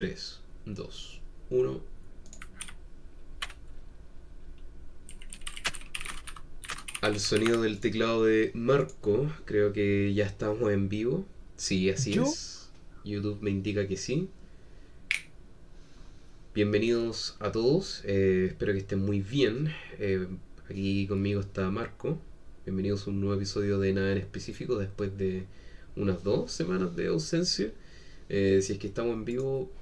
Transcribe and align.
3, 0.00 0.40
2, 0.66 1.20
1. 1.50 1.80
Al 7.00 7.18
sonido 7.18 7.62
del 7.62 7.80
teclado 7.80 8.24
de 8.24 8.52
Marco, 8.54 9.28
creo 9.44 9.72
que 9.72 10.14
ya 10.14 10.24
estamos 10.24 10.70
en 10.70 10.88
vivo. 10.88 11.26
Sí, 11.56 11.90
así 11.90 12.12
¿Yo? 12.12 12.22
es. 12.22 12.70
YouTube 13.04 13.42
me 13.42 13.50
indica 13.50 13.88
que 13.88 13.96
sí. 13.96 14.28
Bienvenidos 16.54 17.36
a 17.40 17.50
todos, 17.50 18.02
eh, 18.04 18.46
espero 18.50 18.74
que 18.74 18.78
estén 18.78 19.00
muy 19.00 19.20
bien. 19.20 19.74
Eh, 19.98 20.28
aquí 20.70 21.08
conmigo 21.08 21.40
está 21.40 21.72
Marco. 21.72 22.20
Bienvenidos 22.64 23.08
a 23.08 23.10
un 23.10 23.20
nuevo 23.20 23.34
episodio 23.34 23.80
de 23.80 23.92
Nada 23.94 24.12
en 24.12 24.18
específico 24.18 24.76
después 24.76 25.18
de 25.18 25.46
unas 25.96 26.22
dos 26.22 26.52
semanas 26.52 26.94
de 26.94 27.08
ausencia. 27.08 27.72
Eh, 28.28 28.60
si 28.62 28.74
es 28.74 28.78
que 28.78 28.86
estamos 28.86 29.14
en 29.14 29.24
vivo, 29.24 29.72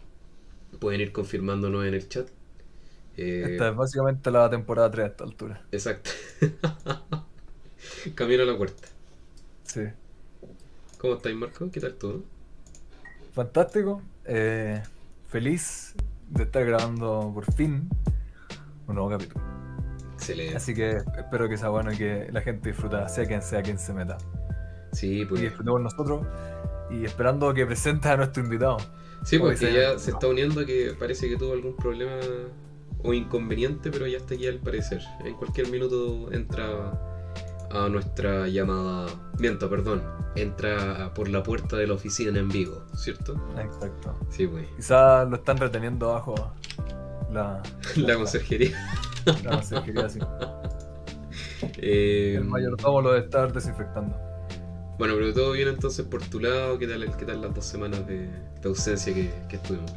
pueden 0.76 1.00
ir 1.00 1.12
confirmándonos 1.12 1.84
en 1.86 1.94
el 1.94 2.08
chat. 2.08 2.28
Eh, 3.16 3.42
Esta 3.42 3.68
es 3.70 3.76
básicamente 3.76 4.30
la 4.30 4.50
temporada 4.50 4.90
3 4.90 5.04
a 5.04 5.08
esta 5.08 5.24
altura. 5.24 5.62
Exacto. 5.70 6.10
Camino 8.14 8.42
a 8.42 8.46
la 8.46 8.56
puerta. 8.56 8.88
Sí. 9.64 9.80
¿Cómo 10.98 11.14
estáis, 11.14 11.36
Marco? 11.36 11.70
¿Qué 11.70 11.80
tal 11.80 11.96
todo? 11.96 12.28
Fantástico. 13.32 14.02
Eh, 14.24 14.82
feliz 15.28 15.94
de 16.28 16.44
estar 16.44 16.64
grabando 16.64 17.30
por 17.34 17.44
fin 17.52 17.88
un 18.86 18.94
nuevo 18.96 19.10
capítulo. 19.10 19.44
Excelente. 20.18 20.56
Así 20.56 20.74
que 20.74 20.98
espero 21.18 21.48
que 21.48 21.56
sea 21.58 21.68
bueno 21.70 21.92
y 21.92 21.98
que 21.98 22.28
la 22.32 22.40
gente 22.42 22.70
disfruta, 22.70 23.08
sea 23.08 23.26
quien 23.26 23.42
sea 23.42 23.62
quien 23.62 23.78
se 23.78 23.92
meta. 23.94 24.24
Sí, 24.92 25.24
Y 25.26 25.26
pues. 25.26 25.42
disfrutemos 25.42 25.80
nosotros 25.82 26.26
y 26.88 27.04
esperando 27.04 27.52
que 27.54 27.66
presentes 27.66 28.10
a 28.10 28.16
nuestro 28.16 28.42
invitado. 28.42 28.78
Sí, 29.26 29.40
porque 29.40 29.72
ya 29.72 29.98
se 29.98 30.12
está 30.12 30.28
uniendo 30.28 30.64
que 30.64 30.94
parece 30.96 31.28
que 31.28 31.36
tuvo 31.36 31.52
algún 31.52 31.74
problema 31.76 32.12
o 33.02 33.12
inconveniente, 33.12 33.90
pero 33.90 34.06
ya 34.06 34.18
está 34.18 34.34
aquí 34.34 34.46
al 34.46 34.58
parecer. 34.60 35.02
En 35.24 35.34
cualquier 35.34 35.68
minuto 35.68 36.30
entra 36.32 36.92
a 37.72 37.88
nuestra 37.88 38.46
llamada. 38.46 39.08
Miento, 39.40 39.68
perdón. 39.68 40.00
Entra 40.36 41.12
por 41.12 41.28
la 41.28 41.42
puerta 41.42 41.76
de 41.76 41.88
la 41.88 41.94
oficina 41.94 42.38
en 42.38 42.48
vivo, 42.48 42.84
¿cierto? 42.94 43.34
Exacto. 43.58 44.16
Sí, 44.30 44.46
pues. 44.46 44.64
Quizás 44.76 45.28
lo 45.28 45.34
están 45.34 45.56
reteniendo 45.56 46.12
bajo 46.12 46.34
la, 47.32 47.60
La 47.96 48.14
conserjería. 48.14 48.76
la 49.42 49.50
conserjería, 49.56 50.08
sí. 50.08 50.20
Eh, 51.78 52.34
El 52.36 52.44
mayordomo 52.44 53.00
lo 53.00 53.12
debe 53.12 53.24
estar 53.24 53.52
desinfectando. 53.52 54.14
Bueno, 54.98 55.14
pero 55.14 55.32
todo 55.34 55.52
bien 55.52 55.68
entonces 55.68 56.06
por 56.06 56.22
tu 56.22 56.40
lado. 56.40 56.78
¿Qué 56.78 56.86
tal, 56.86 57.16
qué 57.16 57.24
tal 57.24 57.42
las 57.42 57.54
dos 57.54 57.64
semanas 57.66 58.06
de, 58.06 58.28
de 58.28 58.68
ausencia 58.68 59.12
que, 59.12 59.30
que 59.48 59.56
estuvimos? 59.56 59.92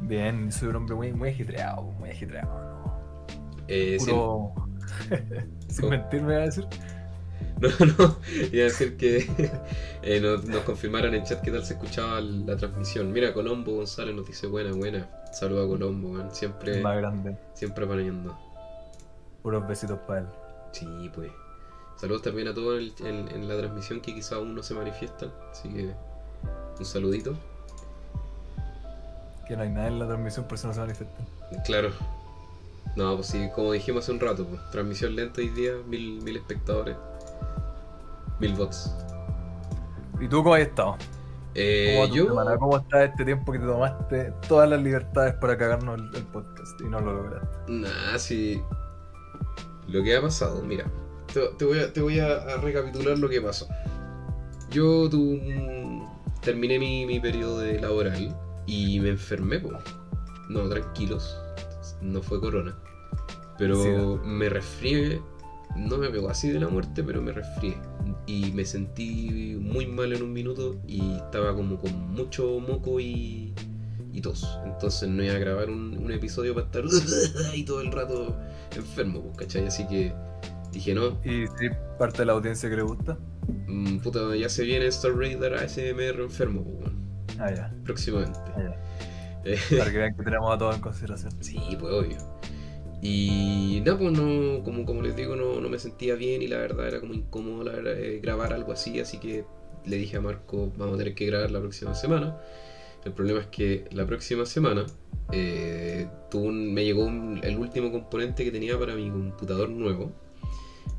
Bien, 0.00 0.50
soy 0.52 0.68
un 0.68 0.76
hombre 0.76 0.94
muy, 0.94 1.12
muy 1.12 1.28
agitreado, 1.30 1.82
muy 1.82 2.10
agitreado. 2.10 2.48
¿no? 2.48 2.76
Eh, 3.68 3.96
Puro... 3.98 4.54
Sin 5.68 5.80
¿Cómo? 5.80 5.90
mentir 5.90 6.22
me 6.22 6.34
voy 6.34 6.42
a 6.42 6.46
decir. 6.46 6.66
No, 7.60 7.68
no, 7.98 8.18
iba 8.52 8.62
a 8.62 8.64
decir 8.64 8.96
que 8.96 9.26
eh, 10.02 10.20
nos, 10.20 10.44
nos 10.44 10.62
confirmaron 10.62 11.14
en 11.14 11.24
chat 11.24 11.40
qué 11.42 11.50
tal 11.50 11.64
se 11.64 11.74
escuchaba 11.74 12.20
la 12.20 12.56
transmisión. 12.56 13.12
Mira, 13.12 13.32
Colombo 13.32 13.72
González 13.76 14.14
nos 14.14 14.26
dice 14.26 14.46
buena, 14.46 14.72
buena. 14.72 15.08
Saluda 15.32 15.64
a 15.64 15.66
Colombo. 15.66 16.30
Siempre, 16.32 16.80
más 16.82 16.96
grande. 16.98 17.36
siempre 17.54 17.84
apañando. 17.84 18.38
Puros 19.42 19.66
besitos 19.66 19.98
para 20.06 20.20
él. 20.20 20.26
Sí, 20.72 20.86
pues. 21.14 21.30
Saludos 21.96 22.22
también 22.22 22.48
a 22.48 22.54
todos 22.54 22.80
en, 23.00 23.06
en- 23.06 23.28
en 23.28 23.48
la 23.48 23.56
transmisión 23.56 24.00
que 24.00 24.14
quizá 24.14 24.36
aún 24.36 24.54
no 24.54 24.62
se 24.62 24.74
manifiestan. 24.74 25.32
Así 25.50 25.68
que 25.68 25.94
un 26.78 26.84
saludito. 26.84 27.34
Que 29.48 29.56
no 29.56 29.62
hay 29.62 29.70
nada 29.70 29.86
en 29.88 29.98
la 29.98 30.06
transmisión 30.06 30.46
por 30.46 30.58
eso 30.58 30.68
no 30.68 30.74
se 30.74 30.80
manifiesta. 30.80 31.24
Claro. 31.64 31.90
No, 32.96 33.14
pues 33.14 33.28
sí, 33.28 33.48
como 33.54 33.72
dijimos 33.72 34.04
hace 34.04 34.12
un 34.12 34.20
rato, 34.20 34.46
pues, 34.46 34.60
transmisión 34.70 35.14
lenta 35.16 35.40
hoy 35.40 35.48
día, 35.50 35.72
mil, 35.86 36.22
mil 36.22 36.36
espectadores. 36.36 36.96
Mil 38.40 38.54
bots. 38.54 38.94
¿Y 40.20 40.28
tú 40.28 40.42
cómo 40.42 40.54
has 40.54 40.62
estado? 40.62 40.96
Eh, 41.54 41.98
¿Cómo, 42.00 42.14
yo... 42.14 42.26
semana? 42.26 42.56
¿Cómo 42.58 42.76
está 42.78 43.04
este 43.04 43.24
tiempo 43.24 43.52
que 43.52 43.58
te 43.58 43.66
tomaste 43.66 44.32
todas 44.48 44.68
las 44.68 44.80
libertades 44.82 45.34
para 45.34 45.56
cagarnos 45.56 45.98
el, 45.98 46.14
el 46.14 46.22
podcast 46.24 46.80
y 46.80 46.84
no 46.84 47.00
lo 47.00 47.14
lograste? 47.14 47.48
Nah, 47.68 48.18
sí. 48.18 48.62
Lo 49.88 50.02
que 50.02 50.16
ha 50.16 50.20
pasado, 50.22 50.62
mira. 50.62 50.84
Te, 51.36 51.46
te 51.58 51.64
voy, 51.66 51.78
a, 51.80 51.92
te 51.92 52.00
voy 52.00 52.18
a, 52.18 52.34
a 52.36 52.56
recapitular 52.62 53.18
lo 53.18 53.28
que 53.28 53.42
pasó. 53.42 53.68
Yo 54.70 55.06
tu, 55.10 55.38
terminé 56.40 56.78
mi, 56.78 57.04
mi 57.04 57.20
periodo 57.20 57.58
de 57.60 57.78
laboral 57.78 58.34
y 58.66 58.98
me 59.00 59.10
enfermé, 59.10 59.58
po. 59.60 59.72
No, 60.48 60.66
tranquilos. 60.70 61.36
No 62.00 62.22
fue 62.22 62.40
corona. 62.40 62.74
Pero 63.58 63.82
Sí. 63.82 63.90
me 64.24 64.48
resfrié. 64.48 65.20
No 65.76 65.98
me 65.98 66.08
pegó 66.08 66.30
así 66.30 66.48
de 66.48 66.58
la 66.58 66.68
muerte, 66.68 67.02
pero 67.04 67.20
me 67.20 67.32
resfrié. 67.32 67.76
Y 68.26 68.52
me 68.52 68.64
sentí 68.64 69.58
muy 69.60 69.84
mal 69.84 70.14
en 70.14 70.22
un 70.22 70.32
minuto 70.32 70.76
y 70.88 71.16
estaba 71.16 71.54
como 71.54 71.78
con 71.78 71.92
mucho 72.14 72.58
moco 72.66 72.98
y, 72.98 73.52
y 74.10 74.20
tos. 74.22 74.58
Entonces 74.64 75.10
no 75.10 75.22
iba 75.22 75.34
a 75.34 75.38
grabar 75.38 75.68
un, 75.68 75.98
un 76.02 76.10
episodio 76.12 76.54
para 76.54 76.66
estar 76.66 76.84
y 77.54 77.62
todo 77.64 77.82
el 77.82 77.92
rato 77.92 78.34
enfermo, 78.74 79.20
pues, 79.20 79.36
¿cachai? 79.36 79.66
Así 79.66 79.86
que 79.86 80.14
dije, 80.76 80.94
no, 80.94 81.18
¿Y 81.24 81.46
si 81.46 81.68
parte 81.98 82.18
de 82.18 82.26
la 82.26 82.32
audiencia 82.32 82.68
que 82.70 82.76
le 82.76 82.82
gusta? 82.82 83.18
mm, 83.66 83.98
puta, 83.98 84.34
ya 84.36 84.48
se 84.48 84.64
viene 84.64 84.86
Star 84.86 85.12
Raider 85.16 85.54
ASMR 85.54 86.22
enfermo, 86.22 86.62
pues, 86.64 86.92
Ah, 87.38 87.52
ya. 87.54 87.72
próximamente. 87.84 88.38
Ah, 88.54 88.62
ya. 88.62 88.76
Eh, 89.48 89.58
Para 89.78 89.92
que 89.92 89.98
vean 89.98 90.16
que 90.16 90.24
tenemos 90.24 90.52
a 90.52 90.58
todos 90.58 90.74
en 90.74 90.80
consideración. 90.80 91.30
Sí, 91.40 91.56
pues 91.78 91.92
obvio. 91.94 92.16
Y 93.00 93.80
nada, 93.84 93.96
pues 93.98 94.10
no, 94.12 94.64
como, 94.64 94.84
como 94.84 95.02
les 95.02 95.14
digo, 95.14 95.36
no, 95.36 95.60
no 95.60 95.68
me 95.68 95.78
sentía 95.78 96.14
bien 96.16 96.42
y 96.42 96.48
la 96.48 96.56
verdad 96.58 96.88
era 96.88 96.98
como 97.00 97.14
incómodo 97.14 97.62
la 97.62 97.72
verdad, 97.72 97.96
eh, 97.96 98.18
grabar 98.20 98.52
algo 98.52 98.72
así, 98.72 98.98
así 98.98 99.18
que 99.18 99.44
le 99.84 99.96
dije 99.98 100.16
a 100.16 100.20
Marco, 100.20 100.72
vamos 100.76 100.94
a 100.96 100.98
tener 100.98 101.14
que 101.14 101.26
grabar 101.26 101.50
la 101.52 101.60
próxima 101.60 101.94
semana. 101.94 102.36
El 103.04 103.12
problema 103.12 103.38
es 103.38 103.46
que 103.46 103.84
la 103.92 104.04
próxima 104.06 104.46
semana 104.46 104.84
eh, 105.32 106.08
tuvo 106.30 106.46
un- 106.46 106.72
me 106.74 106.84
llegó 106.84 107.04
un- 107.04 107.40
el 107.44 107.56
último 107.56 107.92
componente 107.92 108.42
que 108.44 108.50
tenía 108.50 108.76
para 108.78 108.94
mi 108.96 109.08
computador 109.10 109.68
nuevo 109.70 110.10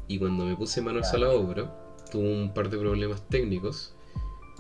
y 0.08 0.20
cuando 0.20 0.46
me 0.46 0.56
puse 0.56 0.82
manos 0.82 1.14
a 1.14 1.18
la 1.18 1.30
obra 1.30 1.74
tuvo 2.12 2.24
un 2.24 2.54
par 2.54 2.70
de 2.70 2.78
problemas 2.78 3.22
técnicos 3.28 3.94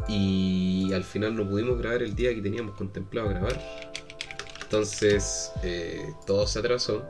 y 0.07 0.91
al 0.93 1.03
final 1.03 1.35
no 1.35 1.47
pudimos 1.49 1.77
grabar 1.79 2.03
el 2.03 2.15
día 2.15 2.33
que 2.35 2.41
teníamos 2.41 2.75
contemplado 2.75 3.29
grabar. 3.29 3.59
Entonces 4.63 5.51
eh, 5.63 6.13
todo 6.25 6.45
se 6.47 6.59
atrasó 6.59 7.03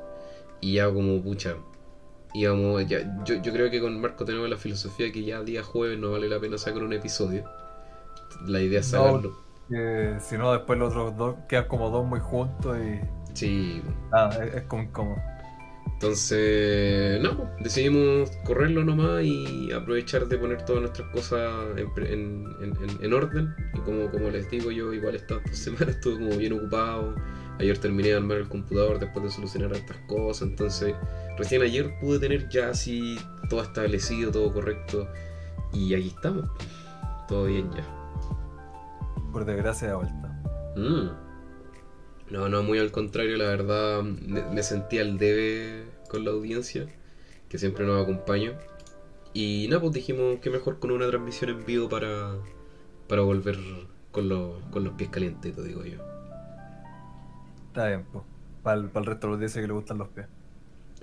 y 0.61 0.75
ya 0.75 0.91
como 0.91 1.21
pucha. 1.21 1.55
Íbamos, 2.33 2.85
ya, 2.87 3.23
yo, 3.25 3.35
yo 3.41 3.51
creo 3.53 3.71
que 3.71 3.81
con 3.81 3.99
Marco 3.99 4.25
tenemos 4.25 4.49
la 4.49 4.57
filosofía 4.57 5.11
que 5.11 5.23
ya 5.23 5.41
día 5.41 5.63
jueves 5.63 5.97
no 5.97 6.11
vale 6.11 6.29
la 6.29 6.39
pena 6.39 6.57
sacar 6.57 6.83
un 6.83 6.93
episodio. 6.93 7.43
La 8.45 8.61
idea 8.61 8.81
es 8.81 8.91
No. 8.91 8.99
sacarlo. 9.05 9.37
Que 9.69 10.17
si 10.21 10.37
no, 10.37 10.53
después 10.53 10.79
los 10.79 10.89
otros 10.89 11.17
dos 11.17 11.35
quedan 11.49 11.67
como 11.67 11.89
dos 11.89 12.05
muy 12.05 12.19
juntos 12.19 12.77
y. 12.77 12.99
Sí, 13.33 13.81
Ah, 14.11 14.29
es, 14.41 14.55
es 14.55 14.61
como 14.63 14.83
incómodo. 14.83 15.17
Entonces, 15.99 17.19
no, 17.23 17.49
decidimos 17.59 18.29
correrlo 18.45 18.83
nomás 18.85 19.23
y 19.23 19.71
aprovechar 19.71 20.27
de 20.27 20.37
poner 20.37 20.63
todas 20.63 20.81
nuestras 20.83 21.09
cosas 21.09 21.51
en, 21.75 21.87
en- 22.05 22.45
en- 22.61 22.77
en- 22.89 23.03
en 23.03 23.13
orden. 23.13 23.55
Y 23.73 23.79
como, 23.79 24.07
como 24.11 24.29
les 24.29 24.47
digo, 24.51 24.69
yo 24.69 24.93
igual 24.93 25.15
esta 25.15 25.41
semana 25.51 25.89
estuve 25.89 26.19
como 26.19 26.37
bien 26.37 26.53
ocupado. 26.53 27.15
Ayer 27.59 27.75
terminé 27.79 28.09
de 28.09 28.15
armar 28.17 28.37
el 28.37 28.47
computador 28.47 28.99
después 28.99 29.25
de 29.25 29.31
solucionar 29.31 29.73
estas 29.73 29.97
cosas. 30.07 30.47
Entonces, 30.47 30.93
recién 31.35 31.63
ayer 31.63 31.91
pude 31.99 32.19
tener 32.19 32.47
ya 32.49 32.69
así 32.69 33.17
todo 33.49 33.63
establecido, 33.63 34.31
todo 34.31 34.53
correcto. 34.53 35.07
Y 35.73 35.95
aquí 35.95 36.09
estamos. 36.09 36.45
Todo 37.27 37.45
bien 37.45 37.71
ya. 37.71 37.83
Por 39.31 39.45
desgracia 39.45 39.87
de 39.87 39.95
vuelta. 39.95 40.41
Mm. 40.75 41.26
No, 42.29 42.49
no, 42.49 42.61
muy 42.63 42.77
al 42.79 42.91
contrario, 42.91 43.37
la 43.37 43.45
verdad 43.45 44.03
me, 44.03 44.43
me 44.43 44.63
sentí 44.63 44.99
al 44.99 45.17
debe 45.17 45.85
con 46.09 46.25
la 46.25 46.31
audiencia, 46.31 46.87
que 47.49 47.57
siempre 47.57 47.85
nos 47.85 48.01
acompaña. 48.03 48.53
Y 49.33 49.67
nada, 49.69 49.81
pues 49.81 49.93
dijimos 49.93 50.39
que 50.41 50.49
mejor 50.51 50.79
con 50.79 50.91
una 50.91 51.07
transmisión 51.07 51.51
en 51.51 51.65
vivo 51.65 51.89
para, 51.89 52.35
para 53.07 53.23
volver 53.23 53.57
con, 54.11 54.29
los- 54.29 54.63
con 54.71 54.83
los 54.85 54.93
pies 54.95 55.09
calientes, 55.11 55.55
te 55.55 55.63
digo 55.63 55.85
yo. 55.85 55.99
Está 57.67 57.87
bien, 57.87 58.05
pues. 58.11 58.25
Para 58.61 58.77
el, 58.81 58.91
resto 58.93 59.27
de 59.27 59.31
la 59.31 59.33
audiencia 59.35 59.61
que 59.61 59.67
le 59.67 59.73
gustan 59.73 59.97
los 59.99 60.09
pies. 60.09 60.27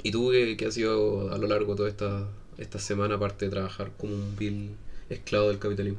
¿Y 0.04 0.10
tú 0.12 0.30
qué, 0.30 0.56
qué 0.56 0.66
has 0.66 0.74
sido 0.74 1.32
a 1.32 1.38
lo 1.38 1.46
largo 1.48 1.72
de 1.72 1.76
toda 1.76 1.88
esta, 1.88 2.28
esta 2.58 2.78
semana, 2.78 3.16
aparte 3.16 3.46
de 3.46 3.50
trabajar 3.50 3.90
como 3.96 4.14
un 4.14 4.36
vil 4.36 4.76
esclavo 5.08 5.48
del 5.48 5.58
capitalismo? 5.58 5.98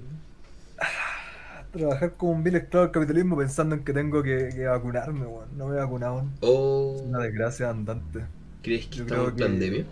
Trabajar 1.78 2.14
como 2.18 2.32
un 2.34 2.44
vil 2.44 2.56
esclavo 2.56 2.86
del 2.86 2.92
capitalismo 2.94 3.38
pensando 3.38 3.76
en 3.76 3.84
que 3.84 3.94
tengo 3.94 4.24
que, 4.24 4.50
que 4.56 4.66
vacunarme, 4.66 5.26
weón. 5.26 5.50
No 5.58 5.68
me 5.68 5.76
he 5.76 5.80
vacunado. 5.80 6.20
aún. 6.20 6.32
¿O 6.42 7.02
Una 7.06 7.20
desgracia 7.20 7.70
andante. 7.70 8.26
crees 8.62 8.88
que 8.88 8.98
Yo 8.98 9.04
estamos 9.04 9.30
en 9.30 9.36
creo 9.36 9.36
que- 9.36 9.44
pandemia? 9.54 9.86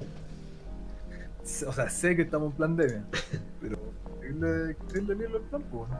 O 1.67 1.73
sea, 1.73 1.89
sé 1.89 2.15
que 2.15 2.21
estamos 2.21 2.51
en 2.53 2.57
pandemia. 2.57 3.03
pero. 3.61 3.77
¿Qué 4.21 5.01
le 5.01 5.15
leerlo 5.15 5.37
el 5.37 5.43
plan, 5.43 5.63
pues? 5.69 5.91
A 5.91 5.95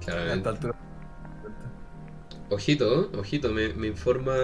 esta 0.00 0.12
Claramente. 0.12 0.48
altura. 0.48 0.74
Ojito, 2.50 3.10
ojito, 3.18 3.50
me, 3.50 3.72
me 3.74 3.86
informa 3.86 4.34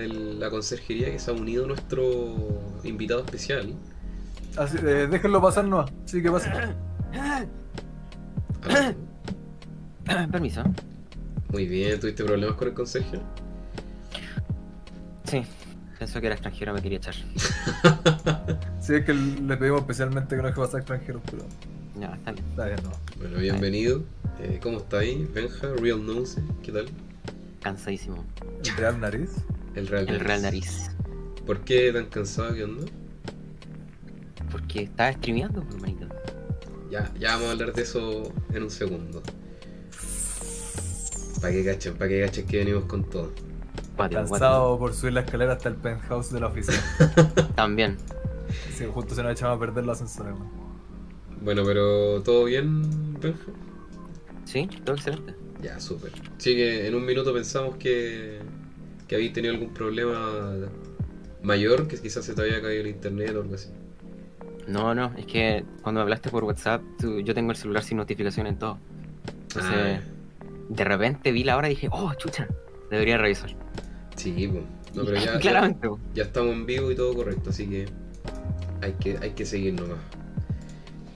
el- 0.00 0.38
la 0.40 0.50
conserjería 0.50 1.10
que 1.10 1.18
se 1.18 1.30
ha 1.30 1.34
unido 1.34 1.66
nuestro 1.66 2.02
invitado 2.82 3.20
especial. 3.20 3.74
Así, 4.56 4.76
eh, 4.82 5.06
déjenlo 5.08 5.40
pasar 5.40 5.64
nomás. 5.64 5.90
Sí, 6.04 6.20
que 6.22 6.30
pase. 6.30 6.50
Permiso. 10.32 10.62
Muy 11.52 11.66
bien, 11.66 11.98
¿tuviste 12.00 12.24
problemas 12.24 12.56
con 12.56 12.68
el 12.68 12.74
conserje? 12.74 13.20
Sí. 15.24 15.42
Pensó 15.98 16.20
que 16.20 16.26
era 16.26 16.34
extranjero, 16.36 16.72
me 16.74 16.82
quería 16.82 16.98
echar. 16.98 17.14
Sí, 18.80 18.94
es 18.94 19.04
que 19.04 19.12
le 19.12 19.56
pedimos 19.58 19.80
especialmente 19.80 20.34
que 20.34 20.40
no 20.40 20.48
deje 20.48 20.58
pasar 20.60 20.80
extranjeros, 20.80 21.20
pero 21.30 21.44
Ya, 22.00 22.14
está 22.14 22.32
bien. 22.32 22.44
está 22.48 22.64
bien, 22.64 22.78
no. 22.84 22.90
Bueno, 23.18 23.38
bienvenido. 23.38 24.02
Eh, 24.40 24.58
¿Cómo 24.62 24.78
está 24.78 25.00
ahí? 25.00 25.28
Benja, 25.34 25.68
Real 25.78 26.06
Nose, 26.06 26.40
¿qué 26.62 26.72
tal? 26.72 26.86
Cansadísimo. 27.60 28.24
El 28.64 28.76
real 28.76 28.98
nariz. 29.00 29.30
El 29.74 29.88
Real 29.88 30.08
El 30.08 30.20
Real 30.20 30.40
Nariz. 30.40 30.90
¿Por 31.44 31.60
qué 31.64 31.92
tan 31.92 32.06
cansado? 32.06 32.54
¿Qué 32.54 32.64
onda? 32.64 32.86
Porque 34.50 34.84
estaba 34.84 35.12
streameando, 35.12 35.62
por 35.64 35.80
manito. 35.82 36.06
Ya, 36.90 37.12
ya 37.18 37.32
vamos 37.34 37.48
a 37.48 37.52
hablar 37.52 37.74
de 37.74 37.82
eso 37.82 38.32
en 38.54 38.62
un 38.62 38.70
segundo. 38.70 39.22
Para 41.40 41.52
que 41.52 41.64
cachen, 41.64 41.94
para 41.94 42.08
que 42.08 42.20
cachen 42.20 42.46
que 42.46 42.58
venimos 42.58 42.84
con 42.84 43.04
todo. 43.04 43.32
Cansado 43.96 44.78
por 44.78 44.94
subir 44.94 45.12
la 45.14 45.20
escalera 45.20 45.52
hasta 45.54 45.68
el 45.68 45.74
penthouse 45.76 46.32
de 46.32 46.40
la 46.40 46.46
oficina. 46.48 46.78
También. 47.56 47.96
Sí, 48.72 48.84
justo 48.92 49.14
se 49.14 49.22
nos 49.22 49.32
echaba 49.32 49.54
a 49.54 49.58
perder 49.58 49.84
la 49.86 49.92
ascensor, 49.92 50.26
weón. 50.26 50.48
Bueno, 51.42 51.62
pero 51.64 52.22
¿todo 52.22 52.44
bien, 52.44 53.14
Benja? 53.20 53.40
Sí, 54.44 54.68
todo 54.84 54.96
excelente. 54.96 55.34
Ya, 55.62 55.78
súper. 55.80 56.12
Sí, 56.38 56.54
que 56.54 56.86
en 56.86 56.94
un 56.94 57.04
minuto 57.04 57.32
pensamos 57.34 57.76
que, 57.76 58.40
que 59.06 59.14
habéis 59.16 59.32
tenido 59.32 59.52
algún 59.54 59.72
problema 59.74 60.54
mayor, 61.42 61.86
que 61.88 61.96
quizás 61.98 62.24
se 62.24 62.34
te 62.34 62.42
había 62.42 62.60
caído 62.62 62.82
el 62.82 62.88
internet 62.88 63.34
o 63.36 63.42
algo 63.42 63.54
así. 63.54 63.68
No, 64.68 64.94
no, 64.94 65.12
es 65.16 65.26
que 65.26 65.64
cuando 65.82 66.00
me 66.00 66.02
hablaste 66.02 66.30
por 66.30 66.44
WhatsApp, 66.44 66.82
tú- 67.00 67.20
yo 67.20 67.34
tengo 67.34 67.50
el 67.50 67.56
celular 67.56 67.82
sin 67.82 67.96
notificación 67.96 68.46
en 68.46 68.58
todo. 68.58 68.78
Entonces, 69.42 70.00
Ah, 70.00 70.00
de 70.68 70.84
repente 70.84 71.32
vi 71.32 71.44
la 71.44 71.56
hora 71.56 71.68
y 71.68 71.74
dije, 71.74 71.88
oh, 71.92 72.14
chucha, 72.14 72.48
debería 72.90 73.18
revisar. 73.18 73.56
sí, 74.16 74.48
pues. 74.48 74.64
No, 74.94 75.04
pero 75.04 75.16
ya, 75.20 75.38
ya, 75.38 75.38
Claramente, 75.38 75.88
po. 75.88 76.00
ya 76.14 76.24
estamos 76.24 76.52
en 76.54 76.66
vivo 76.66 76.90
y 76.90 76.96
todo 76.96 77.14
correcto, 77.14 77.50
así 77.50 77.68
que 77.68 77.86
hay 78.82 78.94
que, 78.94 79.18
hay 79.18 79.32
que 79.32 79.46
seguir 79.46 79.74
nomás. 79.74 79.98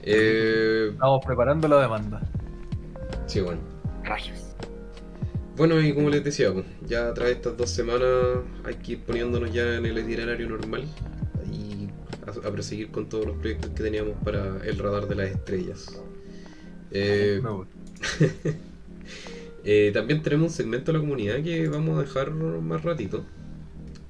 Eh, 0.01 0.89
Estamos 0.91 1.21
preparando 1.25 1.67
la 1.67 1.81
demanda. 1.81 2.21
sí, 3.25 3.41
bueno. 3.41 3.61
rayos. 4.03 4.55
Bueno, 5.55 5.79
y 5.81 5.93
como 5.93 6.09
les 6.09 6.23
decía, 6.23 6.51
pues, 6.51 6.65
ya 6.81 7.09
a 7.09 7.13
través 7.13 7.33
de 7.35 7.37
estas 7.37 7.57
dos 7.57 7.69
semanas 7.69 8.09
hay 8.65 8.75
que 8.75 8.93
ir 8.93 9.03
poniéndonos 9.05 9.51
ya 9.53 9.75
en 9.75 9.85
el 9.85 9.97
itinerario 9.99 10.49
normal 10.49 10.85
y 11.51 11.89
a, 12.25 12.47
a 12.47 12.51
proseguir 12.51 12.91
con 12.91 13.07
todos 13.07 13.27
los 13.27 13.37
proyectos 13.37 13.71
que 13.71 13.83
teníamos 13.83 14.15
para 14.23 14.57
el 14.65 14.77
radar 14.79 15.07
de 15.07 15.15
las 15.15 15.29
estrellas. 15.29 16.01
Eh, 16.91 17.39
Me 17.43 17.49
gusta. 17.51 17.75
eh, 19.63 19.91
también 19.93 20.21
tenemos 20.21 20.47
un 20.51 20.53
segmento 20.53 20.91
de 20.91 20.97
la 20.97 21.01
comunidad 21.01 21.41
que 21.43 21.67
vamos 21.69 21.97
a 21.97 22.01
dejar 22.01 22.31
más 22.31 22.83
ratito. 22.83 23.25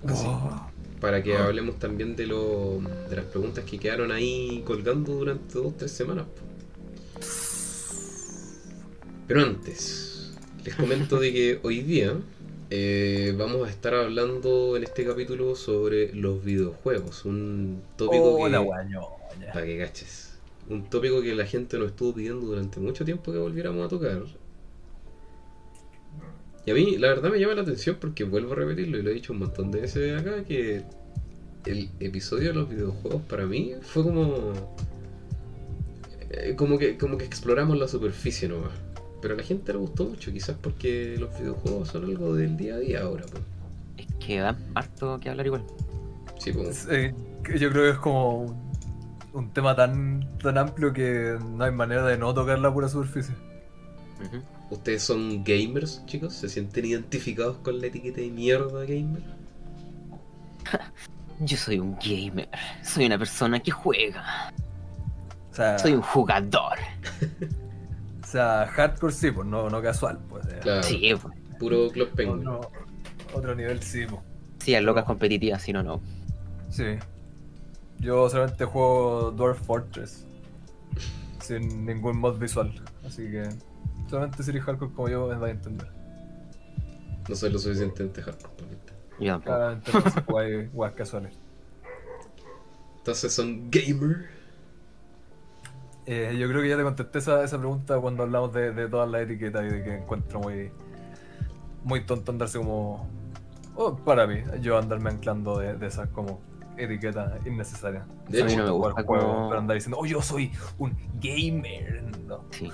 Así, 0.06 0.26
Oh, 0.28 0.72
para 1.00 1.22
que 1.22 1.36
hablemos 1.38 1.80
también 1.80 2.16
de, 2.16 2.28
lo, 2.28 2.82
de 3.10 3.16
las 3.18 3.26
preguntas 3.26 3.66
que 3.66 3.78
quedaron 3.78 4.12
ahí 4.12 4.64
colgando 4.66 5.14
durante 5.14 5.54
dos 5.56 5.68
o 5.68 5.76
tres 5.78 5.92
semanas. 5.92 6.28
Pero 9.28 9.42
antes, 9.42 10.34
les 10.64 10.76
comento 10.76 11.20
de 11.20 11.34
que 11.34 11.60
hoy 11.64 11.82
día 11.82 12.18
eh, 12.70 13.34
vamos 13.38 13.68
a 13.68 13.70
estar 13.70 13.94
hablando 13.94 14.78
en 14.78 14.84
este 14.84 15.06
capítulo 15.06 15.56
sobre 15.56 16.14
los 16.14 16.44
videojuegos, 16.44 17.26
un 17.26 17.84
tópico 17.98 18.36
oh, 18.36 18.46
que, 18.46 19.48
para 19.54 19.66
que 19.66 19.78
caches, 19.78 20.40
un 20.70 20.90
tópico 20.90 21.22
que 21.22 21.36
la 21.36 21.46
gente 21.46 21.78
nos 21.78 21.90
estuvo 21.90 22.14
pidiendo 22.14 22.46
durante 22.46 22.80
mucho 22.80 23.06
tiempo 23.06 23.32
que 23.32 23.40
volviéramos 23.40 23.86
a 23.86 23.90
tocar. 23.90 24.24
Y 26.66 26.72
a 26.72 26.74
mí, 26.74 26.98
la 26.98 27.10
verdad, 27.10 27.30
me 27.30 27.40
llama 27.40 27.56
la 27.56 27.62
atención 27.64 27.98
porque 28.00 28.24
vuelvo 28.24 28.54
a 28.54 28.56
repetirlo 28.56 28.98
y 28.98 29.02
lo 29.02 29.10
he 29.10 29.14
dicho 29.14 29.34
un 29.34 29.40
montón 29.40 29.72
de 29.72 29.82
veces 29.82 30.20
acá 30.22 30.44
que 30.46 30.84
el 31.66 31.90
episodio 32.00 32.50
de 32.50 32.54
los 32.56 32.70
videojuegos 32.70 33.22
para 33.24 33.46
mí 33.46 33.74
fue 33.82 34.04
como. 34.04 34.54
eh, 36.30 36.56
como 36.56 36.78
que, 36.78 36.98
como 36.98 37.18
que 37.18 37.26
exploramos 37.26 37.78
la 37.78 37.88
superficie 37.88 38.48
nomás. 38.48 38.72
Pero 39.22 39.36
a 39.36 39.38
la 39.38 39.44
gente 39.44 39.72
le 39.74 39.80
gustó 39.80 40.06
mucho, 40.06 40.32
quizás 40.32 40.58
porque 40.62 41.16
los 41.18 41.38
videojuegos 41.40 41.90
son 41.90 42.06
algo 42.06 42.36
del 42.36 42.58
día 42.58 42.76
a 42.76 42.80
día 42.80 43.02
ahora. 43.04 43.26
pues. 43.32 43.44
Es 43.98 44.08
que 44.26 44.40
da 44.40 44.58
harto 44.76 45.20
que 45.20 45.30
hablar 45.30 45.46
igual. 45.46 45.64
Sí, 46.40 46.52
pues. 46.54 46.88
Eh, 46.90 47.14
yo 47.60 47.70
creo 47.72 47.84
que 47.84 47.90
es 47.92 47.98
como 47.98 48.42
un, 48.42 48.72
un 49.34 49.54
tema 49.54 49.76
tan, 49.76 50.38
tan 50.40 50.58
amplio 50.58 50.92
que 50.94 51.38
no 51.42 51.64
hay 51.64 51.72
manera 51.72 52.06
de 52.06 52.18
no 52.18 52.34
tocar 52.34 52.60
la 52.60 52.74
pura 52.74 52.88
superficie. 52.90 53.36
¿Ustedes 54.74 55.04
son 55.04 55.44
gamers, 55.44 56.04
chicos? 56.08 56.34
¿Se 56.34 56.50
sienten 56.50 56.86
identificados 56.86 57.58
con 57.58 57.80
la 57.80 57.88
etiqueta 57.88 58.22
de 58.22 58.32
mierda 58.32 58.82
gamer? 58.82 59.22
Yo 61.42 61.58
soy 61.58 61.78
un 61.78 61.96
gamer. 62.04 62.50
Soy 62.82 63.06
una 63.06 63.20
persona 63.20 63.60
que 63.60 63.70
juega. 63.70 64.52
O 65.52 65.56
sea, 65.56 65.78
Soy 65.78 65.94
un 65.94 66.02
jugador. 66.02 66.80
o 68.24 68.26
sea 68.26 68.66
hardcore 68.66 69.14
sí, 69.14 69.30
pues 69.30 69.48
no, 69.48 69.70
no 69.70 69.80
casual. 69.80 70.18
Pues, 70.28 70.48
eh. 70.48 70.60
Claro, 70.64 70.82
Sí, 70.82 71.12
pues. 71.22 71.36
puro 71.60 71.90
Club 71.92 72.10
Penguin. 72.16 72.48
Otro, 72.48 72.72
otro 73.36 73.54
nivel 73.54 73.80
sí, 73.84 74.08
pues. 74.10 74.22
Sí, 74.58 74.74
a 74.74 74.82
locas 74.82 75.04
competitivas, 75.06 75.62
si 75.62 75.72
no, 75.72 75.84
no. 75.84 76.02
Sí. 76.70 76.98
Yo 78.00 78.28
solamente 78.28 78.66
juego 78.66 79.30
Dwarf 79.30 79.62
Fortress. 79.62 80.26
Sin 81.42 81.86
ningún 81.86 82.18
mod 82.18 82.40
visual. 82.40 82.74
Así 83.06 83.30
que 83.30 83.50
solamente 84.14 84.44
si 84.44 84.52
eres 84.52 84.64
hardcore 84.64 84.92
como 84.94 85.10
yo 85.10 85.28
me 85.28 85.36
vais 85.38 85.54
a 85.54 85.56
entender. 85.58 85.88
No 87.28 87.36
soy 87.36 87.52
lo 87.52 87.58
suficientemente 87.58 88.22
hardcore. 88.22 88.54
por 88.54 88.66
ejemplo. 88.68 88.94
Yo 89.20 89.40
tampoco. 89.40 89.44
Claramente 89.44 89.92
no 90.64 90.70
jugar 90.72 90.94
casuales. 90.94 91.34
Entonces 92.98 93.34
son 93.34 93.72
gamer. 93.72 94.28
Eh, 96.06 96.36
yo 96.38 96.48
creo 96.48 96.62
que 96.62 96.70
ya 96.70 96.78
te 96.78 96.84
contesté 96.84 97.18
esa, 97.20 97.44
esa 97.44 97.58
pregunta 97.58 97.98
cuando 98.00 98.22
hablamos 98.22 98.54
de, 98.54 98.72
de 98.72 98.88
todas 98.88 99.10
las 99.10 99.22
etiquetas 99.24 99.64
y 99.64 99.70
de 99.70 99.84
que 99.84 99.96
encuentro 99.96 100.40
muy 100.42 100.70
muy 101.84 102.06
tonto 102.06 102.32
andarse 102.32 102.60
como 102.60 103.08
oh, 103.76 103.96
para 103.96 104.28
mí, 104.28 104.42
yo 104.62 104.78
andarme 104.78 105.10
anclando 105.10 105.58
de, 105.58 105.76
de 105.76 105.88
esas 105.88 106.08
como 106.10 106.40
etiquetas 106.78 107.44
innecesarias. 107.48 108.06
De 108.30 108.42
A 108.42 108.46
mí 108.46 108.52
hecho, 108.52 108.60
no 108.62 108.66
me 108.66 108.72
gusta 108.72 109.04
juego, 109.04 109.24
como- 109.28 109.50
pero 109.50 109.60
andar 109.60 109.76
diciendo, 109.76 109.98
oh 110.00 110.06
yo 110.06 110.22
soy 110.22 110.52
un 110.78 110.96
gamer. 111.20 112.04
No. 112.28 112.44
Sí. 112.52 112.70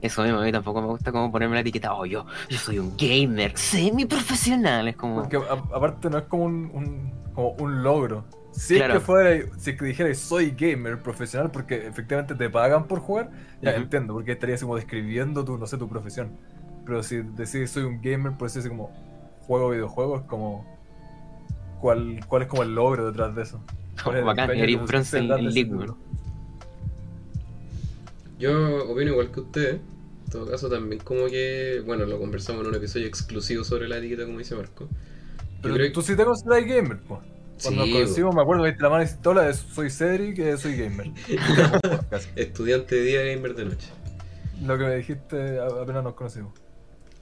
Eso 0.00 0.22
mismo, 0.22 0.38
a 0.38 0.44
mí 0.44 0.52
tampoco 0.52 0.80
me 0.80 0.88
gusta 0.88 1.12
como 1.12 1.30
ponerme 1.30 1.54
la 1.56 1.60
etiqueta, 1.60 1.92
oh, 1.94 2.06
yo, 2.06 2.24
yo 2.48 2.58
soy 2.58 2.78
un 2.78 2.96
gamer 2.96 3.56
semi-profesional. 3.56 4.88
Es 4.88 4.96
como. 4.96 5.16
Porque 5.16 5.36
a- 5.36 5.76
aparte 5.76 6.08
no 6.10 6.18
es 6.18 6.24
como 6.24 6.44
un, 6.44 6.70
un- 6.72 7.12
como 7.34 7.50
un 7.50 7.82
logro. 7.82 8.24
Si 8.52 8.76
Claro. 8.76 8.94
es 8.94 9.00
que 9.00 9.06
fuera, 9.06 9.46
si 9.58 9.70
es 9.70 9.76
que 9.78 9.84
dijera 9.84 10.12
soy 10.14 10.50
gamer 10.50 11.00
profesional 11.00 11.50
porque 11.52 11.86
efectivamente 11.86 12.34
te 12.34 12.50
pagan 12.50 12.84
por 12.88 12.98
jugar, 12.98 13.30
ya 13.62 13.70
entiendo, 13.76 14.12
porque 14.14 14.32
estarías 14.32 14.60
como 14.60 14.74
describiendo 14.74 15.44
tu, 15.44 15.56
no 15.56 15.66
sé, 15.66 15.78
tu 15.78 15.88
profesión. 15.88 16.32
Pero 16.84 17.02
si 17.04 17.18
decís 17.22 17.70
soy 17.70 17.84
un 17.84 18.00
gamer, 18.02 18.32
por 18.32 18.48
decirse 18.48 18.68
como 18.68 18.90
juego 19.42 19.70
videojuegos, 19.70 20.22
como 20.22 20.64
¿cuál, 21.80 22.20
cuál 22.26 22.42
es 22.42 22.48
como 22.48 22.62
el 22.62 22.74
logro 22.74 23.06
detrás 23.06 23.34
de 23.36 23.42
eso? 23.42 23.60
¿Cuál 24.02 24.16
es 24.16 24.20
el 24.20 24.26
Bacán, 24.26 24.50
eres 24.50 24.82
bronce 24.86 25.18
en, 25.18 25.30
en 25.30 25.54
League. 25.54 25.70
Yo 28.40 28.90
opino 28.90 29.12
igual 29.12 29.30
que 29.30 29.40
ustedes. 29.40 29.74
En 29.74 30.32
todo 30.32 30.50
caso, 30.50 30.68
también 30.70 31.02
como 31.02 31.26
que, 31.26 31.82
bueno, 31.84 32.06
lo 32.06 32.18
conversamos 32.18 32.62
en 32.62 32.68
un 32.68 32.74
episodio 32.74 33.06
exclusivo 33.06 33.64
sobre 33.64 33.86
la 33.86 33.98
etiqueta, 33.98 34.24
como 34.24 34.38
dice 34.38 34.54
Marco. 34.54 34.88
Pero 35.60 35.74
creo 35.74 35.92
tú 35.92 36.00
sí 36.00 36.16
te 36.16 36.24
consideras 36.24 36.64
gamer, 36.66 37.00
pues. 37.06 37.20
Cuando 37.62 37.84
Sí, 37.84 37.90
nos 37.90 38.00
conocimos, 38.00 38.34
me 38.34 38.40
acuerdo 38.40 38.64
que 38.64 38.74
la 38.80 38.88
mano 38.88 39.04
y 39.04 39.22
tola 39.22 39.42
de 39.42 39.52
soy 39.52 39.90
Cedric, 39.90 40.38
eh, 40.38 40.56
soy 40.56 40.76
gamer. 40.76 41.10
Estudiante 42.36 42.94
de 42.94 43.02
día, 43.02 43.24
gamer 43.24 43.54
de 43.54 43.66
noche. 43.66 43.88
Lo 44.64 44.78
que 44.78 44.84
me 44.84 44.96
dijiste 44.96 45.58
apenas 45.60 46.02
nos 46.02 46.14
conocimos. 46.14 46.52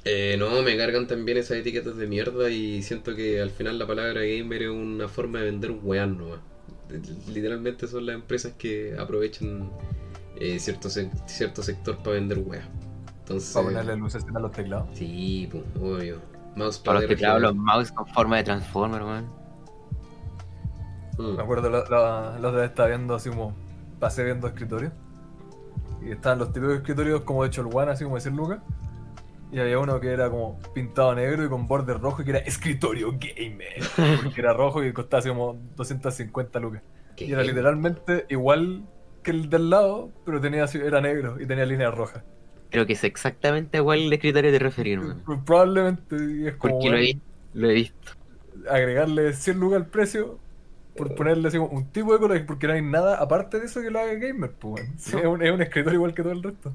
Eh, 0.05 0.37
no, 0.39 0.63
me 0.63 0.77
cargan 0.77 1.09
también 1.09 1.39
esas 1.39 1.57
etiquetas 1.59 1.97
de 1.97 2.07
mierda 2.07 2.49
y 2.51 2.83
siento 2.83 3.17
que 3.17 3.41
al 3.41 3.51
final 3.51 3.79
la 3.79 3.87
palabra 3.87 4.23
gamer 4.23 4.63
es 4.63 4.71
una 4.71 5.09
forma 5.09 5.41
de 5.41 5.47
vender 5.47 5.73
un 5.73 6.17
nomás. 6.17 6.41
Literalmente 7.29 7.89
son 7.89 8.07
las 8.07 8.15
empresas 8.15 8.53
que 8.57 8.95
aprovechan 8.97 9.71
eh, 10.41 10.59
cierto, 10.59 10.89
cierto 10.89 11.63
sector 11.63 11.99
para 11.99 12.13
vender 12.13 12.39
weas. 12.39 12.65
Entonces, 13.21 13.53
Para 13.53 13.67
ponerle 13.67 13.97
luces 13.97 14.25
a 14.35 14.39
los 14.39 14.53
teclados. 14.53 14.89
sí, 14.93 15.49
pues, 15.51 15.65
obvio. 15.81 16.21
Mouse 16.57 16.79
Para 16.79 17.01
los 17.01 17.09
teclados, 17.09 17.43
los 17.43 17.55
mouse 17.55 17.93
con 17.93 18.07
forma 18.07 18.37
de 18.39 18.45
transformer, 18.45 19.03
weón. 19.03 19.27
Mm. 21.19 21.37
Me 21.37 21.43
acuerdo 21.43 21.69
la, 21.71 21.85
la, 21.91 22.39
la 22.39 22.49
otra 22.49 22.61
vez 22.61 22.71
estaba 22.71 22.89
viendo 22.89 23.15
así 23.15 23.29
como. 23.29 23.55
Pasé 23.99 24.25
viendo 24.25 24.47
escritorios. 24.47 24.93
Y 26.01 26.13
estaban 26.13 26.39
los 26.39 26.53
típicos 26.53 26.77
escritorios 26.77 27.23
como 27.23 27.43
de 27.43 27.49
hecho 27.49 27.63
el 27.63 27.69
One, 27.75 27.91
así 27.91 28.05
como 28.05 28.17
decir 28.17 28.33
Lucas. 28.33 28.61
Y 29.51 29.59
había 29.59 29.79
uno 29.79 29.99
que 29.99 30.13
era 30.13 30.31
como 30.31 30.59
pintado 30.75 31.15
negro 31.15 31.45
y 31.45 31.49
con 31.49 31.67
borde 31.67 31.95
rojo, 31.95 32.23
que 32.23 32.31
era 32.31 32.39
escritorio 32.41 33.13
gamer. 33.13 33.83
Porque 34.23 34.41
era 34.41 34.53
rojo 34.53 34.85
y 34.85 34.93
costaba 34.93 35.19
así 35.19 35.29
como 35.29 35.59
250 35.77 36.61
lucas. 36.61 36.83
¿Qué? 37.17 37.25
Y 37.25 37.33
era 37.33 37.43
literalmente 37.43 38.27
igual 38.29 38.85
que 39.23 39.31
el 39.33 39.51
del 39.51 39.71
lado, 39.71 40.13
pero 40.25 40.41
tenía 40.41 40.65
era 40.75 41.01
negro 41.01 41.41
y 41.41 41.47
tenía 41.47 41.67
líneas 41.67 41.95
rojas. 41.95 42.25
Creo 42.71 42.87
que 42.87 42.95
es 42.95 43.05
exactamente 43.05 43.77
igual 43.77 43.99
el 44.01 44.13
escritorio 44.15 44.51
de 44.53 44.59
referir, 44.59 45.01
man. 45.01 45.27
Probablemente 45.45 46.17
es 46.49 46.57
como 46.57 46.79
Porque 46.79 46.91
lo 46.91 46.97
he, 46.99 47.21
lo 47.53 47.69
visto. 47.69 48.13
agregarle 48.69 49.33
100 49.35 49.59
lucas 49.61 49.79
al 49.79 49.87
precio 49.91 50.39
por 50.97 51.15
ponerle 51.15 51.49
así 51.49 51.59
como 51.59 51.71
un 51.73 51.93
tipo 51.93 52.13
de 52.13 52.19
color, 52.21 52.47
porque 52.47 52.67
no 52.67 52.73
hay 52.75 52.83
nada 52.83 53.17
aparte 53.19 53.61
de 53.61 53.67
eso 53.67 53.81
que 53.83 53.91
lo 53.91 54.01
haga 54.01 54.15
gamer. 54.15 54.53
Pues, 54.59 54.75
weón. 54.87 54.99
Sí, 54.99 55.17
No. 55.17 55.21
es, 55.21 55.27
un, 55.27 55.43
es 55.43 55.53
un 55.53 55.63
escritorio 55.63 55.97
igual 55.99 56.15
que 56.15 56.23
todo 56.23 56.33
el 56.33 56.43
resto. 56.43 56.75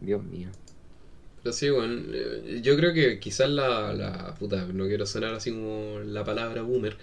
Dios 0.00 0.22
mío. 0.24 0.50
Pero 1.42 1.52
sí, 1.54 1.70
bueno, 1.70 2.02
eh, 2.12 2.60
yo 2.62 2.76
creo 2.76 2.92
que 2.92 3.18
quizás 3.18 3.48
la, 3.48 3.94
la 3.94 4.34
puta, 4.34 4.66
no 4.66 4.86
quiero 4.86 5.06
sonar 5.06 5.34
así 5.34 5.50
como 5.52 5.98
la 6.00 6.22
palabra 6.24 6.60
boomer, 6.62 6.98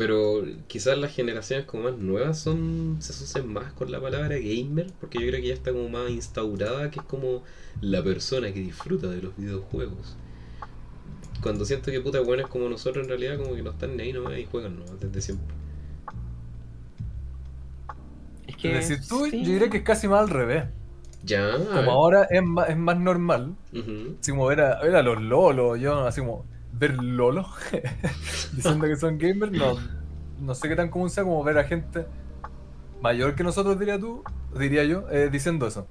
pero 0.00 0.42
quizás 0.66 0.96
las 0.96 1.14
generaciones 1.14 1.66
como 1.66 1.82
más 1.82 1.98
nuevas 1.98 2.38
son 2.38 2.96
se 3.00 3.12
asocian 3.12 3.52
más 3.52 3.74
con 3.74 3.92
la 3.92 4.00
palabra 4.00 4.38
gamer, 4.38 4.86
porque 4.98 5.18
yo 5.20 5.26
creo 5.26 5.42
que 5.42 5.48
ya 5.48 5.52
está 5.52 5.72
como 5.72 5.90
más 5.90 6.10
instaurada, 6.10 6.90
que 6.90 7.00
es 7.00 7.04
como 7.04 7.42
la 7.82 8.02
persona 8.02 8.50
que 8.50 8.60
disfruta 8.60 9.08
de 9.08 9.20
los 9.20 9.36
videojuegos. 9.36 10.16
Cuando 11.42 11.66
siento 11.66 11.90
que 11.90 12.00
puta 12.00 12.18
buenas 12.20 12.46
como 12.46 12.70
nosotros 12.70 13.04
en 13.04 13.10
realidad 13.10 13.36
como 13.36 13.54
que 13.54 13.62
no 13.62 13.72
están 13.72 13.94
ni 13.94 14.04
ahí 14.04 14.12
nomás 14.14 14.38
y 14.38 14.46
juegan 14.46 14.78
nomás 14.78 14.98
desde 14.98 15.20
siempre. 15.20 15.54
Es 18.46 18.56
que. 18.56 18.72
Decir, 18.72 19.00
tú, 19.06 19.26
sí. 19.26 19.44
yo 19.44 19.52
diría 19.52 19.68
que 19.68 19.76
es 19.76 19.84
casi 19.84 20.08
más 20.08 20.20
al 20.20 20.30
revés. 20.30 20.64
Ya. 21.24 21.58
Como 21.74 21.90
ahora 21.90 22.26
es 22.30 22.42
más, 22.42 22.70
es 22.70 22.76
más 22.78 22.98
normal, 22.98 23.54
Ujú. 23.74 24.16
así 24.18 24.30
como 24.30 24.46
ver 24.46 24.62
a, 24.62 24.80
ver 24.80 24.96
a 24.96 25.02
los 25.02 25.20
lolos, 25.20 25.78
yo 25.78 26.06
así 26.06 26.22
como 26.22 26.46
ver 26.80 26.94
lolos 27.02 27.46
diciendo 28.52 28.86
que 28.88 28.96
son 28.96 29.18
gamers, 29.18 29.52
no, 29.52 29.74
no 30.40 30.54
sé 30.54 30.68
qué 30.68 30.74
tan 30.76 30.88
común 30.88 31.10
sea 31.10 31.22
como 31.24 31.44
ver 31.44 31.58
a 31.58 31.64
gente 31.64 32.06
mayor 33.02 33.34
que 33.34 33.44
nosotros, 33.44 33.78
diría 33.78 33.98
tú, 33.98 34.22
diría 34.58 34.84
yo, 34.84 35.08
eh, 35.10 35.28
diciendo 35.30 35.66
eso. 35.66 35.86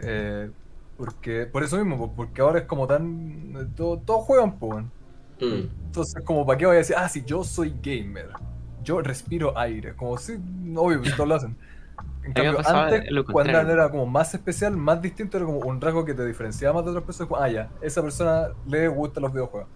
Eh, 0.00 0.50
porque, 0.96 1.46
por 1.46 1.62
eso 1.62 1.76
mismo, 1.76 2.12
porque 2.14 2.40
ahora 2.40 2.60
es 2.60 2.64
como 2.66 2.86
tan. 2.86 3.54
eh, 3.56 3.66
todo- 3.76 3.98
Todos 3.98 4.24
juegan, 4.24 4.58
pues. 4.58 4.84
Mm. 5.40 5.68
Entonces, 5.86 6.22
como, 6.24 6.44
¿para 6.44 6.58
qué 6.58 6.66
voy 6.66 6.74
a 6.74 6.78
decir, 6.78 6.96
ah, 6.98 7.08
sí, 7.08 7.22
yo 7.24 7.44
soy 7.44 7.74
gamer? 7.82 8.30
Yo 8.82 9.00
respiro 9.00 9.56
aire. 9.56 9.94
Como, 9.94 10.16
sí, 10.18 10.36
obvio, 10.76 11.00
pues 11.00 11.14
todos 11.14 11.28
lo 11.28 11.34
hacen. 11.36 11.56
En 12.24 12.32
cambio, 12.34 12.58
antes, 12.68 13.10
lo 13.10 13.24
cuando 13.24 13.58
era 13.58 13.90
como 13.90 14.06
más 14.06 14.34
especial, 14.34 14.76
más 14.76 15.00
distinto, 15.00 15.36
era 15.36 15.46
como 15.46 15.58
un 15.60 15.80
rasgo 15.80 16.04
que 16.04 16.14
te 16.14 16.26
diferenciaba 16.26 16.74
más 16.74 16.84
de 16.84 16.90
otras 16.90 17.04
personas. 17.04 17.28
como, 17.28 17.40
Ah, 17.40 17.48
ya, 17.48 17.70
esa 17.80 18.02
persona 18.02 18.48
le 18.66 18.88
gustan 18.88 19.22
los 19.22 19.32
videojuegos. 19.32 19.68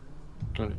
Claro. 0.54 0.72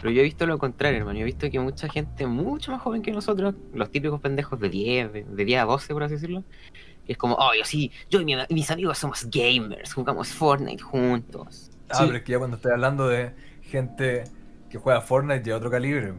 Pero 0.00 0.10
yo 0.12 0.20
he 0.20 0.24
visto 0.24 0.46
lo 0.46 0.58
contrario, 0.58 0.98
hermano. 0.98 1.18
Yo 1.18 1.22
he 1.22 1.26
visto 1.26 1.50
que 1.50 1.58
mucha 1.58 1.88
gente 1.88 2.26
mucho 2.26 2.70
más 2.70 2.80
joven 2.82 3.02
que 3.02 3.10
nosotros, 3.10 3.54
los 3.74 3.90
típicos 3.90 4.20
pendejos 4.20 4.60
de 4.60 4.68
10, 4.68 5.12
de, 5.12 5.24
de 5.24 5.44
10 5.44 5.60
a 5.60 5.64
12, 5.64 5.92
por 5.92 6.02
así 6.04 6.14
decirlo, 6.14 6.44
que 7.04 7.12
es 7.12 7.18
como, 7.18 7.34
oh, 7.34 7.50
yo 7.58 7.64
sí, 7.64 7.90
yo 8.08 8.20
y 8.20 8.24
mi- 8.24 8.36
mis 8.50 8.70
amigos 8.70 8.98
somos 8.98 9.26
gamers, 9.30 9.92
jugamos 9.94 10.28
Fortnite 10.28 10.82
juntos. 10.82 11.70
Ah, 11.88 11.96
Sí. 11.96 12.02
pero 12.06 12.18
es 12.18 12.22
que 12.22 12.32
ya 12.32 12.38
cuando 12.38 12.56
estoy 12.56 12.72
hablando 12.72 13.08
de 13.08 13.32
gente 13.62 14.24
que 14.70 14.78
juega 14.78 15.00
Fortnite 15.00 15.40
de 15.40 15.52
otro 15.54 15.70
calibre. 15.70 16.12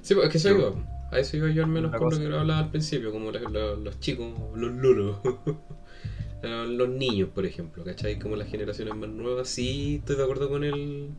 Sí, 0.00 0.14
pues 0.14 0.26
es 0.26 0.32
que 0.32 0.38
eso 0.38 0.48
Yo- 0.50 0.58
iba. 0.70 0.92
A 1.12 1.18
eso 1.20 1.36
iba 1.36 1.48
yo 1.50 1.62
al 1.62 1.70
menos 1.70 1.94
con 1.94 2.10
lo 2.10 2.18
que 2.18 2.24
hablaba 2.24 2.58
al 2.58 2.70
principio, 2.70 3.12
como 3.12 3.30
la- 3.30 3.40
la- 3.40 3.76
los 3.76 4.00
chicos, 4.00 4.32
los 4.56 4.72
lolos. 4.72 5.18
Eh, 6.42 6.64
los 6.68 6.88
niños, 6.88 7.28
por 7.34 7.44
ejemplo, 7.46 7.84
¿cachai? 7.84 8.18
Como 8.18 8.34
las 8.36 8.48
generaciones 8.48 8.94
más 8.96 9.08
nuevas, 9.10 9.48
sí 9.48 9.96
estoy 9.96 10.16
de 10.16 10.22
acuerdo 10.24 10.48
con 10.48 10.64
el, 10.64 11.10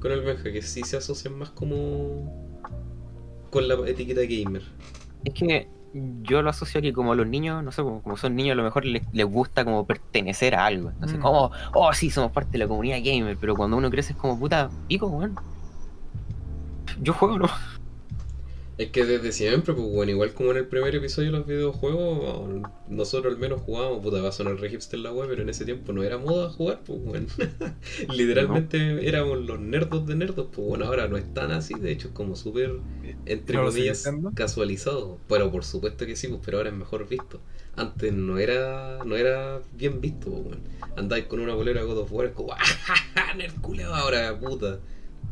con 0.00 0.12
el 0.12 0.20
Benja, 0.22 0.44
que 0.52 0.62
sí 0.62 0.82
se 0.82 0.96
asocian 0.96 1.38
más 1.38 1.50
como 1.50 2.60
con 3.50 3.68
la 3.68 3.74
etiqueta 3.86 4.22
gamer. 4.22 4.62
Es 5.24 5.34
que 5.34 5.68
yo 6.22 6.42
lo 6.42 6.50
asocio 6.50 6.82
que 6.82 6.92
como 6.92 7.14
los 7.14 7.26
niños, 7.26 7.62
no 7.62 7.70
sé, 7.70 7.82
como 7.82 8.02
como 8.02 8.16
son 8.16 8.34
niños, 8.34 8.54
a 8.54 8.56
lo 8.56 8.64
mejor 8.64 8.84
les, 8.84 9.02
les 9.12 9.26
gusta 9.26 9.64
como 9.64 9.86
pertenecer 9.86 10.54
a 10.56 10.66
algo. 10.66 10.90
Entonces, 10.90 11.18
Mm. 11.18 11.22
como, 11.22 11.50
oh, 11.72 11.92
sí, 11.92 12.10
somos 12.10 12.32
parte 12.32 12.52
de 12.52 12.58
la 12.58 12.66
comunidad 12.68 12.98
gamer, 13.04 13.36
pero 13.40 13.54
cuando 13.54 13.76
uno 13.76 13.90
crece 13.90 14.12
es 14.12 14.18
como, 14.18 14.38
puta, 14.38 14.70
pico, 14.88 15.06
weón. 15.06 15.36
Yo 17.00 17.12
juego, 17.12 17.38
¿no? 17.38 17.48
Es 18.76 18.90
que 18.90 19.04
desde 19.04 19.30
siempre, 19.30 19.72
pues 19.72 19.86
bueno, 19.86 20.10
igual 20.10 20.32
como 20.34 20.50
en 20.50 20.56
el 20.56 20.66
primer 20.66 20.96
episodio 20.96 21.30
de 21.30 21.38
los 21.38 21.46
videojuegos, 21.46 22.62
nosotros 22.88 23.32
al 23.32 23.38
menos 23.38 23.60
jugábamos, 23.60 24.02
puta, 24.02 24.20
va 24.20 24.30
a 24.30 24.32
sonar 24.32 24.56
re 24.56 24.68
hipster 24.68 24.98
la 24.98 25.12
web, 25.12 25.28
pero 25.28 25.42
en 25.42 25.48
ese 25.48 25.64
tiempo 25.64 25.92
no 25.92 26.02
era 26.02 26.18
moda 26.18 26.50
jugar, 26.50 26.80
pues 26.84 27.00
bueno. 27.04 27.26
Literalmente 28.12 29.08
éramos 29.08 29.38
los 29.42 29.60
nerdos 29.60 30.04
de 30.08 30.16
nerdos, 30.16 30.48
pues 30.52 30.66
bueno, 30.66 30.86
ahora 30.86 31.06
no 31.06 31.16
es 31.16 31.32
tan 31.32 31.52
así, 31.52 31.74
de 31.74 31.92
hecho 31.92 32.08
es 32.08 32.14
como 32.14 32.34
súper, 32.34 32.80
entre 33.26 33.56
¿No 33.58 33.66
comillas, 33.66 34.10
casualizado. 34.34 35.20
Pero 35.28 35.52
por 35.52 35.64
supuesto 35.64 36.04
que 36.04 36.16
sí, 36.16 36.26
pues, 36.26 36.40
pero 36.44 36.56
ahora 36.58 36.70
es 36.70 36.76
mejor 36.76 37.08
visto. 37.08 37.40
Antes 37.76 38.12
no 38.12 38.38
era 38.38 38.98
no 39.04 39.16
era 39.16 39.60
bien 39.72 40.00
visto, 40.00 40.30
pues 40.30 40.42
bueno. 40.42 40.62
Andáis 40.96 41.26
con 41.26 41.38
una 41.38 41.54
bolera 41.54 41.84
God 41.84 41.98
of 41.98 42.12
War, 42.12 42.26
es 42.26 42.32
como, 42.32 42.52
¡ah, 43.14 43.34
nerd 43.36 43.54
culeado! 43.60 43.94
ahora, 43.94 44.36
puta. 44.36 44.80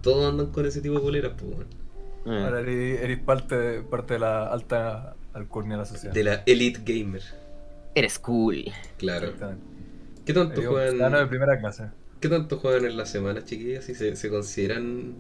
Todos 0.01 0.31
andan 0.31 0.53
con 0.53 0.65
ese 0.65 0.81
tipo 0.81 0.95
de 0.95 1.01
boleras, 1.01 1.33
pues 1.37 1.57
bueno. 1.57 1.82
Eh, 2.27 2.43
Ahora 2.45 2.61
eres, 2.61 3.01
eres 3.01 3.19
parte, 3.19 3.57
de, 3.57 3.83
parte 3.83 4.15
de 4.15 4.21
la 4.21 4.47
alta 4.47 5.17
alcurnia 5.35 5.77
de 5.77 5.83
la 5.83 5.87
sociedad. 5.87 6.15
De 6.15 6.25
la 6.25 6.43
Elite 6.47 6.81
Gamer. 6.85 7.23
Eres 7.95 8.19
cool. 8.19 8.65
Claro. 8.99 9.27
Exactamente. 9.27 9.65
¿Qué 10.25 10.33
tanto 10.33 10.61
de 10.61 10.67
juegan, 10.67 11.29
primera 11.29 11.59
clase. 11.59 11.87
¿qué 12.21 12.29
tanto 12.29 12.59
juegan 12.59 12.85
en 12.85 12.97
la 12.97 13.07
semana, 13.07 13.45
chiquillas? 13.45 13.85
¿Si 13.85 13.95
se, 13.95 14.15
se 14.15 14.31
consideran 14.31 15.15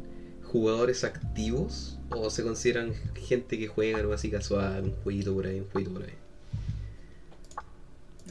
jugadores 0.44 1.02
activos 1.02 1.99
o 2.11 2.30
se 2.30 2.44
consideran 2.44 2.94
gente 3.16 3.59
que 3.59 3.66
juega 3.66 3.99
algo 3.99 4.12
así 4.12 4.30
casual, 4.30 4.85
un 4.85 4.94
jueguito 5.02 5.35
por 5.35 5.47
ahí, 5.47 5.59
un 5.61 5.68
jueguito 5.71 5.94
por 5.94 6.04
ahí? 6.04 6.14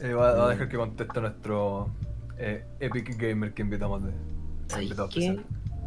Eh, 0.00 0.14
va, 0.14 0.34
va 0.34 0.46
a 0.46 0.50
dejar 0.50 0.68
que 0.68 0.76
conteste 0.76 1.20
nuestro 1.20 1.90
eh, 2.38 2.64
Epic 2.80 3.16
Gamer 3.18 3.52
que 3.52 3.62
invitamos 3.62 4.02
de. 4.02 4.12
Especial. 4.68 5.44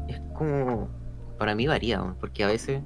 Es 0.07 0.19
como. 0.33 0.89
Para 1.37 1.55
mí 1.55 1.67
varía, 1.67 2.01
porque 2.19 2.43
a 2.43 2.47
veces, 2.47 2.81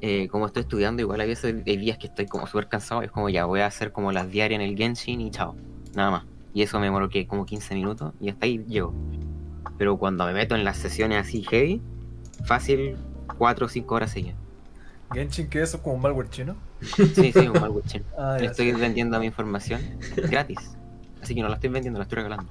eh, 0.00 0.28
como 0.28 0.46
estoy 0.46 0.62
estudiando, 0.62 1.02
igual 1.02 1.20
a 1.20 1.26
veces 1.26 1.54
hay 1.66 1.76
días 1.76 1.98
que 1.98 2.06
estoy 2.06 2.26
como 2.26 2.46
súper 2.46 2.68
cansado. 2.68 3.02
y 3.02 3.06
Es 3.06 3.10
como 3.10 3.28
ya 3.28 3.44
voy 3.44 3.60
a 3.60 3.66
hacer 3.66 3.92
como 3.92 4.12
las 4.12 4.30
diarias 4.30 4.60
en 4.60 4.66
el 4.66 4.76
Genshin 4.76 5.20
y 5.20 5.30
chao. 5.30 5.56
Nada 5.94 6.10
más. 6.10 6.24
Y 6.54 6.62
eso 6.62 6.78
me 6.78 6.86
demoró 6.86 7.08
que 7.08 7.26
como 7.26 7.46
15 7.46 7.74
minutos 7.74 8.12
y 8.20 8.28
hasta 8.30 8.46
ahí 8.46 8.64
llego. 8.66 8.92
Pero 9.78 9.96
cuando 9.98 10.24
me 10.26 10.32
meto 10.32 10.54
en 10.54 10.64
las 10.64 10.76
sesiones 10.76 11.18
así 11.18 11.42
heavy, 11.42 11.80
fácil 12.44 12.96
4 13.38 13.66
o 13.66 13.68
5 13.68 13.94
horas 13.94 14.10
seguidas. 14.10 14.36
Genshin, 15.12 15.48
eso 15.52 15.76
es 15.76 15.82
como 15.82 15.96
un 15.96 16.02
malware 16.02 16.28
chino. 16.30 16.56
Sí, 16.80 17.32
sí, 17.32 17.38
un 17.38 17.60
malware 17.60 17.84
chino. 17.84 18.04
Ah, 18.18 18.36
Le 18.38 18.46
estoy 18.46 18.72
vendiendo 18.72 19.18
mi 19.18 19.26
información 19.26 19.80
gratis. 20.28 20.76
Así 21.22 21.34
que 21.34 21.42
no 21.42 21.48
la 21.48 21.54
estoy 21.54 21.70
vendiendo, 21.70 21.98
la 21.98 22.04
estoy 22.04 22.16
regalando. 22.16 22.50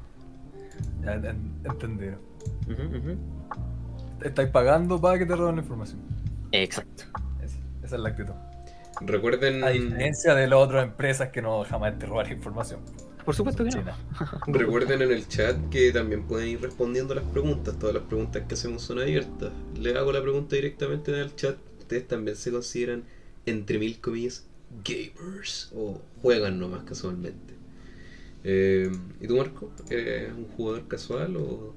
Entendido. 1.63 2.19
Estáis 4.23 4.49
pagando 4.49 4.99
para 4.99 5.17
que 5.19 5.25
te 5.25 5.35
roben 5.35 5.55
la 5.57 5.61
información. 5.61 5.99
Exacto. 6.51 7.03
Es- 7.43 7.57
esa 7.83 7.95
es 7.95 8.01
la 8.01 8.09
actitud. 8.09 8.33
Recuerden, 9.01 9.63
A 9.63 9.69
diferencia 9.69 10.35
de 10.35 10.47
las 10.47 10.59
otras 10.59 10.83
empresas 10.83 11.29
que 11.29 11.41
no 11.41 11.63
jamás 11.63 11.97
te 11.97 12.05
roban 12.05 12.31
información. 12.31 12.81
Por 13.23 13.35
supuesto 13.35 13.63
que 13.63 13.71
no. 13.71 13.83
Recuerden 14.47 15.01
en 15.01 15.11
el 15.11 15.27
chat 15.27 15.55
que 15.69 15.91
también 15.91 16.23
pueden 16.23 16.49
ir 16.49 16.61
respondiendo 16.61 17.13
las 17.15 17.23
preguntas. 17.25 17.77
Todas 17.79 17.95
las 17.95 18.03
preguntas 18.03 18.43
que 18.47 18.55
hacemos 18.55 18.81
son 18.81 18.99
abiertas. 18.99 19.51
Les 19.79 19.95
hago 19.95 20.11
la 20.11 20.21
pregunta 20.21 20.55
directamente 20.55 21.11
en 21.13 21.19
el 21.19 21.35
chat. 21.35 21.55
¿Ustedes 21.79 22.07
también 22.07 22.35
se 22.35 22.51
consideran, 22.51 23.03
entre 23.45 23.77
mil 23.79 23.99
comillas, 24.01 24.45
gamers? 24.83 25.71
¿O 25.75 26.01
juegan 26.21 26.59
nomás 26.59 26.83
casualmente? 26.83 27.53
Eh, 28.43 28.91
¿Y 29.21 29.27
tú, 29.27 29.37
Marco? 29.37 29.71
¿Eres 29.89 30.31
un 30.33 30.45
jugador 30.55 30.87
casual 30.87 31.35
o, 31.37 31.73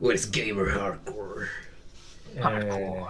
o 0.00 0.10
eres 0.10 0.30
gamer 0.30 0.66
hardcore? 0.66 1.46
Eh, 2.36 3.04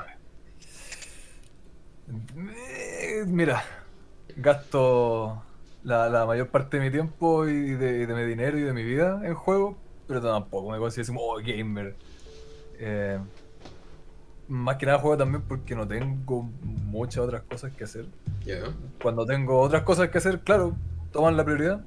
eh, 2.08 3.24
mira, 3.26 3.64
gasto 4.36 5.42
la, 5.82 6.08
la 6.08 6.26
mayor 6.26 6.48
parte 6.48 6.78
de 6.78 6.84
mi 6.84 6.90
tiempo 6.90 7.46
y 7.46 7.70
de, 7.74 8.02
y 8.02 8.06
de 8.06 8.14
mi 8.14 8.24
dinero 8.24 8.58
y 8.58 8.62
de 8.62 8.72
mi 8.72 8.82
vida 8.82 9.20
en 9.24 9.34
juegos, 9.34 9.76
pero 10.06 10.20
tampoco 10.20 10.70
me 10.70 10.78
considero 10.78 11.14
como 11.14 11.22
oh, 11.22 11.36
gamer. 11.36 11.94
Eh, 12.78 13.18
más 14.48 14.76
que 14.76 14.86
nada 14.86 14.98
juego 14.98 15.16
también 15.16 15.42
porque 15.42 15.74
no 15.74 15.86
tengo 15.88 16.42
muchas 16.62 17.24
otras 17.24 17.42
cosas 17.42 17.72
que 17.72 17.84
hacer. 17.84 18.06
Cuando 19.02 19.24
tengo 19.24 19.58
otras 19.60 19.82
cosas 19.84 20.10
que 20.10 20.18
hacer, 20.18 20.40
claro, 20.40 20.74
toman 21.12 21.36
la 21.36 21.44
prioridad. 21.44 21.82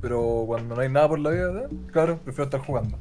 Pero 0.00 0.44
cuando 0.46 0.74
no 0.76 0.80
hay 0.80 0.88
nada 0.88 1.08
por 1.08 1.18
la 1.18 1.30
vida, 1.30 1.62
eh, 1.62 1.68
claro, 1.92 2.18
prefiero 2.18 2.44
estar 2.44 2.60
jugando. 2.60 2.96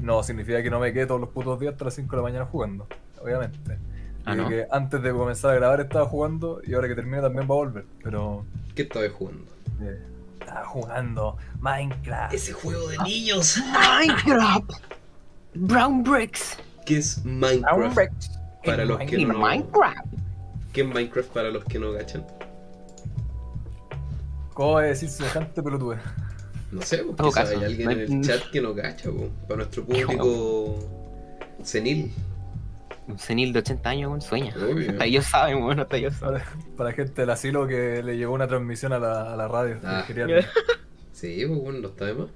No 0.00 0.22
significa 0.22 0.62
que 0.62 0.70
no 0.70 0.80
me 0.80 0.92
quede 0.92 1.06
todos 1.06 1.20
los 1.20 1.30
putos 1.30 1.58
días 1.60 1.72
hasta 1.72 1.86
las 1.86 1.94
5 1.94 2.10
de 2.10 2.16
la 2.16 2.22
mañana 2.22 2.44
jugando, 2.46 2.86
obviamente. 3.22 3.78
Ah, 4.26 4.36
que 4.48 4.66
antes 4.70 5.02
de 5.02 5.12
comenzar 5.12 5.50
a 5.50 5.54
grabar 5.54 5.80
estaba 5.80 6.06
jugando 6.06 6.60
y 6.66 6.72
ahora 6.74 6.88
que 6.88 6.94
termine 6.94 7.20
también 7.20 7.42
va 7.44 7.54
a 7.54 7.58
volver. 7.58 7.84
Pero 8.02 8.44
¿Qué 8.74 8.82
estabas 8.82 9.12
jugando? 9.12 9.44
eh, 9.82 10.02
Estaba 10.40 10.64
jugando 10.66 11.36
Minecraft. 11.60 12.32
Ese 12.34 12.52
juego 12.52 12.88
de 12.88 12.98
niños. 12.98 13.58
Minecraft. 13.72 14.70
Brown 15.54 16.02
Bricks. 16.02 16.56
¿Qué 16.86 16.98
es 16.98 17.24
Minecraft? 17.24 17.98
Para 18.64 18.84
los 18.86 18.98
que 19.00 19.16
En 19.16 19.28
no. 19.28 19.38
Minecraft. 19.38 19.98
¿Qué 20.72 20.80
es 20.80 20.86
Minecraft 20.86 21.28
para 21.30 21.50
los 21.50 21.64
que 21.64 21.78
no 21.78 21.92
gachan? 21.92 22.26
¿Cómo 24.54 24.72
voy 24.72 24.84
a 24.84 24.86
decir 24.88 25.08
semejante 25.08 25.62
pelotude? 25.62 25.98
No 26.74 26.82
sé, 26.82 26.98
porque 27.04 27.22
quizás 27.22 27.34
caso, 27.50 27.58
hay 27.58 27.64
alguien 27.64 27.84
no 27.86 27.90
en 27.92 28.00
el 28.00 28.20
chat 28.22 28.50
que 28.50 28.60
no 28.60 28.74
gacha, 28.74 29.08
po. 29.10 29.28
para 29.46 29.58
nuestro 29.58 29.84
público 29.84 30.78
senil. 31.62 32.12
Un 33.06 33.18
senil 33.18 33.52
de 33.52 33.60
80 33.60 33.88
años 33.90 34.24
sueña. 34.24 34.54
Obvio. 34.56 34.90
Hasta 34.92 35.04
ellos 35.04 35.24
saben, 35.26 35.60
bueno, 35.62 35.82
hasta 35.82 35.96
ellos 35.98 36.14
saben. 36.14 36.42
Para, 36.76 36.92
gente 36.92 37.20
del 37.22 37.30
asilo 37.30 37.68
que 37.68 38.02
le 38.02 38.16
llegó 38.16 38.32
una 38.34 38.48
transmisión 38.48 38.92
a 38.92 38.98
la, 38.98 39.32
a 39.32 39.36
la 39.36 39.46
radio. 39.46 39.78
Ah. 39.84 40.02
que 40.06 40.14
quería- 40.14 40.48
Sí, 41.12 41.44
pues 41.46 41.60
bueno, 41.60 41.78
no 41.78 41.88
está 41.88 42.06
de 42.06 42.14
más. 42.14 42.28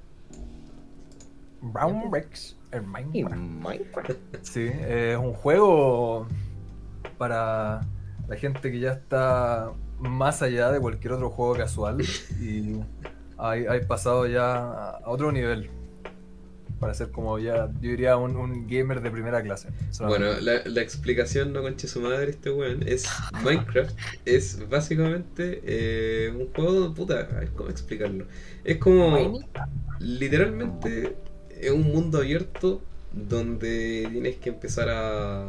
Brown 1.61 2.11
Bricks 2.11 2.57
en 2.71 2.87
Minecraft. 2.89 3.37
Minecraft. 3.37 4.19
Sí, 4.43 4.61
eh, 4.71 5.15
es 5.15 5.19
un 5.19 5.33
juego 5.33 6.29
para 7.17 7.81
la 8.29 8.37
gente 8.37 8.71
que 8.71 8.79
ya 8.79 8.93
está 8.93 9.73
más 9.99 10.43
allá 10.43 10.71
de 10.71 10.79
cualquier 10.79 11.15
otro 11.15 11.31
juego 11.31 11.57
casual 11.57 12.01
y 12.41 12.79
hay, 13.39 13.81
pasado 13.87 14.27
ya 14.27 14.97
a 14.99 15.03
otro 15.07 15.33
nivel. 15.33 15.71
Para 16.81 16.95
ser 16.95 17.11
como 17.11 17.41
ya, 17.41 17.69
yo 17.81 17.91
diría, 17.91 18.17
un, 18.17 18.69
gamer 18.69 19.01
de 19.01 19.11
primera 19.11 19.43
clase. 19.43 19.69
Bueno, 20.01 20.27
la, 20.41 20.81
explicación, 20.81 21.53
no 21.53 21.63
conche 21.63 21.89
su 21.89 22.01
madre, 22.01 22.31
este 22.31 22.51
weón, 22.51 22.87
es 22.87 23.09
Minecraft. 23.43 23.97
Es 24.25 24.69
básicamente 24.69 25.61
eh, 25.65 26.31
un 26.31 26.53
juego 26.53 26.95
puta. 26.95 27.29
Cómo 27.57 27.69
explicarlo. 27.69 28.27
Es 28.65 28.79
como. 28.79 29.41
Literalmente 29.99 31.17
es 31.61 31.73
un 31.73 31.83
mundo 31.83 32.19
abierto 32.19 32.81
donde 33.13 34.09
tienes 34.13 34.37
que 34.37 34.51
empezar 34.51 34.89
a, 34.89 35.49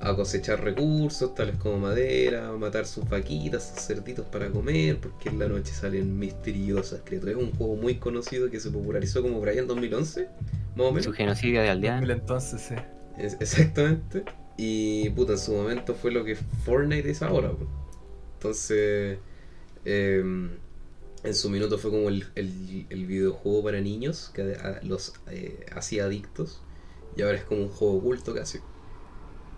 a 0.00 0.16
cosechar 0.16 0.64
recursos, 0.64 1.34
tales 1.34 1.56
como 1.56 1.78
madera, 1.78 2.50
matar 2.52 2.86
sus 2.86 3.06
vaquitas, 3.08 3.68
sus 3.74 3.86
cerditos 3.86 4.24
para 4.26 4.50
comer, 4.50 4.98
porque 4.98 5.28
en 5.28 5.38
la 5.38 5.46
noche 5.48 5.72
salen 5.74 6.18
misteriosas 6.18 7.02
criaturas. 7.04 7.36
Es 7.36 7.42
un 7.42 7.52
juego 7.52 7.76
muy 7.76 7.96
conocido 7.96 8.50
que 8.50 8.60
se 8.60 8.70
popularizó 8.70 9.20
como 9.22 9.38
por 9.38 9.48
ahí 9.50 9.58
en 9.58 9.66
2011, 9.66 10.28
más 10.74 10.86
o 10.86 11.02
Su 11.02 11.12
genocidio 11.12 11.60
de 11.60 11.68
2000 11.68 11.90
aldea. 11.92 12.16
entonces, 12.16 12.62
sí. 12.62 12.74
Es- 13.18 13.36
exactamente. 13.40 14.24
Y 14.56 15.10
puta, 15.10 15.32
en 15.32 15.38
su 15.38 15.52
momento 15.52 15.94
fue 15.94 16.10
lo 16.12 16.24
que 16.24 16.34
Fortnite 16.64 17.10
es 17.10 17.20
ahora. 17.22 17.52
Entonces, 18.38 19.18
em, 19.84 20.50
en 21.22 21.34
su 21.34 21.50
minuto 21.50 21.76
fue 21.78 21.90
como 21.90 22.08
el, 22.08 22.24
el- 22.34 22.86
el 22.88 23.06
videojuego 23.06 23.62
para 23.64 23.80
niños 23.80 24.30
que 24.34 24.54
a- 24.54 24.80
los 24.82 25.12
eh, 25.30 25.66
hacía 25.74 26.04
adictos. 26.06 26.62
Y 27.16 27.22
ahora 27.22 27.36
es 27.36 27.44
como 27.44 27.62
un 27.62 27.68
juego 27.68 27.96
oculto 27.98 28.34
casi. 28.34 28.60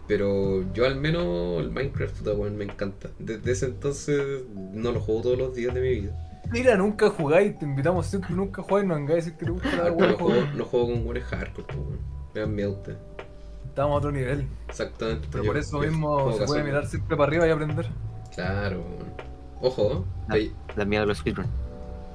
Pero 0.08 0.64
yo 0.74 0.84
al 0.86 0.96
menos 0.96 1.60
el 1.60 1.70
Minecraft 1.70 2.18
puta, 2.18 2.32
weón, 2.32 2.56
me 2.56 2.64
encanta. 2.64 3.08
Desde 3.18 3.52
ese 3.52 3.66
entonces 3.66 4.42
no 4.72 4.92
lo 4.92 5.00
juego 5.00 5.22
todos 5.22 5.38
los 5.38 5.54
días 5.54 5.72
de 5.74 5.80
mi 5.80 5.88
vida. 6.00 6.42
Mira, 6.50 6.76
nunca 6.76 7.08
jugáis, 7.08 7.58
te 7.58 7.64
invitamos 7.64 8.06
siempre, 8.06 8.34
nunca 8.34 8.62
jugáis, 8.62 8.86
no 8.86 8.94
vengáis 8.96 9.12
a 9.12 9.16
decir 9.24 9.34
que 9.38 9.44
te 9.46 9.50
gusta 9.52 9.76
la 9.76 9.90
no 9.90 9.94
juego, 9.94 10.18
juego. 10.18 10.46
no 10.56 10.64
juego 10.64 10.86
con 10.88 11.04
buenos 11.04 11.24
hardcore, 11.24 11.74
weón. 11.74 11.98
Me 12.34 12.40
dan 12.40 12.54
miedo 12.54 12.72
ustedes. 12.72 12.98
Estamos 13.68 13.92
a 13.92 13.96
otro 13.98 14.12
nivel. 14.12 14.46
Exactamente. 14.68 15.28
Pero 15.30 15.44
yo- 15.44 15.50
por 15.50 15.58
eso 15.58 15.78
mismo 15.78 16.32
se 16.36 16.44
puede 16.44 16.62
mirar 16.64 16.86
siempre 16.86 17.16
para 17.16 17.28
arriba 17.28 17.46
y 17.46 17.50
aprender. 17.50 17.86
Claro. 18.34 18.82
Ojo, 19.60 20.04
Ah. 20.28 20.32
Pe- 20.34 20.50
Da 20.76 20.84
miedo 20.84 21.04
a 21.04 21.06
los 21.06 21.18
speedrun. 21.18 21.46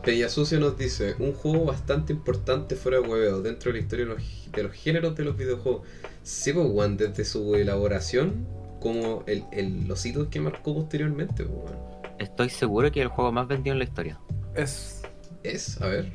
Peña 0.04 0.30
Sucio 0.30 0.60
nos 0.60 0.78
dice, 0.78 1.16
un 1.20 1.34
juego 1.34 1.66
bastante 1.66 2.14
importante 2.14 2.76
fuera 2.76 3.00
de 3.00 3.08
hueveo, 3.08 3.42
dentro 3.42 3.72
de 3.72 3.78
la 3.80 3.84
historia 3.84 4.06
de 4.06 4.14
los, 4.14 4.50
de 4.52 4.64
los 4.64 4.72
géneros 4.74 5.16
de 5.16 5.24
los 5.26 5.36
videojuegos. 5.38 5.82
Sí, 6.28 6.52
pues, 6.52 6.68
weón, 6.70 6.98
desde 6.98 7.24
su 7.24 7.56
elaboración, 7.56 8.46
como 8.82 9.24
el, 9.28 9.46
el- 9.54 9.88
los 9.88 10.06
hitos 10.06 10.28
que 10.28 10.42
marcó 10.42 10.74
posteriormente, 10.76 11.46
pues, 11.46 11.58
weón. 11.72 11.80
Estoy 12.20 12.50
seguro 12.50 12.92
que 12.92 13.00
es 13.00 13.06
el 13.06 13.10
juego 13.10 13.32
más 13.32 13.48
vendido 13.48 13.72
en 13.74 13.80
la 13.80 13.86
historia. 13.86 14.20
Es. 14.54 15.04
Es, 15.44 15.80
a 15.82 15.88
ver, 15.88 16.12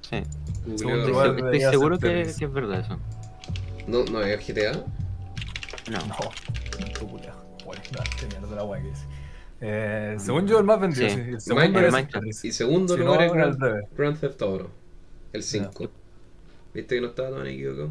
Sí. 0.00 0.22
Segundo 0.76 0.96
Estoy, 0.96 1.10
lugar 1.12 1.36
estoy 1.38 1.60
seguro 1.60 1.98
que, 1.98 2.20
es 2.22 2.52
verdad 2.52 2.80
eso. 2.80 2.98
No, 3.86 4.04
no 4.06 4.20
es 4.20 4.44
GTA. 4.44 4.72
No. 4.72 5.98
No, 6.08 6.86
tu 6.98 7.06
culiao. 7.08 7.36
Bueno, 7.64 7.82
no, 7.92 8.02
qué 8.18 8.26
mierda 8.26 8.56
la 8.56 8.64
wea 8.64 8.82
que 8.82 8.90
es. 8.90 8.98
Eh, 9.60 10.16
según 10.18 10.48
yo, 10.48 10.58
el 10.58 10.64
más 10.64 10.80
vendido, 10.80 11.08
Sí. 11.08 11.14
sí. 11.14 11.20
El 11.20 11.40
segundo 11.40 11.80
es 11.80 11.92
Minecraft. 11.92 12.26
Y 12.44 12.50
segundo 12.52 12.94
Si 12.94 13.00
no, 13.00 13.06
lugar 13.06 13.22
es 13.22 13.32
Grand, 13.32 13.60
revés. 13.60 13.84
Grand 13.96 14.18
Theft 14.18 14.42
Auto, 14.42 14.70
el 15.32 15.42
5. 15.44 15.90
¿Viste 16.74 16.94
que 16.96 17.00
no 17.00 17.06
estaba 17.08 17.30
tan 17.38 17.46
equivocado? 17.46 17.90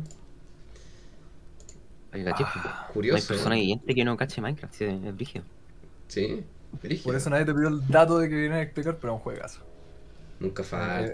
Ah, 2.24 2.36
No 2.38 2.86
hay 2.88 2.94
Curioso. 2.94 3.28
persona 3.28 3.56
viviente 3.56 3.94
que 3.96 4.06
no 4.06 4.16
cache 4.18 4.42
Minecraft, 4.42 4.74
sí, 4.74 4.86
es 4.86 5.16
brígido. 5.16 5.46
Sí, 6.08 6.44
brígido. 6.82 7.04
Por 7.06 7.16
eso 7.16 7.30
nadie 7.30 7.46
te 7.46 7.54
pidió 7.54 7.68
el 7.70 7.88
dato 7.88 8.18
de 8.20 8.30
que 8.30 8.36
viene 8.36 8.56
a 8.56 8.62
explicar, 8.62 8.98
pero 9.00 9.14
es 9.14 9.18
un 9.18 9.24
juegazo. 9.24 9.62
Nunca 10.40 10.64
falta. 10.64 11.06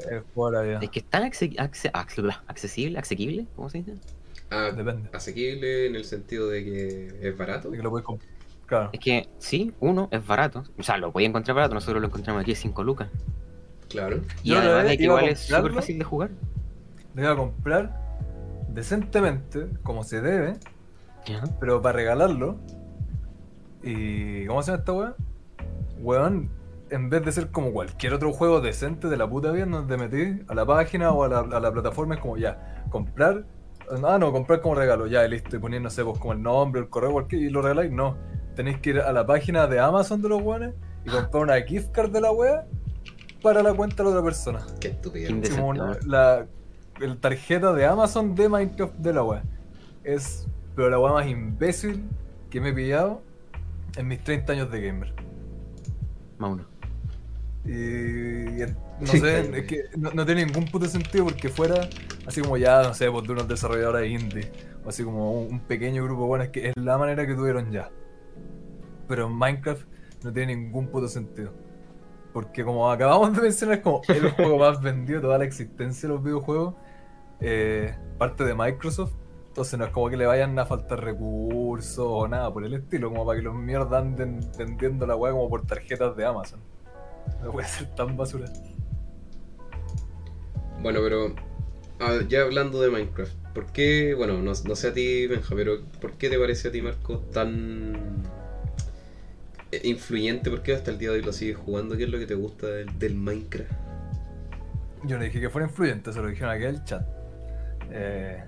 es 0.82 0.90
que 0.90 1.00
es 1.00 1.06
tan 1.06 1.24
acce- 1.24 1.56
acce- 1.58 1.92
acce- 1.92 2.36
accesible, 2.48 2.98
asequible, 3.00 3.46
¿cómo 3.56 3.70
se 3.70 3.80
dice? 3.80 3.94
Ah, 4.50 4.72
Depende. 4.76 5.10
asequible 5.14 5.86
en 5.88 5.96
el 5.96 6.04
sentido 6.06 6.50
de 6.50 6.64
que 6.66 7.18
es 7.30 7.38
barato. 7.38 7.70
De 7.70 7.78
que 7.78 7.84
lo 7.84 7.90
puedes 7.92 8.06
comprar. 8.06 8.30
Claro. 8.66 8.90
Es 8.94 9.00
que 9.00 9.28
sí, 9.38 9.74
uno 9.80 10.08
es 10.12 10.26
barato. 10.26 10.64
O 10.78 10.84
sea, 10.84 10.98
lo 10.98 11.12
podía 11.12 11.28
encontrar 11.28 11.56
barato, 11.56 11.74
nosotros 11.74 12.02
lo 12.02 12.08
encontramos 12.08 12.42
aquí 12.42 12.54
a 12.54 12.56
5 12.56 12.84
lucas. 12.84 13.10
Claro. 13.90 14.22
Y 14.44 14.50
Yo 14.52 14.58
además 14.60 14.86
de 14.86 14.98
que 14.98 15.04
igual 15.04 15.28
es 15.30 15.40
súper 15.42 15.74
fácil 15.74 16.00
de 16.00 16.04
jugar. 16.06 16.32
Lo 17.14 17.22
iba 17.22 17.32
a 17.34 17.36
comprar 17.36 18.02
decentemente, 18.70 19.68
como 19.84 20.04
se 20.04 20.22
debe, 20.22 20.54
Ya. 21.26 21.44
pero 21.60 21.82
para 21.82 21.94
regalarlo. 21.98 22.58
¿Y 23.84 24.46
cómo 24.46 24.62
se 24.62 24.72
llama 24.72 24.80
esta 24.80 24.94
weá? 24.94 25.16
Weón, 26.00 26.50
en 26.90 27.10
vez 27.10 27.24
de 27.26 27.32
ser 27.32 27.52
como 27.52 27.72
cualquier 27.72 28.14
otro 28.14 28.32
juego 28.34 28.62
decente 28.62 29.08
de 29.08 29.18
la 29.18 29.28
puta 29.30 29.52
vida, 29.52 29.66
donde 29.66 29.96
te 29.96 30.02
metís 30.02 30.50
a 30.50 30.54
la 30.56 30.66
página 30.66 31.12
o 31.12 31.24
a 31.24 31.28
la, 31.30 31.40
a 31.40 31.60
la 31.60 31.72
plataforma, 31.72 32.16
es 32.16 32.22
como 32.22 32.38
ya, 32.38 32.84
comprar. 32.90 33.46
Ah, 34.06 34.18
no, 34.18 34.32
comprar 34.32 34.62
como 34.62 34.76
regalo, 34.76 35.08
ya, 35.08 35.26
y 35.26 35.30
listo, 35.30 35.56
y 35.56 35.60
poner, 35.60 35.82
no 35.82 35.90
sé, 35.90 36.04
pues 36.04 36.18
como 36.20 36.34
el 36.34 36.42
nombre, 36.42 36.82
el 36.82 36.90
correo, 36.90 37.12
cualquier, 37.12 37.42
y 37.42 37.50
lo 37.50 37.62
regaláis. 37.62 37.92
No, 37.92 38.16
tenéis 38.56 38.80
que 38.80 38.92
ir 38.92 39.00
a 39.00 39.12
la 39.12 39.26
página 39.26 39.68
de 39.68 39.80
Amazon 39.80 40.22
de 40.22 40.30
los 40.30 40.42
weones 40.42 40.74
y 41.06 41.10
comprar 41.10 41.44
una 41.44 41.62
gift 41.62 41.92
card 41.92 42.12
de 42.12 42.22
la 42.22 42.32
wea 42.32 42.66
para 43.42 43.64
la 43.64 43.74
cuenta 43.74 43.98
de 43.98 44.04
la 44.04 44.10
otra 44.12 44.24
persona. 44.24 44.66
Qué 44.80 44.98
Así 45.44 45.56
como 45.56 45.68
una- 45.70 45.98
la 46.06 46.46
el 47.02 47.18
tarjeta 47.18 47.74
de 47.74 47.86
Amazon 47.86 48.36
de 48.36 48.48
Minecraft 48.48 48.94
de 48.96 49.14
la 49.14 49.24
wea. 49.24 49.44
Es 50.04 50.48
pero 50.76 50.90
la 50.90 51.00
wea 51.00 51.14
más 51.14 51.28
imbécil 51.28 52.04
que 52.50 52.62
me 52.62 52.70
he 52.70 52.74
pillado 52.74 53.22
en 53.96 54.08
mis 54.08 54.24
30 54.24 54.54
años 54.54 54.72
de 54.72 54.82
gamer. 54.82 55.14
Más 56.38 56.52
uno. 56.52 56.66
Y, 57.64 58.62
no 59.00 59.08
sé, 59.08 59.58
es 59.58 59.66
que 59.66 59.84
no, 59.96 60.12
no 60.12 60.26
tiene 60.26 60.46
ningún 60.46 60.66
puto 60.66 60.88
sentido 60.88 61.26
porque 61.26 61.50
fuera 61.50 61.88
así 62.26 62.42
como 62.42 62.58
ya, 62.58 62.84
no 62.84 62.94
sé, 62.94 63.10
pues 63.12 63.26
de 63.26 63.34
unos 63.34 63.48
desarrolladores 63.48 64.10
indie, 64.10 64.52
o 64.84 64.90
así 64.90 65.04
como 65.04 65.32
un, 65.32 65.54
un 65.54 65.60
pequeño 65.60 66.04
grupo, 66.04 66.26
bueno, 66.28 66.44
es 66.44 66.50
que 66.50 66.70
es 66.70 66.78
la 66.78 66.98
manera 66.98 67.26
que 67.26 67.36
tuvieron 67.36 67.72
ya. 67.72 67.90
Pero 69.08 69.28
en 69.28 69.34
Minecraft 69.34 69.86
no 70.24 70.32
tiene 70.32 70.56
ningún 70.56 70.88
puto 70.88 71.08
sentido. 71.08 71.52
Porque 72.34 72.64
como 72.64 72.90
acabamos 72.90 73.36
de 73.36 73.42
mencionar, 73.42 73.78
es 73.78 73.84
como 73.84 74.02
el 74.08 74.30
juego 74.32 74.58
más 74.58 74.82
vendido 74.82 75.20
de 75.20 75.24
toda 75.24 75.38
la 75.38 75.46
existencia 75.46 76.08
de 76.08 76.16
los 76.16 76.24
videojuegos, 76.24 76.76
eh, 77.40 77.96
parte 78.18 78.44
de 78.46 78.56
Microsoft. 78.56 79.14
Entonces 79.52 79.78
no 79.78 79.84
es 79.84 79.92
como 79.92 80.10
que 80.10 80.16
le 80.16 80.26
vayan 80.26 80.58
a 80.60 80.66
faltar 80.66 81.04
recursos 81.04 82.06
o 82.08 82.26
nada 82.26 82.54
por 82.54 82.64
el 82.64 82.74
estilo, 82.74 83.10
como 83.10 83.26
para 83.26 83.38
que 83.38 83.44
los 83.44 83.54
mierdas 83.54 84.02
anden 84.02 84.40
vendiendo 84.58 85.06
la 85.06 85.18
weá 85.18 85.34
como 85.34 85.50
por 85.50 85.68
tarjetas 85.68 86.16
de 86.16 86.26
Amazon. 86.26 86.62
No 87.44 87.52
puede 87.52 87.68
ser 87.68 87.94
tan 87.94 88.16
basura. 88.16 88.46
Bueno, 90.82 91.02
pero 91.04 91.36
ah, 92.00 92.20
ya 92.30 92.44
hablando 92.44 92.82
de 92.82 92.92
Minecraft, 92.92 93.34
¿por 93.54 93.66
qué, 93.74 94.14
bueno, 94.14 94.38
no, 94.38 94.54
no 94.54 94.76
sé 94.76 94.88
a 94.88 94.94
ti, 94.94 95.28
Benja, 95.28 95.54
pero 95.54 95.82
¿por 96.00 96.14
qué 96.14 96.30
te 96.30 96.40
parece 96.40 96.70
a 96.70 96.72
ti, 96.72 96.82
Marco, 96.82 97.20
tan 97.20 98.24
eh, 99.74 99.82
influyente? 99.84 100.50
¿Por 100.50 100.64
qué 100.64 100.76
hasta 100.76 100.92
el 100.92 100.98
día 100.98 101.10
de 101.10 101.18
hoy 101.18 101.24
lo 101.24 101.34
sigues 101.34 101.58
jugando? 101.58 101.98
¿Qué 101.98 102.06
es 102.06 102.10
lo 102.10 102.20
que 102.20 102.26
te 102.26 102.36
gusta 102.36 102.68
del, 102.68 102.98
del 102.98 103.16
Minecraft? 103.16 103.70
Yo 105.04 105.18
no 105.18 105.26
dije 105.26 105.42
que 105.42 105.50
fuera 105.50 105.68
influyente, 105.68 106.14
se 106.14 106.22
lo 106.22 106.30
dijeron 106.30 106.52
aquí 106.52 106.64
en 106.64 106.70
el 106.70 106.84
chat. 106.86 107.06
Eh, 107.92 108.46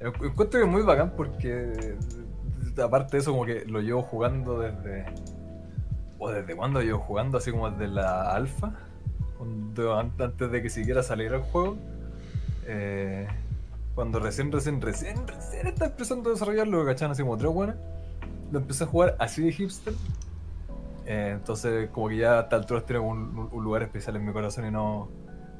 encuentro 0.00 0.60
que 0.60 0.62
es 0.62 0.68
muy 0.68 0.82
bacán 0.82 1.12
porque, 1.16 1.96
aparte 2.82 3.16
de 3.16 3.20
eso, 3.20 3.32
como 3.32 3.44
que 3.44 3.64
lo 3.66 3.80
llevo 3.80 4.02
jugando 4.02 4.58
desde. 4.58 5.06
¿O 6.18 6.30
desde 6.30 6.54
cuándo 6.54 6.82
llevo 6.82 6.98
jugando? 6.98 7.38
Así 7.38 7.50
como 7.50 7.70
desde 7.70 7.88
la 7.88 8.32
alfa, 8.34 8.72
antes 10.18 10.50
de 10.50 10.62
que 10.62 10.68
siquiera 10.68 11.02
saliera 11.02 11.36
el 11.36 11.42
juego. 11.42 11.76
Eh, 12.66 13.26
cuando 13.94 14.20
recién, 14.20 14.52
recién, 14.52 14.80
recién, 14.80 15.26
recién 15.26 15.66
está 15.66 15.86
empezando 15.86 16.30
a 16.30 16.32
desarrollarlo, 16.34 16.84
¿cachan? 16.84 17.10
Así 17.10 17.22
como 17.22 17.36
tres 17.36 17.52
buenas. 17.52 17.76
Lo 18.52 18.58
empecé 18.58 18.84
a 18.84 18.86
jugar 18.86 19.16
así 19.18 19.42
de 19.42 19.52
hipster. 19.52 19.94
Eh, 21.06 21.32
entonces, 21.34 21.88
como 21.90 22.08
que 22.08 22.18
ya 22.18 22.38
a 22.38 22.40
esta 22.42 22.56
altura 22.56 22.84
tiene 22.84 23.00
un, 23.00 23.48
un 23.50 23.64
lugar 23.64 23.82
especial 23.82 24.16
en 24.16 24.26
mi 24.26 24.32
corazón 24.32 24.66
y 24.66 24.70
no, 24.70 25.08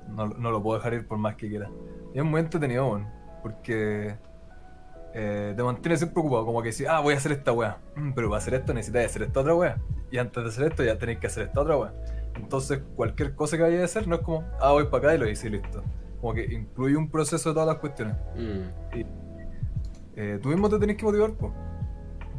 no, 0.09 0.29
no 0.29 0.51
lo 0.51 0.63
puedo 0.63 0.79
dejar 0.79 0.95
ir 0.95 1.07
por 1.07 1.19
más 1.19 1.37
que 1.37 1.49
quiera. 1.49 1.71
Y 2.15 2.19
es 2.19 2.25
muy 2.25 2.41
entretenido, 2.41 2.87
weón, 2.87 3.07
porque 3.43 4.17
eh, 5.15 5.53
te 5.57 5.63
mantiene 5.63 5.97
siempre 5.97 6.21
ocupado. 6.21 6.45
Como 6.47 6.63
que 6.63 6.73
si, 6.73 6.87
ah, 6.87 7.01
voy 7.01 7.15
a 7.15 7.17
hacer 7.17 7.33
esta 7.33 7.53
weá, 7.53 7.79
Mm, 7.97 8.13
pero 8.13 8.29
para 8.29 8.39
hacer 8.41 8.55
esto 8.55 8.73
necesitas 8.75 9.07
hacer 9.07 9.23
esta 9.23 9.41
otra 9.41 9.55
weá. 9.55 9.77
Y 10.11 10.19
antes 10.19 10.43
de 10.43 10.49
hacer 10.51 10.65
esto 10.69 10.83
ya 10.85 10.99
tenéis 10.99 11.19
que 11.19 11.27
hacer 11.27 11.45
esta 11.47 11.61
otra 11.61 11.77
weá. 11.77 11.93
Entonces, 12.37 12.81
cualquier 12.97 13.35
cosa 13.35 13.57
que 13.57 13.63
vayas 13.65 13.81
a 13.83 13.85
hacer 13.85 14.07
no 14.09 14.17
es 14.17 14.23
como, 14.23 14.45
ah, 14.61 14.73
voy 14.73 14.85
para 14.87 14.99
acá 15.09 15.15
y 15.15 15.19
lo 15.19 15.29
hice 15.29 15.49
y 15.49 15.51
listo. 15.51 15.83
Como 16.21 16.35
que 16.35 16.45
incluye 16.45 16.97
un 16.97 17.11
proceso 17.11 17.49
de 17.51 17.55
todas 17.55 17.67
las 17.69 17.77
cuestiones. 17.79 18.15
Mm. 18.37 18.97
Y 18.99 19.07
eh, 20.17 20.39
tú 20.43 20.49
mismo 20.51 20.69
te 20.69 20.79
tenés 20.79 20.97
que 20.97 21.05
motivar, 21.05 21.33
pues. 21.33 21.53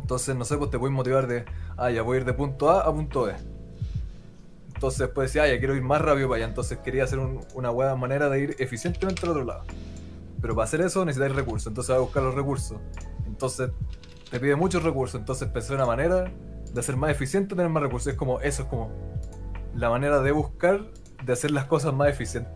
Entonces, 0.01 0.35
no 0.35 0.45
sé, 0.45 0.57
pues 0.57 0.69
te 0.69 0.77
puedes 0.79 0.93
motivar 0.95 1.27
de, 1.27 1.45
ah, 1.77 1.89
ya 1.89 2.01
voy 2.01 2.17
a 2.17 2.19
ir 2.21 2.25
de 2.25 2.33
punto 2.33 2.69
A 2.69 2.81
a 2.81 2.93
punto 2.93 3.23
B. 3.23 3.33
Entonces 4.75 4.99
después 4.99 5.29
decía, 5.29 5.43
ah, 5.43 5.47
ya 5.47 5.59
quiero 5.59 5.75
ir 5.75 5.83
más 5.83 6.01
rápido 6.01 6.27
para 6.27 6.37
allá. 6.37 6.47
Entonces 6.47 6.77
quería 6.79 7.03
hacer 7.03 7.19
un- 7.19 7.39
una 7.53 7.69
buena 7.69 7.95
manera 7.95 8.29
de 8.29 8.39
ir 8.39 8.55
eficientemente 8.59 9.21
al 9.25 9.29
otro 9.31 9.43
lado. 9.45 9.63
Pero 10.41 10.55
para 10.55 10.65
hacer 10.65 10.81
eso 10.81 11.05
necesitáis 11.05 11.35
recursos. 11.35 11.67
Entonces 11.67 11.89
vas 11.89 11.97
a 11.97 12.01
buscar 12.01 12.23
los 12.23 12.35
recursos. 12.35 12.79
Entonces 13.25 13.71
te 14.29 14.39
pide 14.39 14.55
muchos 14.55 14.83
recursos. 14.83 15.19
Entonces 15.19 15.47
pensé 15.49 15.73
una 15.73 15.85
manera 15.85 16.31
de 16.73 16.83
ser 16.83 16.97
más 16.97 17.11
eficiente, 17.11 17.55
tener 17.55 17.69
más 17.69 17.83
recursos. 17.83 18.13
Es 18.13 18.17
como, 18.17 18.39
eso 18.41 18.63
es 18.63 18.69
como 18.69 18.91
la 19.75 19.89
manera 19.89 20.21
de 20.21 20.31
buscar 20.31 20.81
de 21.23 21.33
hacer 21.33 21.51
las 21.51 21.65
cosas 21.65 21.93
más 21.93 22.09
eficientes. 22.09 22.51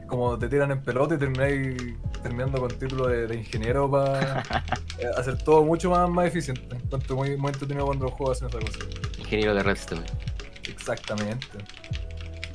Es 0.00 0.06
como 0.06 0.38
te 0.38 0.48
tiran 0.48 0.70
en 0.72 0.82
pelota 0.82 1.14
y 1.14 1.18
termináis 1.18 1.76
terminando 2.22 2.58
con 2.58 2.70
título 2.70 3.06
de, 3.06 3.26
de 3.26 3.36
ingeniero 3.36 3.90
para 3.90 4.42
hacer 5.16 5.38
todo 5.42 5.64
mucho 5.64 5.90
más, 5.90 6.08
más 6.10 6.26
eficiente. 6.26 6.74
Encuentro 6.74 7.16
muy, 7.16 7.36
muy 7.36 7.52
entretenido 7.52 7.86
cuando 7.86 8.06
los 8.06 8.14
juegos 8.14 8.42
hacen 8.42 8.48
esa 8.48 8.58
cosa. 8.58 8.78
Ingeniero 9.18 9.54
de 9.54 9.62
Redstone. 9.62 10.04
Exactamente. 10.68 11.46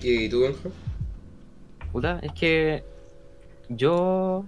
¿Y 0.02 0.30
tú, 0.30 0.42
Benja? 0.42 0.70
Puta, 1.92 2.20
es 2.22 2.32
que 2.34 2.84
yo. 3.70 4.46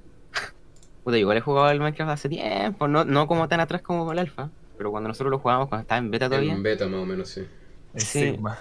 Puta, 1.03 1.17
igual 1.17 1.37
he 1.37 1.41
jugado 1.41 1.67
al 1.67 1.79
Minecraft 1.79 2.11
hace 2.11 2.29
tiempo, 2.29 2.87
no, 2.87 3.05
no 3.05 3.25
como 3.25 3.47
tan 3.47 3.59
atrás 3.59 3.81
como 3.81 4.11
el 4.11 4.19
alfa, 4.19 4.49
pero 4.77 4.91
cuando 4.91 5.07
nosotros 5.07 5.31
lo 5.31 5.39
jugábamos, 5.39 5.69
cuando 5.69 5.81
estaba 5.81 5.97
en 5.97 6.11
beta 6.11 6.27
todavía, 6.27 6.53
En 6.53 6.61
beta, 6.61 6.87
más 6.87 6.99
o 6.99 7.05
menos, 7.05 7.29
sí. 7.29 7.41
Sí. 7.95 8.31
Sigma. 8.31 8.59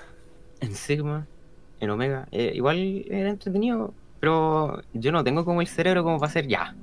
en 0.60 0.74
Sigma, 0.74 1.26
en 1.80 1.90
Omega, 1.90 2.28
eh, 2.30 2.52
igual 2.54 3.04
era 3.10 3.28
entretenido, 3.28 3.92
pero 4.20 4.82
yo 4.92 5.12
no 5.12 5.22
tengo 5.22 5.44
como 5.44 5.60
el 5.60 5.66
cerebro 5.66 6.02
como 6.02 6.18
para 6.18 6.30
hacer 6.30 6.46
ya. 6.46 6.74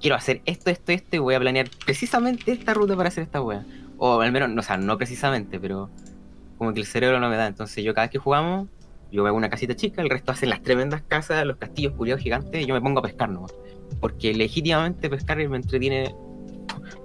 Quiero 0.00 0.16
hacer 0.16 0.42
esto, 0.44 0.70
esto, 0.70 0.92
esto 0.92 1.16
y 1.16 1.18
voy 1.18 1.34
a 1.34 1.40
planear 1.40 1.68
precisamente 1.84 2.52
esta 2.52 2.72
ruta 2.72 2.96
para 2.96 3.08
hacer 3.08 3.24
esta 3.24 3.42
wea. 3.42 3.64
O 3.98 4.20
al 4.20 4.30
menos, 4.30 4.48
no, 4.48 4.60
o 4.60 4.62
sea, 4.62 4.76
no 4.76 4.96
precisamente, 4.96 5.58
pero 5.58 5.90
como 6.56 6.72
que 6.72 6.80
el 6.80 6.86
cerebro 6.86 7.18
no 7.20 7.28
me 7.28 7.36
da. 7.36 7.46
Entonces 7.46 7.82
yo 7.82 7.94
cada 7.94 8.06
vez 8.06 8.12
que 8.12 8.18
jugamos, 8.18 8.68
yo 9.10 9.24
me 9.24 9.30
una 9.30 9.48
casita 9.48 9.74
chica, 9.74 10.02
el 10.02 10.10
resto 10.10 10.32
hacen 10.32 10.50
las 10.50 10.62
tremendas 10.62 11.02
casas, 11.02 11.46
los 11.46 11.56
castillos 11.56 11.94
culiados 11.94 12.22
gigantes 12.22 12.62
y 12.62 12.66
yo 12.66 12.74
me 12.74 12.80
pongo 12.80 13.00
a 13.00 13.02
pescar 13.02 13.30
nomás. 13.30 13.54
Porque 14.00 14.34
legítimamente 14.34 15.08
pescar 15.08 15.38
me 15.38 15.56
entretiene 15.56 16.14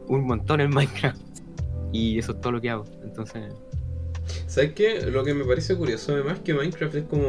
un 0.08 0.26
montón 0.26 0.62
en 0.62 0.70
Minecraft. 0.70 1.22
Y 1.92 2.18
eso 2.20 2.34
es 2.34 2.42
todo 2.42 2.54
lo 2.54 2.62
que 2.62 2.72
hago. 2.72 2.86
Entonces, 3.04 3.54
¿Sabes 4.48 4.74
qué? 4.74 5.02
Lo 5.10 5.24
que 5.24 5.34
me 5.34 5.44
parece 5.46 5.76
curioso 5.76 6.14
además 6.14 6.40
que 6.40 6.54
Minecraft 6.54 6.96
es 6.96 7.04
como, 7.06 7.28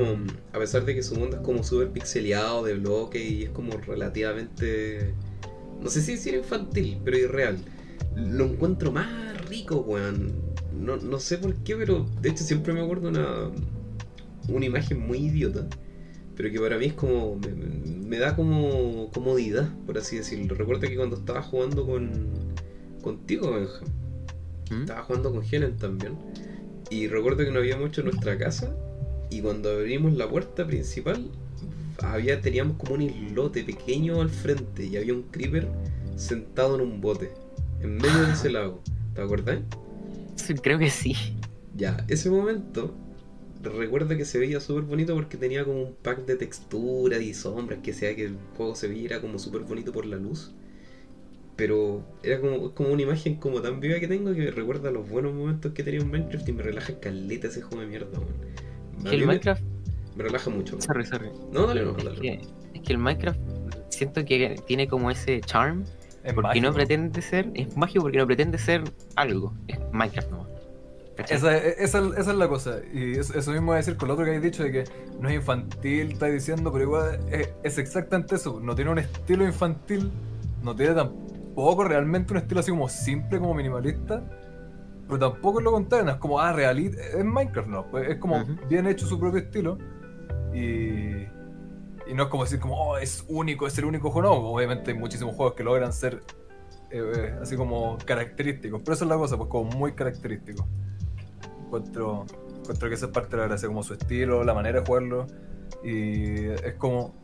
a 0.52 0.58
pesar 0.58 0.84
de 0.84 0.94
que 0.94 1.02
su 1.02 1.16
mundo 1.16 1.37
es 1.37 1.42
como 1.42 1.64
súper 1.64 1.90
pixeleado 1.90 2.64
de 2.64 2.74
bloques 2.74 3.22
y 3.22 3.44
es 3.44 3.50
como 3.50 3.76
relativamente, 3.78 5.14
no 5.80 5.90
sé 5.90 6.00
si 6.02 6.12
decir 6.12 6.34
infantil, 6.34 7.00
pero 7.04 7.18
irreal, 7.18 7.58
lo 8.14 8.44
encuentro 8.44 8.92
más 8.92 9.48
rico, 9.48 9.76
weón. 9.76 10.54
No, 10.72 10.96
no 10.96 11.18
sé 11.20 11.38
por 11.38 11.54
qué, 11.62 11.76
pero 11.76 12.04
de 12.20 12.30
hecho 12.30 12.44
siempre 12.44 12.72
me 12.72 12.80
acuerdo 12.80 13.08
una, 13.08 13.50
una 14.48 14.66
imagen 14.66 15.07
muy 15.07 15.18
idiota, 15.18 15.66
pero 16.37 16.50
que 16.50 16.61
para 16.61 16.78
mí 16.78 16.87
es 16.87 16.94
como, 16.94 17.38
me, 18.07 18.18
da 18.18 18.35
como 18.35 19.11
comodidad, 19.12 19.68
por 19.87 19.98
así 19.98 20.16
decirlo. 20.16 20.54
Recuerda 20.54 20.88
que 20.88 20.96
cuando 20.96 21.16
estaba 21.16 21.42
jugando 21.42 21.87
con 21.87 22.54
contigo, 23.02 23.52
Benja, 23.52 23.80
¿Mm? 24.70 24.83
estaba 24.83 25.02
jugando 25.02 25.33
con 25.33 25.42
Helen 25.44 25.76
también. 25.76 26.16
Y 26.90 27.09
recuerdo 27.09 27.44
que 27.44 27.50
no 27.50 27.59
había 27.59 27.76
mucho 27.76 28.00
en 28.00 28.09
nuestra 28.09 28.38
casa. 28.38 28.74
Y 29.30 29.40
cuando 29.40 29.70
abrimos 29.70 30.14
la 30.14 30.28
puerta 30.28 30.66
principal, 30.66 31.30
había, 32.02 32.40
teníamos 32.40 32.76
como 32.76 32.94
un 32.94 33.02
islote 33.02 33.64
pequeño 33.64 34.20
al 34.20 34.30
frente. 34.30 34.87
Y 34.87 34.96
había 34.96 35.14
un 35.14 35.22
creeper 35.22 35.68
sentado 36.16 36.76
en 36.76 36.83
un 36.83 37.00
bote. 37.00 37.30
En 37.80 37.96
medio 37.96 38.26
de 38.26 38.33
ese 38.33 38.50
lago. 38.50 38.83
¿Te 39.14 39.22
acordás? 39.22 39.61
creo 40.62 40.78
que 40.78 40.90
sí. 40.90 41.14
Ya, 41.76 42.04
ese 42.09 42.30
momento. 42.30 42.94
Recuerdo 43.72 44.16
que 44.16 44.24
se 44.24 44.38
veía 44.38 44.61
súper 44.61 44.83
bonito 44.85 45.14
porque 45.14 45.37
tenía 45.37 45.64
como 45.64 45.83
un 45.83 45.94
pack 45.94 46.24
de 46.27 46.37
texturas 46.37 47.20
y 47.22 47.35
sombras 47.35 47.81
que 47.83 47.90
hacía 47.92 48.14
que 48.16 48.24
el 48.27 48.37
juego 48.57 48.74
se 48.74 48.88
viera 48.88 49.20
como 49.20 49.38
súper 49.38 49.62
bonito 49.62 49.92
por 49.92 50.07
la 50.07 50.16
luz. 50.16 50.53
Pero 51.57 52.03
era 52.24 52.40
como, 52.40 52.74
como 52.74 52.90
una 52.92 53.03
imagen 53.03 53.37
como 53.37 53.61
tan 53.62 53.79
viva 53.79 54.00
que 54.00 54.09
tengo 54.09 54.33
que 54.35 54.40
me 54.40 54.50
recuerda 54.50 54.90
los 54.90 55.09
buenos 55.09 55.33
momentos 55.35 55.72
que 55.72 55.85
tenía 55.85 56.00
en 56.00 56.11
Minecraft 56.11 56.48
y 56.48 56.53
me 56.53 56.62
relaja 56.64 56.98
caleta 56.98 57.46
ese 57.46 57.62
juego 57.62 57.81
de 57.83 57.87
mierda, 57.87 58.09
Que 59.05 59.11
mí 59.11 59.14
el 59.14 59.20
me- 59.20 59.27
Minecraft. 59.27 59.62
Me 60.16 60.22
relaja 60.24 60.50
mucho. 60.50 60.81
Sorry, 60.81 61.07
sorry. 61.07 61.29
No, 61.53 61.66
dale, 61.66 61.85
no, 61.85 61.96
Es 61.96 62.05
dale. 62.05 62.20
que, 62.20 62.40
es 62.74 62.81
que 62.83 62.92
el 62.92 62.98
Minecraft 62.98 63.38
siento 63.88 64.24
que 64.24 64.61
tiene 64.66 64.88
como 64.88 65.11
ese 65.11 65.40
charm. 65.42 65.85
Es 66.24 66.33
Porque 66.35 66.61
no 66.61 66.72
pretende 66.72 67.20
ser. 67.22 67.50
Es 67.55 67.77
mágico 67.77 68.03
porque 68.03 68.18
no 68.18 68.27
pretende 68.27 68.59
ser 68.59 68.83
algo. 69.14 69.55
Es 69.68 69.79
Minecraft 69.92 70.31
nomás. 70.31 70.48
¿Cachai? 71.16 71.37
Esa, 71.37 71.57
esa, 71.57 71.98
esa 72.18 72.31
es 72.31 72.37
la 72.37 72.48
cosa. 72.48 72.81
Y 72.92 73.18
eso, 73.18 73.38
eso 73.38 73.50
mismo 73.53 73.68
voy 73.68 73.74
a 73.74 73.77
decir 73.79 73.96
con 73.96 74.09
lo 74.09 74.14
otro 74.14 74.24
que 74.24 74.33
habéis 74.33 74.44
dicho 74.44 74.64
de 74.64 74.72
que 74.72 74.85
no 75.20 75.29
es 75.29 75.37
infantil, 75.37 76.12
estáis 76.12 76.35
diciendo, 76.35 76.72
pero 76.72 76.85
igual 76.85 77.20
es, 77.31 77.50
es 77.62 77.79
exactamente 77.79 78.35
eso. 78.35 78.61
No 78.61 78.74
tiene 78.74 78.90
un 78.90 78.98
estilo 78.98 79.44
infantil, 79.44 80.11
no 80.62 80.74
tiene 80.74 80.94
tampoco 80.94 81.85
realmente 81.85 82.33
un 82.33 82.38
estilo 82.38 82.61
así 82.61 82.70
como 82.70 82.88
simple, 82.88 83.38
como 83.38 83.55
minimalista. 83.55 84.22
Pero 85.07 85.18
tampoco 85.18 85.59
es 85.59 85.64
lo 85.64 85.72
contrario, 85.72 86.07
no 86.07 86.12
es 86.12 86.18
como, 86.18 86.40
ah, 86.40 86.53
realista. 86.53 87.00
Es 87.00 87.24
Minecraft, 87.24 87.68
no. 87.68 87.87
Pues 87.90 88.09
es 88.09 88.16
como 88.16 88.42
bien 88.68 88.87
hecho 88.87 89.07
su 89.07 89.18
propio 89.18 89.40
estilo. 89.40 89.79
Y, 90.55 91.24
y 92.07 92.14
no 92.14 92.24
es 92.24 92.29
como 92.29 92.44
decir, 92.44 92.59
como, 92.59 92.74
oh, 92.74 92.96
es 92.96 93.24
único, 93.29 93.66
es 93.66 93.77
el 93.79 93.85
único 93.85 94.11
juego. 94.11 94.29
No, 94.29 94.35
obviamente 94.48 94.92
hay 94.92 94.98
muchísimos 94.98 95.37
juegos 95.37 95.55
que 95.55 95.62
logran 95.62 95.92
ser 95.92 96.22
eh, 96.90 97.12
eh, 97.16 97.35
así 97.40 97.57
como 97.57 97.98
característicos. 98.05 98.81
Pero 98.83 98.94
esa 98.94 99.05
es 99.05 99.09
la 99.11 99.16
cosa, 99.16 99.37
pues 99.37 99.50
como 99.50 99.70
muy 99.70 99.92
característico. 99.92 100.66
Encuentro, 101.78 102.26
que 102.88 102.94
esa 102.94 103.06
es 103.06 103.12
parte 103.12 103.37
de 103.37 103.42
la 103.42 103.48
gracia, 103.48 103.68
como 103.68 103.82
su 103.82 103.94
estilo, 103.94 104.44
la 104.44 104.54
manera 104.54 104.80
de 104.80 104.87
jugarlo. 104.87 105.26
Y 105.82 106.46
es 106.46 106.74
como, 106.74 107.14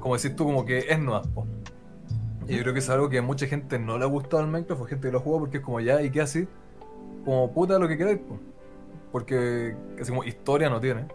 como 0.00 0.14
decir 0.14 0.36
tú, 0.36 0.44
como 0.44 0.64
que 0.64 0.78
es 0.88 0.98
nueva. 0.98 1.22
po. 1.22 1.46
Y 2.46 2.56
yo 2.56 2.62
creo 2.62 2.72
que 2.72 2.80
es 2.80 2.90
algo 2.90 3.08
que 3.08 3.18
a 3.18 3.22
mucha 3.22 3.46
gente 3.46 3.78
no 3.78 3.96
le 3.96 4.04
ha 4.04 4.08
gustado 4.08 4.42
al 4.42 4.48
Minecraft, 4.48 4.82
o 4.82 4.84
gente 4.84 5.08
que 5.08 5.12
lo 5.12 5.20
juega 5.20 5.38
porque 5.38 5.58
es 5.58 5.62
como 5.62 5.80
ya, 5.80 6.02
¿y 6.02 6.10
qué 6.10 6.20
así? 6.20 6.48
Como 7.24 7.52
puta 7.52 7.78
lo 7.78 7.86
que 7.86 7.96
queráis, 7.96 8.18
po. 8.18 8.38
porque 9.12 9.76
así 10.00 10.10
como 10.10 10.24
historia 10.24 10.68
no 10.68 10.80
tiene. 10.80 11.06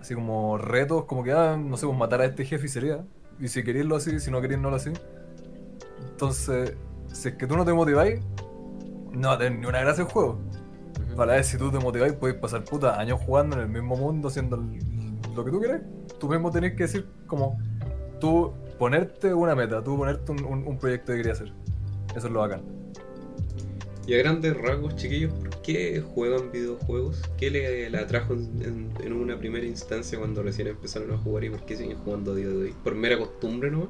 Así 0.00 0.14
como 0.14 0.58
retos, 0.58 1.04
como 1.04 1.24
que, 1.24 1.32
ah, 1.32 1.56
no 1.56 1.76
sé, 1.76 1.86
pues 1.86 1.98
matar 1.98 2.20
a 2.20 2.26
este 2.26 2.44
jefe 2.44 2.66
y 2.66 2.68
sería. 2.68 3.04
Y 3.40 3.48
si 3.48 3.64
queréis 3.64 3.86
lo 3.86 3.96
así, 3.96 4.20
si 4.20 4.30
no 4.30 4.40
queréis 4.40 4.60
no 4.60 4.70
lo 4.70 4.76
así. 4.76 4.92
Entonces, 6.10 6.76
si 7.12 7.28
es 7.28 7.34
que 7.34 7.46
tú 7.46 7.56
no 7.56 7.64
te 7.64 7.72
motiváis, 7.72 8.20
no 9.12 9.28
va 9.28 9.34
a 9.34 9.38
tener 9.38 9.58
ni 9.58 9.66
una 9.66 9.80
gracia 9.80 10.04
el 10.04 10.10
juego. 10.10 10.38
Para 11.16 11.32
ver 11.34 11.44
si 11.44 11.56
tú 11.56 11.70
te 11.70 11.78
motiváis, 11.78 12.12
podéis 12.14 12.38
pasar 12.38 12.62
puta 12.64 13.00
años 13.00 13.18
jugando 13.24 13.56
en 13.56 13.62
el 13.62 13.68
mismo 13.68 13.96
mundo, 13.96 14.28
haciendo 14.28 14.62
lo 15.34 15.44
que 15.44 15.50
tú 15.50 15.58
quieras. 15.60 15.80
Tú 16.20 16.28
mismo 16.28 16.50
tenés 16.50 16.72
que 16.74 16.82
decir, 16.84 17.06
como, 17.26 17.58
tú 18.20 18.52
ponerte 18.78 19.32
una 19.32 19.54
meta, 19.54 19.82
tú 19.82 19.96
ponerte 19.96 20.32
un, 20.32 20.44
un- 20.44 20.66
un 20.66 20.78
proyecto 20.78 21.12
que 21.12 21.18
querías 21.18 21.40
hacer. 21.40 21.52
Eso 22.14 22.26
es 22.26 22.32
lo 22.32 22.40
bacán. 22.40 22.62
Y 24.06 24.14
a 24.14 24.18
grandes 24.18 24.56
rasgos, 24.56 24.94
chiquillos, 24.96 25.32
¿por 25.32 25.50
qué 25.62 26.00
juegan 26.00 26.52
videojuegos? 26.52 27.22
¿Qué 27.36 27.50
le, 27.50 27.90
le 27.90 27.98
atrajo 27.98 28.34
en, 28.34 28.62
en- 28.62 28.92
en 29.04 29.12
una 29.12 29.36
primera 29.38 29.66
instancia 29.66 30.18
cuando 30.18 30.42
recién 30.42 30.68
empezaron 30.68 31.10
a 31.12 31.18
jugar 31.18 31.44
y 31.44 31.50
por 31.50 31.62
qué 31.64 31.76
siguen 31.76 31.98
jugando 31.98 32.32
a 32.32 32.34
día 32.36 32.46
de 32.46 32.56
hoy? 32.56 32.74
¿Por 32.84 32.94
mera 32.94 33.18
costumbre 33.18 33.70
nomás? 33.70 33.88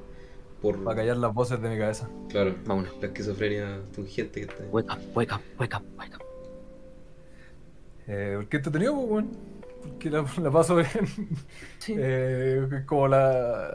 Por, 0.62 0.82
Para 0.82 0.96
callar 0.96 1.18
las 1.18 1.34
voces 1.34 1.60
de 1.60 1.68
mi 1.68 1.76
cabeza. 1.76 2.08
claro, 2.30 2.54
Vámonos. 2.64 2.92
la 3.00 3.08
esquizofrenia 3.08 3.80
pungente 3.94 4.40
que 4.40 4.46
está 4.46 4.62
ahí. 4.62 4.68
Wake 4.72 4.90
up, 4.90 4.98
wake 5.14 5.32
up, 5.34 5.40
wake 5.58 5.76
up, 5.76 5.82
wake 5.98 6.14
up. 6.14 6.22
Eh, 8.06 8.34
¿Por 8.36 8.48
qué 8.48 8.56
entretenido, 8.58 8.94
pues, 8.94 9.08
weón? 9.10 9.30
Porque 9.82 10.10
la, 10.10 10.24
la 10.42 10.50
paso 10.50 10.76
bien. 10.76 10.88
Sí. 11.78 11.94
Eh, 11.96 12.82
como 12.86 13.08
la. 13.08 13.70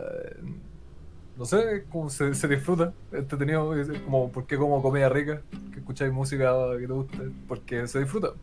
No 1.38 1.46
sé, 1.46 1.86
como 1.89 2.10
se, 2.10 2.36
se 2.36 2.48
disfruta. 2.48 2.94
Entretenido, 3.12 3.74
como 4.06 4.32
porque 4.32 4.58
como 4.58 4.82
comida 4.82 5.10
rica, 5.10 5.41
que 5.72 5.80
escucháis 5.80 6.12
música 6.12 6.54
que 6.80 6.88
te 6.88 6.94
guste, 6.94 7.17
porque 7.48 7.88
se 7.88 8.00
disfruta. 8.00 8.34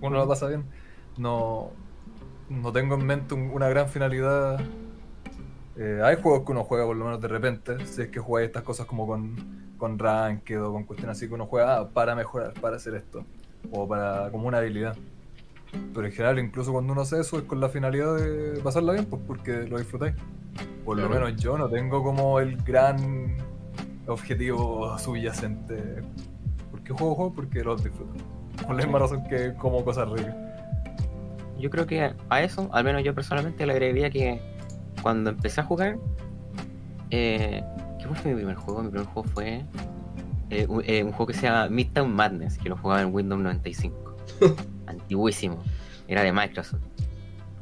Uno 0.00 0.18
la 0.18 0.26
pasa 0.26 0.48
bien. 0.48 0.64
No, 1.16 1.70
no 2.50 2.72
tengo 2.72 2.94
en 2.96 3.06
mente 3.06 3.34
un- 3.34 3.50
una 3.50 3.68
gran 3.68 3.88
finalidad. 3.88 4.60
Eh, 5.76 6.00
hay 6.02 6.16
juegos 6.22 6.44
que 6.44 6.52
uno 6.52 6.64
juega 6.64 6.86
por 6.86 6.96
lo 6.96 7.04
menos 7.04 7.20
de 7.20 7.28
repente, 7.28 7.84
si 7.86 8.02
es 8.02 8.08
que 8.08 8.18
jugáis 8.18 8.46
estas 8.46 8.62
cosas 8.62 8.86
como 8.86 9.06
con, 9.06 9.36
con 9.76 9.98
ranked 9.98 10.62
o 10.62 10.72
con 10.72 10.84
cuestiones 10.84 11.16
así 11.18 11.28
que 11.28 11.34
uno 11.34 11.46
juega 11.46 11.78
ah, 11.80 11.88
para 11.90 12.14
mejorar, 12.14 12.54
para 12.60 12.76
hacer 12.76 12.94
esto, 12.94 13.24
o 13.70 13.86
para 13.86 14.30
como 14.30 14.48
una 14.48 14.58
habilidad. 14.58 14.96
Pero 15.94 16.06
en 16.06 16.12
general, 16.12 16.38
incluso 16.38 16.72
cuando 16.72 16.92
uno 16.92 17.02
hace 17.02 17.20
eso, 17.20 17.38
es 17.38 17.44
con 17.44 17.60
la 17.60 17.68
finalidad 17.68 18.16
de 18.16 18.60
pasarla 18.62 18.92
bien, 18.92 19.06
pues 19.06 19.22
porque 19.26 19.66
lo 19.66 19.78
disfrutáis. 19.78 20.14
Por 20.84 20.98
lo 20.98 21.08
menos 21.08 21.36
yo 21.36 21.58
no 21.58 21.68
tengo 21.68 22.02
como 22.02 22.38
el 22.40 22.56
gran 22.62 23.36
objetivo 24.06 24.98
subyacente. 24.98 26.02
¿Por 26.70 26.82
qué 26.82 26.92
juego 26.92 27.14
juegos? 27.14 27.32
Porque 27.34 27.64
los 27.64 27.82
disfruto. 27.82 28.14
Por 28.64 28.76
la 28.76 28.82
misma 28.84 29.00
razón 29.00 29.24
que 29.28 29.54
como 29.54 29.84
cosas 29.84 30.08
ricas. 30.08 30.34
Yo 31.58 31.70
creo 31.70 31.86
que 31.86 32.14
a 32.28 32.42
eso, 32.42 32.68
al 32.72 32.84
menos 32.84 33.02
yo 33.02 33.14
personalmente, 33.14 33.66
le 33.66 33.72
agregaría 33.72 34.10
que 34.10 34.40
cuando 35.02 35.30
empecé 35.30 35.60
a 35.60 35.64
jugar, 35.64 35.98
eh, 37.10 37.62
¿qué 37.98 38.06
fue 38.06 38.32
mi 38.32 38.36
primer 38.36 38.56
juego? 38.56 38.82
Mi 38.82 38.90
primer 38.90 39.06
juego 39.08 39.28
fue 39.30 39.64
eh, 40.50 40.66
un, 40.68 40.82
eh, 40.86 41.02
un 41.02 41.12
juego 41.12 41.26
que 41.26 41.34
se 41.34 41.42
llama 41.42 41.68
Midtown 41.68 42.14
Madness, 42.14 42.58
que 42.58 42.68
lo 42.68 42.76
jugaba 42.76 43.02
en 43.02 43.12
Windows 43.14 43.40
95. 43.40 44.16
Antiguísimo. 44.86 45.62
Era 46.08 46.22
de 46.22 46.32
Microsoft. 46.32 46.80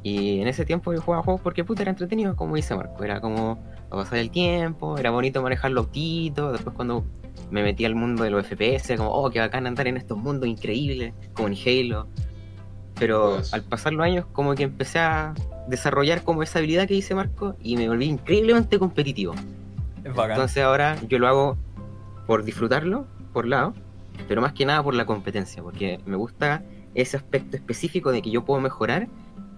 Y 0.03 0.39
en 0.39 0.47
ese 0.47 0.65
tiempo 0.65 0.93
yo 0.93 1.01
jugaba 1.01 1.23
juegos 1.23 1.41
porque 1.41 1.63
puta 1.63 1.81
era 1.81 1.91
entretenido, 1.91 2.35
como 2.35 2.55
dice 2.55 2.75
Marco. 2.75 3.03
Era 3.03 3.19
como 3.21 3.57
a 3.89 3.95
pasar 3.95 4.19
el 4.19 4.29
tiempo, 4.29 4.97
era 4.97 5.09
bonito 5.09 5.41
manejar 5.41 5.71
los 5.71 5.85
autitos. 5.85 6.51
Después 6.51 6.75
cuando 6.75 7.03
me 7.49 7.63
metí 7.63 7.85
al 7.85 7.95
mundo 7.95 8.23
de 8.23 8.29
los 8.29 8.45
FPS, 8.45 8.97
como, 8.97 9.09
oh, 9.09 9.29
qué 9.29 9.39
bacán 9.39 9.67
andar 9.67 9.87
en 9.87 9.97
estos 9.97 10.17
mundos 10.17 10.47
increíbles, 10.47 11.13
como 11.33 11.47
en 11.47 11.55
Halo. 11.55 12.07
Pero 12.99 13.35
Pues. 13.37 13.53
al 13.53 13.63
pasar 13.63 13.93
los 13.93 14.05
años, 14.05 14.25
como 14.31 14.55
que 14.55 14.63
empecé 14.63 14.99
a 14.99 15.33
desarrollar 15.67 16.23
como 16.23 16.43
esa 16.43 16.59
habilidad 16.59 16.87
que 16.87 16.93
dice 16.93 17.15
Marco 17.15 17.55
y 17.61 17.75
me 17.75 17.87
volví 17.89 18.05
increíblemente 18.05 18.79
competitivo. 18.79 19.33
Es 20.03 20.13
bacán. 20.13 20.31
Entonces 20.31 20.63
ahora 20.63 20.97
yo 21.07 21.19
lo 21.19 21.27
hago 21.27 21.57
por 22.27 22.43
disfrutarlo, 22.43 23.07
por 23.33 23.47
lado, 23.47 23.73
pero 24.27 24.41
más 24.41 24.53
que 24.53 24.65
nada 24.65 24.81
por 24.83 24.93
la 24.93 25.05
competencia, 25.05 25.61
porque 25.61 25.99
me 26.05 26.15
gusta 26.15 26.63
ese 26.95 27.17
aspecto 27.17 27.57
específico 27.57 28.11
de 28.11 28.21
que 28.21 28.31
yo 28.31 28.43
puedo 28.43 28.59
mejorar 28.61 29.07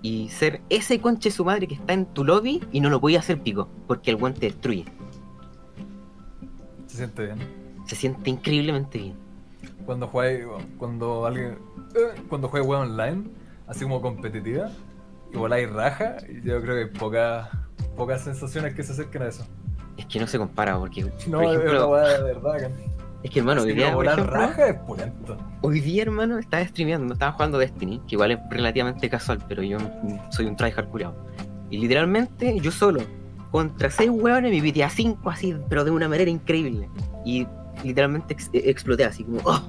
y 0.01 0.29
ser 0.29 0.61
ese 0.69 0.99
conche 0.99 1.31
su 1.31 1.45
madre 1.45 1.67
que 1.67 1.75
está 1.75 1.93
en 1.93 2.05
tu 2.05 2.23
lobby 2.23 2.61
y 2.71 2.79
no 2.81 2.89
lo 2.89 2.99
podía 2.99 3.19
hacer 3.19 3.41
pico, 3.41 3.69
porque 3.87 4.11
el 4.11 4.17
guante 4.17 4.41
destruye. 4.41 4.85
Se 6.87 6.97
siente 6.97 7.25
bien. 7.25 7.37
Se 7.85 7.95
siente 7.95 8.29
increíblemente 8.29 8.97
bien. 8.97 9.15
Cuando 9.85 10.07
juegue, 10.07 10.45
cuando 10.77 11.25
alguien, 11.25 11.57
eh, 11.95 12.21
cuando 12.27 12.49
juegue 12.49 12.67
web 12.67 12.79
online, 12.81 13.23
así 13.67 13.83
como 13.83 14.01
competitiva, 14.01 14.69
igual 15.33 15.53
hay 15.53 15.65
raja, 15.65 16.17
y 16.27 16.45
yo 16.45 16.61
creo 16.61 16.75
que 16.75 16.81
hay 16.81 16.99
pocas, 16.99 17.49
pocas 17.95 18.23
sensaciones 18.23 18.73
que 18.75 18.83
se 18.83 18.91
acerquen 18.93 19.21
a 19.23 19.27
eso. 19.27 19.45
Es 19.95 20.05
que 20.05 20.19
no 20.19 20.27
se 20.27 20.37
compara, 20.37 20.77
porque, 20.77 21.03
No, 21.27 21.39
por 21.39 21.45
es 21.45 21.57
una 21.57 21.63
ejemplo, 21.63 21.95
de 21.95 22.23
verdad, 22.23 22.57
que 22.57 22.96
es 23.23 23.31
que 23.31 23.39
hermano, 23.39 23.61
hoy 23.63 23.73
día, 23.73 23.93
por 23.93 24.05
ejemplo, 24.13 24.33
raja 24.47 24.67
es. 24.69 24.77
Hoy 25.61 25.79
día, 25.81 26.03
hermano, 26.03 26.37
estaba 26.37 26.63
streameando, 26.65 27.13
estaba 27.13 27.31
jugando 27.33 27.57
Destiny, 27.57 27.99
que 28.07 28.15
igual 28.15 28.31
es 28.31 28.39
relativamente 28.49 29.09
casual, 29.09 29.39
pero 29.47 29.63
yo 29.63 29.77
soy 30.31 30.45
un 30.45 30.55
tryhard 30.55 30.87
curado. 30.89 31.15
Y 31.69 31.79
literalmente, 31.79 32.59
yo 32.59 32.71
solo, 32.71 33.01
contra 33.51 33.89
seis 33.89 34.09
hueones, 34.09 34.51
me 34.53 34.61
pité 34.61 34.83
a 34.83 34.89
cinco 34.89 35.29
así, 35.29 35.55
pero 35.69 35.83
de 35.83 35.91
una 35.91 36.07
manera 36.07 36.29
increíble. 36.29 36.89
Y 37.25 37.45
literalmente 37.83 38.33
ex- 38.33 38.49
eh, 38.53 38.61
exploté 38.69 39.03
así 39.05 39.23
como, 39.23 39.39
¡oh! 39.43 39.61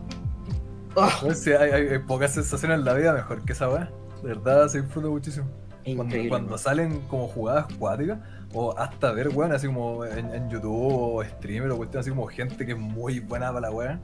¡oh! 0.95 1.09
Hay, 1.23 1.53
hay- 1.71 1.89
hay 1.89 1.99
pocas 2.01 2.35
sensaciones 2.35 2.79
en 2.79 2.85
la 2.85 2.95
vida 2.95 3.13
mejor 3.13 3.45
que 3.45 3.53
esa 3.53 3.69
weá. 3.69 3.91
De 4.23 4.29
verdad 4.29 4.69
se 4.69 4.83
disfruta 4.83 5.09
muchísimo. 5.09 5.47
Cuando, 5.97 6.15
cuando 6.29 6.59
salen 6.59 7.01
como 7.09 7.29
jugadas 7.29 7.67
cuáticas, 7.79 8.19
o 8.55 8.77
hasta 8.79 9.13
ver 9.13 9.29
weón, 9.29 9.53
así 9.53 9.67
como 9.67 10.05
en, 10.05 10.33
en 10.35 10.49
YouTube 10.51 10.73
o 10.73 11.25
streamer 11.25 11.71
o 11.71 11.77
cuestiones 11.77 12.07
así 12.07 12.11
como 12.15 12.27
gente 12.27 12.65
que 12.65 12.73
es 12.73 12.79
muy 12.79 13.21
buena 13.21 13.49
para 13.49 13.61
la 13.69 13.71
weá. 13.71 14.01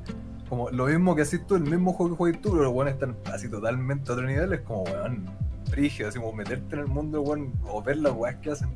Como 0.48 0.70
lo 0.70 0.86
mismo 0.86 1.14
que 1.16 1.22
haces 1.22 1.46
tú, 1.46 1.54
el 1.56 1.62
mismo 1.62 1.92
juego 1.94 2.12
que 2.12 2.18
juegas 2.18 2.40
tú, 2.42 2.50
pero 2.50 2.64
los 2.64 2.72
weones 2.74 2.94
están 2.94 3.16
así 3.32 3.48
totalmente 3.48 4.10
a 4.10 4.14
otro 4.14 4.26
nivel, 4.26 4.52
es 4.52 4.60
como 4.60 4.82
weón, 4.82 5.24
brígido, 5.70 6.08
así 6.10 6.18
como 6.18 6.32
meterte 6.34 6.74
en 6.76 6.80
el 6.82 6.86
mundo, 6.86 7.22
weón, 7.22 7.52
o 7.66 7.82
ver 7.82 7.96
las 7.98 8.12
weas 8.12 8.36
que 8.36 8.50
hacen. 8.50 8.68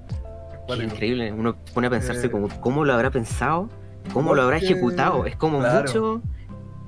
Es 0.69 0.81
increíble, 0.81 1.33
uno 1.33 1.57
pone 1.75 1.87
a 1.87 1.91
pensarse 1.91 2.27
Eh, 2.27 2.31
como, 2.31 2.49
¿cómo 2.61 2.85
lo 2.85 2.93
habrá 2.95 3.11
pensado? 3.11 3.69
¿Cómo 4.13 4.35
lo 4.35 4.43
habrá 4.43 4.57
porque- 4.59 4.73
ejecutado? 4.73 5.27
Es 5.27 5.37
como 5.37 5.59
claro. 5.61 5.83
mucho... 5.83 6.23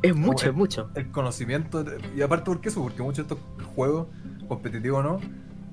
Es 0.02 0.16
mucho, 0.16 0.44
el- 0.46 0.50
es 0.52 0.56
mucho. 0.56 0.90
el 0.94 1.10
conocimiento, 1.10 1.84
y 2.16 2.22
aparte 2.22 2.46
por 2.46 2.60
qué 2.62 2.70
eso, 2.70 2.82
porque 2.82 3.02
muchos 3.02 3.28
de 3.28 3.34
estos 3.34 3.38
juegos, 3.74 4.06
competitivos 4.48 5.00
o 5.00 5.02
no, 5.02 5.20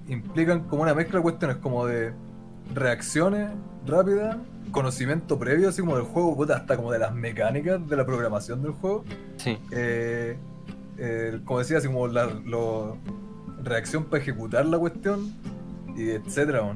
implican 0.10 0.66
como 0.68 0.84
una 0.84 0.94
mezcla 0.94 1.20
de 1.20 1.24
cuestiones 1.24 1.58
como 1.58 1.86
de 1.86 2.12
reacciones 2.74 3.50
rápidas, 3.86 4.38
conocimiento 4.72 5.40
previo, 5.40 5.70
así 5.70 5.82
como 5.82 5.96
del 5.96 6.06
juego, 6.06 6.36
puta, 6.36 6.58
hasta 6.58 6.76
como 6.76 6.92
de 6.92 7.00
las 7.00 7.14
mecánicas 7.16 7.88
de 7.88 7.96
la 7.96 8.06
programación 8.06 8.62
del 8.62 8.72
juego, 8.74 9.04
Sí. 9.38 9.58
eh, 9.72 10.38
eh, 10.98 11.40
como 11.46 11.60
decía, 11.60 11.78
así 11.78 11.88
como 11.88 12.08
la 12.08 12.26
lo- 12.26 12.98
reacción 13.64 14.06
para 14.06 14.22
ejecutar 14.22 14.66
la 14.66 14.78
cuestión, 14.78 15.34
y 15.96 16.10
etcétera. 16.12 16.76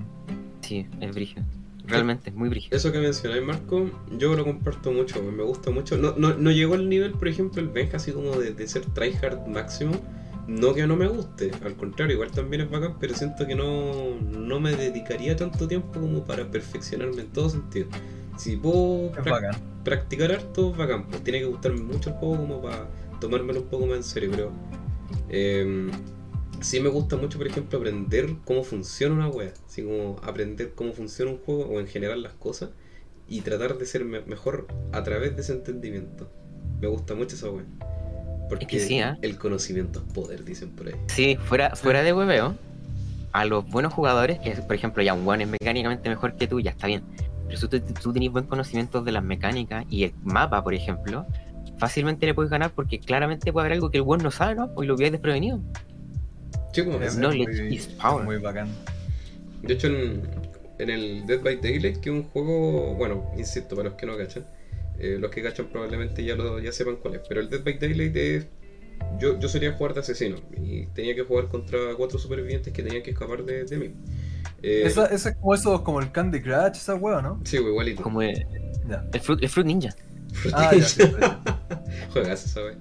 Sí, 0.62 0.88
es 1.00 1.14
brígido. 1.14 1.44
Realmente, 1.86 2.30
es 2.30 2.36
muy 2.36 2.48
brígido. 2.50 2.76
Eso 2.78 2.92
que 2.92 3.00
mencionáis, 3.00 3.44
Marco, 3.44 3.90
yo 4.18 4.36
lo 4.36 4.44
comparto 4.46 4.92
mucho, 4.92 5.22
me 5.22 5.44
gusta 5.44 5.72
mucho. 5.72 5.98
No, 5.98 6.14
no, 6.18 6.34
no 6.36 6.52
llegó 6.52 6.76
al 6.76 6.88
nivel, 6.90 7.12
por 7.14 7.28
ejemplo, 7.28 7.62
el 7.62 7.68
Benja 7.68 7.98
así 7.98 8.12
como 8.12 8.32
de, 8.32 8.54
de 8.54 8.68
ser 8.68 8.86
tryhard 8.86 9.46
máximo. 9.48 9.92
No 10.52 10.74
que 10.74 10.86
no 10.86 10.96
me 10.98 11.08
guste, 11.08 11.52
al 11.64 11.76
contrario, 11.78 12.16
igual 12.16 12.32
también 12.32 12.64
es 12.64 12.70
bacán, 12.70 12.98
pero 13.00 13.14
siento 13.16 13.48
que 13.48 13.56
no, 13.56 14.20
no 14.20 14.60
me 14.60 14.76
dedicaría 14.76 15.36
tanto 15.36 15.68
tiempo 15.68 16.00
como 16.02 16.26
para 16.26 16.52
perfeccionarme 16.52 17.22
en 17.22 17.28
todo 17.32 17.50
sentido. 17.50 17.88
Si 18.38 18.58
puedo 18.58 19.12
practicar 19.84 20.32
harto, 20.34 20.74
bacán, 20.74 21.08
pues 21.08 21.24
tiene 21.24 21.40
que 21.40 21.46
gustarme 21.46 21.82
mucho 21.82 22.10
el 22.10 22.16
juego 22.18 22.38
como 22.38 22.62
para 22.62 22.90
tomármelo 23.22 23.62
un 23.62 23.68
poco 23.68 23.86
más 23.86 23.98
en 23.98 24.04
serio, 24.04 24.32
pero 24.32 24.52
eh, 25.30 25.90
sí 26.60 26.80
me 26.82 26.90
gusta 26.90 27.16
mucho, 27.16 27.38
por 27.38 27.48
ejemplo, 27.48 27.78
aprender 27.80 28.36
cómo 28.44 28.64
funciona 28.64 29.16
una 29.16 29.30
wea, 29.30 29.54
así 29.66 29.84
como 29.84 30.20
aprender 30.24 30.74
cómo 30.76 30.92
funciona 30.92 31.32
un 31.32 31.38
juego 31.38 31.66
o 31.66 31.80
en 31.80 31.88
general 31.88 32.24
las 32.24 32.34
cosas 32.34 32.72
y 33.28 33.42
tratar 33.42 33.78
de 33.78 33.86
ser 33.86 34.04
me- 34.04 34.22
mejor 34.22 34.68
a 34.92 35.02
través 35.04 35.36
de 35.36 35.42
ese 35.44 35.54
entendimiento. 35.54 36.30
Me 36.82 36.88
gusta 36.88 37.16
mucho 37.16 37.36
esa 37.36 37.50
wea. 37.50 37.66
Porque 38.52 38.68
que 38.68 38.80
sí, 38.82 39.00
¿eh? 39.00 39.16
el 39.22 39.38
conocimiento 39.38 40.04
es 40.06 40.14
poder, 40.14 40.44
dicen 40.44 40.70
por 40.72 40.88
ahí. 40.88 40.96
Sí, 41.08 41.38
fuera, 41.38 41.76
fuera 41.76 42.04
de 42.04 42.12
hueveo, 42.14 42.56
a 43.32 43.46
los 43.46 43.66
buenos 43.70 43.94
jugadores, 43.94 44.40
que 44.40 44.52
por 44.52 44.76
ejemplo 44.76 45.02
ya 45.02 45.14
un 45.14 45.24
buen 45.24 45.40
es 45.42 45.48
mecánicamente 45.48 46.10
mejor 46.10 46.36
que 46.36 46.48
tú, 46.48 46.60
ya 46.60 46.72
está 46.72 46.88
bien. 46.88 47.02
Pero 47.48 47.58
si 47.58 47.68
tú, 47.68 47.80
tú 47.80 48.12
tenés 48.14 48.30
buen 48.32 48.46
conocimiento 48.46 49.02
de 49.02 49.12
las 49.14 49.24
mecánicas 49.24 49.86
y 49.90 50.04
el 50.04 50.14
mapa, 50.24 50.64
por 50.64 50.74
ejemplo, 50.74 51.26
fácilmente 51.78 52.26
le 52.26 52.34
puedes 52.34 52.52
ganar 52.52 52.72
porque 52.72 53.00
claramente 53.00 53.52
puede 53.54 53.64
haber 53.68 53.74
algo 53.78 53.90
que 53.90 53.98
el 54.00 54.04
buen 54.04 54.22
no 54.22 54.32
sabe, 54.32 54.56
¿no? 54.56 54.70
O 54.76 54.84
lo 54.84 54.96
hubieras 54.96 55.14
desprevenido. 55.14 55.60
Sí, 56.74 56.84
como 56.84 57.00
que 57.00 57.06
Es 57.06 57.18
muy- 57.18 57.48
is 57.74 57.88
power. 57.88 58.26
Muy 58.26 58.38
bacán. 58.38 58.68
De 59.62 59.74
hecho, 59.74 59.88
en, 59.88 60.22
en 60.80 60.90
el 60.90 61.26
Dead 61.26 61.42
by 61.42 61.58
Daylight, 61.62 61.98
que 62.02 62.10
es 62.10 62.16
un 62.16 62.24
juego, 62.24 62.96
bueno, 62.96 63.32
insisto, 63.38 63.76
para 63.78 63.90
los 63.90 63.98
que 63.98 64.06
no 64.06 64.18
cachan, 64.18 64.46
eh, 65.02 65.18
los 65.20 65.32
que 65.32 65.42
cachan 65.44 65.68
probablemente 65.70 66.24
ya 66.24 66.36
lo 66.36 66.60
ya 66.60 66.72
sepan 66.72 66.98
cuál 66.98 67.16
es, 67.16 67.22
pero 67.28 67.42
el 67.42 67.50
Dead 67.50 67.64
by 67.64 67.78
Daylight 67.80 68.16
es. 68.18 68.48
Yo, 69.20 69.40
yo 69.40 69.50
solía 69.50 69.74
jugar 69.74 69.94
de 69.96 70.02
asesino 70.02 70.38
y 70.56 70.88
tenía 70.88 71.16
que 71.16 71.24
jugar 71.24 71.48
contra 71.50 71.96
cuatro 71.98 72.20
supervivientes 72.20 72.72
que 72.74 72.84
tenían 72.84 73.04
que 73.04 73.12
escapar 73.12 73.44
de, 73.44 73.66
de 73.66 73.78
mí. 73.78 73.96
Eh, 74.62 74.84
Esa, 74.86 75.08
esa 75.08 75.30
es 75.32 75.36
como 75.38 75.56
eso, 75.56 75.84
como 75.84 76.00
el 76.02 76.12
Candy 76.12 76.42
Crush, 76.42 76.78
esa 76.78 76.96
hueá, 76.96 77.22
¿no? 77.22 77.42
Sí, 77.46 77.58
pues, 77.60 77.70
igualito. 77.70 78.04
Como 78.04 78.22
el, 78.22 78.48
Fruit, 79.22 79.42
el 79.44 79.50
Fruit 79.50 79.68
Ninja. 79.68 79.96
Ah, 80.52 80.76
ya, 80.76 80.88
sí, 80.88 81.02
sí. 81.06 81.28
Juegas 82.10 82.46
esa 82.46 82.64
wea. 82.64 82.78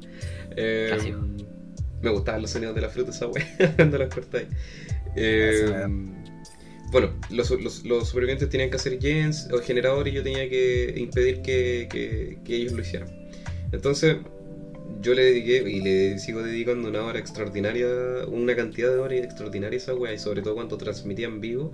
Eh, 0.56 0.88
Clásico. 0.88 1.28
me 2.02 2.10
gustaban 2.10 2.42
los 2.42 2.50
sonidos 2.50 2.74
de 2.74 2.80
la 2.82 2.90
fruta 2.90 3.10
esa 3.10 3.28
wea 3.28 3.46
cuando 3.76 3.98
las 3.98 4.10
cortáis. 4.10 4.48
Eh. 5.14 5.84
Bueno, 6.90 7.10
los, 7.30 7.50
los- 7.50 7.84
los 7.84 8.08
supervivientes 8.08 8.48
tenían 8.48 8.70
que 8.70 8.76
hacer 8.76 8.98
gens 9.00 9.48
o 9.52 9.58
generadores 9.58 10.12
y 10.12 10.16
yo 10.16 10.22
tenía 10.22 10.48
que 10.48 10.94
impedir 10.96 11.42
que, 11.42 11.88
que- 11.90 12.38
que 12.44 12.56
ellos 12.56 12.72
lo 12.72 12.80
hicieran. 12.82 13.08
Entonces, 13.72 14.16
yo 15.00 15.14
le 15.14 15.24
dediqué 15.24 15.68
y 15.70 15.80
le 15.80 16.18
sigo 16.18 16.42
dedicando 16.42 16.88
una 16.88 17.02
hora 17.04 17.18
extraordinaria, 17.18 17.86
una 18.28 18.54
cantidad 18.56 18.90
de 18.90 18.98
horas 18.98 19.18
extraordinaria 19.20 19.78
a 19.78 19.82
esa 19.82 19.94
wea 19.94 20.12
y 20.12 20.18
sobre 20.18 20.42
todo 20.42 20.54
cuando 20.54 20.76
transmitía 20.76 21.26
en 21.26 21.40
vivo, 21.40 21.72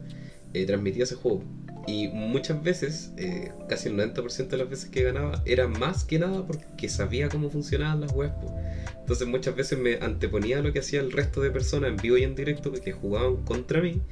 eh, 0.53 0.65
transmitía 0.67 1.05
ese 1.05 1.15
juego. 1.17 1.43
Y 1.89 2.09
muchas 2.09 2.63
veces, 2.63 3.13
eh, 3.17 3.53
casi 3.69 3.89
el 3.89 3.97
90% 3.97 4.49
de 4.57 4.57
las 4.57 4.69
veces 4.69 4.91
que 4.91 5.03
ganaba, 5.05 5.43
era 5.47 5.67
más 5.69 6.05
que 6.05 6.19
nada 6.19 6.45
porque 6.47 6.89
sabía 6.89 7.29
cómo 7.29 7.49
funcionaban 7.51 8.01
las 8.01 8.13
webs. 8.13 8.35
po. 8.41 8.55
Entonces 9.01 9.27
muchas 9.29 9.55
veces 9.55 9.79
me 9.79 9.95
anteponía 10.01 10.59
a 10.59 10.63
lo 10.63 10.73
que 10.73 10.81
hacía 10.81 11.01
el 11.01 11.13
resto 11.13 11.41
de 11.41 11.51
personas 11.51 11.91
en 11.91 11.97
vivo 11.97 12.17
y 12.19 12.25
en 12.25 12.35
directo 12.35 12.73
que 12.73 12.93
jugaban 12.93 13.37
contra 13.45 13.81
mí, 13.81 14.03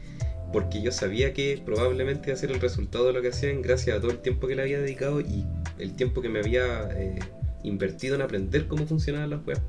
porque 0.54 0.80
yo 0.80 0.92
sabía 0.92 1.34
que 1.34 1.60
probablemente 1.64 2.30
iba 2.30 2.34
a 2.34 2.38
ser 2.38 2.52
el 2.52 2.60
resultado 2.60 3.08
de 3.08 3.12
lo 3.12 3.20
que 3.20 3.30
hacían 3.30 3.60
gracias 3.60 3.98
a 3.98 4.00
todo 4.00 4.12
el 4.12 4.18
tiempo 4.18 4.46
que 4.46 4.54
le 4.54 4.62
había 4.62 4.78
dedicado 4.78 5.20
y 5.20 5.44
el 5.80 5.96
tiempo 5.96 6.22
que 6.22 6.28
me 6.28 6.38
había 6.38 6.88
eh, 6.92 7.18
invertido 7.64 8.14
en 8.14 8.22
aprender 8.22 8.68
cómo 8.68 8.86
funcionaban 8.86 9.30
las 9.30 9.44
webs. 9.44 9.60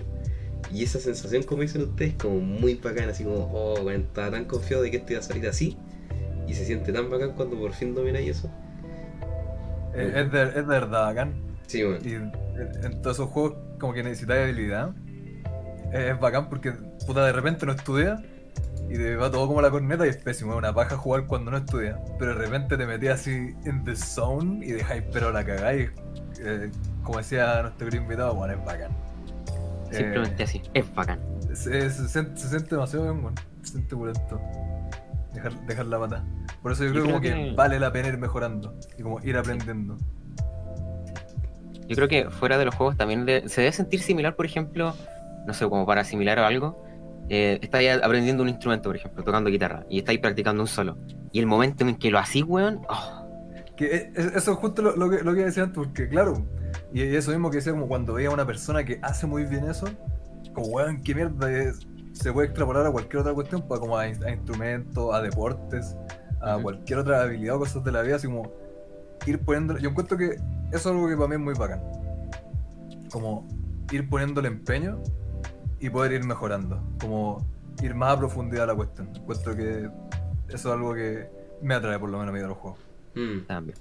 Y 0.71 0.84
esa 0.84 1.00
sensación, 1.00 1.41
como 1.41 1.63
dicen 1.63 1.82
ustedes, 1.82 2.13
como 2.13 2.39
muy 2.39 2.76
bacana, 2.76 3.13
así 3.13 3.24
como, 3.24 3.50
oh, 3.52 3.82
bueno, 3.82 4.04
estaba 4.04 4.30
tan 4.30 4.45
confiado 4.45 4.84
de 4.84 4.91
que 4.91 4.98
esto 4.98 5.13
iba 5.13 5.21
a 5.21 5.24
salir 5.24 5.48
así. 5.48 5.76
Y 6.48 6.54
se 6.54 6.63
siente 6.65 6.93
tan 6.93 7.10
bacán 7.10 7.32
cuando 7.32 7.58
por 7.58 7.74
fin 7.74 7.95
domináis 7.95 8.38
eso. 8.38 8.52
Es, 9.95 10.15
es 10.15 10.32
de, 10.32 10.43
es 10.43 10.54
de 10.54 10.62
verdad 10.62 11.06
bacán. 11.06 11.34
Sí, 11.65 11.84
bueno. 11.84 11.98
Y 12.06 12.13
en, 12.13 12.32
en 12.84 13.02
todos 13.02 13.17
esos 13.17 13.32
juegos 13.32 13.56
como 13.80 13.91
que 13.91 14.04
necesitáis 14.04 14.43
habilidad. 14.43 14.91
es, 15.91 16.12
es 16.12 16.19
bacán 16.19 16.48
porque 16.48 16.74
puta 17.08 17.26
de 17.26 17.32
repente 17.32 17.65
no 17.65 17.71
estudia 17.71 18.24
y 18.89 18.93
te 18.95 19.15
va 19.15 19.32
todo 19.32 19.48
como 19.48 19.62
la 19.62 19.71
corneta 19.71 20.06
y 20.06 20.10
es 20.10 20.17
pésimo, 20.17 20.52
es 20.54 20.58
una 20.58 20.74
paja 20.74 20.95
jugar 20.98 21.26
cuando 21.26 21.52
no 21.52 21.58
estudia. 21.58 22.00
Pero 22.19 22.36
de 22.36 22.45
repente 22.45 22.78
te 22.78 22.86
metías 22.86 23.19
así 23.21 23.54
en 23.65 23.84
the 23.84 23.95
zone 23.95 24.65
y 24.65 24.71
dejáis 24.71 25.04
pero 25.12 25.32
la 25.32 25.43
cagáis. 25.45 25.89
Eh, 26.43 26.69
como 27.04 27.17
decía 27.19 27.62
nuestro 27.62 27.95
invitado, 27.95 28.36
bueno, 28.36 28.54
es 28.54 28.65
bacán. 28.65 28.91
Simplemente 29.91 30.43
Eh, 30.43 30.45
así. 30.45 30.62
Es 30.74 30.93
bacán. 30.93 31.19
se, 31.54 31.89
se, 31.89 32.08
siente, 32.10 32.38
se 32.41 32.50
siente 32.50 32.69
demasiado 32.76 33.06
bien, 33.06 33.24
weón. 33.24 33.36
Se 33.63 33.71
siente 33.74 33.95
pulento. 33.95 34.41
Dejar, 35.34 35.54
dejar 35.65 35.86
la 35.88 36.00
pata. 36.00 36.24
Por 36.62 36.71
eso 36.71 36.84
yo 36.84 36.89
Yo 36.89 36.93
creo, 36.93 37.06
como 37.06 37.19
creo 37.21 37.36
que... 37.36 37.50
que- 37.50 37.56
vale 37.56 37.80
la 37.80 37.91
pena 37.91 38.08
ir 38.10 38.17
mejorando 38.17 38.76
y 38.98 39.02
como 39.04 39.19
ir 39.24 39.38
aprendiendo. 39.38 39.98
Yo 41.88 41.95
creo 41.95 42.08
que 42.08 42.30
fuera 42.32 42.58
de 42.58 42.65
los 42.65 42.74
juegos 42.76 42.98
también 42.98 43.26
de- 43.26 43.48
se 43.48 43.62
debe 43.62 43.71
sentir 43.74 44.02
similar, 44.02 44.36
por 44.36 44.45
ejemplo, 44.45 44.95
no 45.45 45.54
sé, 45.54 45.67
como 45.69 45.86
para 45.86 46.02
asimilar 46.02 46.39
a 46.39 46.48
algo. 46.48 46.84
Eh, 47.29 47.59
estáis 47.61 47.91
aprendiendo 48.03 48.43
un 48.43 48.49
instrumento, 48.49 48.89
por 48.89 48.95
ejemplo, 48.95 49.23
tocando 49.23 49.49
guitarra, 49.49 49.85
y 49.89 49.99
estáis 49.99 50.19
practicando 50.19 50.61
un 50.61 50.67
solo. 50.67 50.97
Y 51.31 51.39
el 51.39 51.47
momento 51.47 51.83
en 51.88 51.95
que 51.95 52.11
lo 52.11 52.19
hacís, 52.19 52.43
weón, 52.43 52.81
oh, 52.89 53.25
Que 53.75 53.95
e- 53.95 54.11
eso 54.15 54.51
es 54.51 54.57
justo 54.57 54.81
lo, 54.81 54.95
lo 54.95 55.09
que, 55.09 55.23
lo 55.23 55.33
que 55.33 55.45
decía 55.45 55.63
antes, 55.63 55.75
porque 55.77 56.07
claro, 56.07 56.45
y 56.93 57.01
eso 57.01 57.31
mismo 57.31 57.49
que 57.49 57.57
decía 57.57 57.73
como 57.73 57.88
cuando 57.88 58.13
veía 58.13 58.29
a 58.29 58.33
una 58.33 58.45
persona 58.45 58.83
que 58.85 58.99
hace 59.01 59.25
muy 59.27 59.43
bien 59.45 59.67
eso, 59.69 59.88
como 60.53 60.67
weón, 60.67 61.01
qué 61.01 61.13
mierda 61.15 61.51
es- 61.51 61.88
se 62.13 62.31
puede 62.31 62.47
extrapolar 62.47 62.85
a 62.85 62.91
cualquier 62.91 63.21
otra 63.21 63.33
cuestión, 63.33 63.63
pues, 63.67 63.79
como 63.79 63.97
a, 63.97 64.07
in- 64.07 64.23
a 64.23 64.31
instrumentos, 64.31 65.13
a 65.13 65.21
deportes, 65.21 65.97
a 66.41 66.57
cualquier 66.57 66.99
otra 66.99 67.23
habilidad 67.23 67.55
o 67.55 67.59
cosas 67.59 67.83
de 67.83 67.91
la 67.91 68.01
vida, 68.03 68.15
así 68.17 68.27
como 68.27 68.49
ir 69.25 69.39
poniendo. 69.39 69.77
Yo 69.79 69.89
encuentro 69.89 70.15
que 70.17 70.35
eso 70.35 70.41
es 70.71 70.85
algo 70.85 71.09
que 71.09 71.15
para 71.15 71.27
mí 71.27 71.35
es 71.35 71.41
muy 71.41 71.53
bacán. 71.55 71.81
Como 73.11 73.47
ir 73.91 74.07
poniendo 74.09 74.39
el 74.41 74.45
empeño 74.47 75.01
y 75.86 75.89
poder 75.91 76.13
ir 76.13 76.24
mejorando, 76.24 76.82
como 77.00 77.45
ir 77.84 77.93
más 77.93 78.13
a 78.15 78.17
profundidad 78.17 78.63
a 78.63 78.67
la 78.67 78.76
cuestión. 78.76 79.12
Encuentro 79.15 79.56
que 79.56 79.88
eso 80.48 80.56
es 80.56 80.65
algo 80.65 80.95
que 80.95 81.28
me 81.62 81.76
atrae 81.76 82.00
por 82.00 82.10
lo 82.10 82.17
menos 82.17 82.32
a 82.32 82.34
mí 82.34 82.39
de 82.39 82.48
los 82.48 82.58
juegos. 82.58 82.80
Mm. 83.13 83.45
también. 83.48 83.78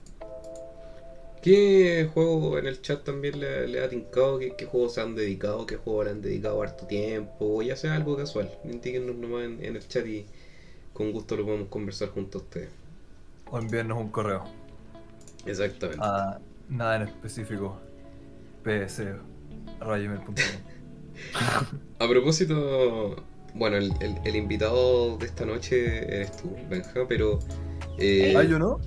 ¿Qué 1.42 2.08
juego 2.12 2.58
en 2.58 2.66
el 2.66 2.80
chat 2.80 3.04
también 3.04 3.40
le, 3.40 3.66
le 3.68 3.82
ha 3.82 3.88
tincado? 3.88 4.38
¿Qué, 4.38 4.54
¿Qué 4.56 4.66
juegos 4.66 4.94
se 4.94 5.00
han 5.00 5.14
dedicado? 5.14 5.66
¿Qué 5.66 5.76
juegos 5.76 6.04
le 6.04 6.10
han 6.12 6.22
dedicado 6.22 6.62
harto 6.62 6.86
tiempo? 6.86 7.62
Ya 7.62 7.74
sea 7.76 7.94
algo 7.94 8.16
casual. 8.16 8.50
Indíquenos 8.64 9.16
nomás 9.16 9.44
en, 9.44 9.64
en 9.64 9.76
el 9.76 9.88
chat 9.88 10.06
y 10.06 10.26
con 10.92 11.10
gusto 11.10 11.36
lo 11.36 11.44
podemos 11.44 11.68
conversar 11.68 12.08
junto 12.10 12.38
a 12.38 12.42
ustedes. 12.42 12.70
O 13.50 13.58
enviarnos 13.58 13.98
un 13.98 14.10
correo. 14.10 14.44
Exactamente. 15.46 16.04
A 16.04 16.38
nada 16.68 16.96
en 16.96 17.02
específico. 17.02 17.78
ps 18.62 19.02
gmail.com. 19.80 20.34
A 21.98 22.08
propósito, 22.08 23.16
bueno, 23.54 23.76
el, 23.76 23.92
el- 24.00 24.18
el 24.24 24.36
invitado 24.36 25.16
de 25.18 25.26
esta 25.26 25.44
noche 25.46 25.98
eres 26.14 26.36
tú, 26.36 26.54
Benja, 26.68 27.06
pero... 27.08 27.38
eh, 27.98 28.34
¿Ah, 28.36 28.42
yo 28.42 28.58
no? 28.58 28.80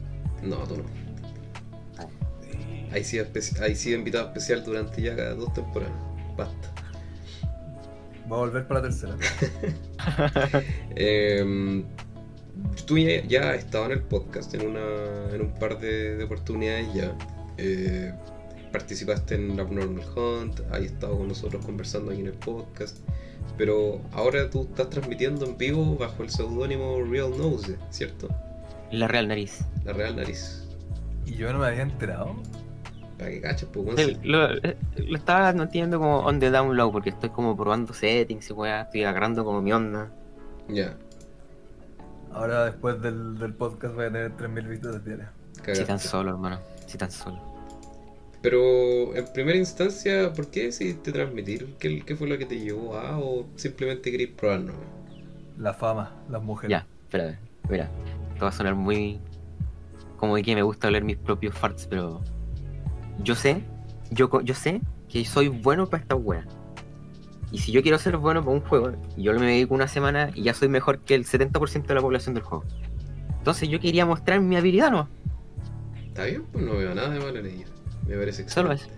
No, 0.44 0.58
tú 0.68 0.78
no. 0.78 0.84
Ahí 2.92 3.04
sí, 3.04 3.20
ahí 3.62 3.76
sí 3.76 3.94
invitado 3.94 4.28
especial 4.28 4.64
durante 4.64 5.02
ya 5.02 5.16
cada 5.16 5.34
dos 5.36 5.54
temporadas. 5.54 5.94
Basta. 6.38 6.74
Va 8.32 8.36
a 8.38 8.40
volver 8.40 8.68
para 8.68 8.82
la 8.82 8.88
tercera. 8.90 9.16
Eh, 10.96 11.84
tú 12.86 12.98
ya, 12.98 13.24
ya 13.26 13.52
has 13.52 13.60
estado 13.60 13.86
en 13.86 13.92
el 13.92 14.02
podcast 14.02 14.54
en, 14.56 14.68
una, 14.68 14.80
en 15.34 15.42
un 15.42 15.54
par 15.54 15.80
de, 15.80 16.16
de 16.18 16.24
oportunidades 16.24 16.88
ya. 16.94 17.16
Eh, 17.58 18.14
participaste 18.72 19.36
en 19.36 19.60
Abnormal 19.60 20.04
Hunt, 20.16 20.60
has 20.72 20.80
estado 20.82 21.18
con 21.18 21.28
nosotros 21.28 21.66
conversando 21.66 22.12
aquí 22.12 22.22
en 22.22 22.28
el 22.28 22.34
podcast. 22.34 22.98
Pero 23.58 24.02
ahora 24.12 24.50
tú 24.50 24.64
estás 24.64 24.90
transmitiendo 24.90 25.46
en 25.46 25.58
vivo 25.58 25.96
bajo 25.98 26.24
el 26.24 26.30
seudónimo 26.30 27.02
Real 27.10 27.32
Nose, 27.38 27.78
¿cierto? 27.90 28.28
La 28.92 29.08
real 29.08 29.28
nariz. 29.28 29.66
La 29.84 29.94
real 29.94 30.16
nariz. 30.16 30.64
Y 31.26 31.36
yo 31.36 31.52
no 31.52 31.60
me 31.60 31.68
había 31.68 31.82
enterado. 31.82 32.36
Para 33.18 33.32
que 33.32 33.42
caches, 33.42 33.68
pues, 33.74 34.00
si- 34.00 34.18
lo, 34.24 34.54
eh, 34.64 34.78
lo 34.98 35.18
estaba 35.18 35.52
manteniendo 35.54 35.98
como 35.98 36.20
on 36.20 36.40
the 36.40 36.52
down 36.52 36.78
low 36.78 36.92
porque 36.92 37.10
estoy 37.10 37.30
como 37.32 37.58
probando 37.58 37.92
settings 37.94 38.50
y 38.52 38.54
weá, 38.54 38.82
estoy 38.82 39.04
agarrando 39.06 39.44
como 39.44 39.62
mi 39.62 39.72
onda. 39.74 40.12
Ya, 40.70 40.96
Ahora 42.32 42.66
después 42.66 43.02
del, 43.02 43.40
del 43.40 43.54
podcast 43.54 43.96
voy 43.96 44.06
a 44.06 44.12
tener 44.12 44.38
3.000 44.38 44.68
visitas 44.68 45.04
diarias. 45.04 45.30
Si 45.74 45.84
tan 45.86 45.98
solo, 46.00 46.32
hermano. 46.32 46.60
Si 46.86 46.96
tan 46.98 47.10
solo. 47.10 47.42
Pero 48.42 49.16
en 49.16 49.26
primera 49.34 49.58
instancia, 49.58 50.32
¿por 50.34 50.50
qué 50.50 50.66
decidiste 50.66 51.12
transmitir? 51.12 51.76
¿Qué, 51.80 52.02
qué 52.06 52.16
fue 52.16 52.28
lo 52.28 52.38
que 52.38 52.46
te 52.46 52.60
llevó 52.60 52.96
a 52.98 53.18
o 53.20 53.48
simplemente 53.56 54.12
querías 54.12 54.32
probar 54.32 54.60
nomás? 54.62 54.82
La 55.58 55.74
fama, 55.74 56.12
las 56.30 56.42
mujeres. 56.44 56.70
Ya, 56.70 56.88
espérate. 57.04 57.40
Mira, 57.70 57.90
esto 58.34 58.46
va 58.46 58.50
a 58.50 58.54
sonar 58.54 58.76
muy. 58.76 59.20
Como 60.18 60.36
de 60.36 60.44
que 60.44 60.56
me 60.56 60.62
gusta 60.62 60.88
oler 60.88 61.04
mis 61.04 61.18
propios 61.18 61.56
farts, 61.58 61.88
pero. 61.88 62.22
Yo 63.24 63.34
sé, 63.34 63.64
yo, 64.12 64.30
co- 64.30 64.42
yo 64.42 64.54
sé 64.54 64.82
que 65.10 65.26
soy 65.26 65.48
bueno 65.48 65.88
para 65.88 66.04
esta 66.04 66.16
wea. 66.16 66.46
Y 67.52 67.58
si 67.60 67.72
yo 67.72 67.82
quiero 67.82 67.98
ser 67.98 68.18
bueno 68.18 68.42
para 68.44 68.56
un 68.56 68.62
juego, 68.62 68.92
yo 69.16 69.34
me 69.40 69.48
dedico 69.48 69.74
una 69.74 69.88
semana 69.88 70.30
y 70.36 70.44
ya 70.44 70.54
soy 70.54 70.68
mejor 70.70 71.00
que 71.00 71.16
el 71.16 71.26
70% 71.26 71.88
de 71.88 71.96
la 71.96 72.02
población 72.02 72.36
del 72.36 72.44
juego. 72.44 72.66
Entonces 73.40 73.70
yo 73.70 73.80
quería 73.80 74.06
mostrar 74.06 74.42
mi 74.42 74.56
habilidad, 74.58 74.92
¿no? 74.92 75.08
Está 76.08 76.26
bien, 76.26 76.44
pues 76.52 76.64
no 76.66 76.76
veo 76.78 76.94
nada 76.94 77.10
de 77.10 77.20
malo 77.20 77.40
en 77.40 77.46
ella. 77.46 77.66
Me 78.08 78.16
parece 78.18 78.48
Solo 78.50 78.72
excelente. 78.72 78.98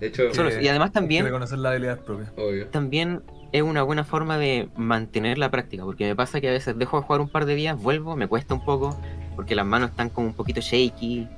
De 0.00 0.06
hecho, 0.08 0.34
Solo- 0.34 0.50
Que 0.50 0.62
y 0.62 0.68
además 0.68 0.92
también, 0.92 1.24
reconocer 1.24 1.58
las 1.58 1.70
habilidades 1.70 2.02
propias. 2.02 2.32
obvio. 2.36 2.66
también 2.68 3.22
es 3.52 3.62
una 3.62 3.82
buena 3.82 4.02
forma 4.02 4.36
de 4.38 4.68
mantener 4.76 5.38
la 5.38 5.50
práctica, 5.50 5.84
porque 5.84 6.06
me 6.06 6.16
pasa 6.16 6.40
que 6.40 6.48
a 6.48 6.52
veces 6.52 6.76
dejo 6.76 6.98
de 7.00 7.06
jugar 7.06 7.20
un 7.20 7.28
par 7.28 7.44
de 7.46 7.54
días, 7.54 7.80
vuelvo, 7.80 8.16
me 8.16 8.26
cuesta 8.26 8.54
un 8.54 8.64
poco, 8.64 8.98
porque 9.36 9.54
las 9.54 9.66
manos 9.66 9.90
están 9.90 10.08
como 10.08 10.26
un 10.26 10.34
poquito 10.34 10.60
shaky, 10.60 11.28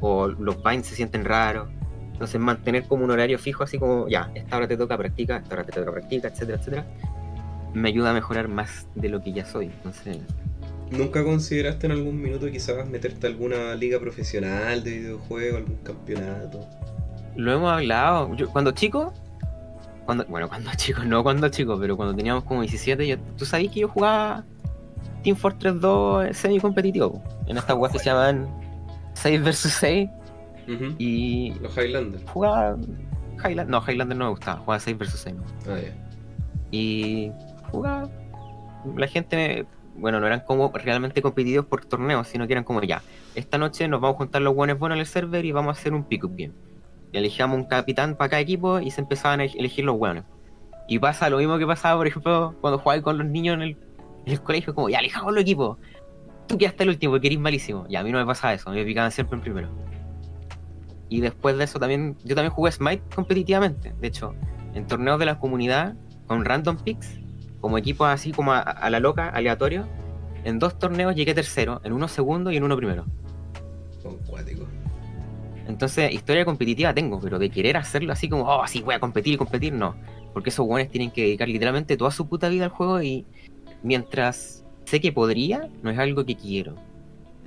o 0.00 0.26
los 0.28 0.62
binds 0.62 0.88
se 0.88 0.94
sienten 0.96 1.24
raros. 1.24 1.68
Entonces 2.12 2.40
mantener 2.40 2.84
como 2.86 3.04
un 3.04 3.10
horario 3.12 3.38
fijo, 3.38 3.62
así 3.64 3.78
como, 3.78 4.08
ya, 4.08 4.30
esta 4.34 4.56
hora 4.56 4.68
te 4.68 4.76
toca 4.76 4.98
practica, 4.98 5.36
esta 5.38 5.54
hora 5.54 5.64
te 5.64 5.72
toca 5.72 5.90
practica, 5.92 6.28
etcétera, 6.28 6.58
etcétera, 6.58 6.86
me 7.72 7.88
ayuda 7.88 8.10
a 8.10 8.12
mejorar 8.12 8.48
más 8.48 8.86
de 8.94 9.08
lo 9.08 9.22
que 9.22 9.32
ya 9.32 9.44
soy. 9.46 9.66
Entonces, 9.66 10.18
¿Nunca 10.96 11.24
consideraste 11.24 11.86
en 11.86 11.92
algún 11.92 12.20
minuto 12.20 12.50
quizás 12.50 12.86
meterte 12.88 13.26
a 13.26 13.30
alguna 13.30 13.74
liga 13.74 13.98
profesional 13.98 14.82
de 14.84 14.90
videojuegos, 14.98 15.58
algún 15.58 15.76
campeonato? 15.76 16.66
lo 17.34 17.50
hemos 17.50 17.72
hablado. 17.72 18.34
Yo, 18.36 18.50
cuando 18.50 18.72
chico, 18.72 19.12
cuando, 20.04 20.24
bueno, 20.26 20.48
cuando 20.48 20.70
chico, 20.76 21.02
no 21.04 21.22
cuando 21.22 21.48
chico, 21.48 21.78
pero 21.80 21.96
cuando 21.96 22.14
teníamos 22.14 22.44
como 22.44 22.60
17, 22.60 23.06
yo, 23.06 23.16
tú 23.38 23.46
sabías 23.46 23.72
que 23.72 23.80
yo 23.80 23.88
jugaba 23.88 24.44
Team 25.22 25.36
Fortress 25.36 25.80
2 25.80 26.36
semi 26.36 26.60
competitivo, 26.60 27.22
en 27.46 27.56
estas 27.56 27.76
weas 27.76 27.92
que 27.92 27.98
se 28.00 28.04
llaman 28.10 28.46
6 29.14 29.42
vs 29.42 29.58
6 29.80 30.10
Ujú. 30.68 30.94
y 30.98 31.54
Los 31.60 31.74
Highlanders. 31.76 32.22
jugaba 32.30 32.76
Highland, 33.42 33.70
no, 33.70 33.80
Highlander 33.82 34.16
no 34.18 34.24
me 34.26 34.30
gustaba, 34.32 34.58
jugaba 34.60 34.78
6 34.80 34.98
vs 34.98 35.10
6. 35.24 35.34
¿no? 35.36 35.42
Ah, 35.72 35.78
ya. 35.80 35.94
Y 36.70 37.32
jugaba, 37.70 38.10
la 38.94 39.06
gente, 39.06 39.36
me- 39.36 39.81
bueno, 39.96 40.20
no 40.20 40.26
eran 40.26 40.40
como 40.40 40.70
realmente 40.72 41.22
competitivos 41.22 41.66
por 41.66 41.84
torneos, 41.84 42.28
sino 42.28 42.46
que 42.46 42.52
eran 42.52 42.64
como 42.64 42.82
ya, 42.82 43.02
esta 43.34 43.58
noche 43.58 43.88
nos 43.88 44.00
vamos 44.00 44.16
a 44.16 44.18
juntar 44.18 44.42
los 44.42 44.54
buenos 44.54 44.78
buenos 44.78 44.96
en 44.96 45.00
el 45.00 45.06
server 45.06 45.44
y 45.44 45.52
vamos 45.52 45.76
a 45.76 45.80
hacer 45.80 45.92
un 45.92 46.04
pick-up 46.04 46.32
game. 46.36 46.52
Y 47.12 47.18
elegíamos 47.18 47.58
un 47.58 47.64
capitán 47.64 48.16
para 48.16 48.30
cada 48.30 48.40
equipo 48.40 48.80
y 48.80 48.90
se 48.90 49.02
empezaban 49.02 49.40
a 49.40 49.44
elegir 49.44 49.84
los 49.84 49.98
buenos. 49.98 50.24
Y 50.88 50.98
pasa 50.98 51.28
lo 51.30 51.38
mismo 51.38 51.58
que 51.58 51.66
pasaba, 51.66 51.98
por 51.98 52.06
ejemplo, 52.06 52.54
cuando 52.60 52.78
jugabas 52.78 53.02
con 53.02 53.18
los 53.18 53.26
niños 53.26 53.54
en 53.54 53.62
el, 53.62 53.76
en 54.26 54.32
el 54.32 54.42
colegio, 54.42 54.74
como 54.74 54.88
ya 54.88 54.98
elijamos 54.98 55.32
los 55.32 55.42
equipos. 55.42 55.78
Tú 56.46 56.58
quedaste 56.58 56.82
el 56.82 56.90
último, 56.90 57.20
que 57.20 57.26
eres 57.28 57.38
malísimo. 57.38 57.86
Y 57.88 57.96
a 57.96 58.02
mí 58.02 58.10
no 58.10 58.18
me 58.18 58.26
pasaba 58.26 58.54
eso, 58.54 58.70
me 58.70 58.84
picaban 58.84 59.12
siempre 59.12 59.36
en 59.36 59.42
primero. 59.42 59.68
Y 61.08 61.20
después 61.20 61.56
de 61.56 61.64
eso 61.64 61.78
también, 61.78 62.16
yo 62.24 62.34
también 62.34 62.52
jugué 62.52 62.72
Smite 62.72 63.02
competitivamente. 63.14 63.94
De 64.00 64.08
hecho, 64.08 64.34
en 64.74 64.86
torneos 64.86 65.18
de 65.18 65.26
la 65.26 65.38
comunidad, 65.38 65.94
con 66.26 66.44
random 66.44 66.78
picks, 66.78 67.20
como 67.62 67.78
equipos 67.78 68.06
así 68.08 68.32
como 68.32 68.52
a, 68.52 68.60
a 68.60 68.90
la 68.90 69.00
loca, 69.00 69.30
aleatorio, 69.30 69.86
en 70.44 70.58
dos 70.58 70.78
torneos 70.78 71.14
llegué 71.14 71.32
tercero, 71.32 71.80
en 71.84 71.92
uno 71.94 72.08
segundo 72.08 72.50
y 72.50 72.58
en 72.58 72.64
uno 72.64 72.76
primero. 72.76 73.06
Con 74.02 74.18
cuático. 74.18 74.66
Entonces, 75.68 76.12
historia 76.12 76.44
competitiva 76.44 76.92
tengo, 76.92 77.20
pero 77.20 77.38
de 77.38 77.48
querer 77.48 77.76
hacerlo 77.76 78.12
así 78.12 78.28
como, 78.28 78.44
oh, 78.44 78.66
sí, 78.66 78.82
voy 78.82 78.94
a 78.94 79.00
competir 79.00 79.34
y 79.34 79.36
competir, 79.36 79.72
no. 79.72 79.94
Porque 80.34 80.50
esos 80.50 80.66
buenos 80.66 80.90
tienen 80.90 81.10
que 81.10 81.22
dedicar 81.22 81.48
literalmente 81.48 81.96
toda 81.96 82.10
su 82.10 82.28
puta 82.28 82.48
vida 82.48 82.64
al 82.64 82.70
juego 82.70 83.00
y 83.00 83.24
mientras 83.82 84.64
sé 84.84 85.00
que 85.00 85.12
podría, 85.12 85.68
no 85.82 85.90
es 85.90 85.98
algo 85.98 86.26
que 86.26 86.34
quiero. 86.36 86.74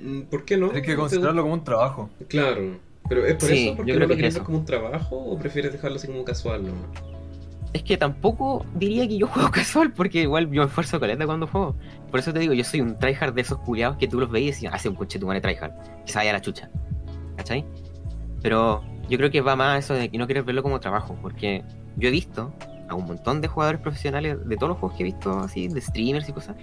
Mm, 0.00 0.22
¿Por 0.22 0.44
qué 0.44 0.56
no? 0.56 0.70
Hay 0.72 0.82
que 0.82 0.94
¿No 0.94 1.00
considerarlo 1.00 1.42
como 1.42 1.54
un 1.54 1.64
trabajo. 1.64 2.08
Claro. 2.28 2.78
¿Pero 3.08 3.24
es 3.26 3.34
por 3.34 3.48
Sí, 3.48 3.66
eso? 3.68 3.76
¿Porque 3.76 3.90
yo 3.92 3.94
no 3.94 3.98
creo 3.98 4.08
lo 4.08 4.08
que 4.08 4.14
quieres 4.14 4.34
es 4.34 4.36
eso. 4.36 4.44
como 4.44 4.58
un 4.58 4.64
trabajo 4.64 5.16
o 5.16 5.38
prefieres 5.38 5.72
dejarlo 5.72 5.96
así 5.96 6.06
como 6.06 6.24
casual 6.24 6.62
nomás? 6.66 6.86
Es 7.76 7.82
que 7.82 7.98
tampoco 7.98 8.64
diría 8.74 9.06
que 9.06 9.18
yo 9.18 9.26
juego 9.26 9.50
casual, 9.50 9.92
porque 9.92 10.22
igual 10.22 10.50
yo 10.50 10.62
me 10.62 10.66
esfuerzo 10.66 10.98
caleta 10.98 11.26
cuando 11.26 11.46
juego. 11.46 11.76
Por 12.10 12.20
eso 12.20 12.32
te 12.32 12.38
digo, 12.38 12.54
yo 12.54 12.64
soy 12.64 12.80
un 12.80 12.98
tryhard 12.98 13.34
de 13.34 13.42
esos 13.42 13.58
culiados 13.58 13.98
que 13.98 14.08
tú 14.08 14.18
los 14.18 14.30
veías 14.30 14.62
y 14.62 14.66
hace 14.66 14.88
un 14.88 14.94
coche 14.94 15.18
tu 15.18 15.26
tryhard. 15.26 15.72
Que 16.06 16.10
se 16.10 16.18
vaya 16.18 16.30
a 16.30 16.32
la 16.32 16.40
chucha. 16.40 16.70
¿Cachai? 17.36 17.66
Pero 18.40 18.82
yo 19.10 19.18
creo 19.18 19.30
que 19.30 19.42
va 19.42 19.56
más 19.56 19.84
eso 19.84 19.92
de 19.92 20.08
que 20.08 20.16
no 20.16 20.24
quieres 20.24 20.46
verlo 20.46 20.62
como 20.62 20.80
trabajo, 20.80 21.18
porque 21.20 21.64
yo 21.96 22.08
he 22.08 22.10
visto 22.10 22.50
a 22.88 22.94
un 22.94 23.04
montón 23.04 23.42
de 23.42 23.48
jugadores 23.48 23.82
profesionales 23.82 24.38
de 24.48 24.56
todos 24.56 24.70
los 24.70 24.78
juegos 24.78 24.96
que 24.96 25.02
he 25.02 25.06
visto, 25.12 25.38
así, 25.40 25.68
de 25.68 25.80
streamers 25.82 26.26
y 26.30 26.32
cosas, 26.32 26.56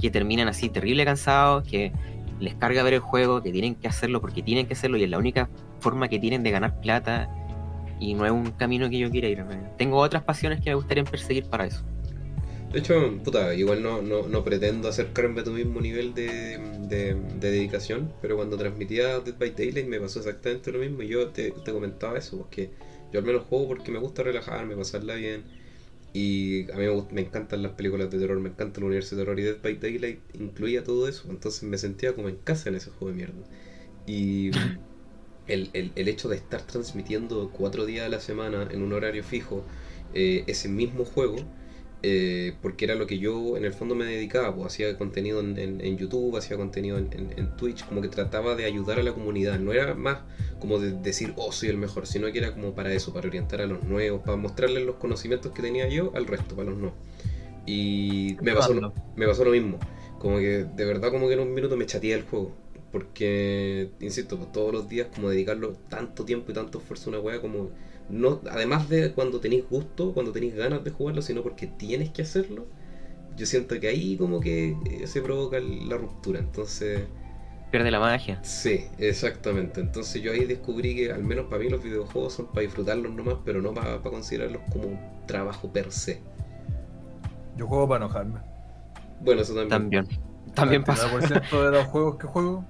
que 0.00 0.10
terminan 0.10 0.48
así 0.48 0.70
terrible 0.70 1.04
cansados, 1.04 1.68
que 1.68 1.92
les 2.40 2.54
carga 2.54 2.82
ver 2.82 2.94
el 2.94 3.00
juego, 3.00 3.42
que 3.42 3.52
tienen 3.52 3.74
que 3.74 3.88
hacerlo 3.88 4.22
porque 4.22 4.42
tienen 4.42 4.66
que 4.66 4.72
hacerlo 4.72 4.96
y 4.96 5.04
es 5.04 5.10
la 5.10 5.18
única 5.18 5.50
forma 5.80 6.08
que 6.08 6.18
tienen 6.18 6.42
de 6.42 6.50
ganar 6.50 6.80
plata 6.80 7.28
y 7.98 8.14
no 8.14 8.26
es 8.26 8.32
un 8.32 8.50
camino 8.52 8.88
que 8.90 8.98
yo 8.98 9.10
quiera 9.10 9.28
ir. 9.28 9.44
Tengo 9.78 9.98
otras 9.98 10.22
pasiones 10.22 10.60
que 10.60 10.70
me 10.70 10.76
gustaría 10.76 11.04
perseguir 11.04 11.44
para 11.44 11.66
eso. 11.66 11.82
De 12.72 12.80
hecho, 12.80 13.18
puta, 13.24 13.54
igual 13.54 13.82
no, 13.82 14.02
no, 14.02 14.28
no 14.28 14.44
pretendo 14.44 14.88
acercarme 14.88 15.40
a 15.40 15.44
tu 15.44 15.52
mismo 15.52 15.80
nivel 15.80 16.12
de, 16.14 16.58
de, 16.88 17.14
de, 17.14 17.50
dedicación, 17.50 18.12
pero 18.20 18.36
cuando 18.36 18.58
transmitía 18.58 19.20
Dead 19.20 19.38
by 19.38 19.52
Daylight 19.52 19.86
me 19.86 20.00
pasó 20.00 20.18
exactamente 20.18 20.72
lo 20.72 20.80
mismo 20.80 21.02
y 21.02 21.08
yo 21.08 21.28
te, 21.28 21.52
te 21.52 21.72
comentaba 21.72 22.18
eso, 22.18 22.36
porque 22.36 22.70
yo 23.12 23.20
al 23.20 23.24
menos 23.24 23.44
juego 23.44 23.68
porque 23.68 23.90
me 23.92 23.98
gusta 23.98 24.24
relajarme, 24.24 24.76
pasarla 24.76 25.14
bien. 25.14 25.44
Y 26.12 26.70
a 26.72 26.76
mí 26.76 26.86
me, 26.86 27.02
me, 27.12 27.20
encantan 27.22 27.62
las 27.62 27.72
películas 27.72 28.10
de 28.10 28.18
terror, 28.18 28.38
me 28.40 28.48
encanta 28.48 28.80
el 28.80 28.84
universo 28.84 29.16
de 29.16 29.22
terror 29.22 29.38
y 29.38 29.42
Dead 29.42 29.56
by 29.62 29.78
Daylight 29.78 30.18
incluía 30.34 30.82
todo 30.82 31.08
eso, 31.08 31.28
entonces 31.30 31.62
me 31.62 31.78
sentía 31.78 32.14
como 32.14 32.28
en 32.28 32.36
casa 32.36 32.68
en 32.68 32.74
ese 32.74 32.90
juego 32.90 33.08
de 33.08 33.14
mierda. 33.14 33.46
Y 34.06 34.50
el, 35.48 35.70
el, 35.72 35.92
el 35.94 36.08
hecho 36.08 36.28
de 36.28 36.36
estar 36.36 36.62
transmitiendo 36.62 37.50
cuatro 37.50 37.86
días 37.86 38.06
a 38.06 38.08
la 38.08 38.20
semana 38.20 38.68
en 38.70 38.82
un 38.82 38.92
horario 38.92 39.22
fijo 39.22 39.64
eh, 40.14 40.44
ese 40.46 40.68
mismo 40.68 41.04
juego, 41.04 41.36
eh, 42.02 42.54
porque 42.62 42.84
era 42.84 42.94
lo 42.94 43.06
que 43.06 43.18
yo 43.18 43.56
en 43.56 43.64
el 43.64 43.72
fondo 43.72 43.94
me 43.94 44.04
dedicaba, 44.04 44.54
pues 44.54 44.68
hacía 44.68 44.96
contenido 44.96 45.40
en, 45.40 45.58
en, 45.58 45.80
en 45.80 45.98
YouTube, 45.98 46.36
hacía 46.36 46.56
contenido 46.56 46.98
en, 46.98 47.10
en, 47.12 47.56
Twitch, 47.56 47.84
como 47.86 48.00
que 48.00 48.08
trataba 48.08 48.54
de 48.54 48.64
ayudar 48.64 48.98
a 48.98 49.02
la 49.02 49.12
comunidad, 49.12 49.58
no 49.58 49.72
era 49.72 49.94
más 49.94 50.20
como 50.58 50.78
de 50.78 50.92
decir, 50.92 51.34
oh, 51.36 51.52
soy 51.52 51.68
el 51.68 51.76
mejor, 51.76 52.06
sino 52.06 52.30
que 52.32 52.38
era 52.38 52.52
como 52.52 52.74
para 52.74 52.92
eso, 52.92 53.12
para 53.12 53.28
orientar 53.28 53.60
a 53.60 53.66
los 53.66 53.82
nuevos, 53.84 54.22
para 54.22 54.36
mostrarles 54.36 54.84
los 54.84 54.96
conocimientos 54.96 55.52
que 55.52 55.62
tenía 55.62 55.88
yo 55.88 56.12
al 56.14 56.26
resto, 56.26 56.54
para 56.56 56.70
los 56.70 56.78
no. 56.78 56.94
Y 57.66 58.36
me 58.40 58.54
pasó, 58.54 58.72
lo, 58.72 58.92
me 59.16 59.26
pasó 59.26 59.44
lo 59.44 59.50
mismo, 59.50 59.78
como 60.18 60.38
que 60.38 60.64
de 60.64 60.84
verdad 60.84 61.10
como 61.10 61.28
que 61.28 61.34
en 61.34 61.40
un 61.40 61.52
minuto 61.52 61.76
me 61.76 61.86
chateé 61.86 62.14
el 62.14 62.22
juego, 62.22 62.52
porque, 62.96 63.90
insisto, 64.00 64.38
pues, 64.38 64.50
todos 64.52 64.72
los 64.72 64.88
días 64.88 65.08
como 65.14 65.28
dedicarlo 65.28 65.74
tanto 65.90 66.24
tiempo 66.24 66.50
y 66.50 66.54
tanto 66.54 66.78
esfuerzo 66.78 67.10
a 67.10 67.12
una 67.12 67.20
wea 67.20 67.42
como 67.42 67.68
no 68.08 68.40
además 68.50 68.88
de 68.88 69.12
cuando 69.12 69.38
tenéis 69.38 69.68
gusto, 69.68 70.14
cuando 70.14 70.32
tenéis 70.32 70.54
ganas 70.54 70.82
de 70.82 70.90
jugarlo, 70.90 71.20
sino 71.20 71.42
porque 71.42 71.66
tienes 71.66 72.08
que 72.08 72.22
hacerlo, 72.22 72.64
yo 73.36 73.44
siento 73.44 73.78
que 73.78 73.88
ahí 73.88 74.16
como 74.16 74.40
que 74.40 74.74
eh, 74.86 75.06
se 75.06 75.20
provoca 75.20 75.58
la 75.60 75.98
ruptura. 75.98 76.38
Entonces... 76.38 77.02
Pierde 77.70 77.90
la 77.90 78.00
magia. 78.00 78.42
Sí, 78.42 78.86
exactamente. 78.96 79.82
Entonces 79.82 80.22
yo 80.22 80.32
ahí 80.32 80.46
descubrí 80.46 80.96
que 80.96 81.12
al 81.12 81.22
menos 81.22 81.46
para 81.50 81.62
mí 81.62 81.68
los 81.68 81.82
videojuegos 81.82 82.32
son 82.32 82.46
para 82.46 82.62
disfrutarlos 82.62 83.12
nomás, 83.12 83.36
pero 83.44 83.60
no 83.60 83.74
para, 83.74 83.98
para 83.98 84.10
considerarlos 84.10 84.62
como 84.72 84.98
trabajo 85.26 85.70
per 85.70 85.92
se. 85.92 86.22
Yo 87.58 87.66
juego 87.66 87.86
para 87.86 88.06
enojarme. 88.06 88.40
Bueno, 89.20 89.42
eso 89.42 89.52
también. 89.54 89.68
También, 89.68 90.08
también 90.54 90.84
pasa. 90.84 91.10
El 91.12 91.28
de 91.28 91.70
los 91.70 91.86
juegos 91.88 92.16
que 92.16 92.26
juego, 92.26 92.64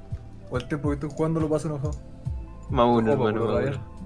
o 0.51 0.57
el 0.57 0.69
tiempo 0.69 0.89
que 0.89 0.95
estoy 0.95 1.11
jugando 1.11 1.41
lo 1.41 1.49
paso 1.49 1.69
enojado. 1.69 1.99
Más 2.71 2.87
uno, 2.89 3.13
hermano. 3.13 3.97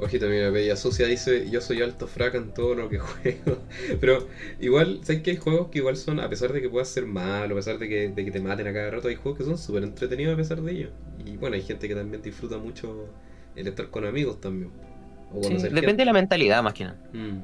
Ojito, 0.00 0.28
mira, 0.28 0.50
Bella 0.50 0.76
Sucia 0.76 1.06
dice, 1.06 1.50
yo 1.50 1.60
soy 1.60 1.82
alto 1.82 2.06
fraca 2.06 2.38
en 2.38 2.54
todo 2.54 2.76
lo 2.76 2.88
que 2.88 2.98
juego. 3.00 3.58
Pero 4.00 4.28
igual, 4.60 5.00
¿sabes 5.02 5.22
que 5.22 5.32
hay 5.32 5.36
juegos 5.36 5.68
que 5.68 5.78
igual 5.78 5.96
son, 5.96 6.20
a 6.20 6.28
pesar 6.28 6.52
de 6.52 6.62
que 6.62 6.68
puedas 6.68 6.88
ser 6.88 7.04
malo, 7.06 7.54
a 7.54 7.56
pesar 7.56 7.78
de 7.78 7.88
que, 7.88 8.08
de 8.08 8.24
que 8.24 8.30
te 8.30 8.40
maten 8.40 8.68
a 8.68 8.72
cada 8.72 8.90
rato, 8.92 9.08
hay 9.08 9.16
juegos 9.16 9.38
que 9.38 9.44
son 9.44 9.58
súper 9.58 9.82
entretenidos 9.82 10.34
a 10.34 10.36
pesar 10.36 10.62
de 10.62 10.70
ello. 10.70 10.90
Y 11.24 11.36
bueno, 11.36 11.56
hay 11.56 11.62
gente 11.62 11.88
que 11.88 11.96
también 11.96 12.22
disfruta 12.22 12.58
mucho 12.58 13.08
el 13.56 13.66
estar 13.66 13.88
con 13.90 14.06
amigos 14.06 14.40
también. 14.40 14.70
O 15.32 15.42
sí, 15.42 15.54
depende 15.54 15.80
gente. 15.80 15.96
de 15.96 16.04
la 16.04 16.12
mentalidad 16.12 16.62
más 16.62 16.74
que 16.74 16.84
nada. 16.84 16.98
Mm. 17.12 17.42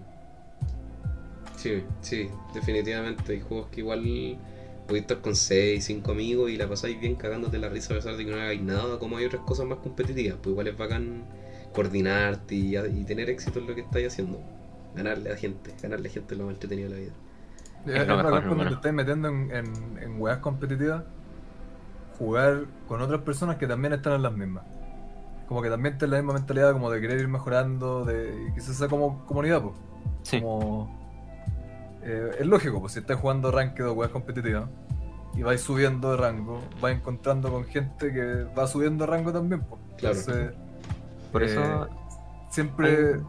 Sí, 1.56 1.82
sí, 2.02 2.28
definitivamente. 2.54 3.32
Hay 3.32 3.40
juegos 3.40 3.66
que 3.70 3.80
igual 3.80 4.38
podéis 4.86 5.02
estar 5.02 5.20
con 5.20 5.34
6, 5.34 5.84
5 5.84 6.12
amigos 6.12 6.50
y 6.50 6.56
la 6.56 6.68
pasáis 6.68 7.00
bien 7.00 7.14
cagándote 7.16 7.58
la 7.58 7.68
risa 7.68 7.92
a 7.92 7.96
pesar 7.96 8.16
de 8.16 8.24
que 8.24 8.30
no 8.30 8.36
hagáis 8.36 8.62
nada, 8.62 8.98
como 8.98 9.16
hay 9.16 9.26
otras 9.26 9.42
cosas 9.42 9.66
más 9.66 9.78
competitivas. 9.78 10.38
Pues 10.42 10.52
igual 10.52 10.68
es 10.68 10.76
bacán 10.76 11.24
coordinarte 11.72 12.54
y, 12.54 12.76
y, 12.76 13.04
tener 13.04 13.28
éxito 13.30 13.58
en 13.58 13.66
lo 13.66 13.74
que 13.74 13.82
estáis 13.82 14.08
haciendo. 14.08 14.40
Ganarle 14.94 15.32
a 15.32 15.36
gente, 15.36 15.74
ganarle 15.82 16.08
a 16.08 16.12
gente 16.12 16.34
es 16.34 16.38
lo 16.38 16.46
más 16.46 16.54
entretenido 16.54 16.90
de 16.90 16.94
la 16.94 17.00
vida. 17.00 17.12
Es, 17.86 18.00
es 18.00 18.06
mejor, 18.06 18.46
cuando 18.46 18.68
te 18.68 18.74
estás 18.74 18.92
metiendo 18.92 19.28
en, 19.28 19.50
en, 19.50 19.98
en 20.00 20.20
weas 20.20 20.38
competitivas, 20.38 21.04
jugar 22.18 22.66
con 22.86 23.02
otras 23.02 23.22
personas 23.22 23.56
que 23.56 23.66
también 23.66 23.92
están 23.92 24.14
en 24.14 24.22
las 24.22 24.32
mismas. 24.32 24.64
Como 25.48 25.60
que 25.60 25.68
también 25.68 25.98
tienes 25.98 26.12
la 26.12 26.22
misma 26.22 26.34
mentalidad 26.34 26.72
como 26.72 26.90
de 26.90 27.00
querer 27.00 27.20
ir 27.20 27.28
mejorando, 27.28 28.04
de 28.04 28.48
y 28.48 28.54
quizás 28.54 28.76
sea 28.76 28.88
como 28.88 29.26
comunidad, 29.26 29.62
pues. 29.62 29.74
Sí. 30.22 30.40
Como, 30.40 31.03
eh, 32.04 32.30
es 32.40 32.46
lógico, 32.46 32.80
pues 32.80 32.92
si 32.92 33.00
estás 33.00 33.18
jugando 33.18 33.50
ranked 33.50 33.86
o 33.86 33.92
weas 33.92 34.10
competitivas 34.10 34.68
y 35.34 35.42
vais 35.42 35.60
subiendo 35.60 36.10
de 36.10 36.16
rango, 36.16 36.60
vais 36.80 36.96
encontrando 36.96 37.50
con 37.50 37.64
gente 37.64 38.12
que 38.12 38.44
va 38.56 38.66
subiendo 38.66 39.04
de 39.04 39.10
rango 39.10 39.32
también, 39.32 39.62
pues. 39.62 39.80
Claro. 39.96 40.18
Entonces, 40.18 40.52
por 41.32 41.42
eso. 41.42 41.60
Eh, 41.60 41.88
siempre 42.50 43.20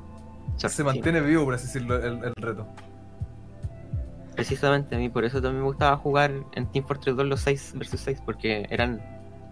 se 0.57 0.83
mantiene 0.83 1.21
vivo, 1.21 1.45
por 1.45 1.55
así 1.55 1.65
decirlo, 1.67 1.95
el, 1.95 2.23
el, 2.23 2.35
reto. 2.35 2.67
Precisamente, 4.35 4.95
a 4.95 4.99
mí 4.99 5.09
por 5.09 5.25
eso 5.25 5.41
también 5.41 5.61
me 5.61 5.67
gustaba 5.67 5.97
jugar 5.97 6.31
en 6.53 6.69
Team 6.71 6.85
Fortress 6.85 7.15
2 7.15 7.25
los 7.25 7.39
6 7.41 7.73
versus 7.77 7.99
6, 8.01 8.21
porque 8.25 8.67
eran 8.69 9.01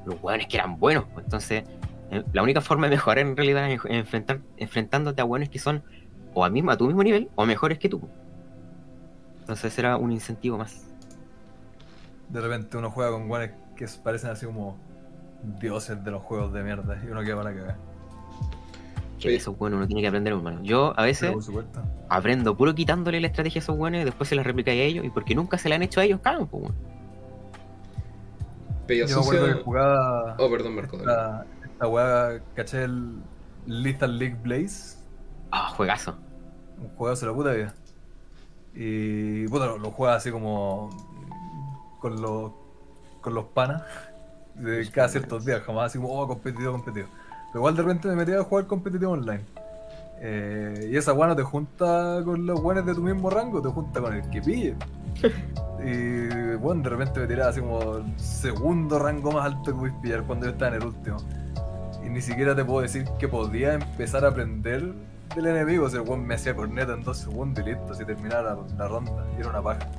los 0.05 0.21
hueones 0.21 0.47
que 0.47 0.57
eran 0.57 0.77
buenos. 0.77 1.05
Pues. 1.13 1.25
Entonces, 1.25 1.63
eh, 2.11 2.23
la 2.33 2.43
única 2.43 2.61
forma 2.61 2.87
de 2.87 2.95
mejorar 2.95 3.19
en 3.19 3.35
realidad 3.35 3.71
es 3.71 3.81
enfrentar, 3.85 4.41
enfrentándote 4.57 5.21
a 5.21 5.25
hueones 5.25 5.49
que 5.49 5.59
son 5.59 5.83
o 6.33 6.43
a, 6.43 6.49
mismo, 6.49 6.71
a 6.71 6.77
tu 6.77 6.85
mismo 6.87 7.03
nivel 7.03 7.29
o 7.35 7.45
mejores 7.45 7.79
que 7.79 7.89
tú. 7.89 8.07
Entonces, 9.43 9.77
era 9.77 9.97
un 9.97 10.09
incentivo 10.13 10.57
más. 10.57 10.85
De 12.29 12.39
repente 12.39 12.77
uno 12.77 12.89
juega 12.89 13.11
con 13.11 13.29
hueones 13.29 13.51
que 13.75 13.85
parecen 14.01 14.29
así 14.29 14.45
como 14.45 14.77
dioses 15.59 16.01
de 16.01 16.11
los 16.11 16.23
juegos 16.23 16.53
de 16.53 16.63
mierda 16.63 16.97
y 17.03 17.07
uno 17.07 17.21
queda 17.21 17.35
para 17.35 17.53
cagar. 17.53 17.75
Que 19.19 19.35
eso 19.35 19.53
bueno, 19.53 19.75
uno 19.75 19.85
tiene 19.85 20.01
que 20.01 20.07
aprender, 20.07 20.31
hermano. 20.31 20.63
Yo 20.63 20.93
a 20.97 21.03
veces 21.03 21.35
aprendo 22.07 22.55
puro 22.55 22.73
quitándole 22.73 23.19
la 23.19 23.27
estrategia 23.27 23.59
a 23.59 23.63
esos 23.63 23.77
buenos 23.77 24.01
y 24.01 24.05
después 24.05 24.29
se 24.29 24.35
la 24.35 24.43
replica 24.43 24.71
a 24.71 24.73
ellos 24.73 25.03
y 25.05 25.09
porque 25.09 25.35
nunca 25.35 25.57
se 25.57 25.67
la 25.67 25.75
han 25.75 25.83
hecho 25.83 25.99
a 25.99 26.05
ellos, 26.05 26.21
cagan, 26.21 26.47
pues 26.47 26.63
bueno. 26.63 26.75
Pero 28.87 29.05
Yo 29.05 29.17
me 29.17 29.21
acuerdo 29.21 29.45
que 29.47 29.63
jugaba. 29.63 30.35
Oh, 30.39 30.49
perdón, 30.49 30.75
Marco. 30.75 30.97
Esta, 30.97 31.45
esta 31.63 31.87
weá, 31.87 32.41
caché 32.55 32.85
el 32.85 33.21
Lethal 33.65 34.17
League 34.17 34.37
Blaze. 34.41 34.97
Ah, 35.51 35.67
oh, 35.69 35.75
juegazo. 35.75 36.15
Un 36.81 36.89
juegazo 36.95 37.25
de 37.25 37.31
la 37.31 37.37
puta 37.37 37.51
vida. 37.51 37.73
Y 38.75 39.45
bueno, 39.47 39.77
lo, 39.77 39.91
juega 39.91 40.15
así 40.15 40.31
como 40.31 40.89
con 41.99 42.21
los 42.21 42.51
con 43.21 43.33
los 43.33 43.45
panas 43.45 43.83
de 44.55 44.89
cada 44.91 45.07
ciertos 45.07 45.45
días, 45.45 45.61
jamás 45.61 45.85
así 45.87 45.97
como, 45.97 46.13
oh, 46.13 46.27
competido, 46.27 46.71
competido. 46.71 47.07
Pero 47.47 47.59
igual 47.59 47.75
de 47.75 47.81
repente 47.81 48.07
me 48.09 48.15
metía 48.15 48.39
a 48.39 48.43
jugar 48.43 48.67
competitivo 48.67 49.13
online. 49.13 49.43
Eh, 50.19 50.89
y 50.91 50.95
esa 50.97 51.11
guana 51.11 51.35
te 51.35 51.43
junta 51.43 52.21
con 52.23 52.45
los 52.45 52.61
guanes 52.61 52.85
de 52.85 52.93
tu 52.93 53.01
mismo 53.01 53.29
rango, 53.29 53.61
te 53.61 53.69
junta 53.69 54.01
con 54.01 54.13
el 54.13 54.29
que 54.29 54.41
pille. 54.41 54.75
y 55.83 56.55
bueno, 56.55 56.83
de 56.83 56.89
repente 56.89 57.19
me 57.19 57.27
tiraba 57.27 57.49
así 57.49 57.61
como 57.61 57.97
el 57.97 58.19
segundo 58.19 58.99
rango 58.99 59.31
más 59.31 59.45
alto 59.45 59.71
que 59.71 59.73
puedes 59.73 59.95
pillar 59.95 60.23
cuando 60.23 60.45
yo 60.45 60.51
estaba 60.51 60.75
en 60.75 60.81
el 60.81 60.87
último. 60.87 61.17
Y 62.05 62.09
ni 62.09 62.21
siquiera 62.21 62.55
te 62.55 62.63
puedo 62.63 62.81
decir 62.81 63.05
que 63.19 63.27
podía 63.27 63.73
empezar 63.73 64.25
a 64.25 64.29
aprender 64.29 64.93
del 65.35 65.47
enemigo. 65.47 65.85
O 65.85 65.89
sea, 65.89 66.01
el 66.01 66.07
weón 66.07 66.25
me 66.25 66.35
hacía 66.35 66.55
corneta 66.55 66.93
en 66.93 67.03
dos 67.03 67.17
segundos 67.17 67.63
y 67.65 67.69
listo, 67.69 67.93
si 67.93 68.05
terminara 68.05 68.41
la, 68.41 68.57
la 68.77 68.87
ronda. 68.87 69.25
Y 69.37 69.41
era 69.41 69.49
una 69.49 69.61
paja. 69.61 69.89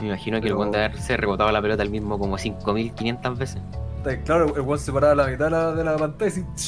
Me 0.00 0.08
imagino 0.08 0.38
que 0.38 0.48
Pero... 0.48 0.62
el 0.64 0.70
weón 0.70 0.96
se 0.98 1.16
rebotaba 1.16 1.52
la 1.52 1.60
pelota 1.60 1.82
al 1.82 1.90
mismo 1.90 2.18
como 2.18 2.38
5500 2.38 3.38
veces. 3.38 3.62
Claro, 4.24 4.56
el 4.56 4.62
weón 4.62 4.78
se 4.78 4.92
paraba 4.92 5.14
la 5.14 5.26
mitad 5.26 5.46
de 5.46 5.50
la, 5.50 5.72
de 5.72 5.84
la 5.84 5.96
pantalla 5.96 6.32
y 6.38 6.60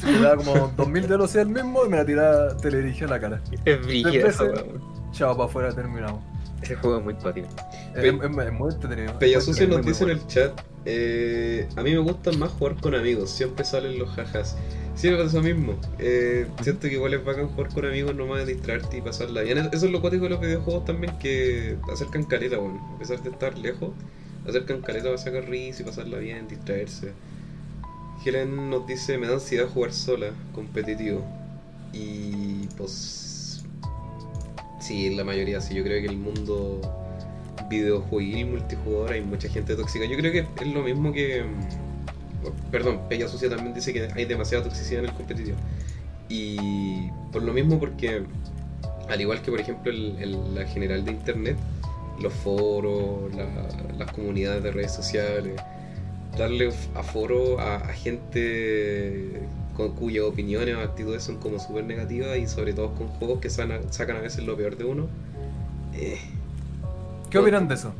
se 0.00 0.06
me 0.06 0.18
daba 0.18 0.36
como 0.36 0.72
2000 0.76 1.02
de 1.02 1.08
velocidad 1.08 1.42
el 1.42 1.48
mismo 1.48 1.84
y 1.84 1.88
me 1.88 1.96
la 1.96 2.04
tiraba, 2.04 2.56
te 2.56 2.70
le 2.70 2.82
dirigía 2.82 3.06
a 3.06 3.10
la 3.10 3.20
cara. 3.20 3.40
Es 3.64 3.86
brilloso, 3.86 4.52
Chao, 5.12 5.36
para 5.36 5.48
afuera, 5.48 5.72
terminamos. 5.74 6.20
Ese 6.62 6.76
juego 6.76 6.98
es 6.98 7.04
muy 7.04 7.14
patio. 7.14 7.44
Es, 7.94 8.04
es, 8.04 8.14
es, 8.14 8.52
muy 8.52 8.72
entretenido. 8.72 9.18
Pellasucio 9.18 9.66
nos 9.66 9.84
dice 9.84 10.04
en 10.04 10.10
el 10.10 10.26
chat: 10.26 10.60
eh, 10.84 11.66
A 11.76 11.82
mí 11.82 11.92
me 11.92 11.98
gusta 11.98 12.32
más 12.32 12.50
jugar 12.50 12.76
con 12.80 12.94
amigos, 12.94 13.30
siempre 13.30 13.64
salen 13.64 13.98
los 13.98 14.10
jajas. 14.10 14.56
Siempre 15.00 15.24
pasa 15.24 15.38
eso 15.38 15.42
mismo. 15.42 15.80
Eh, 15.98 16.46
siento 16.60 16.88
que 16.88 16.94
igual 16.94 17.14
es 17.14 17.24
bacán 17.24 17.48
jugar 17.48 17.72
con 17.72 17.86
amigos, 17.86 18.14
nomás 18.14 18.44
de 18.44 18.52
distraerte 18.52 18.98
y 18.98 19.00
pasarla 19.00 19.40
bien. 19.40 19.56
Eso 19.72 19.86
es 19.86 19.92
lo 19.92 20.02
cuático 20.02 20.24
de 20.24 20.30
los 20.30 20.40
videojuegos 20.40 20.84
también, 20.84 21.18
que 21.18 21.78
acercan 21.90 22.24
caleta, 22.24 22.58
bueno, 22.58 22.86
a 22.94 22.98
pesar 22.98 23.22
de 23.22 23.30
estar 23.30 23.56
lejos 23.56 23.92
acercan 24.46 24.82
caleta 24.82 25.06
para 25.06 25.18
sacar 25.18 25.48
risa 25.48 25.82
y 25.82 25.84
pasarla 25.86 26.18
bien, 26.18 26.48
distraerse. 26.48 27.12
Helen 28.24 28.68
nos 28.68 28.86
dice, 28.86 29.16
me 29.16 29.26
da 29.26 29.34
ansiedad 29.34 29.68
jugar 29.68 29.94
sola, 29.94 30.32
competitivo. 30.52 31.24
Y 31.94 32.66
pues... 32.76 33.64
Sí, 34.80 35.14
la 35.14 35.24
mayoría 35.24 35.62
sí. 35.62 35.74
Yo 35.74 35.82
creo 35.82 36.02
que 36.02 36.08
el 36.08 36.18
mundo 36.18 36.80
videojueguil 37.70 38.46
multijugador 38.48 39.12
hay 39.12 39.22
mucha 39.22 39.48
gente 39.48 39.74
tóxica. 39.76 40.04
Yo 40.04 40.18
creo 40.18 40.32
que 40.32 40.46
es 40.62 40.74
lo 40.74 40.82
mismo 40.82 41.10
que... 41.10 41.44
Perdón, 42.70 43.00
Pella 43.08 43.28
Sucia 43.28 43.48
también 43.50 43.74
dice 43.74 43.92
que 43.92 44.08
hay 44.14 44.24
demasiada 44.24 44.64
toxicidad 44.64 45.04
en 45.04 45.10
el 45.10 45.14
competitivo. 45.14 45.56
Y 46.28 47.10
por 47.32 47.42
lo 47.42 47.52
mismo 47.52 47.78
porque 47.78 48.22
al 49.08 49.20
igual 49.20 49.42
que 49.42 49.50
por 49.50 49.60
ejemplo 49.60 49.90
el, 49.90 50.16
el- 50.20 50.54
la 50.54 50.64
general 50.66 51.04
de 51.04 51.10
internet, 51.12 51.56
los 52.22 52.32
foros, 52.32 53.34
la- 53.34 53.94
las 53.98 54.12
comunidades 54.12 54.62
de 54.62 54.70
redes 54.70 54.92
sociales, 54.92 55.60
darle 56.38 56.72
a, 57.58 57.76
a 57.76 57.92
gente 57.92 59.42
con 59.76 59.92
cuyas 59.94 60.24
opiniones 60.24 60.76
o 60.76 60.80
actitudes 60.80 61.22
son 61.22 61.36
como 61.38 61.58
súper 61.58 61.84
negativas 61.84 62.36
y 62.38 62.46
sobre 62.46 62.72
todo 62.72 62.94
con 62.94 63.08
juegos 63.08 63.40
que 63.40 63.50
sana- 63.50 63.80
sacan 63.90 64.16
a 64.16 64.20
veces 64.20 64.44
lo 64.44 64.56
peor 64.56 64.76
de 64.76 64.84
uno. 64.84 65.08
Eh, 65.94 66.18
¿Qué 67.30 67.38
opinan 67.38 67.66
de 67.68 67.74
eso? 67.74 67.92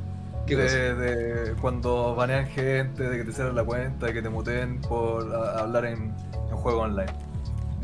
¿Qué 0.51 0.63
de, 0.63 0.95
de 0.95 1.53
cuando 1.61 2.15
banean 2.15 2.47
gente, 2.47 3.09
de 3.09 3.19
que 3.19 3.25
te 3.25 3.33
cierran 3.33 3.55
la 3.57 3.65
cuenta, 3.65 4.07
de 4.07 4.13
que 4.13 4.23
te 4.23 4.29
muteen 4.29 4.81
por 4.81 5.33
a- 5.35 5.61
hablar 5.61 5.85
en, 5.87 6.13
en 6.51 6.57
juego 6.57 6.81
online. 6.83 7.13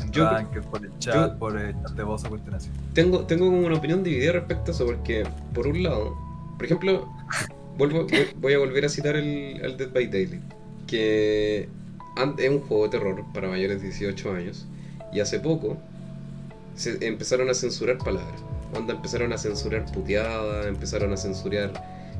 En 0.01 0.11
Yo- 0.11 0.29
ranked, 0.29 0.61
por 0.63 0.83
el 0.85 0.97
chat, 0.99 1.15
yo- 1.33 1.39
por 1.39 1.57
el 1.59 1.73
chat 1.81 1.91
de 1.91 2.03
voz 2.03 2.23
o 2.25 2.29
cuestiones 2.29 2.69
tengo, 2.93 3.25
tengo 3.25 3.45
como 3.47 3.65
una 3.65 3.75
opinión 3.77 4.03
dividida 4.03 4.33
respecto 4.33 4.71
a 4.71 4.73
eso 4.75 4.85
porque, 4.85 5.23
por 5.53 5.67
un 5.67 5.81
lado, 5.83 6.15
por 6.57 6.65
ejemplo, 6.65 7.07
vuelvo, 7.77 8.05
voy, 8.05 8.27
voy 8.39 8.53
a 8.53 8.59
volver 8.59 8.85
a 8.85 8.89
citar 8.89 9.15
el, 9.15 9.59
el 9.61 9.77
Dead 9.77 9.91
by 9.91 10.07
Daylight, 10.07 10.43
que 10.87 11.69
es 12.39 12.49
un 12.49 12.59
juego 12.61 12.83
de 12.85 12.89
terror 12.89 13.23
para 13.33 13.47
mayores 13.47 13.81
de 13.81 13.87
18 13.89 14.31
años 14.33 14.65
y 15.13 15.19
hace 15.19 15.39
poco 15.39 15.77
se 16.75 17.05
empezaron 17.05 17.49
a 17.49 17.53
censurar 17.53 17.97
palabras. 17.97 18.41
Onda 18.75 18.93
empezaron 18.93 19.31
a 19.33 19.37
censurar 19.37 19.85
puteadas, 19.91 20.65
empezaron 20.67 21.13
a 21.13 21.17
censurar, 21.17 21.71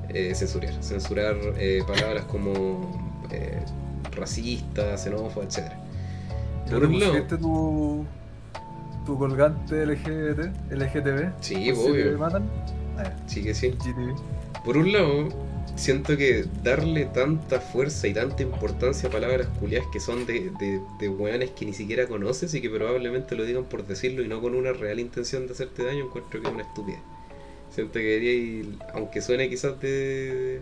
eh, 0.10 0.34
censurar, 0.36 0.84
censurar 0.84 1.38
eh, 1.58 1.84
palabras 1.88 2.26
como 2.26 3.26
eh, 3.30 3.66
racista, 4.12 4.98
xenófoba, 4.98 5.46
etc. 5.46 5.74
¿Pero 6.66 6.80
Por 6.80 6.86
un 6.86 7.00
lado, 7.00 7.26
tu, 7.40 8.10
tu 9.06 9.18
colgante 9.18 9.86
LGBT, 9.86 10.72
LGTB? 10.72 11.34
sí, 11.40 11.74
si 11.76 11.92
te 12.06 12.14
obvio, 12.14 12.18
matan? 12.18 12.52
Ah, 12.98 13.14
sí 13.28 13.44
que 13.44 13.54
sí. 13.56 13.78
GTV. 13.84 14.16
Por 14.64 14.78
un 14.78 14.92
lado, 14.92 15.30
siento 15.76 16.18
que 16.18 16.46
darle 16.64 17.06
tanta 17.06 17.62
fuerza 17.62 18.08
y 18.08 18.14
tanta 18.14 18.44
importancia 18.44 19.10
a 19.10 19.12
palabras 19.12 19.48
culiadas 19.60 19.88
que 19.92 20.00
son 20.00 20.26
de, 20.26 20.52
de, 20.52 20.82
de 21.00 21.10
weones 21.10 21.52
que 21.52 21.66
ni 21.66 21.74
siquiera 21.74 22.08
conoces 22.08 22.54
y 22.54 22.62
que 22.62 22.70
probablemente 22.70 23.36
lo 23.36 23.46
digan 23.46 23.66
por 23.66 23.86
decirlo 23.86 24.24
y 24.24 24.28
no 24.28 24.42
con 24.42 24.56
una 24.56 24.74
real 24.74 25.00
intención 25.00 25.48
de 25.48 25.54
hacerte 25.54 25.84
daño, 25.86 26.06
encuentro 26.06 26.42
que 26.42 26.48
es 26.48 26.54
una 26.54 26.64
estupidez. 26.64 27.04
Siento 27.70 27.94
que 27.94 28.06
debería 28.06 28.34
ir, 28.34 28.78
aunque 28.94 29.22
suene 29.22 29.50
quizás 29.50 29.80
de... 29.80 30.62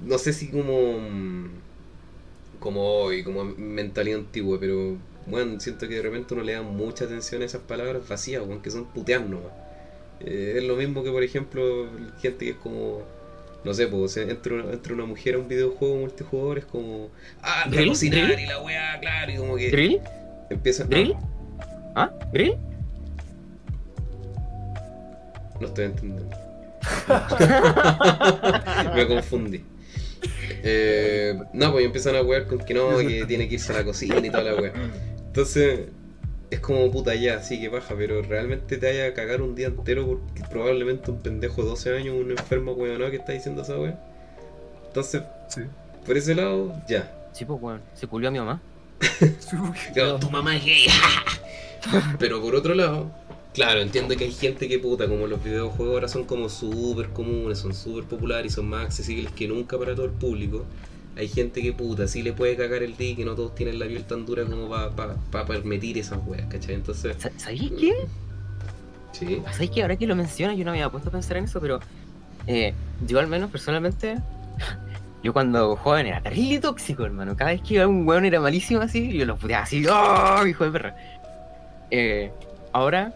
No 0.00 0.18
sé 0.18 0.32
si 0.32 0.50
como... 0.50 0.98
mm, 1.00 1.62
Como 2.58 2.82
hoy, 3.02 3.24
como 3.24 3.44
mentalidad 3.44 4.18
antigua, 4.20 4.58
pero 4.60 4.98
bueno, 5.26 5.60
siento 5.60 5.88
que 5.88 5.96
de 5.96 6.02
repente 6.02 6.34
uno 6.34 6.42
le 6.44 6.52
da 6.54 6.62
mucha 6.62 7.04
atención 7.06 7.42
a 7.42 7.46
esas 7.46 7.62
palabras 7.62 8.06
vacías, 8.08 8.42
weón, 8.46 8.62
que 8.62 8.70
son 8.70 8.86
putear 8.92 9.22
nomás. 9.26 9.52
Eh, 10.20 10.54
es 10.58 10.64
lo 10.64 10.76
mismo 10.76 11.02
que, 11.04 11.10
por 11.10 11.22
ejemplo, 11.22 11.88
gente 12.20 12.44
que 12.46 12.50
es 12.52 12.56
como 12.58 13.10
no 13.64 13.74
sé, 13.74 13.88
pues 13.88 14.16
entre 14.16 14.54
una, 14.54 14.72
entre 14.72 14.94
una 14.94 15.04
mujer 15.06 15.34
a 15.34 15.38
un 15.38 15.48
videojuego 15.48 15.96
multijugador 15.98 16.58
es 16.58 16.64
como, 16.66 17.10
ah, 17.42 17.66
¿Drill? 17.70 17.94
y 18.02 18.46
la 18.46 18.60
weá, 18.62 18.98
claro, 19.00 19.32
y 19.32 19.36
como 19.36 19.56
que 19.56 19.70
¿Drill? 19.70 20.00
empiezan. 20.50 20.88
¿Drill? 20.88 21.14
¿Ah? 21.94 22.14
¿Drill? 22.32 22.56
No 25.60 25.66
estoy 25.66 25.84
entendiendo. 25.86 26.36
Me 28.94 29.06
confundí. 29.06 29.62
Eh, 30.62 31.38
no, 31.52 31.72
pues 31.72 31.84
empiezan 31.84 32.16
a 32.16 32.22
wear 32.22 32.46
con 32.46 32.58
que 32.58 32.74
no, 32.74 32.98
que 32.98 33.24
tiene 33.26 33.48
que 33.48 33.54
irse 33.54 33.72
a 33.72 33.76
la 33.76 33.84
cocina 33.84 34.18
y 34.18 34.30
toda 34.30 34.42
la 34.44 34.54
weá. 34.56 34.72
Entonces, 35.26 35.80
es 36.50 36.60
como 36.60 36.90
puta 36.90 37.14
ya, 37.14 37.42
sí 37.42 37.60
que 37.60 37.68
baja, 37.68 37.94
pero 37.96 38.22
realmente 38.22 38.76
te 38.76 38.86
vaya 38.86 39.06
a 39.06 39.14
cagar 39.14 39.42
un 39.42 39.54
día 39.54 39.68
entero 39.68 40.06
porque 40.06 40.42
probablemente 40.50 41.10
un 41.10 41.20
pendejo 41.22 41.62
de 41.62 41.68
12 41.68 41.96
años, 41.96 42.14
un 42.16 42.30
enfermo 42.32 42.72
weón 42.72 43.10
que 43.10 43.16
está 43.18 43.32
diciendo 43.32 43.62
esa 43.62 43.78
weá. 43.78 43.98
Entonces, 44.86 45.22
Sí. 45.48 45.62
por 46.06 46.16
ese 46.16 46.34
lado, 46.34 46.74
ya. 46.88 47.10
Sí, 47.32 47.44
pues, 47.44 47.60
weón. 47.62 47.80
Se 47.94 48.06
culió 48.06 48.28
a 48.28 48.32
mi 48.32 48.38
mamá. 48.38 48.60
Claro, 49.94 50.18
tu 50.18 50.30
mamá 50.30 50.56
es 50.56 50.64
gay. 50.64 50.86
Pero 52.18 52.42
por 52.42 52.54
otro 52.54 52.74
lado, 52.74 53.10
claro, 53.52 53.80
entiendo 53.80 54.16
que 54.16 54.24
hay 54.24 54.32
gente 54.32 54.68
que 54.68 54.78
puta, 54.78 55.08
como 55.08 55.26
los 55.26 55.42
videojuegos 55.42 55.94
ahora 55.94 56.08
son 56.08 56.24
como 56.24 56.48
súper 56.48 57.10
comunes, 57.10 57.58
son 57.58 57.74
súper 57.74 58.04
populares 58.04 58.52
y 58.52 58.54
son 58.54 58.68
más 58.68 58.84
accesibles 58.86 59.32
que 59.32 59.48
nunca 59.48 59.78
para 59.78 59.94
todo 59.94 60.06
el 60.06 60.12
público. 60.12 60.64
Hay 61.16 61.28
gente 61.28 61.60
que 61.60 61.72
puta, 61.72 62.06
sí 62.06 62.22
le 62.22 62.32
puede 62.32 62.56
cagar 62.56 62.82
el 62.82 62.96
día 62.96 63.10
y 63.10 63.16
que 63.16 63.24
no 63.24 63.34
todos 63.34 63.54
tienen 63.54 63.78
la 63.78 63.86
piel 63.86 64.04
tan 64.04 64.24
dura 64.24 64.44
como 64.44 64.68
para 64.68 65.46
permitir 65.46 65.98
esas 65.98 66.20
weas, 66.26 66.46
¿cachai? 66.48 66.76
Entonces, 66.76 67.16
Sa- 67.18 67.30
¿Sabéis 67.36 67.72
qué? 67.78 67.92
sí, 69.12 69.42
¿Sabéis 69.52 69.70
que 69.70 69.82
ahora 69.82 69.96
que 69.96 70.06
lo 70.06 70.16
mencionas 70.16 70.56
yo 70.56 70.64
no 70.64 70.70
me 70.70 70.78
había 70.78 70.90
puesto 70.90 71.08
a 71.08 71.12
pensar 71.12 71.36
en 71.36 71.44
eso, 71.44 71.60
pero 71.60 71.80
eh, 72.46 72.72
yo 73.06 73.18
al 73.18 73.26
menos 73.26 73.50
personalmente, 73.50 74.16
yo 75.22 75.32
cuando 75.32 75.76
joven 75.76 76.06
era 76.06 76.22
terrible 76.22 76.60
tóxico, 76.60 77.04
hermano. 77.04 77.36
Cada 77.36 77.50
vez 77.50 77.60
que 77.62 77.74
iba 77.74 77.86
un 77.86 78.06
weón 78.06 78.24
era 78.24 78.40
malísimo 78.40 78.80
así, 78.80 79.12
yo 79.12 79.26
lo 79.26 79.36
puteaba 79.36 79.64
así, 79.64 79.84
¡oh, 79.86 80.46
hijo 80.46 80.64
de 80.64 80.70
perra! 80.70 80.94
Eh, 81.90 82.30
ahora, 82.72 83.12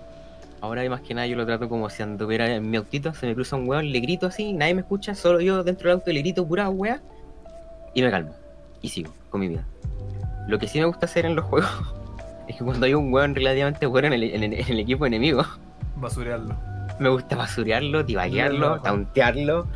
ahora 0.64 0.88
más 0.90 1.00
que 1.02 1.14
nada 1.14 1.26
yo 1.26 1.36
lo 1.36 1.46
trato 1.46 1.68
como 1.68 1.88
si 1.90 2.02
anduviera 2.02 2.52
en 2.54 2.68
mi 2.70 2.76
autito, 2.76 3.14
se 3.14 3.26
me 3.26 3.34
cruza 3.34 3.56
un 3.56 3.68
weón, 3.68 3.90
le 3.92 4.00
grito 4.00 4.26
así, 4.26 4.52
nadie 4.52 4.74
me 4.74 4.80
escucha, 4.80 5.14
solo 5.14 5.40
yo 5.40 5.62
dentro 5.62 5.88
del 5.88 5.98
auto 5.98 6.10
le 6.12 6.20
grito 6.20 6.46
pura 6.46 6.68
wea 6.68 7.00
y 7.94 8.02
me 8.02 8.10
calmo. 8.10 8.32
Y 8.82 8.88
sigo 8.88 9.12
con 9.30 9.40
mi 9.40 9.48
vida. 9.48 9.64
Lo 10.48 10.58
que 10.58 10.66
sí 10.68 10.78
me 10.78 10.84
gusta 10.86 11.06
hacer 11.06 11.24
en 11.26 11.36
los 11.36 11.44
juegos 11.46 11.70
es 12.48 12.56
que 12.56 12.64
cuando 12.64 12.86
hay 12.86 12.94
un 12.94 13.12
weón 13.12 13.34
relativamente 13.34 13.86
bueno 13.86 14.08
en 14.08 14.12
el, 14.14 14.22
en 14.24 14.42
el- 14.42 14.54
en 14.54 14.68
el 14.68 14.78
equipo 14.80 15.06
enemigo, 15.06 15.42
Basurearlo. 15.96 16.54
me 16.98 17.08
gusta 17.08 17.36
basurearlo, 17.36 18.04
tibaguearlo, 18.04 18.80
tauntearlo. 18.80 19.66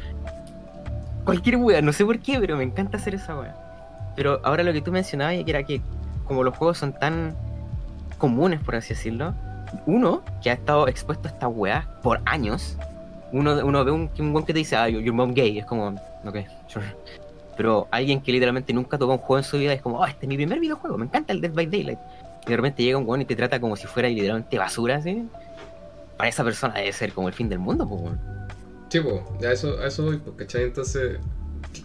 Cualquier 1.24 1.56
wea, 1.56 1.82
no 1.82 1.92
sé 1.92 2.04
por 2.04 2.18
qué, 2.20 2.38
pero 2.40 2.56
me 2.56 2.64
encanta 2.64 2.96
hacer 2.96 3.14
esa 3.14 3.38
wea. 3.38 3.54
Pero 4.16 4.40
ahora 4.44 4.62
lo 4.62 4.72
que 4.72 4.80
tú 4.80 4.90
mencionabas, 4.90 5.34
que 5.44 5.50
era 5.50 5.62
que 5.62 5.80
como 6.24 6.42
los 6.42 6.56
juegos 6.56 6.78
son 6.78 6.92
tan 6.92 7.34
comunes, 8.18 8.60
por 8.60 8.74
así 8.76 8.90
decirlo, 8.94 9.34
uno 9.86 10.22
que 10.42 10.50
ha 10.50 10.54
estado 10.54 10.88
expuesto 10.88 11.28
a 11.28 11.30
estas 11.30 11.50
weas 11.52 11.86
por 12.02 12.20
años, 12.24 12.76
uno, 13.32 13.64
uno 13.64 13.84
ve 13.84 13.90
un, 13.90 14.10
un 14.18 14.44
que 14.44 14.52
te 14.52 14.58
dice, 14.60 14.76
ah, 14.76 14.88
your 14.88 15.12
mom 15.12 15.34
gay, 15.34 15.58
es 15.58 15.66
como, 15.66 15.88
ok, 16.24 16.36
sure. 16.66 16.86
Pero 17.56 17.88
alguien 17.90 18.20
que 18.20 18.32
literalmente 18.32 18.72
nunca 18.72 18.96
tocó 18.96 19.12
un 19.12 19.18
juego 19.18 19.38
en 19.38 19.44
su 19.44 19.58
vida 19.58 19.72
es 19.72 19.82
como, 19.82 19.98
oh, 19.98 20.06
este 20.06 20.26
es 20.26 20.28
mi 20.28 20.36
primer 20.36 20.60
videojuego, 20.60 20.96
me 20.96 21.06
encanta 21.06 21.32
el 21.32 21.40
Dead 21.40 21.52
by 21.52 21.66
Daylight. 21.66 21.98
Y 22.46 22.50
de 22.50 22.56
repente 22.56 22.82
llega 22.82 22.98
un 22.98 23.06
weón 23.06 23.22
y 23.22 23.24
te 23.24 23.36
trata 23.36 23.60
como 23.60 23.76
si 23.76 23.86
fuera 23.86 24.08
literalmente 24.08 24.56
basura, 24.58 24.96
así. 24.96 25.28
Para 26.16 26.28
esa 26.30 26.44
persona 26.44 26.74
debe 26.74 26.92
ser 26.92 27.12
como 27.12 27.28
el 27.28 27.34
fin 27.34 27.48
del 27.48 27.58
mundo, 27.58 27.88
pues, 27.88 28.12
sí, 28.88 29.00
pues, 29.00 29.44
a 29.44 29.52
eso, 29.52 29.78
a 29.78 29.86
eso 29.86 30.04
voy, 30.04 30.18
pues, 30.18 30.36
¿cachai? 30.36 30.62
Entonces, 30.64 31.18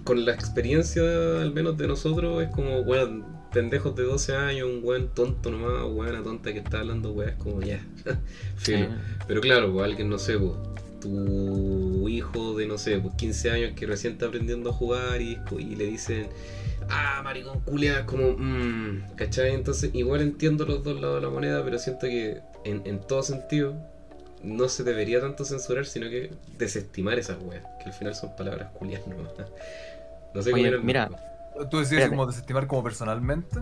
con 0.03 0.25
la 0.25 0.33
experiencia 0.33 1.01
al 1.41 1.53
menos 1.53 1.77
de 1.77 1.87
nosotros, 1.87 2.43
es 2.43 2.49
como, 2.49 2.79
weón, 2.81 3.25
pendejos 3.53 3.95
de 3.95 4.03
12 4.03 4.35
años, 4.35 4.67
un 4.67 4.81
weón 4.83 5.09
tonto 5.13 5.51
nomás, 5.51 5.83
weona 5.91 6.23
tonta 6.23 6.51
que 6.51 6.59
está 6.59 6.79
hablando, 6.79 7.11
weón, 7.11 7.29
es 7.29 7.35
como, 7.35 7.61
ya, 7.61 7.85
filo. 8.57 8.87
Pero 9.27 9.41
claro, 9.41 9.71
pues 9.71 9.85
alguien, 9.85 10.09
no 10.09 10.17
sé, 10.17 10.37
pues, 10.37 10.53
tu 10.99 12.07
hijo 12.09 12.55
de, 12.55 12.65
no 12.65 12.77
sé, 12.77 12.97
pues 12.99 13.13
15 13.15 13.51
años 13.51 13.73
que 13.75 13.85
recién 13.85 14.13
está 14.13 14.27
aprendiendo 14.27 14.69
a 14.69 14.73
jugar 14.73 15.21
y, 15.21 15.37
y 15.59 15.75
le 15.75 15.85
dicen, 15.85 16.27
ah, 16.89 17.21
maricón 17.23 17.59
culia, 17.61 17.99
es 17.99 18.05
como, 18.05 18.35
mmm, 18.37 19.15
¿cachai? 19.15 19.53
Entonces, 19.53 19.91
igual 19.93 20.21
entiendo 20.21 20.65
los 20.65 20.83
dos 20.83 20.99
lados 20.99 21.15
de 21.15 21.27
la 21.27 21.29
moneda, 21.29 21.63
pero 21.63 21.77
siento 21.77 22.07
que 22.07 22.39
en, 22.63 22.81
en 22.85 22.99
todo 22.99 23.21
sentido 23.21 23.75
no 24.43 24.67
se 24.69 24.83
debería 24.83 25.21
tanto 25.21 25.45
censurar, 25.45 25.85
sino 25.85 26.09
que 26.09 26.31
desestimar 26.57 27.19
esas 27.19 27.37
weas, 27.41 27.63
que 27.79 27.85
al 27.85 27.93
final 27.93 28.15
son 28.15 28.35
palabras 28.35 28.71
culias 28.73 29.05
nomás. 29.07 29.31
No 30.33 30.41
sé 30.41 30.51
Oye, 30.51 30.63
cómo 30.63 30.67
era 30.67 30.77
el 30.77 30.83
mira. 30.83 31.32
¿Tú 31.69 31.77
decías 31.77 31.83
Espérate. 31.83 32.09
como 32.09 32.25
desestimar 32.25 32.67
como 32.67 32.83
personalmente? 32.83 33.59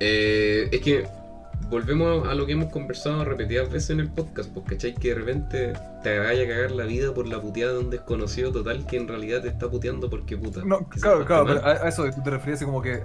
Eh, 0.00 0.68
es 0.72 0.80
que 0.80 1.06
volvemos 1.68 2.26
a 2.26 2.34
lo 2.34 2.46
que 2.46 2.52
hemos 2.52 2.72
conversado 2.72 3.24
repetidas 3.24 3.70
veces 3.70 3.90
en 3.90 4.00
el 4.00 4.10
podcast, 4.10 4.50
porque 4.52 4.76
¿cachai? 4.76 4.94
Que 4.94 5.10
de 5.10 5.14
repente 5.14 5.72
te 6.02 6.18
vaya 6.18 6.44
a 6.44 6.48
cagar 6.48 6.70
la 6.70 6.84
vida 6.84 7.12
por 7.12 7.28
la 7.28 7.40
puteada 7.40 7.74
de 7.74 7.78
un 7.80 7.90
desconocido 7.90 8.50
total 8.52 8.86
que 8.86 8.96
en 8.96 9.08
realidad 9.08 9.42
te 9.42 9.48
está 9.48 9.68
puteando 9.68 10.08
porque 10.08 10.36
puta. 10.36 10.62
No, 10.64 10.86
claro, 10.88 11.24
claro, 11.24 11.46
pero 11.46 11.64
a, 11.64 11.72
a 11.72 11.88
eso 11.88 12.04
tú 12.14 12.22
te 12.22 12.30
refieres 12.30 12.62
como 12.62 12.80
que 12.80 13.02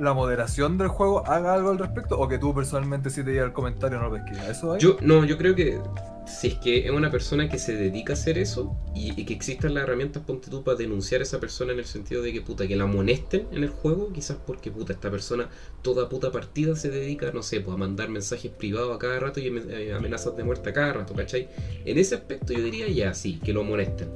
la 0.00 0.14
moderación 0.14 0.78
del 0.78 0.88
juego 0.88 1.26
haga 1.26 1.54
algo 1.54 1.70
al 1.70 1.78
respecto 1.78 2.18
o 2.18 2.26
que 2.28 2.38
tú 2.38 2.54
personalmente 2.54 3.10
si 3.10 3.22
te 3.22 3.32
llega 3.32 3.44
el 3.44 3.52
comentario 3.52 3.98
no 3.98 4.08
lo 4.08 4.14
pesquillas. 4.14 4.48
¿Eso? 4.48 4.78
Yo, 4.78 4.96
no, 5.02 5.24
yo 5.24 5.36
creo 5.36 5.54
que 5.54 5.80
si 6.26 6.48
es 6.48 6.54
que 6.54 6.86
es 6.86 6.90
una 6.90 7.10
persona 7.10 7.48
que 7.48 7.58
se 7.58 7.74
dedica 7.74 8.12
a 8.12 8.14
hacer 8.14 8.38
eso 8.38 8.76
y, 8.94 9.24
que 9.24 9.34
existan 9.34 9.74
las 9.74 9.84
herramientas, 9.84 10.22
ponte 10.24 10.50
tú, 10.50 10.62
para 10.62 10.76
denunciar 10.76 11.20
a 11.20 11.24
esa 11.24 11.40
persona 11.40 11.72
en 11.72 11.78
el 11.80 11.84
sentido 11.84 12.22
de 12.22 12.32
que 12.32 12.40
puta, 12.40 12.66
que 12.66 12.76
la 12.76 12.84
amonesten 12.84 13.48
en 13.52 13.64
el 13.64 13.70
juego, 13.70 14.12
quizás 14.12 14.38
porque 14.46 14.70
puta, 14.70 14.92
esta 14.92 15.10
persona 15.10 15.48
toda 15.82 16.08
puta 16.08 16.30
partida 16.30 16.76
se 16.76 16.90
dedica, 16.90 17.30
no 17.32 17.42
sé, 17.42 17.60
pues 17.60 17.74
a 17.74 17.78
mandar 17.78 18.08
mensajes 18.08 18.50
privados 18.50 18.94
a 18.94 18.98
cada 18.98 19.18
rato 19.18 19.40
y 19.40 19.48
eh, 19.48 19.92
amenazas 19.92 20.36
de 20.36 20.44
muerte 20.44 20.70
a 20.70 20.72
cada 20.72 20.92
rato, 20.92 21.14
¿cachai? 21.14 21.48
En 21.84 21.98
ese 21.98 22.14
aspecto 22.14 22.52
yo 22.52 22.62
diría 22.62 22.88
ya, 22.88 23.12
sí, 23.14 23.40
que 23.44 23.52
lo 23.52 23.62
amonesten. 23.62 24.08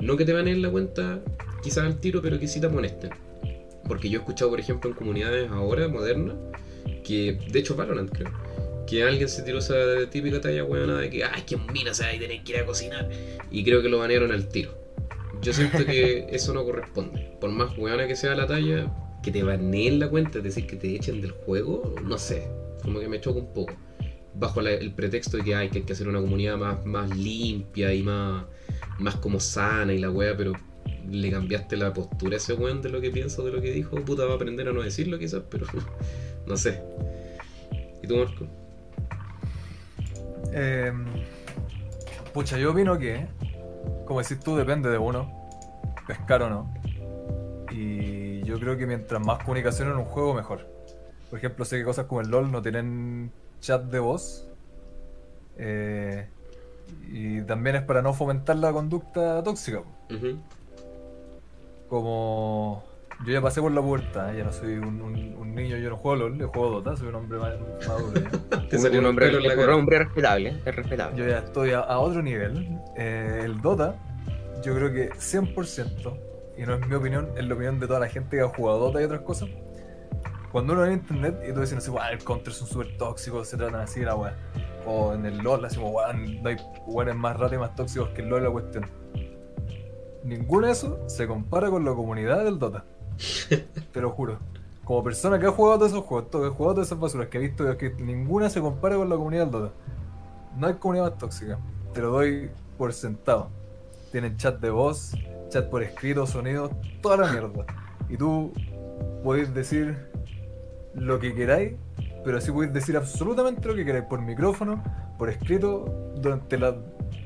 No 0.00 0.16
que 0.16 0.24
te 0.24 0.32
van 0.32 0.48
en 0.48 0.62
la 0.62 0.70
cuenta 0.70 1.20
quizás 1.62 1.84
al 1.84 1.98
tiro, 2.00 2.20
pero 2.20 2.38
que 2.38 2.48
sí 2.48 2.60
te 2.60 2.66
amonesten. 2.66 3.10
Porque 3.86 4.08
yo 4.08 4.18
he 4.18 4.22
escuchado, 4.22 4.50
por 4.50 4.60
ejemplo, 4.60 4.90
en 4.90 4.96
comunidades 4.96 5.50
ahora 5.50 5.88
modernas, 5.88 6.36
que 7.04 7.38
de 7.50 7.58
hecho 7.58 7.74
Valorant 7.76 8.10
creo, 8.10 8.30
que 8.86 9.02
alguien 9.02 9.28
se 9.28 9.42
tiró 9.42 9.58
esa 9.58 9.74
típica 10.10 10.40
talla 10.40 10.64
weona 10.64 10.98
de 10.98 11.10
que, 11.10 11.24
ay, 11.24 11.42
que 11.46 11.54
en 11.54 11.66
mina 11.72 11.94
se 11.94 12.02
va 12.04 12.10
a 12.10 12.12
tener 12.18 12.42
que 12.42 12.52
ir 12.52 12.58
a 12.58 12.66
cocinar. 12.66 13.08
Y 13.50 13.64
creo 13.64 13.82
que 13.82 13.88
lo 13.88 13.98
banearon 13.98 14.32
al 14.32 14.48
tiro. 14.48 14.76
Yo 15.40 15.52
siento 15.52 15.84
que 15.84 16.26
eso 16.30 16.52
no 16.54 16.64
corresponde. 16.64 17.32
Por 17.40 17.50
más 17.50 17.76
weona 17.76 18.06
que 18.06 18.16
sea 18.16 18.34
la 18.34 18.46
talla, 18.46 18.92
que 19.22 19.30
te 19.30 19.42
baneen 19.42 19.98
la 19.98 20.08
cuenta, 20.08 20.38
es 20.38 20.44
decir, 20.44 20.66
que 20.66 20.76
te 20.76 20.94
echen 20.94 21.20
del 21.20 21.30
juego, 21.32 21.94
no 22.04 22.18
sé. 22.18 22.48
Como 22.82 23.00
que 23.00 23.08
me 23.08 23.20
choca 23.20 23.38
un 23.40 23.52
poco. 23.52 23.74
Bajo 24.34 24.60
la- 24.62 24.72
el 24.72 24.92
pretexto 24.92 25.36
de 25.36 25.44
que 25.44 25.54
hay 25.54 25.68
que, 25.68 25.78
hay 25.78 25.84
que 25.84 25.92
hacer 25.92 26.08
una 26.08 26.20
comunidad 26.20 26.56
más, 26.56 26.84
más 26.84 27.16
limpia 27.16 27.92
y 27.94 28.02
más, 28.02 28.44
más 28.98 29.16
como 29.16 29.40
sana 29.40 29.92
y 29.92 29.98
la 29.98 30.10
wea, 30.10 30.36
pero 30.36 30.52
le 31.10 31.30
cambiaste 31.30 31.76
la 31.76 31.92
postura 31.92 32.34
a 32.34 32.36
ese 32.38 32.54
weón 32.54 32.82
de 32.82 32.90
lo 32.90 33.00
que 33.00 33.10
pienso, 33.10 33.44
de 33.44 33.52
lo 33.52 33.60
que 33.60 33.70
dijo. 33.72 33.96
Puta, 33.96 34.24
va 34.24 34.32
a 34.32 34.36
aprender 34.36 34.68
a 34.68 34.72
no 34.72 34.82
decirlo 34.82 35.18
quizás, 35.18 35.42
pero 35.50 35.66
no 36.46 36.56
sé. 36.56 36.82
¿Y 38.02 38.06
tú, 38.06 38.16
Marco? 38.16 38.46
Eh, 40.52 40.92
pucha, 42.32 42.58
yo 42.58 42.72
opino 42.72 42.98
que, 42.98 43.26
como 44.06 44.20
decís 44.20 44.40
tú, 44.40 44.56
depende 44.56 44.90
de 44.90 44.98
uno, 44.98 45.30
pescar 46.06 46.42
o 46.42 46.50
no. 46.50 46.74
Y 47.70 48.42
yo 48.44 48.58
creo 48.58 48.76
que 48.76 48.86
mientras 48.86 49.24
más 49.24 49.38
comunicación 49.44 49.88
en 49.88 49.96
un 49.96 50.04
juego, 50.04 50.34
mejor. 50.34 50.66
Por 51.30 51.38
ejemplo, 51.38 51.64
sé 51.64 51.78
que 51.78 51.84
cosas 51.84 52.06
como 52.06 52.20
el 52.20 52.28
LOL 52.28 52.52
no 52.52 52.60
tienen 52.60 53.32
chat 53.60 53.82
de 53.84 53.98
voz. 53.98 54.46
eh, 55.56 56.26
y 57.10 57.40
también 57.42 57.76
es 57.76 57.82
para 57.82 58.02
no 58.02 58.12
fomentar 58.12 58.56
la 58.56 58.70
conducta 58.72 59.42
tóxica. 59.42 59.80
Ujú. 60.10 60.38
Como 61.92 62.82
yo 63.26 63.34
ya 63.34 63.42
pasé 63.42 63.60
por 63.60 63.70
la 63.70 63.82
pubertad, 63.82 64.32
ya 64.32 64.44
no 64.44 64.50
soy 64.50 64.78
un, 64.78 65.02
un- 65.02 65.34
un 65.38 65.54
niño, 65.54 65.76
yo 65.76 65.90
no 65.90 65.98
juego 65.98 66.16
LOL, 66.16 66.38
yo 66.38 66.48
juego 66.48 66.70
Dota, 66.80 66.96
soy 66.96 67.08
un 67.08 67.16
hombre 67.16 67.38
ma- 67.38 67.52
maduro 67.86 68.14
ya. 68.18 68.30
Te 68.70 68.76
Un- 68.76 68.82
salió 68.82 69.00
un 69.00 69.04
un 69.04 69.10
hombre, 69.10 69.28
un 69.36 69.70
hombre 69.70 69.98
respetable, 69.98 70.56
es 70.64 70.74
respetable. 70.74 71.18
Yo 71.18 71.28
ya 71.28 71.40
estoy 71.40 71.72
a, 71.72 71.80
a 71.80 71.98
otro 71.98 72.22
nivel. 72.22 72.78
Eh, 72.96 73.42
el 73.44 73.60
Dota, 73.60 73.94
yo 74.64 74.74
creo 74.74 74.90
que 74.90 75.10
100%, 75.10 76.18
y 76.56 76.62
no 76.62 76.74
es 76.76 76.88
mi 76.88 76.94
opinión, 76.94 77.28
es 77.36 77.44
la 77.46 77.52
opinión 77.52 77.78
de 77.78 77.86
toda 77.86 78.00
la 78.00 78.08
gente 78.08 78.38
que 78.38 78.42
ha 78.42 78.48
jugado 78.48 78.78
Dota 78.78 79.02
y 79.02 79.04
otras 79.04 79.20
cosas. 79.20 79.50
Cuando 80.50 80.72
uno 80.72 80.80
ve 80.82 80.88
en 80.88 80.94
internet 80.94 81.40
y 81.46 81.52
tú 81.52 81.60
dices, 81.60 81.74
no 81.74 81.80
sé, 81.82 81.90
"Guau, 81.90 82.10
el 82.10 82.24
counter 82.24 82.54
son 82.54 82.68
súper 82.68 82.96
tóxicos, 82.96 83.48
se 83.48 83.58
tratan 83.58 83.82
así, 83.82 84.00
la 84.00 84.14
weá. 84.16 84.34
O 84.86 85.12
en 85.12 85.26
el 85.26 85.36
LOL, 85.38 85.62
así 85.66 85.76
como, 85.76 85.90
"Guau, 85.90 86.10
no 86.14 86.48
hay 86.48 86.56
weones 86.86 87.16
más 87.16 87.36
ratos 87.38 87.52
y 87.52 87.58
más 87.58 87.74
tóxicos 87.74 88.08
que 88.14 88.22
el 88.22 88.28
LOL, 88.30 88.42
la 88.44 88.50
cuestión. 88.50 89.01
Ninguno 90.24 90.66
de 90.66 90.72
eso 90.72 90.98
se 91.06 91.26
compara 91.26 91.70
con 91.70 91.84
la 91.84 91.92
comunidad 91.92 92.44
del 92.44 92.58
Dota. 92.58 92.84
Te 93.92 94.00
lo 94.00 94.10
juro. 94.10 94.38
Como 94.84 95.02
persona 95.04 95.38
que 95.38 95.46
ha 95.46 95.50
jugado 95.50 95.78
todos 95.78 95.92
esos 95.92 96.04
juegos, 96.04 96.28
que 96.30 96.46
ha 96.46 96.50
jugado 96.50 96.74
todas 96.74 96.88
esas 96.88 96.98
basuras 96.98 97.28
que 97.28 97.38
he 97.38 97.40
visto, 97.40 97.76
que 97.76 97.90
ninguna 97.90 98.50
se 98.50 98.60
compara 98.60 98.96
con 98.96 99.08
la 99.08 99.16
comunidad 99.16 99.44
del 99.44 99.52
Dota. 99.52 99.74
No 100.56 100.66
hay 100.66 100.74
comunidad 100.74 101.10
más 101.10 101.18
tóxica. 101.18 101.58
Te 101.92 102.00
lo 102.00 102.10
doy 102.10 102.50
por 102.78 102.92
sentado. 102.92 103.48
Tienen 104.10 104.36
chat 104.36 104.60
de 104.60 104.70
voz, 104.70 105.12
chat 105.48 105.68
por 105.68 105.82
escrito, 105.82 106.26
sonidos, 106.26 106.70
toda 107.00 107.16
la 107.16 107.32
mierda. 107.32 107.64
Y 108.08 108.16
tú 108.16 108.52
podéis 109.22 109.54
decir 109.54 109.96
lo 110.94 111.18
que 111.18 111.34
queráis, 111.34 111.74
pero 112.24 112.38
así 112.38 112.50
podéis 112.52 112.72
decir 112.72 112.96
absolutamente 112.96 113.66
lo 113.66 113.74
que 113.74 113.84
queráis 113.84 114.04
por 114.04 114.20
micrófono, 114.20 114.82
por 115.18 115.30
escrito, 115.30 115.84
durante 116.16 116.58
la 116.58 116.76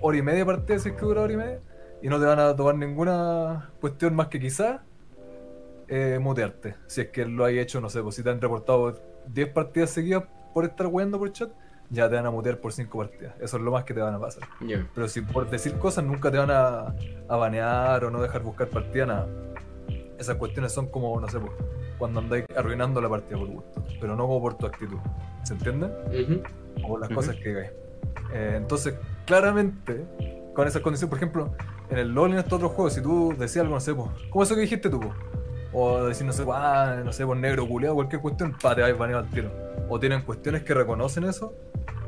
hora 0.01 0.17
y 0.17 0.23
media 0.23 0.47
partida, 0.47 0.79
si 0.79 0.91
es 0.91 0.95
que 0.95 1.01
dura 1.01 1.23
hora 1.23 1.33
y 1.33 1.37
media, 1.37 1.61
y 2.07 2.09
no 2.09 2.21
te 2.21 2.25
van 2.25 2.39
a 2.39 2.55
tomar 2.55 2.77
ninguna 2.77 3.73
cuestión 3.81 4.15
más 4.15 4.29
que 4.29 4.39
quizás 4.39 4.81
eh, 5.89 6.21
mutearte. 6.23 6.77
Si 6.87 7.01
es 7.01 7.09
que 7.09 7.27
lo 7.27 7.45
hay 7.45 7.59
hecho, 7.59 7.81
no 7.81 7.91
sé, 7.91 8.01
pues 8.01 8.15
si 8.15 8.23
te 8.23 8.31
han 8.31 8.41
reportado 8.41 8.97
10 9.27 9.49
partidas 9.49 9.91
seguidas 9.91 10.23
por 10.55 10.65
estar 10.65 10.87
jugando 10.87 11.19
por 11.19 11.33
chat, 11.33 11.51
ya 11.91 12.09
te 12.09 12.15
van 12.15 12.27
a 12.27 12.31
mutear 12.31 12.59
por 12.59 12.73
5 12.73 12.97
partidas. 12.97 13.35
Eso 13.41 13.57
es 13.57 13.63
lo 13.65 13.73
más 13.73 13.83
que 13.83 13.93
te 13.93 14.01
van 14.01 14.15
a 14.15 14.21
pasar. 14.21 14.45
Ya. 14.61 14.87
Pero 14.95 15.09
si 15.09 15.21
por 15.21 15.51
decir 15.51 15.79
cosas 15.81 16.05
nunca 16.05 16.31
te 16.31 16.39
van 16.39 16.53
a, 16.53 16.95
a 17.29 17.37
banear 17.37 18.05
o 18.05 18.11
no 18.13 18.23
dejar 18.23 18.45
buscar 18.45 18.69
partida, 18.69 19.07
nada. 19.07 19.27
Esas 20.17 20.37
cuestiones 20.37 20.71
son 20.71 20.87
como, 20.87 21.21
no 21.21 21.29
sé, 21.29 21.41
pues, 21.41 21.55
cuando 21.99 22.21
andáis 22.21 22.45
arruinando 22.57 23.01
la 23.01 23.09
partida 23.09 23.37
por 23.37 23.49
gusto, 23.49 23.85
pero 24.01 24.15
no 24.15 24.29
como 24.29 24.43
por 24.43 24.55
tu 24.57 24.65
actitud. 24.67 24.99
¿Se 25.43 25.55
entiende? 25.55 25.89
O 26.85 26.87
por 26.87 27.01
las 27.01 27.11
cosas 27.11 27.35
que 27.35 27.49
digáis. 27.49 27.73
Eh, 28.33 28.55
entonces, 28.59 28.95
claramente, 29.25 30.07
con 30.55 30.69
esas 30.69 30.83
condiciones, 30.83 31.11
por 31.11 31.19
ejemplo, 31.19 31.53
en 31.91 31.99
el 31.99 32.09
LoL 32.13 32.31
y 32.31 32.33
en 32.35 32.39
estos 32.39 32.55
otros 32.55 32.73
juegos, 32.73 32.95
si 32.95 33.03
tú 33.03 33.35
decías 33.39 33.63
algo, 33.63 33.75
no 33.75 33.81
sé, 33.81 33.95
pues, 33.95 34.09
como 34.31 34.43
eso 34.43 34.55
que 34.55 34.63
dijiste 34.63 34.91
tú, 34.91 35.01
pues, 35.01 35.13
o 35.73 36.07
decir, 36.07 36.27
no 36.27 36.33
sé, 36.33 36.45
ah, 36.53 37.03
no 37.05 37.13
sé, 37.13 37.27
por 37.27 37.37
negro, 37.37 37.67
culiado, 37.69 37.95
cualquier 37.95 38.23
cuestión, 38.23 38.57
pa, 38.61 38.75
te 38.75 38.81
vais 38.81 38.97
baneado 38.97 39.23
al 39.23 39.31
tiro. 39.31 39.51
O 39.89 40.01
tienen 40.01 40.23
cuestiones 40.23 40.63
que 40.63 40.75
reconocen 40.75 41.25
eso 41.25 41.53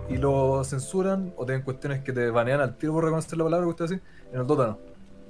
y 0.08 0.16
lo 0.16 0.64
censuran, 0.64 1.34
o 1.36 1.44
tienen 1.44 1.62
cuestiones 1.62 2.02
que 2.02 2.12
te 2.12 2.30
banean 2.30 2.60
al 2.60 2.76
tiro 2.76 2.94
por 2.94 3.04
reconocer 3.04 3.36
la 3.36 3.44
palabra 3.44 3.66
que 3.66 3.70
usted 3.70 3.84
así. 3.84 4.00
En 4.32 4.40
el 4.40 4.46
Dota 4.46 4.78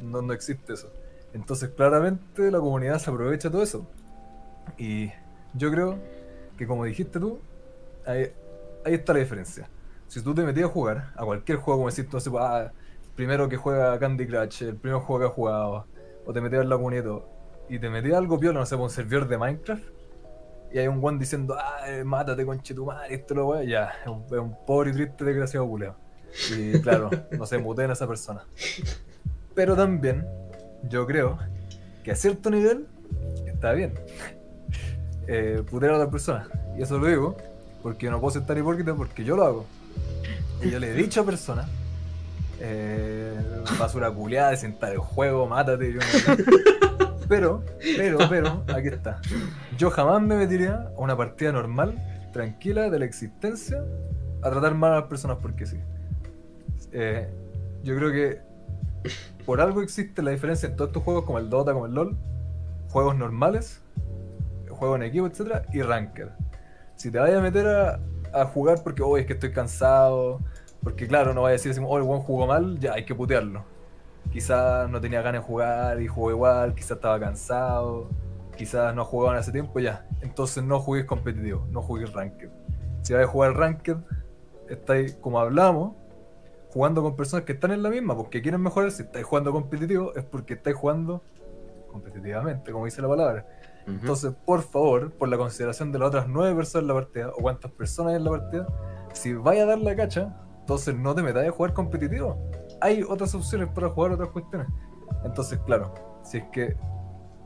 no. 0.00 0.10
no, 0.10 0.22
no 0.22 0.32
existe 0.32 0.72
eso. 0.72 0.88
Entonces, 1.32 1.70
claramente, 1.70 2.50
la 2.50 2.58
comunidad 2.58 2.98
se 2.98 3.10
aprovecha 3.10 3.50
todo 3.50 3.62
eso. 3.62 3.86
Y 4.76 5.10
yo 5.54 5.70
creo 5.70 5.98
que, 6.56 6.66
como 6.66 6.84
dijiste 6.84 7.18
tú, 7.18 7.40
ahí, 8.06 8.32
está 8.84 9.12
la 9.12 9.18
diferencia. 9.18 9.68
Si 10.06 10.22
tú 10.22 10.34
te 10.34 10.42
metías 10.42 10.70
a 10.70 10.72
jugar 10.72 11.12
a 11.16 11.24
cualquier 11.24 11.58
juego, 11.58 11.80
como 11.80 11.90
decir, 11.90 12.08
no 12.10 12.20
sé, 12.20 12.30
ah, 12.38 12.70
primero 13.18 13.48
que 13.48 13.56
juega 13.56 13.98
Candy 13.98 14.28
Crush, 14.28 14.62
el 14.62 14.76
primer 14.76 15.00
juego 15.00 15.18
que 15.18 15.26
has 15.26 15.32
jugado, 15.32 15.86
o 16.24 16.32
te 16.32 16.40
metías 16.40 16.62
en 16.62 16.68
la 16.68 16.76
comunidad 16.76 17.18
y 17.68 17.80
te 17.80 17.90
metías 17.90 18.16
algo 18.16 18.38
piola, 18.38 18.60
no 18.60 18.64
sé, 18.64 18.76
un 18.76 18.90
servidor 18.90 19.26
de 19.26 19.36
Minecraft, 19.36 19.82
y 20.72 20.78
hay 20.78 20.86
un 20.86 21.04
one 21.04 21.18
diciendo, 21.18 21.56
ah, 21.58 21.80
mátate 22.04 22.46
conche 22.46 22.74
tu 22.74 22.86
madre, 22.86 23.16
esto 23.16 23.34
lo 23.34 23.48
weá, 23.48 23.64
ya, 23.64 23.90
es 24.02 24.06
un, 24.06 24.24
un 24.38 24.56
pobre 24.64 24.90
y 24.90 24.92
triste 24.92 25.24
desgraciado 25.24 25.66
culeo. 25.66 25.96
Y 26.56 26.80
claro, 26.80 27.10
no 27.36 27.44
se 27.44 27.58
muteen 27.58 27.90
a 27.90 27.94
esa 27.94 28.06
persona. 28.06 28.44
Pero 29.52 29.74
también, 29.74 30.24
yo 30.84 31.04
creo 31.04 31.40
que 32.04 32.12
a 32.12 32.14
cierto 32.14 32.50
nivel 32.50 32.86
está 33.46 33.72
bien. 33.72 33.94
Eh, 35.30 35.62
a 35.62 35.76
otra 35.76 36.10
persona. 36.10 36.48
Y 36.78 36.82
eso 36.82 36.98
lo 36.98 37.06
digo 37.06 37.36
porque 37.82 38.08
no 38.08 38.18
puedo 38.18 38.32
ser 38.32 38.46
tan 38.46 38.56
hipócrita 38.56 38.94
porque 38.94 39.24
yo 39.24 39.36
lo 39.36 39.44
hago. 39.44 39.66
Y 40.62 40.70
yo 40.70 40.78
le 40.78 40.88
he 40.88 40.94
dicho 40.94 41.20
a 41.20 41.24
personas, 41.26 41.68
eh, 42.60 43.34
basura 43.78 44.10
culiada, 44.10 44.56
sentar 44.56 44.92
el 44.92 44.98
juego, 44.98 45.46
mátate. 45.46 45.98
Pero, 47.28 47.62
pero, 47.98 48.18
pero, 48.30 48.64
aquí 48.74 48.88
está. 48.88 49.20
Yo 49.76 49.90
jamás 49.90 50.22
me 50.22 50.34
metería 50.34 50.88
a 50.96 50.98
una 50.98 51.14
partida 51.14 51.52
normal, 51.52 51.94
tranquila 52.32 52.88
de 52.88 52.98
la 52.98 53.04
existencia, 53.04 53.84
a 54.42 54.50
tratar 54.50 54.74
mal 54.74 54.92
a 54.92 55.00
las 55.00 55.04
personas 55.04 55.36
porque 55.42 55.66
sí. 55.66 55.78
Eh, 56.92 57.28
yo 57.84 57.96
creo 57.96 58.10
que 58.10 58.40
por 59.44 59.60
algo 59.60 59.82
existe 59.82 60.22
la 60.22 60.30
diferencia 60.30 60.70
en 60.70 60.76
todos 60.76 60.88
estos 60.88 61.02
juegos, 61.02 61.24
como 61.24 61.38
el 61.38 61.50
Dota, 61.50 61.74
como 61.74 61.84
el 61.84 61.92
LOL, 61.92 62.16
juegos 62.88 63.14
normales, 63.14 63.82
juegos 64.70 64.96
en 64.96 65.02
equipo, 65.02 65.26
etcétera, 65.26 65.64
y 65.72 65.82
Ranked. 65.82 66.28
Si 66.96 67.10
te 67.10 67.18
vayas 67.18 67.38
a 67.38 67.42
meter 67.42 67.66
a, 67.66 68.00
a 68.32 68.46
jugar 68.46 68.82
porque 68.82 69.02
hoy 69.02 69.20
es 69.20 69.26
que 69.26 69.34
estoy 69.34 69.52
cansado, 69.52 70.40
porque 70.82 71.06
claro, 71.06 71.34
no 71.34 71.42
vayas 71.42 71.64
a 71.64 71.68
decir 71.68 71.84
oh, 71.86 71.96
el 71.98 72.04
buen 72.04 72.20
jugó 72.20 72.46
mal, 72.46 72.78
ya 72.78 72.94
hay 72.94 73.04
que 73.04 73.14
putearlo. 73.14 73.64
Quizás 74.32 74.88
no 74.90 75.00
tenía 75.00 75.22
ganas 75.22 75.42
de 75.42 75.46
jugar 75.46 76.00
y 76.00 76.06
jugó 76.06 76.30
igual, 76.30 76.74
quizás 76.74 76.92
estaba 76.92 77.18
cansado, 77.18 78.08
quizás 78.56 78.94
no 78.94 79.04
jugaba 79.04 79.34
en 79.34 79.40
hace 79.40 79.52
tiempo, 79.52 79.80
ya. 79.80 80.06
Entonces 80.20 80.62
no 80.62 80.80
juguéis 80.80 81.06
competitivo, 81.06 81.66
no 81.70 81.82
juguéis 81.82 82.12
Ranked. 82.12 82.50
Si 83.02 83.14
vais 83.14 83.26
a 83.26 83.30
jugar 83.30 83.54
Ranked, 83.56 83.96
estáis, 84.68 85.14
como 85.14 85.40
hablamos, 85.40 85.94
jugando 86.70 87.02
con 87.02 87.16
personas 87.16 87.44
que 87.44 87.52
están 87.52 87.72
en 87.72 87.82
la 87.82 87.88
misma, 87.88 88.16
porque 88.16 88.42
quieren 88.42 88.60
mejorar. 88.60 88.90
Si 88.90 89.02
estáis 89.02 89.24
jugando 89.24 89.52
competitivo, 89.52 90.14
es 90.14 90.24
porque 90.24 90.54
estáis 90.54 90.76
jugando 90.76 91.22
competitivamente, 91.90 92.70
como 92.70 92.84
dice 92.84 93.00
la 93.00 93.08
palabra. 93.08 93.46
Entonces, 93.86 94.34
por 94.44 94.60
favor, 94.60 95.12
por 95.12 95.30
la 95.30 95.38
consideración 95.38 95.92
de 95.92 95.98
las 95.98 96.08
otras 96.08 96.28
nueve 96.28 96.54
personas 96.54 96.82
en 96.82 96.88
la 96.88 96.94
partida, 96.94 97.28
o 97.30 97.40
cuántas 97.40 97.70
personas 97.72 98.10
hay 98.10 98.16
en 98.18 98.24
la 98.24 98.30
partida, 98.30 98.66
si 99.14 99.32
vais 99.32 99.62
a 99.62 99.64
dar 99.64 99.78
la 99.78 99.96
cacha, 99.96 100.36
entonces 100.68 100.94
no 100.94 101.14
te 101.14 101.22
metáis 101.22 101.48
a 101.48 101.52
jugar 101.52 101.72
competitivo. 101.72 102.36
Hay 102.82 103.02
otras 103.02 103.34
opciones 103.34 103.70
para 103.70 103.88
jugar 103.88 104.12
otras 104.12 104.28
cuestiones. 104.28 104.68
Entonces, 105.24 105.58
claro, 105.64 105.94
si 106.22 106.36
es 106.36 106.44
que 106.52 106.76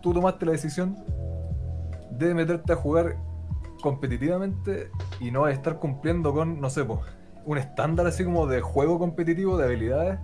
tú 0.01 0.13
tomaste 0.13 0.45
la 0.45 0.51
decisión 0.51 0.97
de 2.11 2.35
meterte 2.35 2.73
a 2.73 2.77
jugar 2.77 3.17
competitivamente 3.81 4.91
y 5.21 5.31
no 5.31 5.47
estar 5.47 5.79
cumpliendo 5.79 6.35
con, 6.35 6.61
no 6.61 6.69
sé, 6.69 6.85
pues, 6.85 6.99
un 7.45 7.59
estándar 7.59 8.09
así 8.09 8.25
como 8.25 8.49
de 8.49 8.61
juego 8.61 8.99
competitivo, 8.99 9.57
de 9.57 9.67
habilidades, 9.67 10.19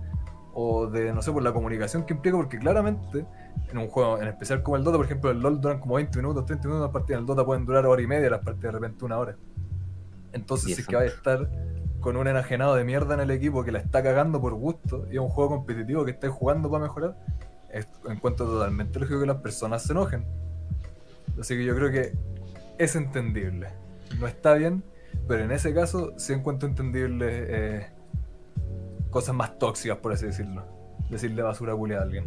o 0.53 0.87
de, 0.87 1.13
no 1.13 1.21
sé, 1.21 1.31
por 1.31 1.41
la 1.41 1.53
comunicación 1.53 2.03
que 2.03 2.15
implica, 2.15 2.35
porque 2.35 2.59
claramente 2.59 3.25
en 3.71 3.77
un 3.77 3.87
juego, 3.87 4.21
en 4.21 4.27
especial 4.27 4.61
como 4.61 4.75
el 4.75 4.83
Dota, 4.83 4.97
por 4.97 5.05
ejemplo, 5.05 5.31
el 5.31 5.39
LOL 5.39 5.61
duran 5.61 5.79
como 5.79 5.95
20 5.95 6.17
minutos, 6.17 6.45
30 6.45 6.67
minutos 6.67 6.87
las 6.87 6.91
partidas, 6.91 7.19
en 7.19 7.21
el 7.21 7.27
Dota 7.27 7.45
pueden 7.45 7.65
durar 7.65 7.85
hora 7.85 8.01
y 8.01 8.07
media, 8.07 8.29
las 8.29 8.43
partidas 8.43 8.73
de 8.73 8.79
repente 8.79 9.05
una 9.05 9.17
hora. 9.17 9.37
Entonces, 10.33 10.75
si 10.75 10.81
es 10.81 10.85
que 10.85 10.97
vais 10.97 11.13
a 11.13 11.15
estar 11.15 11.49
con 12.01 12.17
un 12.17 12.27
enajenado 12.27 12.75
de 12.75 12.83
mierda 12.83 13.13
en 13.15 13.19
el 13.21 13.31
equipo 13.31 13.63
que 13.63 13.71
la 13.71 13.79
está 13.79 14.01
cagando 14.03 14.39
por 14.41 14.53
gusto 14.53 15.05
y 15.11 15.15
es 15.15 15.19
un 15.19 15.29
juego 15.29 15.51
competitivo 15.57 16.05
que 16.05 16.11
estáis 16.11 16.33
jugando 16.33 16.69
para 16.69 16.83
mejorar, 16.83 17.15
es- 17.71 17.87
encuentro 18.09 18.45
totalmente 18.45 18.99
lógico 18.99 19.19
que 19.19 19.25
las 19.27 19.37
personas 19.37 19.83
se 19.83 19.93
enojen. 19.93 20.25
Así 21.39 21.55
que 21.55 21.65
yo 21.65 21.75
creo 21.75 21.91
que 21.91 22.13
es 22.77 22.95
entendible. 22.95 23.69
No 24.19 24.27
está 24.27 24.53
bien, 24.55 24.83
pero 25.27 25.43
en 25.43 25.51
ese 25.51 25.73
caso 25.73 26.13
sí 26.17 26.33
encuentro 26.33 26.67
entendible 26.67 27.27
eh, 27.31 27.87
cosas 29.09 29.35
más 29.35 29.57
tóxicas, 29.59 29.97
por 29.97 30.13
así 30.13 30.25
decirlo. 30.25 30.63
Decirle 31.09 31.41
basura 31.41 31.73
culia 31.75 31.99
a 31.99 32.03
alguien. 32.03 32.25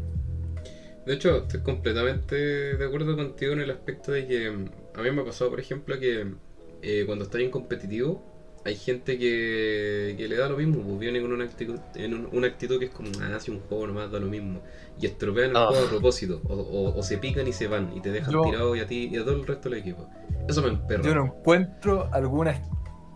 De 1.06 1.14
hecho, 1.14 1.38
estoy 1.38 1.60
completamente 1.60 2.36
de 2.76 2.84
acuerdo 2.86 3.16
contigo 3.16 3.52
en 3.54 3.60
el 3.60 3.70
aspecto 3.70 4.12
de 4.12 4.26
que 4.26 4.50
mm, 4.50 4.64
a 4.98 5.02
mí 5.02 5.10
me 5.10 5.22
ha 5.22 5.24
pasado, 5.24 5.50
por 5.50 5.60
ejemplo, 5.60 5.98
que 5.98 6.34
eh, 6.82 7.02
cuando 7.06 7.24
estás 7.24 7.40
en 7.40 7.50
competitivo, 7.50 8.22
hay 8.64 8.76
gente 8.76 9.18
que, 9.18 10.14
que 10.16 10.28
le 10.28 10.36
da 10.36 10.48
lo 10.48 10.56
mismo, 10.56 10.82
pues 10.82 10.98
viene 11.00 11.20
con 11.20 11.32
una 11.32 11.44
actitud, 11.44 11.78
en 11.96 12.14
un- 12.14 12.28
una 12.32 12.46
actitud 12.46 12.78
que 12.78 12.84
es 12.86 12.90
como, 12.92 13.10
ah, 13.20 13.38
si 13.40 13.50
un 13.50 13.60
juego 13.60 13.86
nomás 13.88 14.10
da 14.12 14.20
lo 14.20 14.26
mismo. 14.26 14.60
Y 15.00 15.06
estropean 15.06 15.50
el 15.50 15.56
Ah. 15.56 15.66
juego 15.68 15.86
a 15.86 15.88
propósito, 15.90 16.40
o, 16.48 16.54
o- 16.54 16.98
o 16.98 17.02
se 17.02 17.18
pican 17.18 17.46
y 17.48 17.52
se 17.52 17.66
van, 17.66 17.92
y 17.96 18.00
te 18.00 18.10
dejan 18.12 18.32
Yo- 18.32 18.42
tirado 18.42 18.76
y 18.76 18.80
a 18.80 18.86
ti 18.86 19.08
y 19.12 19.16
a 19.16 19.24
todo 19.24 19.34
el 19.34 19.46
resto 19.46 19.68
del 19.68 19.78
equipo. 19.80 20.06
Eso 20.48 20.62
me 20.62 20.68
emperra. 20.68 21.02
Yo 21.02 21.14
no 21.14 21.24
encuentro 21.24 22.08
alguna 22.12 22.52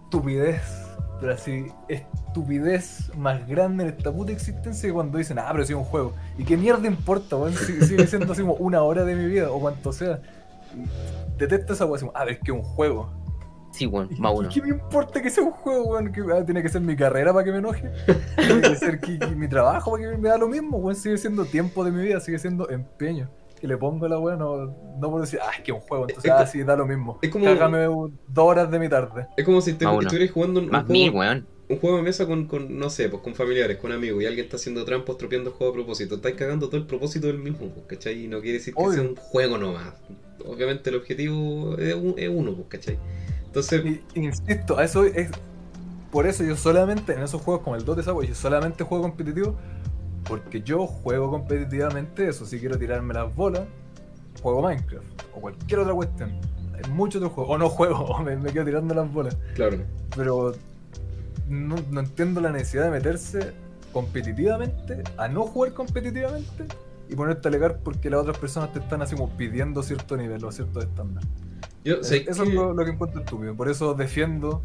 estupidez, 0.05 0.63
pero 1.21 1.33
así, 1.35 1.67
estupidez 1.89 3.11
más 3.17 3.47
grande 3.47 3.85
en 3.85 3.91
esta 3.91 4.13
puta 4.13 4.33
existencia 4.33 4.89
que 4.89 4.93
cuando 4.93 5.17
dicen, 5.19 5.39
ah, 5.39 5.49
pero 5.53 5.65
si 5.65 5.73
es 5.75 5.79
un 5.79 5.85
juego. 5.85 6.15
¿Y 6.39 6.45
qué 6.45 6.57
mierda 6.57 6.87
importa, 6.87 7.37
weón? 7.37 7.55
Si- 7.55 7.81
Sigue 7.83 8.07
siendo 8.07 8.33
así 8.33 8.43
como 8.43 8.55
una 8.55 8.83
hora 8.83 9.05
de 9.05 9.15
mi 9.15 9.27
vida 9.27 9.51
o 9.51 9.61
cuanto 9.61 9.93
sea. 9.93 10.21
Detesto 11.39 11.73
esa 11.75 11.85
weón, 11.85 11.97
así 11.97 12.07
como, 12.07 12.17
ah, 12.17 12.21
pero 12.25 12.31
es 12.33 12.39
que 12.43 12.51
es 12.53 12.57
un 12.57 12.63
juego. 12.65 13.11
Sí, 13.73 13.87
weón, 13.87 14.09
¿Y 14.11 14.21
más 14.21 14.33
uno. 14.35 14.49
¿Qué 14.53 14.63
me 14.63 14.69
importa 14.69 15.21
que 15.21 15.29
sea 15.31 15.45
un 15.45 15.51
juego, 15.51 15.85
weón? 15.93 16.11
¿Que, 16.13 16.23
ah, 16.33 16.45
¿Tiene 16.45 16.63
que 16.63 16.69
ser 16.69 16.81
mi 16.81 16.97
carrera 16.97 17.33
para 17.33 17.45
que 17.45 17.53
me 17.53 17.59
enoje? 17.59 17.91
¿Tiene 18.37 18.61
que 18.63 18.77
ser 18.77 19.01
que- 19.01 19.19
que 19.19 19.27
mi 19.37 19.49
trabajo 19.49 19.93
para 19.93 20.11
que 20.13 20.17
me 20.19 20.29
da 20.29 20.39
lo 20.39 20.49
mismo, 20.49 20.79
weón? 20.79 20.97
Sigue 20.97 21.19
siendo 21.19 21.45
tiempo 21.45 21.85
de 21.85 21.91
mi 21.91 22.03
vida, 22.03 22.21
sigue 22.21 22.39
siendo 22.39 22.69
empeño. 22.71 23.29
Que 23.61 23.67
le 23.67 23.77
pongo 23.79 24.05
a 24.07 24.09
la 24.09 24.19
weón, 24.19 24.39
no, 24.39 24.67
no 24.67 25.11
puedo 25.11 25.21
decir, 25.23 25.39
ah, 25.43 25.51
es 25.57 25.63
que 25.63 25.73
es 25.73 25.75
un 25.77 25.81
juego, 25.83 26.05
entonces, 26.09 26.31
Es 26.31 26.37
ah, 26.39 26.47
sí, 26.47 26.63
da 26.63 26.77
lo 26.77 26.87
mismo. 26.87 27.19
es 27.23 27.31
como- 27.31 27.45
Cágame 27.47 27.89
un- 27.89 28.19
dos 28.29 28.45
horas 28.47 28.71
de 28.71 28.79
mi 28.79 28.89
tarde. 28.89 29.27
Es 29.37 29.45
como 29.45 29.61
si 29.61 29.73
te, 29.75 29.85
estuvieras 29.87 30.31
jugando 30.31 30.61
un, 30.61 30.67
un 30.67 30.73
Más 30.73 30.87
mil, 30.89 31.11
juego, 31.11 31.21
weón. 31.21 31.47
un 31.69 31.79
juego 31.79 31.97
de 31.97 32.03
mesa 32.03 32.27
con, 32.27 32.47
con, 32.47 32.79
no 32.79 32.91
sé, 32.91 33.09
pues 33.09 33.23
con 33.23 33.35
familiares, 33.35 33.79
con 33.79 33.93
amigos, 33.93 34.23
y 34.23 34.27
alguien 34.27 34.45
está 34.45 34.57
haciendo 34.57 34.85
trampas, 34.85 35.15
estropeando 35.15 35.51
el 35.51 35.57
juego 35.57 35.73
a 35.73 35.75
propósito. 35.75 36.17
Estáis 36.17 36.35
cagando 36.37 36.69
todo 36.69 36.77
el 36.77 36.87
propósito 36.87 37.27
del 37.29 37.39
mismo, 37.39 37.69
pues, 37.71 37.87
¿cachai? 37.87 38.25
Y 38.25 38.29
no 38.29 38.41
quiere 38.41 38.59
decir 38.59 38.75
que 38.75 38.83
Obvio. 38.83 38.93
sea 38.93 39.03
un 39.03 39.17
juego 39.17 39.59
nomás. 39.59 39.95
Obviamente 40.47 40.91
el 40.91 40.97
objetivo 40.97 41.77
es, 41.79 41.95
un- 41.95 42.15
es 42.19 42.29
uno, 42.29 42.53
pues, 42.55 42.69
¿cachai? 42.69 42.99
Entonces, 43.57 44.01
Y, 44.15 44.21
insisto, 44.21 44.79
a 44.79 44.85
eso 44.85 45.05
es. 45.05 45.31
Por 46.11 46.27
eso 46.27 46.45
yo 46.45 46.57
solamente, 46.57 47.15
en 47.15 47.23
esos 47.23 47.41
juegos 47.41 47.63
como 47.63 47.77
el 47.77 47.85
Dota, 47.85 48.03
esa 48.03 48.13
wea, 48.13 48.29
yo 48.29 48.35
solamente 48.35 48.85
juego 48.85 49.05
competitivo. 49.05 49.57
Porque 50.25 50.61
yo 50.61 50.87
juego 50.87 51.31
competitivamente 51.31 52.29
eso. 52.29 52.45
Si 52.45 52.59
quiero 52.59 52.77
tirarme 52.79 53.15
las 53.15 53.35
bolas, 53.35 53.63
juego 54.43 54.61
Minecraft. 54.61 55.07
O 55.35 55.41
cualquier 55.41 55.81
otra 55.81 55.95
cuestión. 55.95 56.33
Hay 56.75 56.91
muchos 56.91 57.23
otros 57.23 57.33
juegos. 57.33 57.55
O 57.55 57.59
no 57.59 57.69
juego, 57.71 57.97
o 58.05 58.23
me, 58.23 58.37
me 58.37 58.53
quedo 58.53 58.67
tirando 58.67 58.95
las 58.95 59.11
bolas. 59.11 59.37
claro. 59.55 59.79
Pero 60.15 60.55
no, 61.49 61.77
no 61.91 62.01
entiendo 62.01 62.41
la 62.41 62.51
necesidad 62.51 62.85
de 62.85 62.91
meterse 62.91 63.53
competitivamente 63.93 65.03
a 65.17 65.29
no 65.29 65.43
jugar 65.45 65.73
competitivamente 65.73 66.67
y 67.09 67.15
ponerte 67.15 67.47
a 67.47 67.51
alegar 67.51 67.79
porque 67.79 68.11
las 68.11 68.21
otras 68.21 68.39
personas 68.39 68.73
te 68.73 68.81
están 68.81 69.01
así 69.01 69.15
como 69.15 69.31
pidiendo 69.37 69.83
cierto 69.83 70.17
nivel 70.17 70.45
o 70.45 70.53
cierto 70.53 70.81
estándar. 70.81 71.23
Yo 71.87 72.03
sé 72.03 72.25
Eso 72.29 72.43
que- 72.45 72.49
es 72.51 72.55
lo, 72.55 72.75
lo 72.75 72.85
que 72.85 72.91
encuentro 72.91 73.21
estúpido. 73.21 73.55
Por 73.57 73.69
eso 73.69 73.95
defiendo 73.95 74.63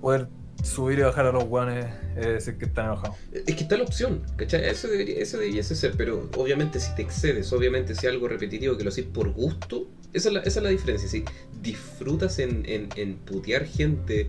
poder 0.00 0.28
subir 0.62 0.98
y 0.98 1.02
bajar 1.02 1.26
a 1.26 1.32
los 1.32 1.44
guanes 1.44 1.86
eh, 2.16 2.36
si 2.40 2.50
es 2.50 2.56
que 2.56 2.66
están 2.66 2.86
enojados. 2.86 3.16
Es 3.32 3.44
que 3.56 3.62
está 3.62 3.76
la 3.78 3.84
opción, 3.84 4.22
¿cachai? 4.36 4.64
Eso, 4.68 4.88
debería, 4.88 5.18
eso 5.18 5.38
debiese 5.38 5.74
ser, 5.74 5.94
pero 5.96 6.28
obviamente 6.36 6.78
si 6.80 6.94
te 6.94 7.02
excedes, 7.02 7.50
obviamente 7.52 7.94
si 7.94 8.06
algo 8.06 8.28
repetitivo 8.28 8.76
que 8.76 8.84
lo 8.84 8.90
haces 8.90 9.06
por 9.06 9.30
gusto, 9.32 9.88
esa 10.12 10.28
es 10.28 10.34
la, 10.34 10.40
esa 10.40 10.60
es 10.60 10.64
la 10.64 10.70
diferencia. 10.70 11.08
Si 11.08 11.24
disfrutas 11.62 12.38
en, 12.38 12.64
en, 12.66 12.88
en 12.96 13.16
putear 13.16 13.64
gente 13.64 14.28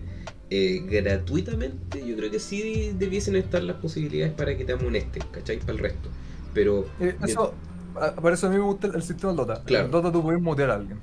eh, 0.50 0.82
gratuitamente, 0.88 2.06
yo 2.06 2.16
creo 2.16 2.30
que 2.30 2.38
sí 2.40 2.92
debiesen 2.98 3.36
estar 3.36 3.62
las 3.62 3.76
posibilidades 3.76 4.32
para 4.32 4.56
que 4.56 4.64
te 4.64 4.72
amonesten, 4.72 5.22
¿cachai? 5.32 5.58
Para 5.60 5.72
el 5.72 5.78
resto. 5.78 6.08
Pero. 6.54 6.86
Eh, 7.00 7.14
eso, 7.26 7.54
a- 7.94 8.14
por 8.14 8.32
eso 8.32 8.46
a 8.46 8.50
mí 8.50 8.56
me 8.56 8.62
gusta 8.62 8.86
el, 8.88 8.94
el 8.96 9.02
sistema 9.02 9.32
del 9.32 9.36
Dota. 9.38 9.62
Claro. 9.64 9.84
En 9.86 9.90
Dota 9.90 10.10
tú 10.12 10.22
puedes 10.22 10.40
mutear 10.40 10.70
a 10.70 10.74
alguien. 10.76 10.98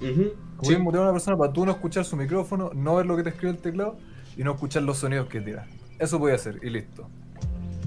Ujú, 0.00 0.32
Puedes 0.58 0.76
sí, 0.76 0.82
mutear 0.82 1.02
a 1.02 1.06
una 1.06 1.12
persona 1.12 1.36
para 1.36 1.52
tú 1.52 1.64
no 1.66 1.72
escuchar 1.72 2.04
su 2.04 2.16
micrófono, 2.16 2.70
no 2.74 2.96
ver 2.96 3.06
lo 3.06 3.16
que 3.16 3.22
te 3.22 3.30
escribe 3.30 3.52
el 3.52 3.58
teclado 3.58 3.96
y 4.36 4.44
no 4.44 4.52
escuchar 4.52 4.82
los 4.82 4.98
sonidos 4.98 5.28
que 5.28 5.40
tira. 5.40 5.66
Eso 5.98 6.18
puede 6.18 6.34
hacer 6.34 6.58
y 6.62 6.70
listo. 6.70 7.08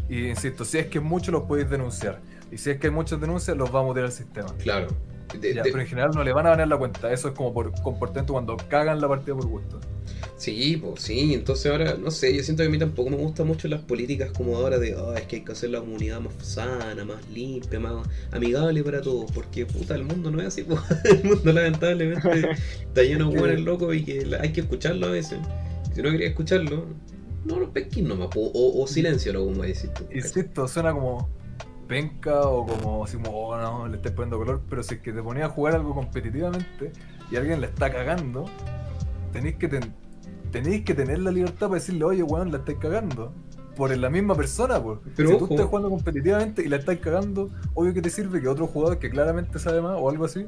Y 0.07 0.27
insisto, 0.29 0.65
si 0.65 0.79
es 0.79 0.87
que 0.87 0.99
muchos 0.99 1.31
los 1.31 1.43
podéis 1.43 1.69
denunciar. 1.69 2.19
Y 2.51 2.57
si 2.57 2.71
es 2.71 2.79
que 2.79 2.87
hay 2.87 2.93
muchas 2.93 3.21
denuncias, 3.21 3.55
los 3.55 3.73
va 3.73 3.81
a 3.81 3.83
mutear 3.83 4.07
el 4.07 4.11
sistema. 4.11 4.49
claro. 4.57 4.87
De- 5.39 5.53
Ya, 5.53 5.63
de- 5.63 5.71
pero 5.71 5.81
en 5.81 5.87
general 5.87 6.11
no 6.15 6.23
le 6.23 6.33
van 6.33 6.45
a 6.47 6.49
banear 6.51 6.67
la 6.67 6.77
cuenta. 6.77 7.11
Eso 7.11 7.27
es 7.29 7.33
como 7.35 7.53
por 7.53 7.71
comportamiento 7.81 8.33
cuando 8.33 8.57
cagan 8.69 8.99
la 9.01 9.07
partida 9.07 9.35
por 9.35 9.47
gusto. 9.47 9.79
Sí, 10.37 10.77
pues 10.77 11.01
sí, 11.03 11.33
entonces 11.33 11.69
ahora, 11.69 11.95
no 11.95 12.11
sé, 12.11 12.33
yo 12.35 12.41
siento 12.43 12.63
que 12.63 12.67
a 12.67 12.71
mí 12.71 12.77
tampoco 12.79 13.09
me 13.09 13.17
gustan 13.17 13.45
mucho 13.45 13.67
las 13.67 13.81
políticas 13.81 14.31
como 14.31 14.55
ahora 14.55 14.79
de, 14.79 14.95
"Ah, 14.97 15.15
es 15.17 15.23
que 15.25 15.37
hay 15.37 15.41
que 15.43 15.51
hacer 15.51 15.69
la 15.69 15.79
comunidad 15.81 16.21
más 16.21 16.33
sana, 16.41 17.03
más 17.03 17.27
limpia, 17.29 17.77
más 17.79 18.07
amigable 18.31 18.81
para 18.83 19.01
todos, 19.01 19.29
porque 19.33 19.65
puta, 19.65 19.95
el 19.95 20.05
mundo 20.05 20.31
no 20.31 20.39
es 20.39 20.47
así, 20.47 20.63
pues. 20.63 20.79
el 21.03 21.23
mundo 21.25 21.51
lamentablemente 21.51 22.51
está 22.81 23.03
lleno 23.03 23.29
de 23.29 23.37
buenos 23.37 23.59
locos 23.61 23.93
y 23.95 24.03
que 24.05 24.25
hay 24.39 24.53
que 24.53 24.61
escucharlo 24.61 25.07
a 25.07 25.11
veces. 25.11 25.39
Si 25.93 26.01
no 26.01 26.09
quería 26.11 26.29
escucharlo, 26.29 26.85
no 27.45 27.59
lo 27.59 27.71
pesquís 27.73 28.03
nomás, 28.05 28.29
po, 28.29 28.39
o, 28.53 28.81
o 28.81 28.87
silencialo, 28.87 29.43
como 29.43 29.63
decís 29.63 29.89
tú. 29.93 30.05
Insisto, 30.13 30.67
suena 30.69 30.93
como 30.93 31.29
penca 31.89 32.41
o 32.43 32.65
como 32.65 33.03
así 33.03 33.17
como, 33.17 33.31
oh, 33.31 33.57
no, 33.57 33.87
le 33.89 33.97
estáis 33.97 34.15
poniendo 34.15 34.37
color, 34.37 34.61
pero 34.69 34.81
si 34.83 34.95
es 34.95 35.01
que 35.01 35.11
te 35.11 35.21
ponías 35.21 35.49
a 35.49 35.53
jugar 35.53 35.75
algo 35.75 35.93
competitivamente 35.95 36.93
y 37.31 37.35
alguien 37.35 37.59
le 37.59 37.67
está 37.67 37.91
cagando, 37.91 38.45
tenéis 39.33 39.55
que, 39.57 39.67
ten- 39.67 39.93
tenéis 40.51 40.85
que 40.85 40.93
tener 40.93 41.19
la 41.19 41.31
libertad 41.31 41.67
para 41.67 41.73
decirle, 41.81 42.05
oye, 42.05 42.23
weón, 42.23 42.51
la 42.51 42.59
estáis 42.59 42.77
cagando. 42.77 43.33
Por 43.75 43.95
la 43.97 44.09
misma 44.09 44.35
persona, 44.35 44.81
pues. 44.83 44.99
Pero 45.15 45.29
si 45.29 45.35
ojo. 45.35 45.47
tú 45.47 45.53
estás 45.53 45.67
jugando 45.67 45.89
competitivamente 45.89 46.61
y 46.63 46.67
la 46.67 46.75
estáis 46.77 46.99
cagando, 46.99 47.49
obvio 47.73 47.93
que 47.93 48.01
te 48.01 48.09
sirve 48.09 48.41
que 48.41 48.47
otro 48.49 48.67
jugador 48.67 48.99
que 48.99 49.09
claramente 49.09 49.57
sabe 49.57 49.81
más 49.81 49.95
o 49.97 50.09
algo 50.09 50.25
así, 50.25 50.45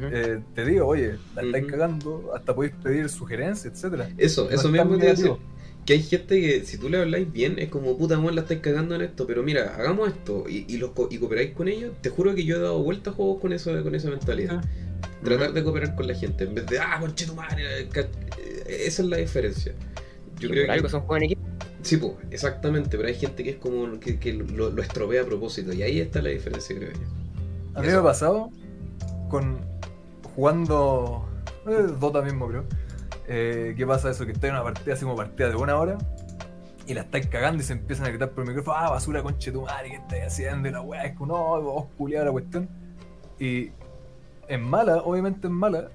eh, 0.00 0.40
te 0.54 0.64
diga, 0.64 0.84
oye, 0.84 1.18
la 1.34 1.42
estáis 1.42 1.66
cagando, 1.66 2.30
hasta 2.34 2.54
podéis 2.54 2.74
pedir 2.76 3.08
sugerencias, 3.08 3.74
etcétera. 3.74 4.08
Eso, 4.16 4.44
No 4.44 4.50
eso 4.50 4.68
es 4.68 4.72
mismo 4.72 4.96
te 4.96 5.02
negativo. 5.04 5.38
Que 5.90 5.94
hay 5.94 6.02
gente 6.04 6.40
que 6.40 6.64
si 6.64 6.78
tú 6.78 6.88
le 6.88 6.98
habláis 6.98 7.32
bien 7.32 7.58
es 7.58 7.68
como 7.68 7.98
puta 7.98 8.16
weón 8.16 8.36
la 8.36 8.42
estáis 8.42 8.60
cagando 8.60 8.94
en 8.94 9.00
esto, 9.02 9.26
pero 9.26 9.42
mira, 9.42 9.74
hagamos 9.76 10.08
esto 10.10 10.44
y, 10.48 10.64
y, 10.68 10.76
los 10.76 10.90
co- 10.92 11.08
y 11.10 11.18
cooperáis 11.18 11.50
con 11.52 11.66
ellos, 11.66 11.90
te 12.00 12.10
juro 12.10 12.32
que 12.32 12.44
yo 12.44 12.58
he 12.58 12.60
dado 12.60 12.80
vueltas 12.80 13.12
a 13.12 13.16
juegos 13.16 13.40
con 13.40 13.52
eso, 13.52 13.82
con 13.82 13.92
esa 13.96 14.08
mentalidad. 14.08 14.62
Tratar 15.24 15.52
de 15.52 15.64
cooperar 15.64 15.96
con 15.96 16.06
la 16.06 16.14
gente, 16.14 16.44
en 16.44 16.54
vez 16.54 16.66
de 16.66 16.78
ah, 16.78 16.96
conche 17.00 17.26
tu 17.26 17.34
madre, 17.34 17.88
ca- 17.88 18.02
eh, 18.38 18.84
esa 18.86 19.02
es 19.02 19.08
la 19.08 19.16
diferencia. 19.16 19.74
Yo 20.38 20.48
Y 20.48 20.52
creo 20.52 20.62
por 20.66 20.70
algo 20.70 20.86
que 20.86 20.88
son 20.90 21.00
juegos 21.00 21.16
en 21.16 21.24
equipo. 21.24 21.42
sí, 21.82 21.96
pues, 21.96 22.12
exactamente, 22.30 22.96
pero 22.96 23.08
hay 23.08 23.16
gente 23.16 23.42
que 23.42 23.50
es 23.50 23.56
como 23.56 23.98
que, 23.98 24.20
que 24.20 24.32
lo, 24.34 24.70
lo 24.70 24.82
estropea 24.82 25.22
a 25.22 25.26
propósito 25.26 25.72
y 25.72 25.82
ahí 25.82 25.98
está 25.98 26.22
la 26.22 26.28
diferencia, 26.30 26.76
creo 26.76 26.92
yo. 26.92 27.00
A 27.74 27.80
mí 27.82 27.88
me 27.88 27.94
ha 27.94 28.02
pasado 28.04 28.50
con 29.28 29.58
jugando 30.36 31.28
eh, 31.66 31.86
Dota 31.98 32.22
mismo, 32.22 32.46
creo. 32.48 32.64
Eh, 33.32 33.74
¿Qué 33.76 33.86
pasa 33.86 34.10
eso? 34.10 34.26
Que 34.26 34.32
está 34.32 34.48
en 34.48 34.54
una 34.54 34.64
partida, 34.64 34.94
así 34.94 35.04
como 35.04 35.14
partida 35.14 35.50
de 35.50 35.54
una 35.54 35.76
hora, 35.76 35.98
y 36.84 36.94
la 36.94 37.02
estáis 37.02 37.28
cagando 37.28 37.62
y 37.62 37.64
se 37.64 37.74
empiezan 37.74 38.06
a 38.06 38.08
gritar 38.08 38.30
por 38.30 38.42
el 38.42 38.48
micrófono, 38.48 38.76
ah, 38.76 38.90
basura 38.90 39.22
conche 39.22 39.52
tu 39.52 39.62
madre, 39.62 39.90
¿qué 39.90 39.96
estáis 39.96 40.24
haciendo? 40.24 40.68
Y 40.68 40.72
la 40.72 40.80
weá 40.80 41.04
es 41.04 41.16
como, 41.16 41.32
no, 41.32 41.62
vos 41.62 41.86
culiado 41.96 42.26
la 42.26 42.32
cuestión. 42.32 42.68
Y 43.38 43.70
en 44.48 44.62
mala, 44.64 44.96
obviamente 44.96 45.46
en 45.46 45.52
mala, 45.52 45.90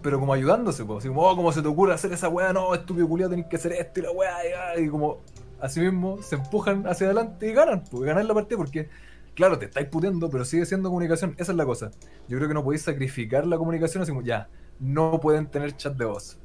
pero 0.00 0.18
como 0.18 0.32
ayudándose, 0.32 0.86
pues, 0.86 1.00
así 1.00 1.08
como, 1.08 1.20
oh, 1.28 1.36
¿cómo 1.36 1.52
se 1.52 1.60
te 1.60 1.68
ocurre 1.68 1.92
hacer 1.92 2.14
esa 2.14 2.30
weá? 2.30 2.54
No, 2.54 2.74
estúpido 2.74 3.06
culiado, 3.06 3.32
tenés 3.32 3.46
que 3.46 3.56
hacer 3.56 3.72
esto 3.72 4.00
y 4.00 4.02
la 4.04 4.10
weá, 4.12 4.48
y, 4.48 4.52
ah, 4.52 4.80
y 4.80 4.88
como, 4.88 5.18
así 5.60 5.80
mismo, 5.80 6.22
se 6.22 6.36
empujan 6.36 6.86
hacia 6.86 7.08
adelante 7.08 7.46
y 7.46 7.52
ganan, 7.52 7.84
pues, 7.90 8.04
ganan 8.04 8.26
la 8.26 8.32
partida 8.32 8.56
porque 8.56 8.88
Claro, 9.34 9.58
te 9.58 9.64
estáis 9.64 9.88
puteando, 9.88 10.30
pero 10.30 10.44
sigue 10.44 10.64
siendo 10.64 10.88
comunicación. 10.90 11.34
Esa 11.38 11.50
es 11.50 11.58
la 11.58 11.66
cosa. 11.66 11.90
Yo 12.28 12.38
creo 12.38 12.46
que 12.46 12.54
no 12.54 12.62
podéis 12.62 12.82
sacrificar 12.82 13.44
la 13.46 13.58
comunicación 13.58 14.02
así 14.02 14.12
como, 14.12 14.22
ya, 14.22 14.48
no 14.78 15.18
pueden 15.20 15.48
tener 15.48 15.76
chat 15.76 15.96
de 15.96 16.04
voz. 16.04 16.38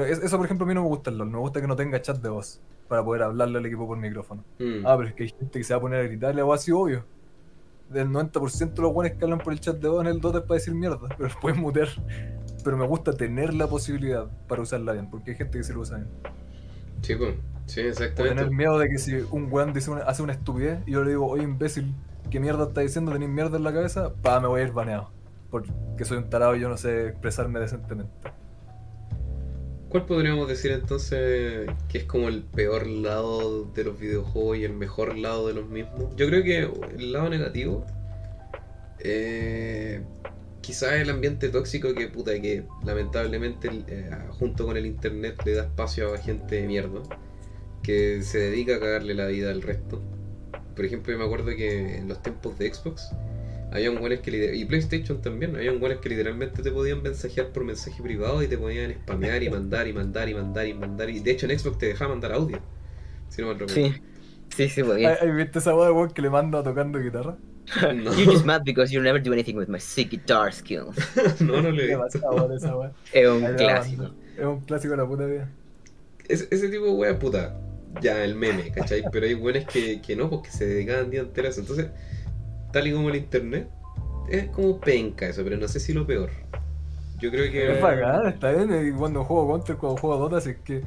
Eso, 0.00 0.36
por 0.36 0.46
ejemplo, 0.46 0.64
a 0.64 0.68
mí 0.68 0.74
no 0.74 0.82
me 0.82 0.88
gusta 0.88 1.10
el 1.10 1.18
LOL. 1.18 1.30
Me 1.30 1.38
gusta 1.38 1.60
que 1.60 1.66
no 1.66 1.76
tenga 1.76 2.00
chat 2.02 2.18
de 2.20 2.28
voz 2.28 2.60
para 2.88 3.04
poder 3.04 3.22
hablarle 3.22 3.58
al 3.58 3.66
equipo 3.66 3.86
por 3.86 3.96
micrófono. 3.98 4.44
Mm. 4.58 4.84
Ah, 4.86 4.96
pero 4.96 5.08
es 5.08 5.14
que 5.14 5.22
hay 5.24 5.28
gente 5.30 5.58
que 5.58 5.64
se 5.64 5.72
va 5.74 5.78
a 5.78 5.80
poner 5.80 6.00
a 6.00 6.02
gritarle 6.04 6.42
o 6.42 6.52
así, 6.52 6.72
obvio. 6.72 7.04
Del 7.90 8.08
90% 8.08 8.74
de 8.74 8.82
los 8.82 8.92
buenos 8.94 9.16
que 9.18 9.24
hablan 9.24 9.38
por 9.38 9.52
el 9.52 9.60
chat 9.60 9.76
de 9.76 9.88
voz 9.88 10.00
en 10.00 10.06
el 10.08 10.20
Dota 10.20 10.38
es 10.38 10.44
para 10.44 10.54
decir 10.54 10.74
mierda, 10.74 10.98
pero 11.08 11.24
los 11.24 11.36
pueden 11.36 11.60
mutear. 11.60 11.88
Pero 12.64 12.76
me 12.76 12.86
gusta 12.86 13.12
tener 13.12 13.52
la 13.54 13.66
posibilidad 13.66 14.26
para 14.48 14.62
usarla 14.62 14.92
bien, 14.92 15.10
porque 15.10 15.32
hay 15.32 15.36
gente 15.36 15.58
que 15.58 15.64
sí 15.64 15.72
lo 15.72 15.80
usa 15.80 15.98
bien. 15.98 16.08
Sí, 17.02 17.14
pues, 17.14 17.34
sí, 17.66 17.80
O 17.80 17.88
exactamente. 17.88 18.36
tener 18.38 18.50
miedo 18.54 18.78
de 18.78 18.88
que 18.88 18.98
si 18.98 19.14
un 19.30 19.48
weón 19.52 19.72
dice 19.74 19.90
una- 19.90 20.02
hace 20.04 20.22
una 20.22 20.32
estupidez 20.32 20.80
y 20.86 20.92
yo 20.92 21.04
le 21.04 21.10
digo, 21.10 21.26
oye 21.26 21.42
imbécil, 21.44 21.94
¿qué 22.30 22.40
mierda 22.40 22.64
estás 22.64 22.84
diciendo? 22.84 23.12
¿Tenés 23.12 23.28
mierda 23.28 23.58
en 23.58 23.64
la 23.64 23.72
cabeza? 23.72 24.14
Pa, 24.22 24.40
me 24.40 24.48
voy 24.48 24.62
a 24.62 24.64
ir 24.64 24.72
baneado. 24.72 25.10
Porque 25.50 26.04
soy 26.04 26.16
un 26.18 26.30
tarado 26.30 26.56
y 26.56 26.60
yo 26.60 26.68
no 26.70 26.76
sé 26.78 27.08
expresarme 27.08 27.60
decentemente. 27.60 28.10
¿Cuál 29.94 30.06
podríamos 30.06 30.48
decir 30.48 30.72
entonces 30.72 31.70
que 31.88 31.98
es 31.98 32.04
como 32.04 32.26
el 32.26 32.42
peor 32.42 32.88
lado 32.88 33.62
de 33.76 33.84
los 33.84 33.96
videojuegos 33.96 34.58
y 34.58 34.64
el 34.64 34.72
mejor 34.72 35.16
lado 35.16 35.46
de 35.46 35.54
los 35.54 35.68
mismos? 35.68 36.16
Yo 36.16 36.26
creo 36.26 36.42
que 36.42 36.68
el 36.98 37.12
lado 37.12 37.28
negativo, 37.28 37.86
eh, 38.98 40.02
quizás 40.62 40.94
el 40.94 41.10
ambiente 41.10 41.48
tóxico 41.48 41.94
que 41.94 42.08
puta 42.08 42.32
que 42.40 42.64
lamentablemente 42.84 43.70
eh, 43.86 44.10
junto 44.30 44.66
con 44.66 44.76
el 44.76 44.84
internet 44.84 45.40
le 45.44 45.54
da 45.54 45.62
espacio 45.62 46.12
a 46.12 46.18
gente 46.18 46.56
de 46.56 46.66
mierda 46.66 47.00
que 47.84 48.20
se 48.22 48.38
dedica 48.38 48.74
a 48.74 48.80
cagarle 48.80 49.14
la 49.14 49.28
vida 49.28 49.52
al 49.52 49.62
resto. 49.62 50.02
Por 50.74 50.84
ejemplo, 50.84 51.12
yo 51.12 51.20
me 51.20 51.24
acuerdo 51.24 51.54
que 51.54 51.98
en 51.98 52.08
los 52.08 52.20
tiempos 52.20 52.58
de 52.58 52.74
Xbox 52.74 53.12
había 53.74 53.90
un 53.90 53.98
que 53.98 54.30
lider- 54.32 54.54
y 54.54 54.64
PlayStation 54.66 55.20
también, 55.20 55.56
había 55.56 55.72
un 55.72 55.80
que 55.80 56.08
literalmente 56.08 56.62
te 56.62 56.70
podían 56.70 57.02
mensajear 57.02 57.48
por 57.48 57.64
mensaje 57.64 58.00
privado 58.02 58.40
y 58.42 58.46
te 58.46 58.56
podían 58.56 58.92
spamear 58.92 59.42
y 59.42 59.50
mandar 59.50 59.88
y 59.88 59.92
mandar 59.92 60.28
y 60.28 60.34
mandar 60.34 60.68
y 60.68 60.74
mandar 60.74 61.10
y 61.10 61.18
de 61.18 61.30
hecho 61.32 61.46
en 61.46 61.58
Xbox 61.58 61.78
te 61.78 61.86
dejaba 61.86 62.10
mandar 62.10 62.32
audio. 62.32 62.60
Si 63.28 63.42
no 63.42 63.52
me. 63.52 63.68
Sí, 63.68 63.92
sí, 64.56 64.68
sí, 64.68 64.80
¿Has 64.80 64.86
podía. 64.86 65.12
has 65.14 65.34
visto 65.36 65.58
esa 65.58 65.74
weá 65.74 65.86
de 65.86 65.92
weón 65.92 66.10
que 66.10 66.22
le 66.22 66.30
manda 66.30 66.62
tocando 66.62 67.00
guitarra? 67.00 67.36
No, 67.94 68.12
You're 68.14 68.30
just 68.30 68.44
mad 68.44 68.62
because 68.64 68.92
you 68.92 69.00
never 69.00 69.20
do 69.20 69.32
anything 69.32 69.56
with 69.56 69.68
my 69.68 69.80
sick 69.80 70.10
guitar 70.10 70.52
skills. 70.52 70.96
no, 71.40 71.60
no 71.60 71.70
le. 71.70 71.92
Es 73.12 73.28
un 73.28 73.44
Ahí 73.44 73.56
clásico. 73.56 74.10
Es 74.38 74.44
un 74.44 74.60
clásico 74.60 74.92
de 74.92 74.96
la 74.98 75.06
puta 75.06 75.26
vida. 75.26 75.48
Ese, 76.28 76.46
ese 76.50 76.68
tipo 76.68 76.84
de 76.86 76.92
wea 76.92 77.18
puta, 77.18 77.58
ya 78.00 78.24
el 78.24 78.34
meme, 78.34 78.70
¿cachai? 78.70 79.02
Pero 79.10 79.26
hay 79.26 79.34
buenas 79.34 79.64
que, 79.66 80.00
que 80.00 80.14
no, 80.16 80.30
porque 80.30 80.50
se 80.50 80.66
dedicaban 80.66 81.10
día 81.10 81.20
entero 81.20 81.48
a 81.48 81.50
eso. 81.50 81.60
Entonces, 81.60 81.88
tal 82.74 82.88
y 82.88 82.92
como 82.92 83.08
el 83.08 83.16
internet, 83.16 83.70
es 84.28 84.48
como 84.50 84.80
penca 84.80 85.26
eso, 85.26 85.42
pero 85.44 85.56
no 85.56 85.68
sé 85.68 85.80
si 85.80 85.92
lo 85.92 86.06
peor. 86.06 86.30
Yo 87.20 87.30
creo 87.30 87.50
que. 87.50 87.72
Es 87.72 87.80
bacán, 87.80 88.26
está 88.26 88.50
bien. 88.50 88.88
Y 88.88 88.92
cuando 88.92 89.24
juego 89.24 89.48
Counter, 89.48 89.76
cuando 89.76 90.00
juego 90.00 90.18
Dota, 90.18 90.38
así 90.38 90.56
que. 90.62 90.82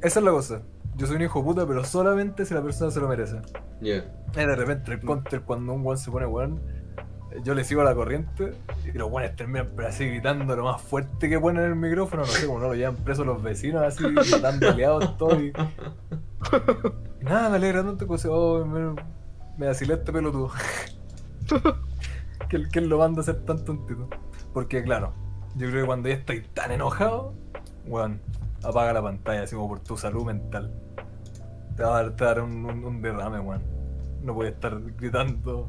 Esa 0.00 0.20
es 0.20 0.24
la 0.24 0.30
cosa. 0.30 0.62
Yo 0.96 1.06
soy 1.06 1.16
un 1.16 1.22
hijo 1.22 1.44
puta, 1.44 1.66
pero 1.66 1.84
solamente 1.84 2.44
si 2.44 2.54
la 2.54 2.62
persona 2.62 2.90
se 2.90 3.00
lo 3.00 3.08
merece. 3.08 3.40
Ya. 3.80 4.04
Y 4.32 4.36
de 4.36 4.56
repente 4.56 4.92
el 4.92 5.00
Counter, 5.00 5.42
cuando 5.42 5.72
un 5.72 5.84
weón 5.84 5.98
se 5.98 6.10
pone 6.10 6.26
weón, 6.26 6.60
yo 7.44 7.54
le 7.54 7.64
sigo 7.64 7.82
la 7.82 7.94
corriente 7.94 8.52
y 8.84 8.96
los 8.96 9.10
weones 9.10 9.36
terminan 9.36 9.68
pero 9.76 9.88
así 9.88 10.08
gritando 10.08 10.56
lo 10.56 10.64
más 10.64 10.80
fuerte 10.80 11.28
que 11.28 11.38
pueden 11.38 11.58
en 11.58 11.66
el 11.66 11.76
micrófono. 11.76 12.22
No 12.22 12.28
sé 12.28 12.46
cómo 12.46 12.60
no 12.60 12.68
lo 12.68 12.74
llevan 12.74 12.96
preso 12.96 13.24
los 13.24 13.42
vecinos, 13.42 13.82
así 13.82 14.04
gritando 14.14 14.68
aliados 14.68 15.16
todo. 15.18 15.40
Y... 15.40 15.52
y 17.20 17.24
nada, 17.24 17.50
me 17.50 17.56
alegra 17.56 17.84
tanto 17.84 18.08
que 18.08 18.18
se 18.18 18.28
oh, 18.28 18.64
me, 18.64 18.94
me 19.56 19.70
este 19.70 20.12
pelotudo. 20.12 20.50
que, 22.48 22.68
que 22.68 22.78
él 22.78 22.88
lo 22.88 22.98
manda 22.98 23.20
a 23.20 23.24
ser 23.24 23.44
tan 23.44 23.64
tontito. 23.64 24.08
Porque 24.52 24.82
claro, 24.82 25.12
yo 25.56 25.68
creo 25.68 25.82
que 25.82 25.86
cuando 25.86 26.08
ya 26.08 26.14
estoy 26.16 26.42
tan 26.54 26.70
enojado, 26.72 27.34
weón, 27.86 28.20
apaga 28.62 28.92
la 28.92 29.02
pantalla 29.02 29.42
así 29.42 29.54
como 29.54 29.68
por 29.68 29.80
tu 29.80 29.96
salud 29.96 30.24
mental. 30.24 30.72
Te 31.76 31.82
va 31.84 31.98
a 31.98 32.02
dar, 32.02 32.16
te 32.16 32.24
va 32.24 32.30
a 32.30 32.34
dar 32.34 32.44
un, 32.44 32.64
un- 32.64 32.84
un 32.84 33.02
derrame, 33.02 33.40
weón. 33.40 33.62
No 34.22 34.34
puedes 34.34 34.54
estar 34.54 34.80
gritando 34.96 35.68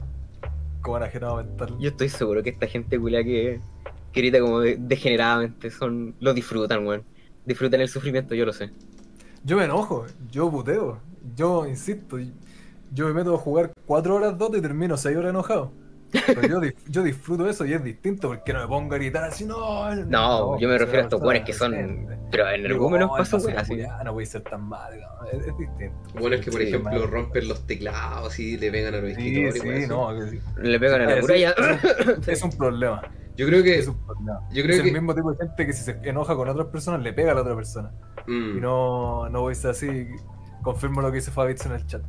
como 0.82 0.98
enajenado 0.98 1.38
mental. 1.38 1.76
Yo 1.80 1.90
estoy 1.90 2.10
seguro 2.10 2.42
que 2.42 2.50
esta 2.52 2.66
gente 2.68 2.98
culia 3.00 3.24
que, 3.24 3.60
que 4.12 4.22
grita 4.22 4.40
como 4.40 4.60
de- 4.62 4.78
degeneradamente 4.80 5.70
son 5.70 6.16
lo 6.20 6.34
disfrutan, 6.34 6.86
weón. 6.88 7.04
Disfrutan 7.46 7.82
el 7.82 7.90
sufrimiento, 7.90 8.34
yo 8.36 8.46
lo 8.46 8.54
sé. 8.54 8.72
Yo 9.44 9.58
me 9.58 9.66
enojo, 9.66 10.06
yo 10.32 10.50
puteo, 10.52 11.00
yo 11.36 11.66
insisto, 11.68 12.18
yo 12.92 13.08
me 13.08 13.14
meto 13.14 13.36
a 13.36 13.38
jugar 13.38 13.72
4 13.86 14.16
horas 14.16 14.38
Dota 14.38 14.58
y 14.58 14.62
termino 14.62 14.98
6 14.98 15.16
horas 15.18 15.30
enojado. 15.32 15.72
Pero 16.12 16.42
yo, 16.42 16.60
yo 16.88 17.04
disfruto 17.04 17.48
eso 17.48 17.68
y 17.68 17.74
es 17.74 17.84
distinto 17.84 18.30
porque 18.30 18.52
no 18.52 18.62
me 18.62 18.68
pongo 18.68 18.96
a 18.96 18.98
gritar 18.98 19.26
así, 19.26 19.46
no. 19.46 19.94
No, 19.96 20.60
yo 20.60 20.68
me 20.68 20.76
refiero 20.76 21.02
a 21.02 21.04
estos 21.04 21.22
weones 21.22 21.44
que 21.44 21.54
son. 21.54 21.72
Pero 22.32 22.50
en 22.50 22.66
argumentos 22.66 23.10
"Oh, 23.14 23.18
pasan 23.18 23.42
paso 23.44 23.60
así. 23.60 23.78
No 24.04 24.14
voy 24.14 24.24
a 24.24 24.28
ser 24.28 24.42
tan 24.42 24.68
mal, 24.68 25.00
no, 25.00 25.28
es, 25.28 25.46
es 25.46 25.56
distinto. 25.58 25.96
Bueno, 26.20 26.36
es 26.36 26.42
que 26.44 26.50
por 26.50 26.62
Sí, 26.62 26.68
ejemplo 26.70 26.92
mal. 27.00 27.12
rompen 27.12 27.48
los 27.48 27.68
teclados 27.68 28.40
y 28.40 28.58
le 28.58 28.72
pegan 28.72 28.96
a 28.96 29.02
los 29.02 29.14
Sí, 29.14 29.22
escritores. 29.46 29.62
sí, 29.62 29.68
weón, 29.68 29.88
no, 30.16 30.20
que 30.20 30.32
sí. 30.32 30.40
Le 30.64 30.80
pegan 30.80 31.02
a 31.02 31.06
la 31.16 31.22
muralla. 31.22 31.54
es 32.28 32.42
un 32.44 32.52
problema. 32.58 33.02
Yo 33.38 33.46
creo 33.46 33.62
que. 33.64 33.78
Es 33.78 33.88
un 33.88 33.98
problema. 34.04 34.40
Yo 34.52 34.64
creo 34.64 34.76
es 34.78 34.82
que. 34.82 34.88
el 34.88 34.94
mismo 34.96 35.14
tipo 35.14 35.32
de 35.32 35.38
gente 35.46 35.66
que 35.68 35.74
si 35.74 35.84
se 35.84 35.92
enoja 36.10 36.36
con 36.36 36.50
otras 36.50 36.68
personas 36.70 37.02
le 37.04 37.14
pega 37.14 37.34
a 37.34 37.36
la 37.36 37.42
otra 37.42 37.56
persona. 37.56 37.92
Mm, 38.26 38.58
Y 38.58 38.62
no, 38.62 39.30
no 39.30 39.42
voy 39.42 39.52
a 39.52 39.56
ser 39.56 39.70
así. 39.72 40.08
Confirmo 40.64 41.02
lo 41.02 41.10
que 41.12 41.18
dice 41.18 41.30
Fabitz 41.30 41.68
en 41.68 41.74
el 41.74 41.86
chat. 41.86 42.02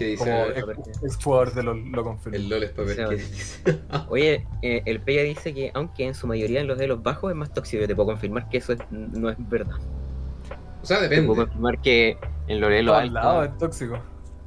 Que 0.00 0.06
dice. 0.06 0.24
Como 0.24 0.80
ex, 0.80 1.02
ex 1.04 1.16
jugador 1.24 1.54
de 1.54 1.62
lo, 1.62 1.74
lo 1.74 2.02
confirmo. 2.04 2.36
el 2.36 2.48
LOL 2.48 2.62
es 2.64 2.70
papel 2.70 2.96
que 2.96 3.14
dice. 3.16 3.80
Oye, 4.08 4.46
eh, 4.62 4.82
el 4.86 5.00
Peya 5.00 5.22
dice 5.22 5.54
que 5.54 5.70
aunque 5.74 6.06
en 6.06 6.14
su 6.14 6.26
mayoría 6.26 6.60
en 6.60 6.66
los 6.66 6.78
de 6.78 6.86
los 6.88 7.02
bajos 7.02 7.30
es 7.30 7.36
más 7.36 7.52
tóxico, 7.54 7.80
yo 7.82 7.86
te 7.86 7.94
puedo 7.94 8.08
confirmar 8.08 8.48
que 8.48 8.58
eso 8.58 8.72
es- 8.72 8.80
no 8.90 9.30
es 9.30 9.36
verdad. 9.48 9.76
O 10.82 10.86
sea, 10.86 10.98
Te 11.00 11.08
puedo 11.08 11.20
depende. 11.20 11.36
confirmar 11.36 11.80
que 11.82 12.16
en 12.48 12.60
lo 12.60 12.68
de 12.68 12.78
En 12.80 12.86
lo 12.86 12.92
todos 12.92 13.12
lados 13.12 13.42
alto, 13.42 13.52
es 13.52 13.58
tóxico. 13.58 13.98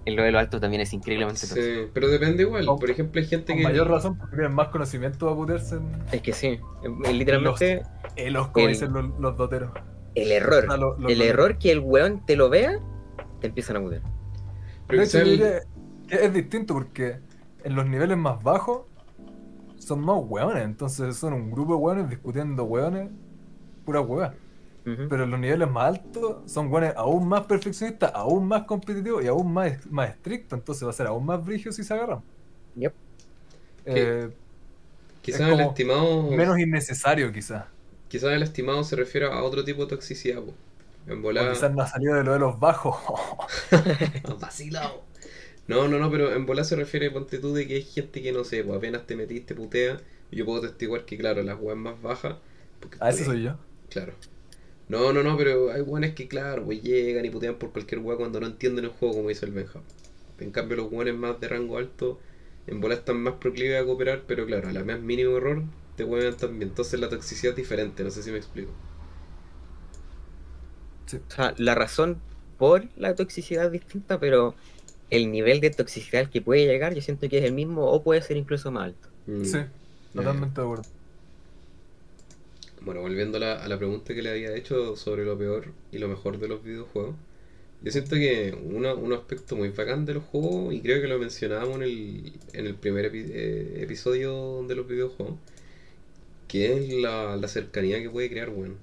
en 0.05 0.15
lo 0.15 0.23
de 0.23 0.31
lo 0.31 0.39
alto 0.39 0.59
también 0.59 0.81
es 0.81 0.91
increíblemente 0.93 1.41
tóxico. 1.41 1.61
Sí, 1.61 1.89
pero 1.93 2.07
depende 2.09 2.43
igual. 2.43 2.65
Por 2.65 2.89
ejemplo, 2.89 3.21
hay 3.21 3.27
gente 3.27 3.53
Con 3.53 3.57
que. 3.57 3.63
mayor 3.63 3.87
razón 3.89 4.17
porque 4.17 4.35
tienen 4.35 4.55
más 4.55 4.67
conocimiento 4.69 5.25
para 5.27 5.35
putearse 5.37 5.75
en 5.75 5.91
Es 6.11 6.21
que 6.21 6.33
sí, 6.33 6.47
eh, 7.07 7.13
literalmente 7.13 7.83
elos, 8.15 8.47
como 8.49 8.65
El- 8.65 8.73
dicen 8.73 8.91
los, 8.93 9.05
los 9.19 9.37
doteros. 9.37 9.71
el 10.15 10.31
error, 10.31 10.65
Ah, 10.69 10.77
lo- 10.77 10.97
los 10.97 11.11
el 11.11 11.21
error 11.21 11.57
que 11.59 11.71
el 11.71 11.79
weón 11.79 12.25
te 12.25 12.35
lo 12.35 12.49
vea, 12.49 12.79
te 13.39 13.47
empiezan 13.47 13.75
a 13.77 13.79
mutear. 13.79 14.01
Pero 14.87 15.01
hecho, 15.03 15.19
es 16.09 16.33
distinto 16.33 16.73
porque 16.73 17.19
en 17.63 17.75
los 17.75 17.85
niveles 17.87 18.17
más 18.17 18.41
bajos 18.43 18.83
son 19.77 20.01
más 20.01 20.17
hueones. 20.21 20.63
Entonces 20.65 21.17
son 21.17 21.33
un 21.33 21.51
grupo 21.51 21.73
de 21.75 21.79
hueones 21.79 22.09
discutiendo 22.09 22.63
hueones, 22.65 23.11
pura 23.85 24.01
hueá. 24.01 24.39
Pero 25.07 25.25
en 25.25 25.31
los 25.31 25.39
niveles 25.39 25.69
más 25.69 25.85
altos 25.99 26.51
son 26.51 26.71
hueones 26.71 26.93
aún 26.97 27.27
más 27.27 27.43
perfeccionistas, 27.47 28.11
aún 28.15 28.47
más 28.47 28.65
competitivos 28.65 29.23
y 29.23 29.27
aún 29.27 29.53
más, 29.53 29.85
más 29.91 30.11
estrictos. 30.11 30.59
Entonces 30.59 30.85
va 30.87 30.91
a 30.91 30.93
ser 30.93 31.07
aún 31.07 31.25
más 31.25 31.45
brígido 31.45 31.71
si 31.73 31.83
se 31.83 31.93
agarran. 31.93 32.23
Yep. 32.75 32.93
Eh, 33.85 34.29
Quizás 35.21 35.47
es 35.47 35.53
el 35.53 35.59
estimado. 35.61 36.31
menos 36.31 36.59
innecesario 36.59 37.31
quizás. 37.31 37.65
Quizás 38.07 38.31
el 38.31 38.43
estimado 38.43 38.83
se 38.85 38.95
refiere 38.95 39.27
a 39.27 39.43
otro 39.43 39.63
tipo 39.65 39.81
de 39.83 39.87
toxicidad. 39.89 40.41
po. 40.41 40.53
En 41.07 41.21
O 41.37 41.47
volada. 41.47 41.49
quizás 41.49 41.71
no 41.73 41.81
ha 41.83 41.87
salido 41.87 42.15
de 42.15 42.23
lo 42.23 42.33
de 42.33 42.39
los 42.39 42.59
bajos. 42.59 42.95
Vacilado. 44.39 45.05
No, 45.67 45.87
no, 45.87 45.97
no, 45.99 46.11
pero 46.11 46.33
en 46.33 46.45
bola 46.45 46.63
se 46.63 46.75
refiere, 46.75 47.11
ponte 47.11 47.39
tú, 47.39 47.53
de 47.53 47.67
que 47.67 47.75
hay 47.75 47.83
gente 47.83 48.21
que 48.21 48.31
no 48.33 48.43
sé, 48.43 48.63
pues 48.63 48.77
apenas 48.77 49.07
te 49.07 49.15
metiste, 49.15 49.55
putea. 49.55 50.01
Y 50.31 50.37
yo 50.37 50.45
puedo 50.45 50.61
testiguar 50.61 51.05
que, 51.05 51.17
claro, 51.17 51.41
las 51.43 51.59
weas 51.59 51.77
más 51.77 52.01
bajas. 52.01 52.37
porque 52.79 52.99
A 52.99 53.09
ese 53.09 53.23
soy 53.25 53.43
yo. 53.43 53.57
Claro. 53.89 54.13
No, 54.89 55.13
no, 55.13 55.23
no, 55.23 55.37
pero 55.37 55.71
hay 55.71 55.81
weones 55.81 56.13
que, 56.15 56.27
claro, 56.27 56.65
pues 56.65 56.81
llegan 56.83 57.25
y 57.25 57.29
putean 57.29 57.57
por 57.59 57.71
cualquier 57.71 58.01
wea 58.01 58.17
cuando 58.17 58.39
no 58.39 58.47
entienden 58.47 58.85
el 58.85 58.91
juego, 58.91 59.15
como 59.15 59.29
dice 59.29 59.45
el 59.45 59.53
Benja. 59.53 59.81
En 60.39 60.51
cambio, 60.51 60.77
los 60.77 60.91
weones 60.91 61.15
más 61.15 61.39
de 61.39 61.47
rango 61.49 61.77
alto, 61.77 62.19
en 62.67 62.81
bola 62.81 62.95
están 62.95 63.17
más 63.23 63.35
proclives 63.35 63.81
a 63.81 63.85
cooperar, 63.85 64.23
pero 64.27 64.45
claro, 64.45 64.69
a 64.69 64.73
la 64.73 64.83
más 64.83 65.01
mínimo 65.01 65.37
error, 65.37 65.63
te 65.95 66.03
hueven 66.05 66.37
también. 66.37 66.69
Entonces 66.69 66.99
la 66.99 67.09
toxicidad 67.09 67.51
es 67.51 67.57
diferente, 67.57 68.03
no 68.03 68.11
sé 68.11 68.23
si 68.23 68.31
me 68.31 68.37
explico. 68.37 68.73
O 71.29 71.33
sea, 71.35 71.53
la 71.57 71.75
razón 71.75 72.23
por 72.57 72.89
la 72.95 73.15
toxicidad 73.15 73.65
es 73.67 73.71
distinta, 73.73 74.19
pero 74.19 74.55
el 75.09 75.31
nivel 75.31 75.61
de 75.61 75.71
toxicidad 75.71 76.29
que 76.29 76.41
puede 76.41 76.65
llegar, 76.67 76.93
yo 76.95 77.01
siento 77.01 77.29
que 77.29 77.39
es 77.39 77.45
el 77.45 77.53
mismo 77.53 77.85
o 77.91 78.03
puede 78.03 78.21
ser 78.21 78.37
incluso 78.37 78.71
más 78.71 78.85
alto. 78.87 79.09
Mm. 79.27 79.43
Sí, 79.43 79.59
totalmente 80.15 80.61
de 80.61 80.65
acuerdo. 80.67 80.87
Bueno, 82.81 83.01
volviendo 83.01 83.37
a 83.37 83.39
la, 83.39 83.63
a 83.63 83.67
la 83.67 83.77
pregunta 83.77 84.13
que 84.13 84.21
le 84.21 84.29
había 84.31 84.55
hecho 84.55 84.95
sobre 84.95 85.25
lo 85.25 85.37
peor 85.37 85.73
y 85.91 85.97
lo 85.99 86.07
mejor 86.07 86.37
de 86.39 86.47
los 86.47 86.63
videojuegos, 86.63 87.15
yo 87.81 87.91
siento 87.91 88.15
que 88.17 88.57
uno, 88.63 88.95
un 88.95 89.13
aspecto 89.13 89.55
muy 89.55 89.69
bacán 89.69 90.05
de 90.05 90.15
los 90.15 90.23
juegos, 90.25 90.73
y 90.73 90.81
creo 90.81 91.01
que 91.01 91.07
lo 91.07 91.19
mencionábamos 91.19 91.77
en 91.77 91.83
el, 91.83 92.33
en 92.53 92.67
el 92.67 92.75
primer 92.75 93.11
epi- 93.13 93.29
eh, 93.33 93.79
episodio 93.83 94.63
de 94.67 94.75
los 94.75 94.87
videojuegos, 94.87 95.35
que 96.47 96.73
es 96.73 96.89
la, 96.93 97.35
la 97.37 97.47
cercanía 97.47 98.01
que 98.01 98.09
puede 98.09 98.29
crear, 98.29 98.49
bueno. 98.49 98.75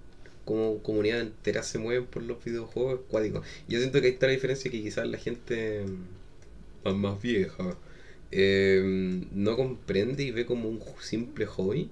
Como 0.45 0.79
comunidades 0.83 1.27
enteras 1.27 1.67
se 1.67 1.79
mueven 1.79 2.07
por 2.07 2.23
los 2.23 2.43
videojuegos. 2.45 3.01
Y 3.69 3.73
Yo 3.73 3.79
siento 3.79 4.01
que 4.01 4.07
ahí 4.09 4.13
está 4.15 4.27
la 4.27 4.33
diferencia 4.33 4.71
que 4.71 4.83
quizás 4.83 5.07
la 5.07 5.19
gente 5.19 5.85
más, 6.85 6.95
más 6.95 7.23
vieja 7.23 7.77
eh, 8.33 9.23
no 9.33 9.57
comprende 9.57 10.23
y 10.25 10.31
ve 10.31 10.47
como 10.47 10.69
un 10.69 10.81
simple 11.01 11.47
hobby 11.47 11.91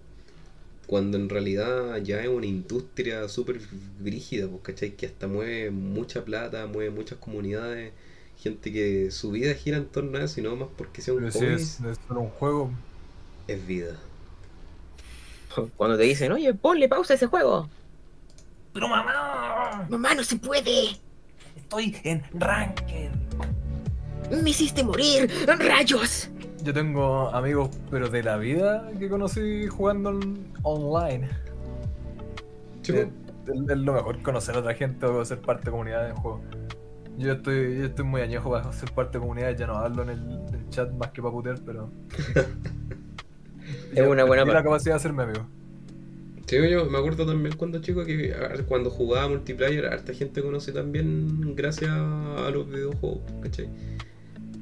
cuando 0.87 1.19
en 1.19 1.29
realidad 1.29 1.99
ya 2.03 2.23
es 2.23 2.29
una 2.29 2.47
industria 2.47 3.29
súper 3.29 3.61
brígida, 4.01 4.49
pues, 4.49 4.63
¿cachai? 4.63 4.93
Que 4.97 5.07
hasta 5.07 5.29
mueve 5.29 5.71
mucha 5.71 6.25
plata, 6.25 6.67
mueve 6.67 6.91
muchas 6.91 7.19
comunidades, 7.19 7.93
gente 8.39 8.73
que 8.73 9.11
su 9.11 9.31
vida 9.33 9.55
gira 9.55 9.77
en 9.77 9.87
torno 9.87 10.19
a 10.19 10.25
eso 10.25 10.41
y 10.41 10.45
no 10.45 10.57
más 10.57 10.69
porque 10.77 11.03
sea 11.03 11.15
un 11.15 11.21
Pero 11.21 11.31
si 11.31 11.47
hobby, 11.47 11.55
es, 11.55 11.81
es 11.81 11.99
solo 12.09 12.21
un 12.23 12.31
juego, 12.31 12.71
es 13.49 13.67
vida. 13.67 13.99
Cuando 15.77 15.97
te 15.97 16.05
dicen, 16.05 16.33
oye, 16.33 16.55
ponle 16.55 16.89
pausa 16.89 17.15
a 17.15 17.17
ese 17.17 17.27
juego. 17.27 17.69
¡Pero 18.79 18.91
mamá! 18.91 19.89
Mamá, 19.91 20.15
no 20.15 20.23
se 20.23 20.37
puede. 20.37 20.91
Estoy 21.57 21.97
en 22.05 22.23
Ranked. 22.35 23.11
Me 24.41 24.51
hiciste 24.51 24.85
morir. 24.85 25.29
Rayos. 25.49 26.31
Yo 26.63 26.73
tengo 26.73 27.29
amigos, 27.35 27.71
pero 27.91 28.09
de 28.09 28.23
la 28.23 28.37
vida 28.37 28.89
que 28.97 29.09
conocí 29.09 29.67
jugando 29.67 30.21
online. 30.63 31.29
Chico, 32.83 32.99
Eh, 32.99 33.11
Es, 33.49 33.69
es 33.69 33.79
lo 33.79 33.95
mejor 33.95 34.23
conocer 34.23 34.55
a 34.55 34.61
otra 34.61 34.75
gente 34.75 35.07
o 35.07 35.25
ser 35.25 35.41
parte 35.41 35.65
de 35.65 35.71
comunidades 35.73 36.15
de 36.15 36.21
juego. 36.21 36.41
Yo 37.17 37.33
estoy, 37.33 37.79
yo 37.79 37.87
estoy 37.87 38.05
muy 38.05 38.21
añejo 38.21 38.49
para 38.49 38.73
ser 38.73 38.93
parte 38.93 39.19
de 39.19 39.23
comunidades, 39.23 39.59
ya 39.59 39.67
no 39.67 39.75
hablo 39.77 40.05
en 40.05 40.11
el, 40.11 40.21
en 40.21 40.55
el 40.55 40.71
chat 40.71 40.89
más 40.93 41.11
que 41.11 41.21
para 41.21 41.33
putear, 41.33 41.59
pero. 41.67 41.91
Y 43.93 44.01
una 44.01 44.23
buena 44.23 44.45
la 44.45 44.63
capacidad 44.63 44.95
de 44.95 44.97
hacerme 44.99 45.25
amigo. 45.25 45.45
Sí, 46.49 46.57
yo 46.71 46.87
me 46.87 46.97
acuerdo 46.97 47.27
también 47.27 47.55
cuando 47.57 47.79
chico 47.83 48.07
que 48.07 48.35
cuando 48.67 48.89
jugaba 48.89 49.29
multiplayer, 49.29 49.85
harta 49.85 50.15
gente 50.15 50.41
conoce 50.43 50.73
también 50.73 51.55
gracias 51.55 51.91
a 51.91 52.51
los 52.51 52.67
videojuegos, 52.67 53.21
¿cachai? 53.43 53.69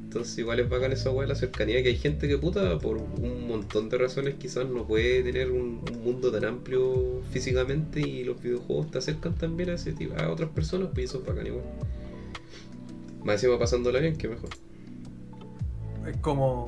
Entonces 0.03 0.37
igual 0.37 0.59
es 0.59 0.69
bacán 0.69 0.91
esa 0.91 1.13
weá, 1.13 1.29
la 1.29 1.37
cercanía, 1.37 1.81
que 1.85 1.91
hay 1.91 1.97
gente 1.97 2.27
que 2.27 2.39
puta, 2.39 2.77
por 2.81 2.97
un 2.97 3.47
montón 3.47 3.89
de 3.89 3.99
razones 3.99 4.35
quizás 4.35 4.67
no 4.67 4.85
puede 4.85 5.23
tener 5.23 5.53
un, 5.53 5.81
un 5.89 6.03
mundo 6.03 6.33
tan 6.33 6.45
amplio 6.45 7.23
físicamente 7.31 8.01
y 8.01 8.25
los 8.25 8.43
videojuegos 8.43 8.91
te 8.91 8.99
acercan 8.99 9.37
también 9.37 9.71
a 9.71 9.75
ese 9.75 9.93
tipo, 9.93 10.17
a 10.21 10.29
otras 10.29 10.51
personas, 10.51 10.89
pues 10.93 11.11
eso 11.11 11.21
es 11.21 11.27
bacán 11.27 11.47
igual. 11.47 11.65
Más 13.23 13.35
encima 13.37 13.61
pasándola 13.61 14.01
bien, 14.01 14.17
que 14.17 14.27
mejor. 14.27 14.51
Es 16.05 16.17
como. 16.17 16.67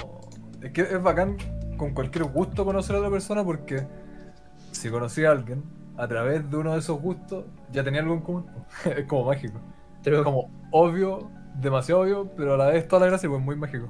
Es 0.62 0.70
que 0.70 0.82
es 0.82 1.02
bacán 1.02 1.38
con 1.76 1.92
cualquier 1.92 2.26
gusto 2.26 2.64
conocer 2.64 2.94
a 2.94 2.98
otra 3.00 3.10
persona 3.10 3.44
porque 3.44 3.82
si 4.72 4.90
conocí 4.90 5.24
a 5.24 5.30
alguien 5.32 5.62
a 5.96 6.06
través 6.06 6.48
de 6.50 6.56
uno 6.56 6.72
de 6.72 6.78
esos 6.78 7.00
gustos, 7.00 7.44
ya 7.72 7.82
tenía 7.84 8.00
algo 8.00 8.14
en 8.14 8.20
común. 8.20 8.46
es 8.96 9.04
como 9.06 9.24
mágico. 9.24 9.58
Pero 10.04 10.18
Es 10.18 10.22
como 10.24 10.50
obvio, 10.70 11.30
demasiado 11.60 12.02
obvio, 12.02 12.30
pero 12.36 12.54
a 12.54 12.56
la 12.56 12.66
vez 12.68 12.86
toda 12.86 13.00
la 13.00 13.06
gracia, 13.06 13.28
pues 13.28 13.42
muy 13.42 13.56
mágico. 13.56 13.88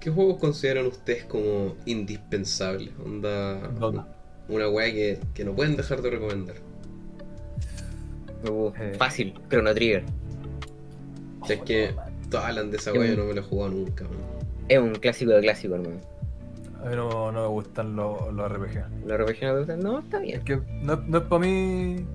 ¿Qué 0.00 0.10
juegos 0.10 0.38
consideran 0.38 0.86
ustedes 0.86 1.24
como 1.24 1.74
indispensables? 1.84 2.90
Onda. 3.04 3.58
Dota. 3.68 4.06
Una 4.48 4.68
weá 4.68 4.92
que, 4.92 5.18
que 5.34 5.44
no 5.44 5.52
pueden 5.54 5.76
dejar 5.76 6.02
de 6.02 6.10
recomendar. 6.10 6.56
uh, 8.48 8.70
Eh. 8.78 8.94
fácil, 8.98 9.34
Chrono 9.48 9.74
Trigger. 9.74 10.04
Si 11.46 11.52
es 11.54 11.60
que 11.62 11.94
todos 12.30 12.44
hablan 12.44 12.70
de 12.70 12.76
esa 12.76 12.92
weá, 12.92 13.06
yo 13.10 13.16
no 13.16 13.24
me 13.24 13.34
la 13.34 13.40
he 13.40 13.44
jugado 13.44 13.72
nunca, 13.72 14.04
man. 14.04 14.14
Es 14.68 14.78
un 14.78 14.94
clásico 14.94 15.30
de 15.32 15.40
clásico, 15.40 15.74
hermano. 15.74 16.00
A 16.86 16.90
mí 16.90 16.94
no, 16.96 17.32
no 17.32 17.40
me 17.42 17.48
gustan 17.48 17.96
los, 17.96 18.32
los 18.32 18.52
RPG. 18.52 19.06
¿Lo 19.06 19.16
RPG 19.18 19.42
no 19.42 19.64
te? 19.64 19.76
No, 19.76 19.98
está 19.98 20.18
Es 20.18 20.22
bien. 20.22 20.44
que 20.44 20.60
no, 20.82 20.96
no 20.96 21.18
es 21.18 21.24
para 21.24 21.40
mí 21.40 22.06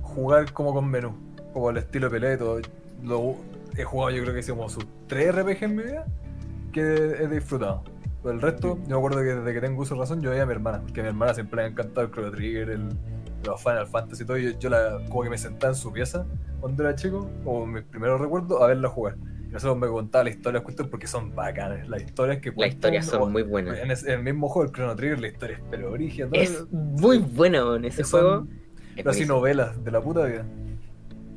jugar 0.00 0.52
como 0.52 0.72
con 0.72 0.88
menú, 0.88 1.12
como 1.52 1.70
el 1.70 1.78
estilo 1.78 2.08
pelea 2.08 2.34
y 2.34 2.38
todo. 2.38 2.60
Lo, 3.02 3.34
he 3.76 3.82
jugado 3.82 4.10
yo 4.12 4.22
creo 4.22 4.34
que 4.34 4.42
sí, 4.44 4.52
como 4.52 4.68
sus 4.68 4.86
tres 5.08 5.34
RPG 5.34 5.64
en 5.64 5.76
mi 5.76 5.82
vida 5.82 6.06
que 6.72 6.80
he 6.82 7.26
disfrutado. 7.26 7.82
Pero 8.22 8.34
el 8.36 8.40
resto, 8.40 8.78
yo 8.86 8.90
me 8.90 8.96
acuerdo 8.96 9.18
que 9.18 9.34
desde 9.34 9.52
que 9.52 9.60
tengo 9.60 9.82
uso 9.82 9.94
de 9.94 10.00
razón, 10.00 10.22
yo 10.22 10.30
veía 10.30 10.44
a 10.44 10.46
mi 10.46 10.52
hermana, 10.52 10.80
porque 10.80 11.00
a 11.00 11.02
mi 11.02 11.08
hermana 11.08 11.34
siempre 11.34 11.56
le 11.56 11.62
ha 11.64 11.66
encantado 11.66 12.06
el 12.06 12.12
Chrono 12.12 12.30
Trigger, 12.30 12.70
el, 12.70 12.88
los 13.44 13.60
Final 13.60 13.86
Fantasy 13.88 14.22
y 14.22 14.26
todo. 14.26 14.38
Y 14.38 14.52
yo, 14.52 14.58
yo 14.58 14.70
la, 14.70 15.00
como 15.08 15.24
que 15.24 15.30
me 15.30 15.38
sentaba 15.38 15.72
en 15.72 15.76
su 15.76 15.92
pieza 15.92 16.24
cuando 16.60 16.82
era 16.84 16.94
chico, 16.94 17.28
como 17.42 17.66
mis 17.66 17.82
primeros 17.82 18.20
recuerdos, 18.20 18.62
a 18.62 18.66
verla 18.68 18.88
jugar. 18.88 19.16
Nosotros 19.54 19.78
me 19.78 19.86
contaba 19.88 20.24
la 20.24 20.30
historia 20.30 20.62
cuestiones 20.62 20.90
porque 20.90 21.06
son 21.06 21.34
bacanas. 21.34 21.88
Las 21.88 22.02
historias 22.02 22.40
que 22.40 22.52
Las 22.56 22.70
historias 22.70 23.06
son 23.06 23.32
muy 23.32 23.42
buenas. 23.44 23.78
En, 23.78 23.90
ese- 23.90 24.12
en 24.12 24.18
el 24.18 24.24
mismo 24.24 24.48
juego, 24.48 24.68
el 24.68 24.74
Chrono 24.74 24.94
Trigger, 24.96 25.20
la 25.20 25.28
historia 25.28 25.56
es 25.56 25.62
pero 25.70 25.92
origen. 25.92 26.28
Es 26.32 26.66
muy 26.72 27.18
buena, 27.18 27.64
weón, 27.64 27.84
ese 27.84 28.04
Son- 28.04 28.20
juego. 28.20 28.46
Es 28.90 28.96
pero 28.96 29.10
así 29.10 29.24
novelas 29.26 29.82
de 29.82 29.90
la 29.90 30.00
puta 30.02 30.24
vida. 30.26 30.44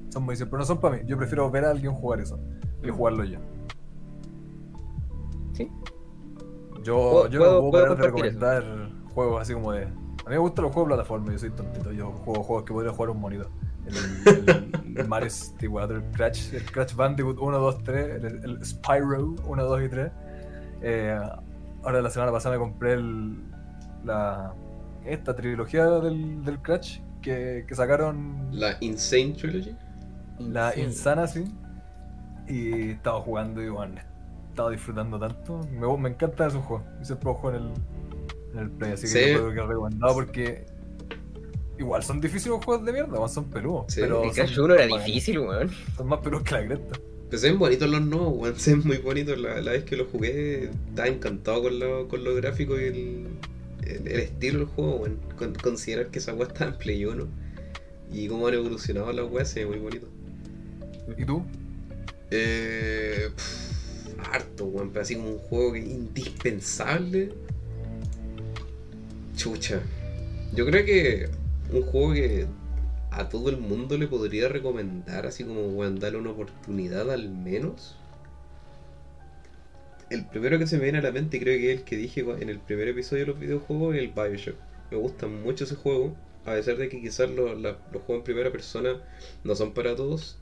Son 0.10 0.24
muy 0.24 0.36
pero 0.36 0.58
no 0.58 0.66
son 0.66 0.80
para 0.80 0.96
mí. 0.98 1.04
Yo 1.06 1.18
prefiero 1.18 1.50
ver 1.52 1.66
a 1.66 1.72
alguien 1.72 1.94
jugar 1.94 2.20
eso 2.20 2.40
que 2.82 2.92
jugarlo 2.92 3.24
yo. 3.24 3.40
Sí. 5.54 5.70
Yo, 6.84 7.28
yo 7.28 7.40
puedo- 7.40 7.62
no 7.62 7.70
puedo 7.70 7.72
puedo 7.72 7.72
parar 7.72 7.98
de 7.98 8.04
compartir 8.04 8.26
eso. 8.32 8.40
recomendar 8.40 9.12
juegos 9.14 9.42
así 9.42 9.54
como 9.54 9.72
de. 9.72 9.84
A 9.84 10.30
mí 10.30 10.36
me 10.36 10.38
gustan 10.38 10.64
los 10.66 10.74
juegos 10.74 10.90
de 10.90 10.96
plataforma, 10.96 11.32
yo 11.32 11.40
soy 11.40 11.50
tontito. 11.52 11.92
Yo 11.92 12.12
juego 12.12 12.44
juegos 12.44 12.66
que 12.66 12.74
podría 12.74 12.92
jugar 12.92 13.10
un 13.12 13.20
monito. 13.22 13.50
El, 13.88 14.98
el, 14.98 15.08
Mario 15.08 15.30
64, 15.30 15.98
el 15.98 16.04
Crash, 16.12 16.54
el 16.54 16.64
Crash 16.72 16.96
Bandicoot 16.96 17.38
1, 17.40 17.58
2, 17.60 17.84
3, 17.84 18.24
el, 18.24 18.26
el 18.44 18.66
Spyro 18.66 19.36
1, 19.46 19.64
2 19.64 19.82
y 19.84 19.90
3. 19.90 20.12
Eh, 20.82 21.20
ahora 21.84 22.02
la 22.02 22.10
semana 22.10 22.32
pasada 22.32 22.56
me 22.56 22.60
compré 22.60 22.94
el, 22.94 23.38
la, 24.04 24.54
esta 25.06 25.36
trilogía 25.36 25.86
del, 25.86 26.44
del 26.44 26.60
Crash 26.62 27.00
que, 27.22 27.66
que 27.68 27.76
sacaron 27.76 28.50
La 28.52 28.78
Insane 28.82 29.34
Trilogy. 29.34 29.76
la. 30.40 30.78
Insana, 30.78 31.28
sí. 31.28 31.46
Y 32.48 32.92
estaba 32.92 33.20
jugando 33.22 33.62
y 33.62 33.70
bueno, 33.70 33.96
estaba 34.50 34.70
disfrutando 34.72 35.20
tanto. 35.20 35.62
Me, 35.72 35.98
me 35.98 36.10
encantan 36.10 36.48
esos 36.50 36.64
juegos. 36.66 36.86
Y 37.02 37.06
siempre 37.06 37.34
juego 37.34 37.58
en 37.58 37.64
el, 37.64 37.74
en 38.54 38.60
el 38.60 38.70
Play, 38.72 38.94
así 38.94 39.02
que 39.04 39.08
Sí. 39.08 39.32
yo 39.34 39.40
creo 39.40 39.54
que 39.54 39.60
es 39.62 39.68
recomendado 39.68 40.14
porque 40.14 40.66
igual 41.80 42.04
son 42.04 42.20
difíciles 42.22 42.56
los 42.58 42.66
juegos 42.66 42.86
de 42.86 42.94
mierda, 42.94 43.14
weón, 43.14 43.30
son 43.30 43.46
peludos. 43.50 43.86
Sí. 43.90 44.02
pero 44.02 44.24
El 44.24 44.32
Crash 44.32 44.56
son 44.56 44.66
1 44.66 44.76
era 44.76 44.88
difícil, 44.98 45.40
weón. 45.40 45.72
Son 45.96 46.08
más 46.08 46.20
peludos 46.20 46.44
que 46.44 46.52
la 46.56 46.66
cresta. 46.66 47.00
Pues 47.30 47.42
se 47.42 47.50
ven 47.50 47.60
bonitos 47.60 47.90
los 47.90 48.02
nuevos, 48.02 48.34
weón. 48.38 48.60
Se 48.60 48.72
ven 48.76 48.82
muy 48.88 48.98
bonitos. 48.98 49.38
La, 49.38 49.62
la 49.62 49.72
vez 49.72 49.84
que 49.84 49.96
lo 49.98 50.06
jugué, 50.06 50.70
estaba 50.90 51.08
encantado 51.08 51.64
con, 51.64 51.80
lo, 51.80 52.08
con 52.08 52.24
los 52.24 52.36
gráficos 52.38 52.80
y 52.80 52.84
el, 52.86 53.28
el, 53.86 54.08
el 54.08 54.20
estilo 54.20 54.60
del 54.60 54.68
juego, 54.68 54.96
weón. 54.98 55.18
Con- 55.38 55.56
considerar 55.56 56.08
que 56.08 56.20
esa 56.20 56.34
weá 56.34 56.48
está 56.48 56.66
en 56.66 56.78
Play 56.78 57.06
1 57.06 57.28
y 58.14 58.28
cómo 58.30 58.48
han 58.48 58.54
evolucionado 58.54 59.12
las 59.12 59.30
weas, 59.30 59.50
se 59.50 59.62
ve 59.62 59.66
muy 59.72 59.80
bonito. 59.80 60.08
¿Y 61.18 61.26
tú? 61.26 61.44
Eh, 62.32 63.30
pff, 63.36 64.20
harto, 64.32 64.66
weón. 64.66 64.90
Pero 64.92 65.02
así 65.04 65.16
como 65.16 65.32
un 65.32 65.38
juego 65.40 65.74
que 65.74 65.80
es 65.80 65.86
indispensable. 65.88 67.34
Chucha. 69.36 69.82
Yo 70.54 70.66
creo 70.66 70.86
que 70.86 71.30
un 71.70 71.82
juego 71.82 72.14
que 72.14 72.48
a 73.12 73.30
todo 73.30 73.50
el 73.50 73.58
mundo 73.58 73.98
le 73.98 74.08
podría 74.08 74.48
recomendar, 74.50 75.26
así 75.26 75.44
como, 75.44 75.68
weón, 75.70 76.00
darle 76.00 76.20
una 76.20 76.32
oportunidad 76.32 77.12
al 77.12 77.30
menos. 77.30 77.96
El 80.10 80.26
primero 80.26 80.58
que 80.60 80.68
se 80.68 80.78
me 80.78 80.84
viene 80.84 81.00
a 81.00 81.02
la 81.02 81.12
mente, 81.12 81.40
creo 81.40 81.58
que 81.58 81.72
es 81.72 81.80
el 81.80 81.84
que 81.86 81.98
dije 81.98 82.22
en 82.22 82.50
el 82.50 82.60
primer 82.60 82.88
episodio 82.88 83.24
de 83.26 83.28
los 83.32 83.40
videojuegos, 83.40 83.96
es 83.96 84.02
el 84.02 84.10
Bioshock. 84.10 84.56
Me 84.92 84.98
gusta 84.98 85.28
mucho 85.28 85.64
ese 85.66 85.76
juego, 85.76 86.16
a 86.46 86.54
pesar 86.54 86.78
de 86.78 86.88
que 86.90 87.02
quizás 87.02 87.30
lo- 87.30 87.56
la- 87.56 87.78
los 87.92 88.02
juegos 88.04 88.22
en 88.22 88.24
primera 88.24 88.52
persona 88.52 89.02
no 89.44 89.56
son 89.56 89.74
para 89.74 89.96
todos. 89.96 90.38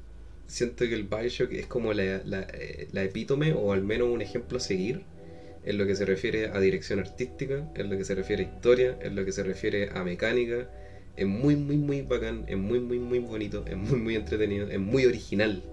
Siento 0.48 0.86
que 0.86 0.94
el 0.94 1.04
Bioshock 1.04 1.52
es 1.54 1.66
como 1.68 1.94
la, 1.94 2.22
la, 2.26 2.42
eh, 2.54 2.88
la 2.92 3.04
epítome, 3.04 3.54
o 3.54 3.72
al 3.74 3.82
menos 3.84 4.08
un 4.10 4.22
ejemplo 4.22 4.58
a 4.58 4.62
seguir, 4.62 5.02
en 5.64 5.78
lo 5.78 5.86
que 5.88 5.96
se 5.96 6.06
refiere 6.06 6.48
a 6.50 6.60
dirección 6.60 7.00
artística, 7.00 7.68
en 7.76 7.90
lo 7.90 7.98
que 7.98 8.04
se 8.06 8.16
refiere 8.16 8.44
a 8.44 8.48
historia, 8.48 8.98
en 9.02 9.16
lo 9.16 9.26
que 9.26 9.32
se 9.32 9.44
refiere 9.44 9.90
a 9.94 10.04
mecánica. 10.04 10.68
Es 11.18 11.26
muy, 11.28 11.56
muy, 11.56 11.78
muy 11.78 12.02
bacán, 12.02 12.44
es 12.48 12.58
muy, 12.58 12.80
muy, 12.80 13.00
muy 13.00 13.20
bonito, 13.20 13.64
es 13.68 13.78
muy, 13.78 14.00
muy 14.00 14.16
entretenido, 14.16 14.68
es 14.68 14.80
muy 14.80 15.06
original. 15.06 15.64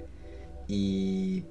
Y 0.68 1.42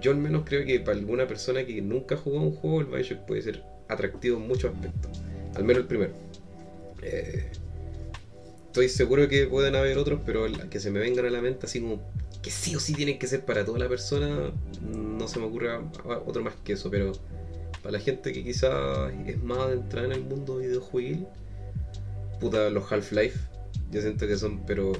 yo 0.00 0.10
al 0.10 0.16
menos 0.18 0.42
creo 0.44 0.64
que 0.64 0.80
para 0.80 0.98
alguna 0.98 1.26
persona 1.26 1.64
que 1.64 1.80
nunca 1.80 2.16
ha 2.16 2.18
jugado 2.18 2.46
un 2.46 2.54
juego, 2.56 2.80
el 2.80 2.86
Bioshock 2.86 3.20
puede 3.26 3.42
ser 3.42 3.62
atractivo 3.88 4.36
en 4.38 4.48
muchos 4.48 4.74
aspectos. 4.74 5.20
Al 5.54 5.64
menos 5.64 5.82
el 5.82 5.86
primero. 5.88 6.12
Eh, 7.02 7.44
estoy 8.66 8.88
seguro 8.88 9.28
que 9.28 9.46
pueden 9.46 9.74
haber 9.76 9.98
otros, 9.98 10.20
pero 10.26 10.46
que 10.68 10.80
se 10.80 10.90
me 10.90 10.98
vengan 11.00 11.26
a 11.26 11.30
la 11.30 11.40
mente 11.40 11.66
así 11.66 11.80
como 11.80 12.00
que 12.42 12.50
sí 12.50 12.74
o 12.74 12.80
sí 12.80 12.94
tienen 12.94 13.18
que 13.18 13.26
ser 13.26 13.44
para 13.44 13.64
toda 13.64 13.78
la 13.78 13.88
persona, 13.88 14.52
no 14.82 15.28
se 15.28 15.38
me 15.38 15.46
ocurre 15.46 15.72
a- 15.72 15.76
a- 15.76 16.18
otro 16.26 16.42
más 16.42 16.54
que 16.64 16.72
eso, 16.72 16.90
pero 16.90 17.12
para 17.82 17.92
la 17.92 18.00
gente 18.00 18.32
que 18.32 18.42
quizás 18.42 19.12
es 19.26 19.42
más 19.42 19.58
adentrada 19.58 20.06
en 20.06 20.12
el 20.12 20.22
mundo 20.22 20.56
videojueguil, 20.58 21.26
puta, 22.40 22.70
los 22.70 22.90
Half-Life, 22.90 23.38
yo 23.92 24.00
siento 24.00 24.26
que 24.26 24.36
son, 24.36 24.64
pero 24.66 24.92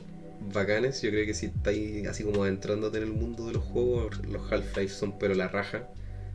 bacanes. 0.53 1.03
Yo 1.03 1.11
creo 1.11 1.26
que 1.26 1.34
si 1.34 1.47
estáis 1.47 2.07
así 2.07 2.24
como 2.24 2.43
adentrándote 2.45 2.99
en 2.99 3.05
el 3.05 3.12
mundo 3.12 3.47
de 3.47 3.55
los 3.55 3.64
juegos, 3.64 4.24
los 4.26 4.51
Half-Life 4.53 4.95
son, 4.95 5.18
pero 5.18 5.34
la 5.34 5.49
raja. 5.49 5.88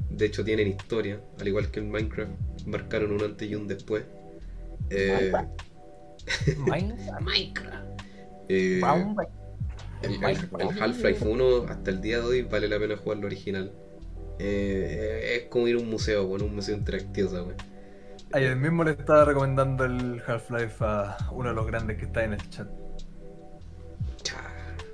De 0.10 0.26
hecho, 0.26 0.44
tienen 0.44 0.68
historia, 0.68 1.20
al 1.40 1.48
igual 1.48 1.72
que 1.72 1.80
en 1.80 1.90
Minecraft, 1.92 2.32
marcaron 2.68 3.12
un 3.12 3.24
antes 3.24 3.50
y 3.50 3.56
un 3.56 3.68
después. 3.68 4.04
Eh, 4.90 5.32
Minecraft. 6.58 7.06
Eh, 8.50 8.80
el, 10.02 10.12
el- 10.14 10.50
el 10.60 10.68
Half-Life 10.84 11.26
1 11.28 11.66
hasta 11.68 11.90
el 11.92 12.02
día 12.02 12.20
de 12.20 12.26
hoy 12.26 12.42
vale 12.44 12.68
la 12.68 12.80
pena 12.80 12.98
jugar 12.98 13.18
lo 13.20 13.28
original. 13.28 13.72
Eh, 14.40 15.38
es 15.44 15.50
como 15.50 15.68
ir 15.68 15.76
a 15.76 15.80
un 15.80 15.90
museo, 15.90 16.28
bueno, 16.28 16.46
un 16.46 16.56
museo 16.56 16.76
interactivo, 16.76 17.30
¿sabes? 17.30 17.56
Ayer 18.32 18.56
mismo 18.56 18.84
le 18.84 18.92
estaba 18.92 19.26
recomendando 19.26 19.84
el 19.84 20.22
Half-Life 20.28 20.76
a 20.86 21.18
uno 21.32 21.50
de 21.50 21.56
los 21.56 21.66
grandes 21.66 21.98
que 21.98 22.06
está 22.06 22.24
en 22.24 22.34
el 22.34 22.50
chat. 22.50 22.70
Cha. 24.24 24.42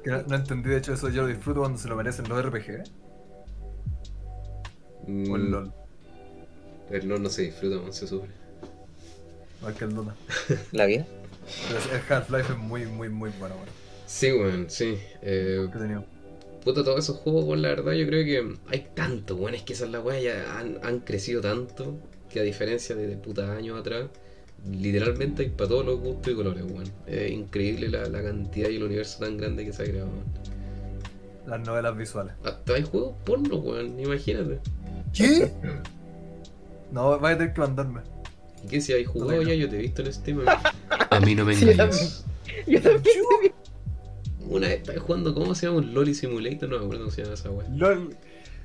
Que 0.03 0.11
no, 0.11 0.21
no 0.27 0.36
entendí, 0.36 0.69
de 0.69 0.77
hecho, 0.77 0.93
eso 0.93 1.09
yo 1.09 1.23
lo 1.23 1.27
disfruto 1.27 1.61
cuando 1.61 1.79
se 1.79 1.88
lo 1.89 1.95
merecen 1.95 2.27
los 2.27 2.39
RPG. 2.43 2.84
O 5.23 5.36
el 5.36 5.45
Mm, 5.45 5.51
LOL, 5.51 5.73
el 6.89 7.07
LOL 7.07 7.23
no 7.23 7.29
se 7.32 7.41
disfruta, 7.41 7.82
man, 7.82 7.91
se 7.91 8.07
sufre. 8.07 8.36
igual 9.59 9.75
que 9.77 9.86
el 9.86 9.93
Dota. 9.95 10.15
La 10.71 10.86
vida. 10.86 11.07
Pero 11.67 11.79
el 11.89 12.01
Half-Life 12.09 12.53
es 12.53 12.59
muy, 12.59 12.86
muy, 12.88 13.09
muy 13.09 13.32
bueno, 13.32 13.57
bueno. 13.57 13.73
Sí, 14.05 14.32
weón, 14.32 14.69
sí. 14.69 14.99
Eh, 15.21 15.67
puta, 16.63 16.84
todos 16.84 16.99
esos 16.99 17.17
juegos, 17.17 17.57
la 17.59 17.69
verdad, 17.69 17.93
yo 17.93 18.05
creo 18.07 18.23
que 18.25 18.59
hay 18.67 18.91
tanto, 18.93 19.36
weón, 19.36 19.55
es 19.55 19.63
que 19.63 19.73
esas 19.73 19.89
las 19.89 20.03
weas 20.03 20.23
ya 20.23 20.57
han, 20.59 20.79
han 20.84 20.99
crecido 21.01 21.41
tanto 21.41 21.99
que 22.32 22.39
a 22.39 22.43
diferencia 22.43 22.95
de, 22.95 23.07
de 23.07 23.17
puta 23.17 23.51
años 23.55 23.79
atrás, 23.79 24.05
literalmente 24.69 25.43
hay 25.43 25.49
para 25.49 25.69
todos 25.69 25.86
los 25.86 25.99
gustos 25.99 26.34
y 26.34 26.36
colores, 26.36 26.63
weón. 26.63 26.91
Es 27.07 27.32
increíble 27.32 27.89
la, 27.89 28.07
la 28.07 28.23
cantidad 28.23 28.69
y 28.69 28.75
el 28.77 28.84
universo 28.84 29.19
tan 29.19 29.38
grande 29.38 29.65
que 29.65 29.73
se 29.73 29.84
ha 29.84 29.86
creado, 29.86 30.07
weón. 30.09 30.25
Las 31.47 31.59
novelas 31.65 31.97
visuales. 31.97 32.34
Hasta 32.43 32.73
hay 32.73 32.84
juegos 32.84 33.15
porno, 33.25 33.55
weón, 33.57 33.99
imagínate. 33.99 34.59
¿Qué? 35.13 35.51
No, 36.91 37.17
vas 37.19 37.34
a 37.36 37.38
tener 37.38 37.53
que 37.53 37.61
mandarme. 37.61 38.01
¿Y 38.63 38.67
qué 38.67 38.82
si 38.82 38.93
hay 38.93 39.05
jugado 39.05 39.32
No, 39.32 39.38
no. 39.43 39.49
ya? 39.49 39.55
Yo 39.55 39.69
te 39.69 39.77
he 39.77 39.82
visto 39.82 40.01
en 40.03 40.13
Steam. 40.13 40.41
A 41.09 41.19
mí 41.19 41.36
no 41.36 41.45
me 41.45 41.55
Sí, 41.55 41.65
yo 41.65 41.71
engañas. 41.71 42.25
Yo 42.67 42.82
también. 42.82 43.15
Una 44.47 44.67
vez 44.67 44.77
estaba 44.79 44.99
jugando, 44.99 45.34
¿cómo 45.34 45.55
se 45.55 45.65
llama? 45.65 45.79
Un 45.79 45.93
Loli 45.93 46.13
Simulator, 46.13 46.69
no 46.69 46.77
me 46.77 46.84
acuerdo 46.84 47.03
cómo 47.05 47.11
se 47.11 47.21
llama 47.23 47.34
esa 47.36 47.49
wea. 47.51 47.67
LOL. 47.69 48.15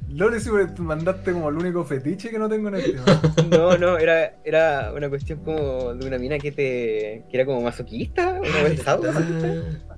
LOL 0.08 0.40
si 0.40 0.50
me 0.50 0.66
mandaste 0.78 1.32
como 1.32 1.48
el 1.48 1.56
único 1.56 1.84
fetiche 1.84 2.30
que 2.30 2.38
no 2.38 2.48
tengo 2.48 2.68
en 2.68 2.80
Steam. 2.80 3.50
No, 3.50 3.76
no, 3.76 3.98
era, 3.98 4.36
era 4.44 4.92
una 4.94 5.08
cuestión 5.08 5.40
como 5.40 5.94
de 5.94 6.06
una 6.06 6.18
mina 6.18 6.38
que 6.38 6.52
te. 6.52 7.24
que 7.28 7.36
era 7.36 7.44
como 7.44 7.60
masoquista, 7.60 8.40
una 8.40 8.62
vez 8.62 8.82
sábado. 8.82 9.12
Ah, 9.14 9.96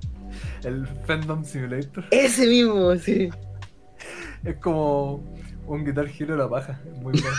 El 0.64 0.86
Fandom 1.07 1.44
Simulator. 1.44 2.05
Ese 2.11 2.46
mismo, 2.46 2.94
sí. 2.96 3.28
Es 4.44 4.57
como 4.57 5.24
un 5.66 5.84
Guitar 5.84 6.07
Hero 6.09 6.34
de 6.36 6.38
la 6.42 6.49
paja. 6.49 6.80
Es 6.86 7.03
muy 7.03 7.12
bueno. 7.20 7.36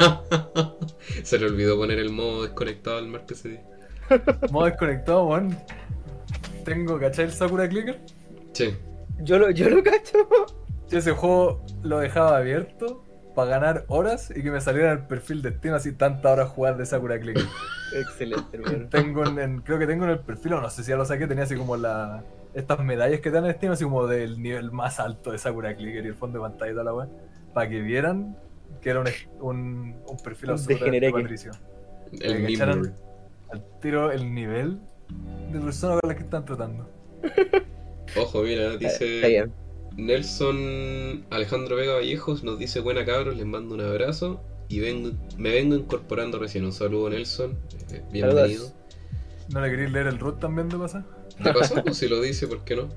Se 1.22 1.38
le 1.38 1.46
olvidó 1.46 1.76
poner 1.76 1.98
el 1.98 2.10
modo 2.10 2.42
desconectado 2.42 2.98
al 2.98 3.06
martes 3.08 3.38
ese 3.40 3.48
día. 3.50 3.62
Modo 4.50 4.66
desconectado, 4.66 5.26
weón. 5.26 5.56
Tengo, 6.64 6.98
¿cachai 6.98 7.26
el 7.26 7.32
Sakura 7.32 7.68
Clicker? 7.68 8.00
Sí. 8.52 8.74
Yo 9.20 9.38
lo, 9.38 9.50
yo 9.50 9.70
lo 9.70 9.82
cacho. 9.82 10.26
Yo 10.90 10.98
ese 10.98 11.12
juego 11.12 11.60
lo 11.82 11.98
dejaba 11.98 12.36
abierto 12.36 13.02
para 13.34 13.50
ganar 13.50 13.84
horas 13.88 14.30
y 14.34 14.42
que 14.42 14.50
me 14.50 14.60
saliera 14.60 14.92
el 14.92 15.06
perfil 15.06 15.42
de 15.42 15.50
Steam 15.52 15.74
así 15.74 15.92
tantas 15.92 16.32
horas 16.32 16.48
jugar 16.50 16.76
de 16.76 16.86
Sakura 16.86 17.18
Clicker. 17.18 17.44
Excelente, 17.94 18.56
hermano. 18.56 18.88
tengo 18.90 19.24
en, 19.24 19.38
en- 19.38 19.60
creo 19.62 19.78
que 19.78 19.86
tengo 19.86 20.04
en 20.04 20.10
el 20.10 20.20
perfil, 20.20 20.54
o 20.54 20.60
no 20.60 20.70
sé 20.70 20.84
si 20.84 20.90
ya 20.90 20.96
lo 20.96 21.04
saqué, 21.04 21.26
tenía 21.26 21.44
así 21.44 21.56
como 21.56 21.76
la 21.76 22.22
estas 22.54 22.78
medallas 22.78 23.18
que 23.20 23.30
te 23.30 23.36
dan 23.36 23.46
en 23.46 23.54
Steam, 23.54 23.72
así 23.72 23.82
como 23.84 24.06
del 24.06 24.40
nivel 24.40 24.70
más 24.70 25.00
alto 25.00 25.32
de 25.32 25.38
Sakura 25.38 25.74
Clicker 25.74 26.04
y 26.04 26.08
el 26.08 26.14
fondo 26.14 26.38
de 26.38 26.48
pantalla 26.48 26.70
y 26.70 26.74
toda 26.74 26.84
la 26.84 26.94
weá, 26.94 27.08
para 27.52 27.68
que 27.68 27.80
vieran 27.80 28.36
que 28.80 28.90
era 28.90 29.00
un, 29.00 29.06
un, 29.40 29.96
un 30.06 30.16
perfil 30.18 30.50
absolutamente 30.50 31.10
patricio. 31.10 31.52
El 32.12 32.46
que 32.46 32.92
Al 33.50 33.64
tiro 33.80 34.12
el 34.12 34.32
nivel 34.32 34.78
de 35.52 35.58
personas 35.60 36.00
con 36.00 36.08
las 36.08 36.16
que 36.16 36.24
están 36.24 36.44
tratando. 36.44 36.88
Ojo, 38.16 38.42
mira, 38.42 38.74
Está 38.74 38.78
dice 38.78 39.28
bien. 39.28 39.52
Nelson 39.96 41.24
Alejandro 41.30 41.76
Vega 41.76 41.94
Vallejos 41.94 42.42
nos 42.42 42.58
dice 42.58 42.80
buena 42.80 43.04
cabros, 43.04 43.36
les 43.36 43.46
mando 43.46 43.74
un 43.74 43.80
abrazo 43.80 44.40
y 44.68 44.80
vengo, 44.80 45.12
me 45.38 45.50
vengo 45.50 45.76
incorporando 45.76 46.38
recién. 46.38 46.64
Un 46.64 46.72
saludo 46.72 47.10
Nelson, 47.10 47.56
eh, 47.92 48.02
bienvenido. 48.10 48.72
¿No 49.50 49.60
le 49.60 49.70
queréis 49.70 49.92
leer 49.92 50.06
el 50.08 50.18
root 50.18 50.40
también 50.40 50.68
de 50.68 50.78
pasar? 50.78 51.04
¿Qué 51.42 51.52
pasó? 51.52 51.74
Pues 51.84 51.98
si 51.98 52.08
lo 52.08 52.20
dice, 52.20 52.46
¿por 52.46 52.64
qué 52.64 52.76
no? 52.76 52.88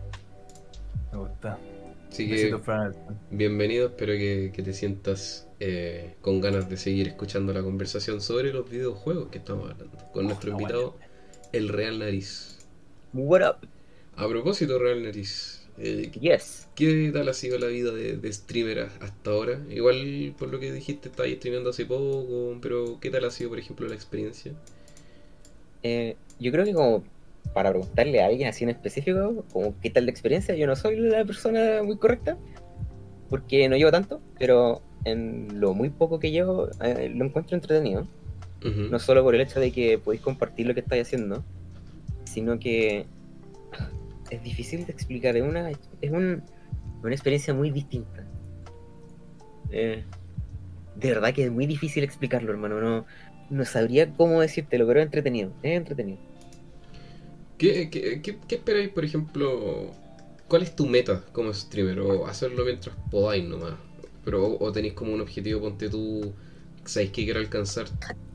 Me 1.11 1.19
gusta. 1.19 1.59
Así 2.09 2.27
que 2.27 2.55
bienvenido, 3.29 3.87
espero 3.87 4.13
que, 4.13 4.51
que 4.55 4.63
te 4.63 4.73
sientas 4.73 5.47
eh, 5.59 6.15
con 6.21 6.39
ganas 6.41 6.69
de 6.69 6.77
seguir 6.77 7.07
escuchando 7.07 7.53
la 7.53 7.61
conversación 7.61 8.21
sobre 8.21 8.53
los 8.53 8.69
videojuegos 8.69 9.27
que 9.29 9.39
estamos 9.39 9.69
hablando 9.69 9.97
con 10.13 10.25
nuestro 10.25 10.51
Ojalá, 10.53 10.63
invitado, 10.63 10.95
el 11.51 11.69
Real 11.69 11.99
Nariz. 11.99 12.59
What 13.13 13.41
up? 13.47 13.67
A 14.15 14.27
propósito, 14.27 14.79
Real 14.79 15.03
Nariz, 15.03 15.56
eh, 15.77 16.11
Yes. 16.19 16.67
¿qué 16.75 17.11
tal 17.13 17.29
ha 17.29 17.33
sido 17.33 17.57
la 17.57 17.67
vida 17.67 17.91
de, 17.91 18.17
de 18.17 18.33
streamer 18.33 18.89
hasta 19.01 19.31
ahora? 19.31 19.59
Igual 19.69 20.33
por 20.37 20.49
lo 20.49 20.59
que 20.59 20.71
dijiste, 20.71 21.09
estabas 21.09 21.31
streameando 21.33 21.69
hace 21.69 21.85
poco, 21.85 22.57
pero 22.61 22.99
¿qué 22.99 23.09
tal 23.09 23.25
ha 23.25 23.31
sido, 23.31 23.49
por 23.49 23.59
ejemplo, 23.59 23.87
la 23.87 23.95
experiencia? 23.95 24.53
Eh, 25.83 26.15
yo 26.39 26.51
creo 26.51 26.65
que 26.65 26.73
como 26.73 27.03
para 27.53 27.69
preguntarle 27.69 28.21
a 28.21 28.27
alguien 28.27 28.49
así 28.49 28.63
en 28.63 28.71
específico, 28.71 29.45
como 29.51 29.79
qué 29.81 29.89
tal 29.89 30.05
la 30.05 30.11
experiencia, 30.11 30.55
yo 30.55 30.67
no 30.67 30.75
soy 30.75 30.97
la 30.97 31.23
persona 31.25 31.81
muy 31.83 31.97
correcta, 31.97 32.37
porque 33.29 33.67
no 33.69 33.77
llevo 33.77 33.91
tanto, 33.91 34.21
pero 34.37 34.81
en 35.05 35.59
lo 35.59 35.73
muy 35.73 35.89
poco 35.89 36.19
que 36.19 36.31
llevo, 36.31 36.69
eh, 36.83 37.11
lo 37.13 37.25
encuentro 37.25 37.55
entretenido. 37.55 38.07
Ujú. 38.65 38.81
No 38.89 38.99
solo 38.99 39.23
por 39.23 39.35
el 39.35 39.41
hecho 39.41 39.59
de 39.59 39.71
que 39.71 39.97
podéis 39.97 40.21
compartir 40.21 40.67
lo 40.67 40.73
que 40.73 40.81
estáis 40.81 41.03
haciendo, 41.03 41.43
sino 42.25 42.59
que 42.59 43.05
es 44.29 44.43
difícil 44.43 44.85
de 44.85 44.91
explicar, 44.91 45.35
es 45.37 45.43
una, 45.43 45.69
es 45.71 46.11
un- 46.11 46.43
una 47.03 47.13
experiencia 47.13 47.53
muy 47.53 47.71
distinta. 47.71 48.25
Eh, 49.71 50.03
de 50.95 51.09
verdad 51.09 51.33
que 51.33 51.45
es 51.45 51.51
muy 51.51 51.65
difícil 51.65 52.03
explicarlo, 52.03 52.51
hermano. 52.51 52.81
No, 52.81 53.05
no 53.49 53.65
sabría 53.65 54.11
cómo 54.13 54.41
decírtelo, 54.41 54.87
pero 54.87 54.99
es 54.99 55.05
entretenido, 55.05 55.51
es 55.61 55.77
entretenido. 55.77 56.19
¿Qué, 57.57 57.89
qué, 57.89 58.21
qué, 58.21 58.37
qué 58.47 58.55
esperáis, 58.55 58.89
por 58.89 59.03
ejemplo? 59.05 59.91
¿Cuál 60.47 60.61
es 60.63 60.75
tu 60.75 60.85
meta 60.85 61.23
como 61.31 61.53
streamer? 61.53 61.99
¿O 61.99 62.27
hacerlo 62.27 62.63
mientras 62.65 62.95
podáis 63.11 63.43
nomás? 63.43 63.73
Pero, 64.23 64.57
o, 64.57 64.71
tenéis 64.71 64.93
como 64.93 65.13
un 65.13 65.21
objetivo, 65.21 65.61
ponte 65.61 65.89
tú, 65.89 66.33
sabéis 66.85 67.11
que 67.11 67.23
quiero 67.25 67.39
alcanzar 67.39 67.87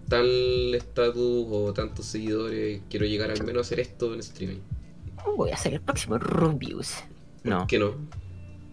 tal 0.08 0.74
estatus 0.74 1.46
o 1.50 1.72
tantos 1.72 2.06
seguidores, 2.06 2.80
quiero 2.90 3.06
llegar 3.06 3.30
al 3.30 3.42
menos 3.44 3.58
a 3.58 3.66
hacer 3.66 3.80
esto 3.80 4.12
en 4.14 4.20
streaming. 4.20 4.60
Voy 5.36 5.50
a 5.50 5.54
hacer 5.54 5.74
el 5.74 5.80
próximo 5.80 6.18
Rubius. 6.18 7.04
¿Por 7.42 7.50
No. 7.50 7.66
qué 7.66 7.78
no? 7.78 7.94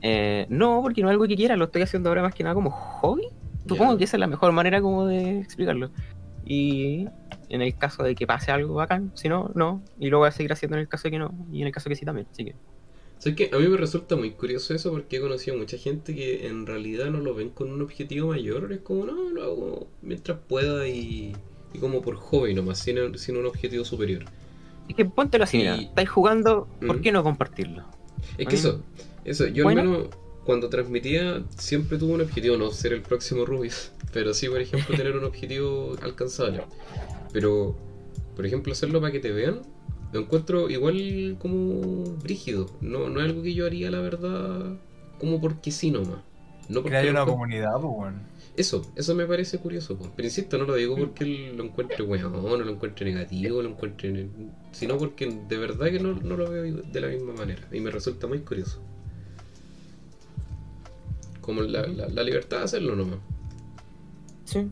Eh, 0.02 0.46
no, 0.50 0.82
porque 0.82 1.02
no 1.02 1.10
es 1.10 1.14
algo 1.14 1.28
que 1.28 1.36
quiera, 1.36 1.56
lo 1.58 1.66
estoy 1.66 1.82
haciendo 1.82 2.10
ahora 2.10 2.22
más 2.22 2.34
que 2.34 2.44
nada 2.44 2.56
como 2.56 2.72
hobby. 2.72 3.28
Supongo 3.68 3.98
que 3.98 4.06
esa 4.06 4.18
es 4.18 4.20
la 4.22 4.28
mejor 4.28 4.52
manera 4.52 4.82
como 4.82 5.06
de 5.06 5.40
explicarlo. 5.40 5.92
Y 6.46 7.06
en 7.50 7.62
el 7.62 7.78
caso 7.78 8.04
de 8.04 8.16
que 8.16 8.26
pase 8.26 8.52
algo 8.52 8.76
bacán, 8.76 9.12
si 9.14 9.30
no, 9.30 9.52
no. 9.54 9.84
Y 10.00 10.10
lo 10.10 10.20
voy 10.20 10.30
a 10.30 10.32
seguir 10.32 10.52
haciendo 10.54 10.76
en 10.78 10.82
el 10.82 10.88
caso 10.88 11.04
de 11.04 11.12
que 11.12 11.20
no. 11.20 11.34
Y 11.52 11.62
en 11.62 11.68
el 11.68 11.74
caso 11.74 11.90
de 11.90 11.96
que 11.96 12.00
sí 12.00 12.06
también. 12.06 12.28
Así 12.32 12.46
que 12.46 12.56
¿Sabes 13.20 13.36
qué? 13.36 13.50
A 13.54 13.60
mí 13.60 13.68
me 13.68 13.76
resulta 13.78 14.16
muy 14.16 14.32
curioso 14.32 14.74
eso 14.74 14.92
porque 14.92 15.18
he 15.18 15.22
conocido 15.22 15.58
mucha 15.58 15.78
gente 15.78 16.16
que 16.16 16.48
en 16.48 16.66
realidad 16.66 17.08
no 17.08 17.20
lo 17.20 17.36
ven 17.36 17.50
con 17.50 17.70
un 17.70 17.82
objetivo 17.82 18.30
mayor. 18.30 18.72
Es 18.72 18.80
como, 18.80 19.06
no, 19.06 19.30
lo 19.30 19.44
hago 19.44 19.88
mientras 20.02 20.40
pueda 20.48 20.88
y, 20.88 21.36
y 21.74 21.80
como 21.80 22.02
por 22.02 22.16
hobby 22.16 22.54
nomás, 22.54 22.80
sin, 22.80 23.18
sin 23.20 23.36
un 23.36 23.46
objetivo 23.46 23.84
superior. 23.84 24.24
Es 24.90 24.96
que 24.96 25.06
póntelo 25.06 25.44
así, 25.46 25.58
mira, 25.60 25.78
Y- 25.78 25.86
estáis 25.86 26.10
jugando, 26.10 26.68
¿por 26.86 26.98
¿Mm? 26.98 27.02
qué 27.02 27.12
no 27.12 27.24
compartirlo? 27.24 27.86
Es 28.38 28.48
que 28.48 28.56
eso, 28.56 28.82
eso, 29.24 29.48
yo 29.48 29.64
Bueno. 29.64 29.82
al 29.82 29.88
menos 29.88 30.08
cuando 30.46 30.68
transmitía 30.70 31.44
siempre 31.58 31.98
tuve 31.98 32.14
un 32.14 32.22
objetivo, 32.22 32.58
no 32.58 32.72
ser 32.72 32.94
el 32.94 33.02
próximo 33.02 33.46
Rubius, 33.46 33.92
pero 34.14 34.34
sí, 34.34 34.50
por 34.50 34.60
ejemplo, 34.60 34.96
tener 34.98 35.16
un 35.16 35.24
objetivo 35.24 35.96
alcanzable. 36.02 36.64
Pero, 37.32 37.76
por 38.36 38.46
ejemplo, 38.46 38.74
hacerlo 38.74 39.00
para 39.00 39.12
que 39.12 39.20
te 39.20 39.32
vean, 39.32 39.62
lo 40.12 40.22
encuentro 40.22 40.70
igual 40.70 41.38
como 41.40 42.04
brígido. 42.24 42.66
No, 42.82 43.10
no 43.10 43.20
es 43.22 43.28
algo 43.28 43.44
que 43.44 43.54
yo 43.54 43.68
haría, 43.68 43.92
la 43.92 44.00
verdad, 44.00 44.78
como 45.20 45.40
porque 45.40 45.70
sí 45.72 45.92
nomás. 45.92 46.22
No 46.68 46.82
porque 46.82 47.04
lo 47.04 47.12
una 47.12 47.26
comunidad, 47.26 47.74
pues, 47.74 47.94
weón. 47.96 48.22
Eso, 48.58 48.82
eso 48.96 49.16
me 49.16 49.26
parece 49.26 49.58
curioso. 49.58 49.98
po. 49.98 50.12
Pero 50.16 50.28
insisto, 50.28 50.58
no 50.58 50.66
lo 50.66 50.76
digo 50.76 50.98
porque 50.98 51.54
lo 51.56 51.64
encuentre 51.64 52.04
weón, 52.04 52.34
no 52.34 52.58
lo 52.58 52.72
encuentre 52.72 53.06
negativo, 53.06 53.62
lo 53.62 53.70
encuentre... 53.70 54.28
Sino 54.72 54.98
porque 54.98 55.28
de 55.28 55.58
verdad 55.58 55.88
que 55.88 56.00
no, 56.00 56.14
no 56.14 56.36
lo 56.36 56.50
veo 56.50 56.64
de 56.64 57.02
la 57.02 57.08
misma 57.08 57.34
manera. 57.34 57.68
Y 57.72 57.80
me 57.80 57.90
resulta 57.90 58.28
muy 58.28 58.40
curioso. 58.40 58.82
Como 61.42 61.62
la, 61.62 61.88
la, 61.88 62.10
la 62.10 62.24
libertad 62.24 62.58
de 62.58 62.64
hacerlo 62.66 62.96
nomás. 62.96 63.20
Sí. 64.46 64.68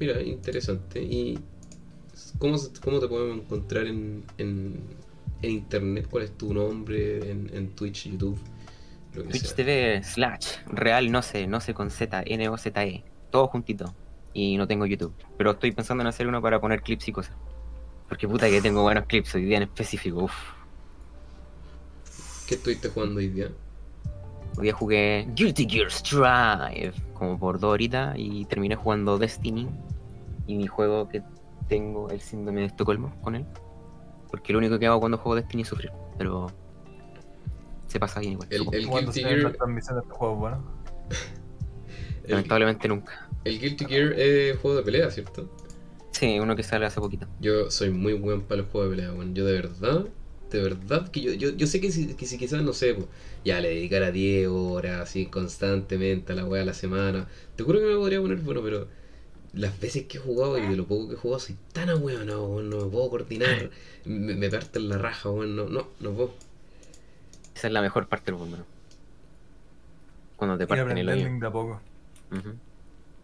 Mira, 0.00 0.22
interesante. 0.22 1.02
¿Y 1.02 1.38
cómo, 2.38 2.56
cómo 2.82 2.98
te 2.98 3.08
podemos 3.08 3.38
encontrar 3.38 3.86
en, 3.86 4.24
en, 4.38 4.80
en 5.42 5.50
internet? 5.50 6.08
¿Cuál 6.10 6.24
es 6.24 6.36
tu 6.36 6.52
nombre 6.52 7.30
en, 7.30 7.50
en 7.54 7.68
Twitch, 7.74 8.08
YouTube? 8.10 8.38
Twitch. 9.24 9.54
TV 9.54 10.02
slash 10.02 10.58
real 10.66 11.10
no 11.10 11.22
sé, 11.22 11.46
no 11.46 11.60
sé 11.60 11.74
con 11.74 11.90
Z, 11.90 12.22
N 12.26 12.48
O 12.48 12.56
Z 12.56 12.84
E, 12.84 13.04
todo 13.30 13.46
juntito. 13.48 13.94
Y 14.32 14.56
no 14.56 14.66
tengo 14.66 14.86
YouTube. 14.86 15.14
Pero 15.36 15.52
estoy 15.52 15.72
pensando 15.72 16.02
en 16.02 16.08
hacer 16.08 16.28
uno 16.28 16.40
para 16.40 16.60
poner 16.60 16.82
clips 16.82 17.08
y 17.08 17.12
cosas. 17.12 17.34
Porque 18.08 18.28
puta 18.28 18.48
que 18.48 18.60
tengo 18.60 18.82
buenos 18.82 19.06
clips 19.06 19.34
hoy 19.34 19.44
día 19.44 19.56
en 19.56 19.64
específico. 19.64 20.24
Uf. 20.24 20.34
¿Qué 22.46 22.54
estuviste 22.54 22.88
jugando 22.88 23.18
hoy 23.18 23.28
día? 23.28 23.50
Hoy 24.56 24.64
día 24.64 24.72
jugué 24.72 25.26
Guilty 25.34 25.68
Gear 25.68 25.90
Strive 25.90 26.92
como 27.14 27.38
por 27.38 27.58
dos 27.58 27.72
horitas 27.72 28.14
y 28.16 28.44
terminé 28.46 28.76
jugando 28.76 29.18
Destiny. 29.18 29.68
Y 30.46 30.56
mi 30.56 30.66
juego 30.66 31.08
que 31.08 31.22
tengo 31.68 32.08
el 32.10 32.20
síndrome 32.20 32.60
de 32.60 32.66
Estocolmo 32.68 33.14
con 33.22 33.34
él. 33.34 33.44
Porque 34.30 34.52
lo 34.52 34.58
único 34.58 34.78
que 34.78 34.86
hago 34.86 35.00
cuando 35.00 35.18
juego 35.18 35.36
Destiny 35.36 35.62
es 35.62 35.68
sufrir. 35.68 35.92
Pero 36.16 36.46
se 37.88 37.98
pasa 37.98 38.20
bien 38.20 38.32
igual. 38.34 38.48
El- 38.50 38.64
Guilty 38.66 39.22
Gear- 39.22 39.56
este 39.78 39.92
juego, 40.10 40.36
bueno. 40.36 40.64
El, 42.24 42.32
Lamentablemente 42.32 42.88
nunca. 42.88 43.28
el 43.44 43.58
Guilty 43.58 43.86
Gear 43.86 44.12
es 44.12 44.58
juego 44.58 44.76
de 44.76 44.82
pelea, 44.82 45.10
¿cierto? 45.10 45.50
Sí, 46.12 46.38
uno 46.38 46.54
que 46.56 46.62
sale 46.62 46.84
hace 46.84 47.00
poquito. 47.00 47.26
Yo 47.40 47.70
soy 47.70 47.90
muy 47.90 48.12
buen 48.12 48.42
para 48.42 48.60
los 48.62 48.70
juegos 48.70 48.90
de 48.90 48.96
pelea, 48.96 49.12
weón. 49.14 49.34
Yo 49.34 49.46
de 49.46 49.52
verdad, 49.52 50.04
de 50.50 50.62
verdad 50.62 51.08
que 51.10 51.22
yo, 51.22 51.32
yo, 51.32 51.50
yo 51.50 51.66
sé 51.66 51.80
que 51.80 51.90
si, 51.90 52.14
que 52.14 52.26
si 52.26 52.36
quizás, 52.36 52.62
no 52.62 52.74
sé, 52.74 52.92
po, 52.94 53.08
ya 53.44 53.60
le 53.60 53.68
dedicara 53.70 54.10
10 54.10 54.48
horas 54.48 55.00
así 55.00 55.26
constantemente 55.26 56.32
a 56.34 56.36
la 56.36 56.44
weá 56.44 56.62
a 56.62 56.66
la 56.66 56.74
semana, 56.74 57.28
te 57.56 57.62
juro 57.62 57.78
que 57.78 57.86
me 57.86 57.94
podría 57.96 58.20
poner 58.20 58.38
bueno, 58.38 58.60
pero 58.62 58.88
las 59.54 59.80
veces 59.80 60.04
que 60.04 60.18
he 60.18 60.20
jugado 60.20 60.58
y 60.58 60.66
de 60.66 60.76
lo 60.76 60.86
poco 60.86 61.08
que 61.08 61.14
he 61.14 61.18
jugado 61.18 61.40
soy 61.40 61.56
tan 61.72 61.88
ahueonado, 61.88 62.46
weón, 62.46 62.68
no 62.68 62.84
me 62.84 62.90
puedo 62.90 63.08
coordinar, 63.08 63.70
me, 64.04 64.34
me 64.34 64.50
parten 64.50 64.88
la 64.90 64.98
raja, 64.98 65.30
weón, 65.30 65.56
no, 65.56 65.66
no, 65.68 65.86
no 66.00 66.10
puedo. 66.12 66.34
Esa 67.58 67.66
es 67.66 67.72
la 67.72 67.82
mejor 67.82 68.08
parte 68.08 68.30
del 68.32 68.40
hermano. 68.40 68.64
Cuando 70.36 70.56
te 70.56 70.66
parten 70.66 70.98
el 70.98 71.08
hoyo. 71.08 71.24
de 71.40 71.46
a 71.46 71.50
poco. 71.52 71.80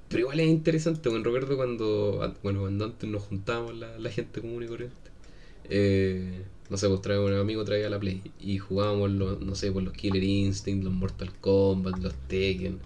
Pero 0.09 0.21
igual 0.21 0.41
es 0.41 0.49
interesante, 0.49 1.09
bueno, 1.09 1.25
recuerdo 1.25 1.57
cuando, 1.57 2.23
an- 2.23 2.35
bueno, 2.43 2.61
cuando 2.61 2.85
antes 2.85 3.09
nos 3.09 3.23
juntábamos 3.23 3.75
la, 3.77 3.99
la 3.99 4.11
gente 4.11 4.41
común 4.41 4.63
y 4.63 4.67
corriente. 4.67 4.97
Eh, 5.69 6.43
no 6.71 6.77
sé, 6.77 6.89
pues 6.89 7.01
traía 7.03 7.21
un 7.21 7.33
amigo 7.35 7.65
traía 7.65 7.89
la 7.91 7.99
Play 7.99 8.23
y 8.41 8.59
jugábamos 8.59 9.11
los, 9.11 9.41
no 9.41 9.55
sé, 9.55 9.73
pues 9.73 9.85
los 9.85 9.95
Killer 9.95 10.23
Instinct, 10.23 10.85
los 10.85 10.93
Mortal 10.93 11.33
Kombat, 11.41 11.99
los 11.99 12.15
Tekken. 12.29 12.79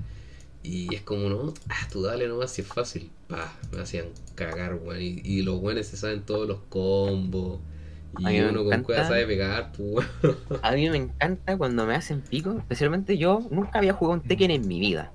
Y 0.62 0.94
es 0.94 1.02
como, 1.02 1.28
no, 1.30 1.54
ah, 1.70 1.88
tú 1.92 2.02
dale 2.02 2.28
nomás 2.28 2.52
si 2.52 2.62
es 2.62 2.68
fácil. 2.68 3.10
Pa, 3.28 3.52
me 3.72 3.80
hacían 3.82 4.06
cagar, 4.36 4.74
weón. 4.76 5.00
Y, 5.02 5.20
y 5.24 5.42
los 5.42 5.60
buenos 5.60 5.86
se 5.86 5.96
saben 5.96 6.22
todos 6.22 6.48
los 6.48 6.60
combos. 6.68 7.60
A 8.14 8.32
Y 8.32 8.34
mí 8.34 8.40
me 8.40 8.48
uno 8.50 8.64
con 8.64 8.80
encanta. 8.80 8.86
cueva 8.86 9.04
sabe 9.04 9.26
pegar, 9.26 9.72
pues. 9.72 10.06
A 10.62 10.72
mí 10.72 10.88
me 10.90 10.96
encanta 10.96 11.56
cuando 11.56 11.86
me 11.86 11.94
hacen 11.94 12.20
pico, 12.22 12.56
especialmente 12.58 13.18
yo 13.18 13.46
nunca 13.50 13.78
había 13.78 13.92
jugado 13.92 14.20
un 14.20 14.26
Tekken 14.26 14.50
en 14.50 14.66
mi 14.66 14.80
vida. 14.80 15.12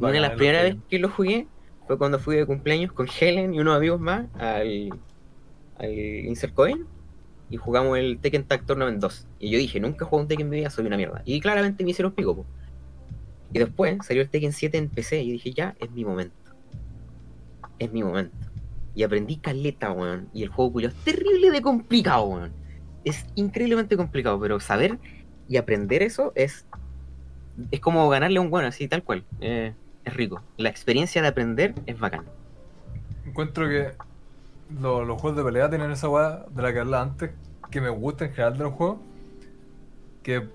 Una 0.00 0.12
de 0.12 0.20
las 0.20 0.32
primeras 0.32 0.62
veces 0.64 0.78
que 0.88 0.98
lo 0.98 1.08
jugué 1.10 1.48
fue 1.86 1.98
cuando 1.98 2.18
fui 2.18 2.36
de 2.36 2.46
cumpleaños 2.46 2.92
con 2.92 3.08
Helen 3.08 3.54
y 3.54 3.60
unos 3.60 3.76
amigos 3.76 4.00
más 4.00 4.26
al, 4.38 4.90
al 5.78 5.90
Insert 5.90 6.54
Coin 6.54 6.86
y 7.50 7.56
jugamos 7.56 7.98
el 7.98 8.18
Tekken 8.20 8.44
Tag 8.44 8.66
Tournament 8.66 9.00
2. 9.00 9.26
Y 9.40 9.50
yo 9.50 9.58
dije, 9.58 9.80
nunca 9.80 10.04
he 10.04 10.08
jugado 10.08 10.22
un 10.24 10.28
Tekken 10.28 10.46
en 10.46 10.50
mi 10.50 10.56
vida, 10.58 10.70
soy 10.70 10.86
una 10.86 10.96
mierda. 10.96 11.22
Y 11.24 11.40
claramente 11.40 11.84
me 11.84 11.90
hicieron 11.90 12.12
pico, 12.12 12.36
po. 12.36 12.46
Y 13.52 13.58
después 13.58 13.98
salió 14.06 14.22
el 14.22 14.30
Tekken 14.30 14.52
7 14.52 14.78
en 14.78 14.88
PC 14.90 15.22
y 15.22 15.32
dije, 15.32 15.52
ya, 15.52 15.74
es 15.80 15.90
mi 15.90 16.04
momento. 16.04 16.34
Es 17.78 17.92
mi 17.92 18.02
momento. 18.02 18.49
Y 18.94 19.02
aprendí 19.02 19.36
caleta, 19.36 19.92
weón. 19.92 20.28
Y 20.32 20.42
el 20.42 20.48
juego 20.48 20.72
culiao 20.72 20.90
es 20.92 21.04
terrible 21.04 21.50
de 21.50 21.62
complicado, 21.62 22.24
weón. 22.24 22.52
Es 23.04 23.24
increíblemente 23.34 23.96
complicado, 23.96 24.38
pero 24.40 24.60
saber 24.60 24.98
y 25.48 25.56
aprender 25.56 26.02
eso 26.02 26.32
es 26.34 26.66
es 27.70 27.80
como 27.80 28.08
ganarle 28.08 28.38
a 28.38 28.40
un 28.40 28.50
bueno, 28.50 28.68
así 28.68 28.88
tal 28.88 29.02
cual. 29.02 29.24
Eh, 29.40 29.74
es 30.04 30.14
rico. 30.14 30.42
La 30.56 30.70
experiencia 30.70 31.20
de 31.20 31.28
aprender 31.28 31.74
es 31.86 31.98
bacán. 31.98 32.24
Encuentro 33.26 33.68
que 33.68 33.92
lo- 34.80 35.04
los 35.04 35.20
juegos 35.20 35.36
de 35.36 35.44
pelea 35.44 35.68
tienen 35.68 35.90
esa 35.90 36.08
weá 36.08 36.46
de 36.50 36.62
la 36.62 36.72
que 36.72 36.80
hablaba 36.80 37.02
antes, 37.02 37.30
que 37.70 37.80
me 37.80 37.90
gusta 37.90 38.24
en 38.24 38.30
general 38.32 38.56
de 38.56 38.64
los 38.64 38.72
juegos, 38.72 38.98
que 40.22 40.48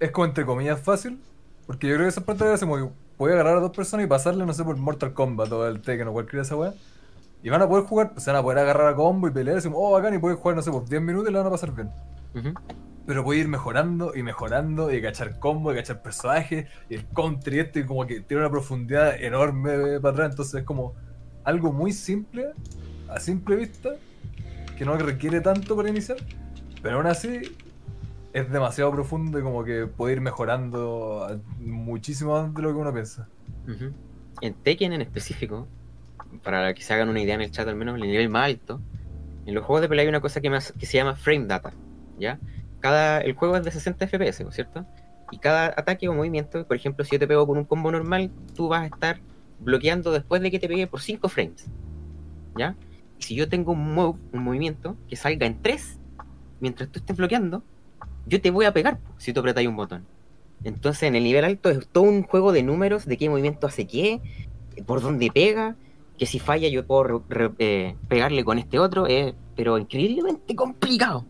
es 0.00 0.10
como 0.10 0.26
entre 0.26 0.44
comillas 0.46 0.80
fácil, 0.80 1.20
porque 1.66 1.88
yo 1.88 1.94
creo 1.94 2.06
que 2.06 2.10
esa 2.10 2.24
parte 2.24 2.44
de 2.44 2.58
como 2.58 2.76
que 2.76 2.88
voy 3.18 3.30
a 3.30 3.34
agarrar 3.34 3.58
a 3.58 3.60
dos 3.60 3.76
personas 3.76 4.04
y 4.06 4.08
pasarle, 4.08 4.44
no 4.46 4.52
sé, 4.52 4.64
por 4.64 4.76
Mortal 4.76 5.12
Kombat 5.12 5.50
o 5.52 5.66
el 5.66 5.80
Tekken 5.80 6.08
o 6.08 6.12
cualquiera 6.12 6.42
de 6.42 6.46
esa 6.46 6.56
weá, 6.56 6.74
y 7.46 7.48
van 7.48 7.62
a 7.62 7.68
poder 7.68 7.84
jugar, 7.84 8.12
se 8.16 8.28
van 8.32 8.40
a 8.40 8.42
poder 8.42 8.58
agarrar 8.58 8.88
a 8.88 8.96
combo 8.96 9.28
y 9.28 9.30
pelear, 9.30 9.52
y 9.52 9.54
decimos, 9.58 9.78
oh, 9.80 9.92
bacán, 9.92 10.12
y 10.12 10.18
pueden 10.18 10.36
jugar, 10.36 10.56
no 10.56 10.62
sé, 10.62 10.72
por 10.72 10.88
10 10.88 11.00
minutos 11.00 11.30
y 11.30 11.32
la 11.32 11.38
van 11.38 11.46
a 11.46 11.50
pasar 11.52 11.72
bien. 11.72 11.92
Ujú. 12.34 12.54
Pero 13.06 13.22
puede 13.22 13.38
ir 13.38 13.46
mejorando 13.46 14.16
y 14.16 14.24
mejorando 14.24 14.92
y 14.92 15.00
cachar 15.00 15.38
combo 15.38 15.72
y 15.72 15.76
cachar 15.76 16.02
personajes 16.02 16.66
y 16.90 16.96
el 16.96 17.06
counter 17.06 17.54
y 17.54 17.58
esto 17.60 17.78
y 17.78 17.86
como 17.86 18.04
que 18.04 18.20
tiene 18.22 18.42
una 18.42 18.50
profundidad 18.50 19.14
enorme 19.22 20.00
para 20.00 20.12
atrás. 20.12 20.30
Entonces 20.30 20.54
es 20.56 20.64
como 20.64 20.94
algo 21.44 21.72
muy 21.72 21.92
simple, 21.92 22.50
a 23.08 23.20
simple 23.20 23.54
vista, 23.54 23.90
que 24.76 24.84
no 24.84 24.96
requiere 24.96 25.40
tanto 25.40 25.76
para 25.76 25.88
iniciar. 25.88 26.16
Pero 26.82 26.96
aún 26.96 27.06
así 27.06 27.56
es 28.32 28.50
demasiado 28.50 28.90
profundo 28.90 29.38
y 29.38 29.42
como 29.44 29.62
que 29.62 29.86
puede 29.86 30.14
ir 30.14 30.20
mejorando 30.20 31.40
muchísimo 31.60 32.42
más 32.42 32.52
de 32.52 32.62
lo 32.62 32.72
que 32.72 32.76
uno 32.76 32.92
piensa. 32.92 33.28
Ujú. 33.68 33.92
En 34.40 34.52
Tekken 34.52 34.94
en 34.94 35.02
específico, 35.02 35.68
para 36.42 36.74
que 36.74 36.82
se 36.82 36.94
hagan 36.94 37.08
una 37.08 37.20
idea 37.20 37.34
en 37.34 37.42
el 37.42 37.50
chat 37.50 37.66
al 37.68 37.76
menos, 37.76 37.96
el 37.96 38.02
nivel 38.02 38.28
más 38.28 38.46
alto, 38.46 38.80
en 39.46 39.54
los 39.54 39.64
juegos 39.64 39.82
de 39.82 39.88
pelea 39.88 40.02
hay 40.02 40.08
una 40.08 40.20
cosa 40.20 40.40
que, 40.40 40.50
más, 40.50 40.72
que 40.72 40.86
se 40.86 40.98
llama 40.98 41.14
frame 41.14 41.46
data, 41.46 41.72
¿ya? 42.18 42.38
Cada, 42.80 43.20
el 43.20 43.34
juego 43.34 43.56
es 43.56 43.64
de 43.64 43.70
60 43.70 44.06
FPS, 44.06 44.42
¿no 44.42 44.50
es 44.50 44.54
cierto? 44.54 44.84
Y 45.30 45.38
cada 45.38 45.66
ataque 45.66 46.08
o 46.08 46.12
movimiento, 46.12 46.66
por 46.66 46.76
ejemplo, 46.76 47.04
si 47.04 47.12
yo 47.12 47.18
te 47.18 47.26
pego 47.26 47.46
con 47.46 47.58
un 47.58 47.64
combo 47.64 47.90
normal, 47.90 48.30
tú 48.54 48.68
vas 48.68 48.82
a 48.82 48.86
estar 48.86 49.20
bloqueando 49.60 50.12
después 50.12 50.42
de 50.42 50.50
que 50.50 50.58
te 50.58 50.68
pegue 50.68 50.86
por 50.86 51.00
5 51.00 51.28
frames, 51.28 51.66
¿ya? 52.56 52.76
Y 53.18 53.22
si 53.22 53.34
yo 53.34 53.48
tengo 53.48 53.72
un 53.72 53.94
move, 53.94 54.18
un 54.32 54.42
movimiento, 54.42 54.96
que 55.08 55.16
salga 55.16 55.46
en 55.46 55.62
3, 55.62 55.98
mientras 56.60 56.90
tú 56.90 56.98
estés 56.98 57.16
bloqueando, 57.16 57.62
yo 58.26 58.40
te 58.40 58.50
voy 58.50 58.66
a 58.66 58.72
pegar 58.72 58.98
si 59.18 59.32
tú 59.32 59.40
apretas 59.40 59.66
un 59.66 59.76
botón. 59.76 60.04
Entonces, 60.64 61.04
en 61.04 61.14
el 61.14 61.24
nivel 61.24 61.44
alto 61.44 61.70
es 61.70 61.86
todo 61.86 62.04
un 62.04 62.22
juego 62.22 62.52
de 62.52 62.62
números, 62.62 63.06
de 63.06 63.16
qué 63.16 63.28
movimiento 63.28 63.66
hace 63.66 63.86
qué, 63.86 64.20
por 64.86 65.00
dónde 65.00 65.30
pega, 65.30 65.76
que 66.18 66.26
si 66.26 66.38
falla 66.38 66.68
yo 66.68 66.86
puedo 66.86 67.04
re- 67.04 67.20
re- 67.28 67.50
eh, 67.58 67.96
pegarle 68.08 68.44
con 68.44 68.58
este 68.58 68.78
otro, 68.78 69.06
eh, 69.06 69.34
pero 69.54 69.78
increíblemente 69.78 70.54
complicado. 70.54 71.24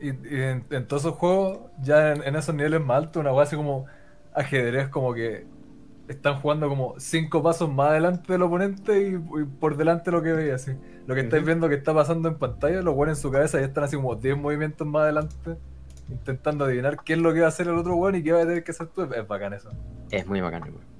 Y, 0.00 0.08
y 0.08 0.40
en, 0.42 0.64
en 0.70 0.86
todos 0.88 1.02
esos 1.04 1.14
juegos, 1.16 1.58
ya 1.82 2.12
en, 2.12 2.22
en 2.24 2.36
esos 2.36 2.54
niveles 2.54 2.80
más 2.80 2.98
altos, 2.98 3.20
una 3.20 3.32
weá 3.32 3.44
así 3.44 3.56
como 3.56 3.86
ajedrez, 4.34 4.88
como 4.88 5.14
que 5.14 5.46
están 6.08 6.40
jugando 6.40 6.68
como 6.68 6.94
cinco 6.98 7.42
pasos 7.42 7.72
más 7.72 7.90
adelante 7.90 8.32
del 8.32 8.42
oponente 8.42 9.00
y, 9.08 9.14
y 9.14 9.44
por 9.60 9.76
delante 9.76 10.10
lo 10.10 10.22
que 10.22 10.32
veis, 10.32 10.52
así. 10.52 10.72
Lo 11.06 11.14
que 11.14 11.22
estáis 11.22 11.44
viendo 11.44 11.68
que 11.68 11.76
está 11.76 11.94
pasando 11.94 12.28
en 12.28 12.36
pantalla, 12.36 12.82
lo 12.82 12.94
ponen 12.94 13.10
en 13.14 13.16
su 13.16 13.30
cabeza 13.30 13.60
y 13.60 13.64
están 13.64 13.84
así 13.84 13.96
como 13.96 14.14
10 14.16 14.36
movimientos 14.36 14.86
más 14.86 15.02
adelante, 15.02 15.56
intentando 16.10 16.64
adivinar 16.64 16.98
qué 17.04 17.14
es 17.14 17.18
lo 17.18 17.32
que 17.32 17.40
va 17.40 17.46
a 17.46 17.48
hacer 17.48 17.68
el 17.68 17.74
otro 17.76 17.94
weón 17.96 18.16
y 18.16 18.22
qué 18.22 18.32
va 18.32 18.40
a 18.42 18.46
tener 18.46 18.62
que 18.64 18.72
hacer 18.72 18.88
tú. 18.88 19.02
Es 19.02 19.26
bacán 19.26 19.52
eso. 19.52 19.70
Es 20.10 20.26
muy 20.26 20.40
bacán. 20.40 20.62
weón. 20.64 20.91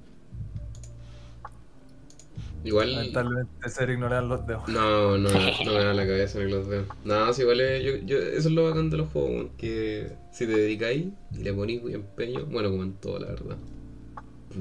Igual. 2.63 2.95
Lamentablemente 2.95 3.69
ser 3.69 3.89
ignorar 3.89 4.23
los 4.23 4.47
dedos. 4.47 4.67
No, 4.69 5.17
no, 5.17 5.29
no 5.29 5.73
me 5.73 5.83
da 5.83 5.93
la 5.93 6.05
cabeza 6.07 6.39
ni 6.39 6.49
los 6.49 6.67
dedos. 6.67 6.87
No, 7.03 7.33
si 7.33 7.41
igual 7.41 7.59
es- 7.61 7.83
yo, 7.83 7.95
yo, 8.05 8.17
eso 8.17 8.47
es 8.47 8.53
lo 8.53 8.63
bacán 8.63 8.89
de 8.89 8.97
los 8.97 9.09
juegos, 9.09 9.31
weón, 9.31 9.49
que 9.57 10.13
si 10.31 10.45
te 10.45 10.53
dedicáis 10.53 11.07
y 11.33 11.37
le 11.43 11.53
ponís 11.53 11.81
muy 11.81 11.93
empeño, 11.93 12.45
bueno, 12.45 12.69
como 12.71 12.83
en 12.83 12.93
todo, 12.93 13.19
la 13.19 13.27
verdad, 13.27 13.57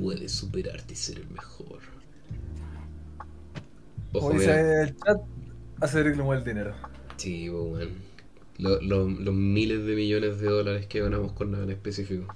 puedes 0.00 0.32
superarte 0.32 0.94
y 0.94 0.96
ser 0.96 1.18
el 1.18 1.28
mejor. 1.30 1.78
Ojo, 4.14 4.28
Como 4.28 4.38
mira, 4.40 4.56
dice 4.56 4.82
el 4.82 4.96
chat, 4.96 5.20
hace 5.80 6.00
Eric 6.00 6.16
le 6.16 6.22
mueve 6.22 6.42
el 6.42 6.48
dinero. 6.48 6.74
sí, 7.16 7.48
pues. 7.50 7.88
Lo- 8.58 8.80
lo- 8.82 9.08
los 9.08 9.34
miles 9.34 9.84
de 9.86 9.94
millones 9.94 10.38
de 10.40 10.46
dólares 10.48 10.86
que 10.86 11.00
ganamos 11.00 11.32
con 11.32 11.50
nada 11.50 11.64
en 11.64 11.70
específico, 11.70 12.26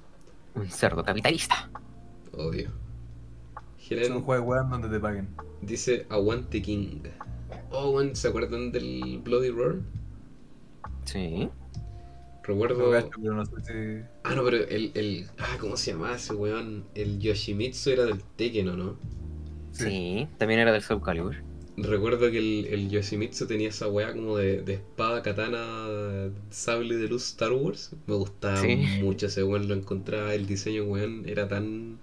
Un 0.55 0.69
cerdo 0.71 1.05
capitalista. 1.05 1.69
obvio. 2.33 2.71
Es 3.91 3.93
un 3.93 3.99
Helen 4.17 4.23
juego 4.23 4.43
de 4.43 4.49
weón 4.51 4.71
donde 4.71 4.89
te 4.89 5.01
paguen. 5.01 5.29
dice 5.63 6.07
Aguante 6.09 6.61
King. 6.63 7.01
Oh, 7.71 7.91
weón, 7.91 8.17
¿se 8.17 8.29
acuerdan 8.29 8.73
del 8.73 9.21
Bloody 9.25 9.51
Roar? 9.51 9.77
Sí. 11.05 11.49
Recuerdo. 12.43 12.79
Lo 12.87 12.91
cacho, 12.93 13.11
pero 13.21 13.35
no 13.35 13.45
sé 13.45 13.53
si. 13.65 14.05
Ah, 14.25 14.35
no, 14.35 14.45
pero 14.45 14.59
el, 14.59 14.93
el. 14.95 15.27
Ah, 15.39 15.57
¿cómo 15.61 15.77
se 15.77 15.93
llamaba 15.93 16.17
ese 16.17 16.35
weón? 16.35 16.85
El 16.95 17.19
Yoshimitsu 17.19 17.91
era 17.91 18.05
del 18.05 18.23
Tekken, 18.37 18.69
¿o 18.69 18.77
no? 18.77 18.97
Sí. 19.73 20.27
También 20.39 20.61
era 20.61 20.73
del 20.73 20.83
Soul 20.83 21.03
Calibur. 21.03 21.35
Recuerdo 21.77 22.31
que 22.31 22.39
el, 22.39 22.67
el 22.73 22.89
Yoshimitsu 22.89 23.47
tenía 23.47 23.69
esa 23.69 23.89
weá 23.89 24.13
como 24.15 24.37
de, 24.39 24.63
de 24.63 24.75
espada, 24.75 25.23
katana, 25.23 26.31
sable 26.51 26.97
de 26.97 27.09
luz 27.09 27.27
Star 27.31 27.53
Wars. 27.53 27.95
Me 28.07 28.15
gustaba 28.15 28.57
Sí. 28.63 28.77
mucho 29.03 29.27
ese 29.27 29.43
weón, 29.45 29.69
lo 29.69 29.75
encontraba, 29.75 30.33
el 30.35 30.47
diseño, 30.47 30.85
weón, 30.85 31.29
era 31.29 31.49
tan 31.49 31.99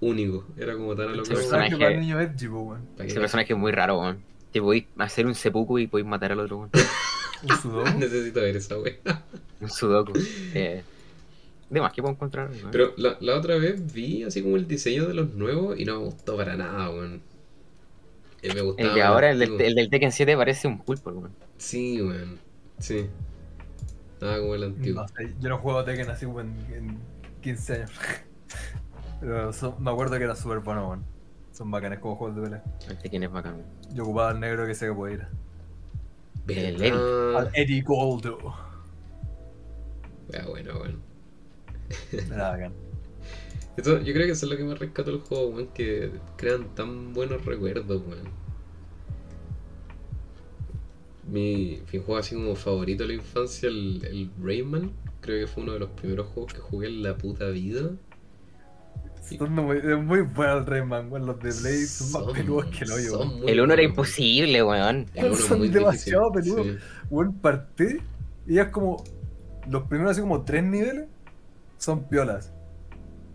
único, 0.00 0.44
era 0.56 0.74
como 0.74 0.94
tan 0.94 1.06
El 1.06 1.12
alocado. 1.14 1.34
personaje- 1.36 1.70
personaje 1.70 1.76
para 1.84 1.94
el 1.94 2.00
niño 2.00 2.20
Edgy, 2.20 2.46
weón. 2.48 2.80
¿Para 2.96 3.04
qué? 3.06 3.10
Ese 3.12 3.20
personaje 3.20 3.52
es 3.52 3.58
muy 3.58 3.72
raro, 3.72 4.00
weón. 4.00 4.22
Te 4.52 4.60
podéis 4.60 4.84
hacer 4.98 5.26
un 5.26 5.34
seppuku 5.34 5.78
y 5.80 5.86
podéis 5.86 6.08
matar 6.08 6.32
al 6.32 6.40
otro, 6.40 6.58
weón. 6.58 6.70
Un 7.42 7.56
sudoku. 7.56 7.90
Necesito 7.98 8.40
ver 8.40 8.56
esa 8.56 8.78
weá. 8.78 8.94
Un 9.60 9.70
sudoku. 9.70 10.12
Eh, 10.54 10.82
de 11.70 11.80
más 11.80 11.92
que 11.92 12.00
puedo 12.02 12.14
encontrar. 12.14 12.48
weón. 12.50 12.70
Pero 12.70 12.94
la, 12.96 13.16
la 13.20 13.36
otra 13.36 13.56
vez 13.58 13.92
vi 13.92 14.22
así 14.22 14.42
como 14.42 14.56
el 14.56 14.66
diseño 14.66 15.06
de 15.06 15.14
los 15.14 15.34
nuevos 15.34 15.78
y 15.78 15.84
no 15.84 15.98
me 15.98 16.04
gustó 16.06 16.36
para 16.36 16.56
nada, 16.56 16.90
weón. 16.90 17.20
Eh, 18.42 18.54
me 18.54 18.60
gustaba 18.60 18.88
el 18.88 18.94
de 18.94 19.02
ahora, 19.02 19.30
el 19.32 19.38
del, 19.40 19.48
antiguo. 19.50 19.68
el 19.68 19.74
del 19.74 19.90
Tekken 19.90 20.12
7, 20.12 20.36
parece 20.36 20.68
un 20.68 20.78
pulpo, 20.78 21.10
weón. 21.10 21.32
Sí, 21.58 22.00
weón. 22.00 22.38
Sí. 22.78 23.06
Nada 24.20 24.38
como 24.40 24.54
el 24.54 24.62
antiguo. 24.64 25.02
No 25.02 25.28
yo 25.40 25.48
no 25.48 25.58
juego 25.58 25.78
a 25.80 25.84
Tekken 25.84 26.08
así 26.10 26.24
como 26.26 26.40
en, 26.40 26.48
en 26.72 26.98
15 27.42 27.72
años. 27.74 27.90
Pero 29.20 29.52
son- 29.52 29.74
me 29.82 29.90
acuerdo 29.90 30.16
que 30.18 30.24
era 30.24 30.36
súper 30.36 30.60
bueno, 30.60 30.88
weón. 30.88 31.04
Son 31.52 31.70
bacanes 31.70 31.98
como 31.98 32.16
juegos 32.16 32.36
de 32.36 32.42
pelea. 32.42 32.64
El 32.88 32.98
Tekken 32.98 33.22
es 33.24 33.30
bacán. 33.30 33.64
Yo 33.92 34.04
ocupaba 34.04 34.30
al 34.30 34.40
negro 34.40 34.66
que 34.66 34.74
sé 34.74 34.86
que 34.86 34.94
puede 34.94 35.14
ir. 35.14 35.26
el 36.48 36.76
¿Verdad? 36.76 37.02
Al 37.32 37.50
Eddie 37.54 37.82
Goldo. 37.82 38.38
Ah, 40.34 40.46
bueno, 40.48 40.78
bueno. 40.78 40.98
Era 42.30 42.50
bacán. 42.50 42.74
Yo 43.76 44.00
creo 44.02 44.26
que 44.26 44.32
eso 44.32 44.44
es 44.46 44.50
lo 44.50 44.56
que 44.56 44.64
más 44.64 44.78
rescato 44.78 45.10
del 45.12 45.20
juego, 45.20 45.48
weón, 45.48 45.68
que 45.68 46.10
crean 46.36 46.74
tan 46.74 47.12
buenos 47.14 47.44
recuerdos, 47.44 48.02
weón. 48.06 48.28
Mi, 51.22 51.80
mi 51.92 51.98
juego 52.00 52.16
así 52.16 52.34
como 52.34 52.56
favorito 52.56 53.04
de 53.04 53.08
la 53.08 53.14
infancia, 53.14 53.68
el, 53.68 54.04
el 54.04 54.30
Rayman, 54.42 54.92
creo 55.20 55.40
que 55.46 55.46
fue 55.52 55.62
uno 55.62 55.72
de 55.74 55.78
los 55.80 55.90
primeros 55.90 56.26
juegos 56.28 56.54
que 56.54 56.60
jugué 56.60 56.88
en 56.88 57.02
la 57.02 57.16
puta 57.16 57.48
vida. 57.50 57.90
Son 59.36 59.52
muy, 59.52 59.78
es 59.78 59.98
muy 59.98 60.20
bueno 60.22 60.58
el 60.58 60.66
Rayman, 60.66 61.10
weón. 61.12 61.26
Los 61.26 61.38
de 61.40 61.50
Blade 61.52 61.86
son 61.86 62.12
más 62.12 62.32
peludos 62.34 62.66
que 62.66 62.84
el 62.84 62.92
hoyo, 62.92 63.18
weón. 63.18 63.30
El 63.46 63.60
1 63.60 63.74
era 63.74 63.82
buenos, 63.82 63.84
imposible, 63.84 64.62
weón. 64.62 65.06
Uno 65.14 65.34
Son 65.34 65.70
demasiado 65.70 66.30
difícil, 66.30 66.54
peludos. 66.54 66.66
sí. 66.66 67.04
Weón, 67.10 67.32
partí 67.34 67.98
y 68.46 68.54
ya 68.54 68.62
es 68.62 68.68
como. 68.68 69.02
Los 69.68 69.82
primeros 69.82 70.12
así 70.12 70.20
como 70.22 70.42
tres 70.42 70.64
niveles 70.64 71.06
son 71.76 72.04
piolas. 72.08 72.52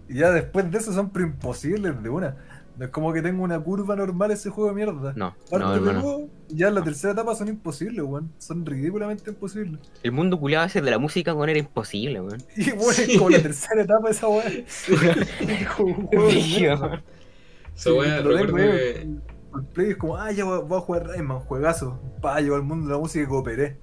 Y 0.10 0.16
ya 0.16 0.32
después 0.32 0.70
de 0.72 0.78
eso 0.80 0.92
son 0.94 1.12
pre 1.12 1.24
imposibles 1.24 2.02
de 2.02 2.10
una. 2.10 2.36
No 2.78 2.86
es 2.86 2.92
como 2.92 3.14
que 3.14 3.22
tenga 3.22 3.42
una 3.44 3.60
curva 3.60 3.96
normal 3.96 4.32
ese 4.32 4.50
juego 4.50 4.70
de 4.72 4.76
mierda. 4.76 5.14
No, 5.16 5.36
Parte 5.50 5.66
no, 5.66 5.72
de 5.72 5.78
hermano. 5.78 6.02
nuevo, 6.02 6.30
ya 6.50 6.70
en 6.70 6.76
la 6.76 6.84
tercera 6.84 7.14
etapa 7.14 7.36
son 7.36 7.48
imposibles, 7.50 8.04
weón. 8.04 8.32
Son 8.40 8.66
ridículamente 8.66 9.30
imposibles. 9.30 9.80
El 10.02 10.12
mundo 10.12 10.40
culiado 10.40 10.66
ese 10.66 10.82
de 10.82 10.90
la 10.90 10.98
música, 10.98 11.34
weón, 11.36 11.50
era 11.50 11.60
imposible, 11.60 12.20
weón. 12.22 12.42
Y 12.56 12.72
bueno, 12.72 12.92
Sí. 12.94 13.12
es 13.12 13.18
como 13.18 13.30
la 13.30 13.42
tercera 13.42 13.82
etapa 13.84 14.10
esa 14.10 14.28
weá. 14.28 14.44
Es 14.48 15.68
como 15.78 15.96
un 15.98 16.08
juego 16.08 16.28
de 16.28 16.34
mierda. 16.34 17.04
Esa 17.76 17.90
tengo 17.90 18.02
recuerdo 18.32 18.56
que. 18.56 19.08
El 19.56 19.66
play 19.72 19.90
es 19.92 19.98
como, 19.98 20.18
ah, 20.18 20.32
ya 20.32 20.46
voy, 20.46 20.64
voy 20.68 20.78
a 20.80 20.82
jugar 20.82 21.08
Rayman, 21.10 21.40
juegazo. 21.42 22.02
Pa, 22.24 22.42
llegó 22.42 22.56
al 22.56 22.64
mundo 22.64 22.88
de 22.88 22.94
la 22.94 22.98
música 23.00 23.24
y 23.24 23.28
cooperé. 23.28 23.78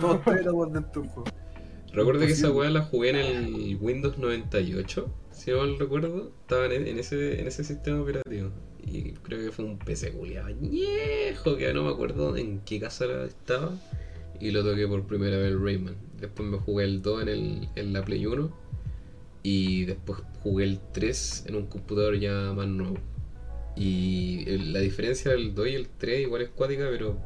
Todos 0.00 0.20
tres 0.24 0.40
éramos 0.40 0.72
dentro 0.72 1.00
del 1.02 1.10
juego. 1.12 1.30
Recuerdo 1.92 2.20
que 2.20 2.32
esa 2.32 2.50
weá 2.50 2.70
la 2.70 2.82
jugué 2.82 3.10
en 3.10 3.16
el 3.16 3.76
Windows 3.80 4.16
98, 4.18 5.10
si 5.30 5.50
no 5.50 5.58
mal 5.58 5.78
recuerdo. 5.78 6.32
Estaba 6.42 6.66
en, 6.66 6.86
en 6.86 6.98
ese, 6.98 7.40
en 7.40 7.46
ese 7.46 7.64
sistema 7.64 8.00
operativo. 8.00 8.50
Y 8.84 9.12
creo 9.12 9.40
que 9.44 9.52
fue 9.52 9.64
un 9.64 9.78
PC 9.78 10.12
culiado 10.12 10.48
viejo, 10.60 11.56
que 11.56 11.72
no 11.74 11.84
me 11.84 11.90
acuerdo 11.90 12.36
en 12.36 12.60
qué 12.60 12.80
casa 12.80 13.04
estaba. 13.24 13.72
Y 14.40 14.50
lo 14.50 14.64
toqué 14.64 14.88
por 14.88 15.06
primera 15.06 15.36
vez 15.36 15.52
el 15.52 15.62
Rayman. 15.62 15.94
Después 16.20 16.48
me 16.48 16.58
jugué 16.58 16.84
el 16.84 17.02
2 17.02 17.22
en, 17.22 17.28
el, 17.28 17.68
en 17.76 17.92
la 17.92 18.04
Play 18.04 18.26
1. 18.26 18.50
Y 19.44 19.84
después 19.84 20.18
jugué 20.42 20.64
el 20.64 20.80
3 20.92 21.44
en 21.48 21.56
un 21.56 21.66
computador 21.66 22.18
ya 22.18 22.52
más 22.54 22.66
nuevo. 22.68 22.96
Y 23.76 24.44
el- 24.48 24.72
la 24.72 24.80
diferencia 24.80 25.30
del 25.32 25.54
2 25.54 25.68
y 25.68 25.74
el 25.74 25.88
3 25.88 26.22
igual 26.22 26.42
es 26.42 26.48
cuática, 26.50 26.88
pero 26.90 27.16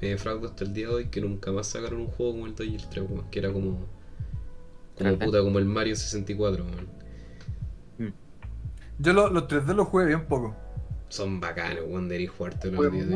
me 0.00 0.08
defraudo 0.08 0.48
hasta 0.48 0.64
el 0.64 0.74
día 0.74 0.88
de 0.88 0.94
hoy 0.94 1.04
que 1.06 1.20
nunca 1.20 1.50
más 1.52 1.68
sacaron 1.68 2.00
un 2.00 2.06
juego 2.08 2.32
como 2.32 2.46
el 2.46 2.54
2 2.54 2.66
y 2.66 2.74
el 2.74 2.88
3, 2.88 3.04
weón, 3.08 3.30
que 3.30 3.38
era 3.38 3.52
como. 3.52 3.86
Como 4.96 5.18
puta, 5.18 5.42
como 5.42 5.58
el 5.58 5.64
Mario 5.66 5.96
64, 5.96 6.64
weón. 6.64 6.88
Yo 8.98 9.12
lo- 9.12 9.30
los 9.30 9.48
3D 9.48 9.74
los 9.74 9.88
jugué 9.88 10.06
bien 10.06 10.26
poco. 10.26 10.56
Son 11.08 11.40
bacanos, 11.40 11.84
weón, 11.86 12.08
de 12.08 12.20
ir 12.22 12.28
jugarte 12.28 12.70
los 12.70 12.80
días 12.90 13.08
de. 13.08 13.14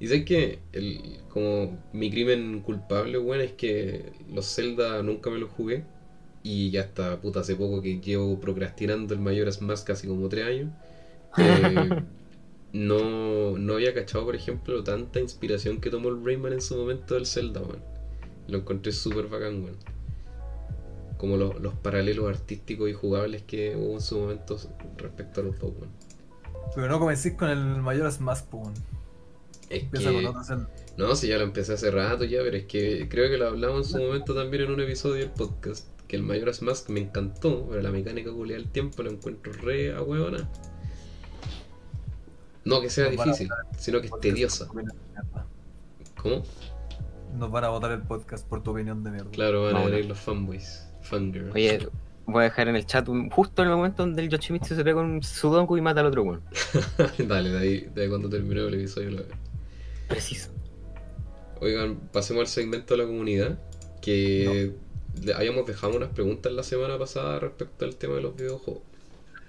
Y 0.00 0.06
sabes 0.06 0.24
que 0.24 0.60
el, 0.72 1.20
como 1.28 1.78
mi 1.92 2.10
crimen 2.10 2.60
culpable, 2.60 3.18
weón, 3.18 3.40
es 3.42 3.52
que 3.52 4.12
los 4.32 4.46
Zelda 4.54 5.02
nunca 5.02 5.30
me 5.30 5.38
los 5.38 5.50
jugué. 5.50 5.84
Y 6.42 6.70
ya 6.70 6.82
hasta 6.82 7.20
puta 7.20 7.40
hace 7.40 7.56
poco 7.56 7.82
que 7.82 8.00
llevo 8.00 8.38
procrastinando 8.40 9.12
el 9.14 9.20
Majora's 9.20 9.60
Mask 9.60 9.86
casi 9.86 10.06
como 10.06 10.28
3 10.28 10.46
años. 10.46 10.70
eh, 11.38 12.02
no, 12.72 13.58
no 13.58 13.74
había 13.74 13.94
cachado, 13.94 14.24
por 14.24 14.36
ejemplo, 14.36 14.84
tanta 14.84 15.20
inspiración 15.20 15.80
que 15.80 15.90
tomó 15.90 16.08
el 16.10 16.24
Rayman 16.24 16.52
en 16.54 16.60
su 16.62 16.76
momento 16.76 17.14
del 17.14 17.26
Zelda, 17.26 17.60
weón. 17.62 17.82
Lo 18.48 18.58
encontré 18.58 18.92
súper 18.92 19.28
bacán, 19.28 19.62
weón. 19.64 19.76
Como 21.18 21.36
los, 21.36 21.60
los 21.60 21.74
paralelos 21.74 22.28
artísticos 22.28 22.88
y 22.88 22.94
jugables 22.94 23.42
que 23.42 23.76
hubo 23.76 23.94
en 23.94 24.00
su 24.00 24.18
momento 24.18 24.56
respecto 24.96 25.40
a 25.40 25.44
los 25.44 25.60
weón. 25.60 25.90
Pero 26.74 26.88
no 26.88 26.98
comencé 26.98 27.36
con 27.36 27.50
el 27.50 27.58
Majora's 27.82 28.20
Mask, 28.20 28.46
po, 28.46 28.58
weón. 28.58 28.74
Es 29.68 29.82
Empieza 29.82 30.10
que... 30.10 30.16
con 30.16 30.26
otro 30.26 30.44
Zelda. 30.44 30.70
No, 30.96 31.14
si 31.14 31.28
ya 31.28 31.38
lo 31.38 31.44
empecé 31.44 31.74
hace 31.74 31.90
rato 31.90 32.24
ya, 32.24 32.40
pero 32.42 32.56
es 32.56 32.64
que 32.64 33.08
creo 33.08 33.30
que 33.30 33.36
lo 33.36 33.48
hablamos 33.48 33.86
en 33.86 33.92
su 33.92 34.04
momento 34.04 34.34
también 34.34 34.64
en 34.64 34.72
un 34.72 34.80
episodio 34.80 35.16
del 35.16 35.30
podcast. 35.30 35.86
Que 36.08 36.16
el 36.16 36.22
Majora's 36.22 36.62
Mask 36.62 36.88
me 36.88 37.00
encantó, 37.00 37.66
pero 37.68 37.82
la 37.82 37.90
mecánica 37.90 38.32
culiada 38.32 38.62
del 38.62 38.70
tiempo 38.72 39.02
la 39.02 39.10
encuentro 39.10 39.52
re 39.52 39.94
a 39.94 40.02
huevona. 40.02 40.48
No 42.64 42.80
que 42.80 42.90
sea 42.90 43.10
Nos 43.10 43.24
difícil, 43.24 43.48
sino 43.78 44.00
que 44.00 44.08
es 44.08 44.20
tediosa. 44.20 44.68
¿Cómo? 46.20 46.42
Nos 47.34 47.50
van 47.50 47.64
a 47.64 47.68
votar 47.68 47.92
el 47.92 48.02
podcast 48.02 48.46
por 48.48 48.62
tu 48.62 48.70
opinión 48.72 49.04
de 49.04 49.10
mierda. 49.10 49.30
Claro, 49.30 49.64
van 49.64 49.76
a 49.76 49.84
venir 49.84 50.06
los 50.06 50.18
fanboys, 50.18 50.87
Oye, 51.54 51.88
voy 52.26 52.40
a 52.40 52.44
dejar 52.44 52.68
en 52.68 52.76
el 52.76 52.86
chat 52.86 53.08
un- 53.08 53.30
justo 53.30 53.62
en 53.62 53.68
el 53.68 53.76
momento 53.76 54.02
donde 54.02 54.22
el 54.22 54.28
Yoshimitsu 54.28 54.74
se 54.74 54.84
pega 54.84 55.00
un 55.00 55.22
Sudoku 55.22 55.76
y 55.76 55.80
mata 55.80 56.00
al 56.00 56.06
otro 56.06 56.22
weón. 56.22 56.42
Dale, 57.26 57.50
de 57.50 57.58
ahí, 57.58 57.90
de 57.94 58.02
ahí 58.02 58.08
cuando 58.08 58.28
terminó 58.28 58.66
el 58.68 58.74
episodio 58.74 59.10
lo 59.12 59.16
veo. 59.18 59.26
Preciso. 60.08 60.50
Oigan, 61.60 61.96
pasemos 62.12 62.40
al 62.42 62.46
segmento 62.46 62.94
de 62.94 63.02
la 63.02 63.06
comunidad. 63.06 63.58
Que 64.00 64.72
le- 65.22 65.34
habíamos 65.34 65.66
dejado 65.66 65.96
unas 65.96 66.10
preguntas 66.10 66.52
la 66.52 66.62
semana 66.62 66.98
pasada 66.98 67.40
respecto 67.40 67.84
al 67.84 67.96
tema 67.96 68.14
de 68.14 68.22
los 68.22 68.36
videojuegos. 68.36 68.82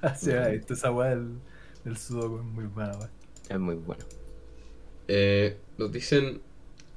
Así 0.02 0.32
es, 0.32 0.48
esto 0.48 0.74
esa 0.74 0.92
weá 0.92 1.10
del, 1.10 1.28
del 1.86 1.98
Sudoku 1.98 2.38
es 2.40 2.44
muy 2.46 2.66
buena, 2.66 2.98
weá. 2.98 3.10
Es 3.50 3.60
muy 3.60 3.76
bueno. 3.76 4.04
Eh, 5.08 5.58
nos 5.78 5.92
dicen 5.92 6.42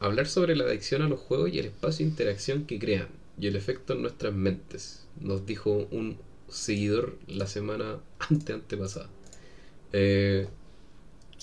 hablar 0.01 0.27
sobre 0.27 0.55
la 0.57 0.65
adicción 0.65 1.03
a 1.03 1.09
los 1.09 1.21
juegos 1.21 1.51
y 1.53 1.59
el 1.59 1.67
espacio 1.67 2.05
de 2.05 2.11
interacción 2.11 2.65
que 2.65 2.79
crean 2.79 3.09
y 3.39 3.47
el 3.49 3.57
efecto 3.57 3.95
en 3.95 4.03
nuestras 4.03 4.35
mentes. 4.35 5.07
Nos 5.21 5.47
dijo 5.47 5.89
un 5.91 6.19
seguidor 6.49 7.19
la 7.27 7.47
semana 7.47 7.99
ante 8.31 8.53
antepasada. 8.53 9.09
Eh, 9.93 10.49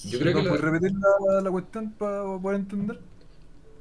yo 0.06 0.20
creo 0.20 0.34
que, 0.36 0.44
¿No 0.44 0.50
puedes 0.50 0.64
la- 0.64 0.72
repetir 0.72 0.92
la, 1.30 1.42
la 1.42 1.52
cuestión 1.52 1.92
para 1.94 2.24
poder 2.42 2.60
entender? 2.62 3.00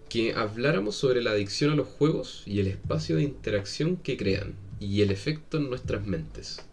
que 0.09 0.35
habláramos 0.35 0.97
sobre 0.97 1.21
la 1.23 1.33
adicción 1.33 1.71
a 1.73 1.75
los 1.77 1.87
juegos 1.87 2.43
y 2.47 2.61
el 2.61 2.67
espacio 2.67 3.17
de 3.17 3.23
interacción 3.25 3.97
que 3.97 4.17
crean 4.17 4.55
y 4.81 5.03
el 5.03 5.11
efecto 5.11 5.59
en 5.59 5.69
nuestras 5.69 6.07
mentes. 6.07 6.67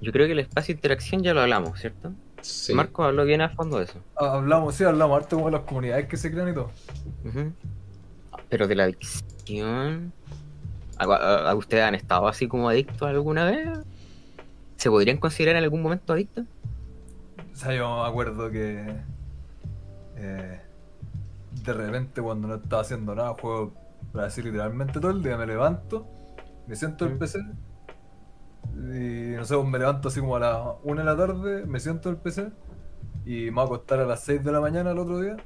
Yo 0.00 0.10
creo 0.12 0.26
que 0.26 0.32
el 0.32 0.38
espacio 0.38 0.74
de 0.74 0.78
interacción 0.78 1.22
ya 1.22 1.34
lo 1.34 1.40
hablamos, 1.42 1.78
¿cierto? 1.78 2.12
Sí. 2.40 2.72
Marco 2.72 3.04
habló 3.04 3.24
bien 3.26 3.42
a 3.42 3.50
fondo 3.50 3.78
de 3.78 3.84
eso. 3.84 3.98
Ah, 4.16 4.34
Hablamos, 4.38 4.74
sí, 4.74 4.84
hablamos 4.84 5.16
harto 5.18 5.36
como 5.36 5.46
de 5.50 5.52
las 5.58 5.62
comunidades 5.66 6.06
que 6.08 6.16
se 6.16 6.30
crean 6.30 6.48
y 6.48 6.54
todo. 6.54 6.70
Pero 8.48 8.66
de 8.66 8.74
la 8.74 8.84
adicción. 8.84 10.12
¿A, 10.98 11.04
a- 11.04 11.50
a 11.50 11.54
ustedes 11.54 11.84
han 11.84 11.94
estado 11.94 12.28
así 12.28 12.48
como 12.48 12.68
adictos 12.68 13.08
alguna 13.08 13.44
vez? 13.46 13.68
¿Se 14.76 14.90
podrían 14.90 15.18
considerar 15.18 15.56
en 15.56 15.64
algún 15.64 15.82
momento 15.82 16.12
adictos? 16.12 16.46
O 17.52 17.56
sea, 17.56 17.74
yo 17.74 18.02
me 18.02 18.08
acuerdo 18.08 18.50
que 18.50 19.04
eh, 20.16 20.60
de 21.64 21.72
repente 21.72 22.22
cuando 22.22 22.48
no 22.48 22.54
estaba 22.56 22.82
haciendo 22.82 23.14
nada, 23.14 23.34
juego, 23.34 23.74
para 24.12 24.24
decir 24.26 24.44
literalmente 24.44 25.00
todo 25.00 25.10
el 25.12 25.22
día, 25.22 25.36
me 25.36 25.46
levanto, 25.46 26.06
me 26.66 26.76
siento 26.76 27.04
en 27.06 27.12
el 27.12 27.16
Mm. 27.16 27.18
PC 27.18 27.38
y 28.74 29.36
no 29.36 29.44
sé, 29.44 29.54
pues 29.56 29.66
me 29.68 29.78
levanto 29.78 30.08
así 30.08 30.20
como 30.20 30.36
a 30.36 30.40
las 30.40 30.58
1 30.84 31.00
de 31.02 31.04
la 31.06 31.16
tarde, 31.16 31.66
me 31.66 31.80
siento 31.80 32.08
en 32.10 32.14
el 32.16 32.20
PC 32.20 32.50
y 33.24 33.46
me 33.46 33.50
voy 33.52 33.62
a 33.62 33.64
acostar 33.66 34.00
a 34.00 34.06
las 34.06 34.20
6 34.24 34.44
de 34.44 34.52
la 34.52 34.60
mañana 34.60 34.90
el 34.92 34.98
otro 34.98 35.20
día 35.20 35.36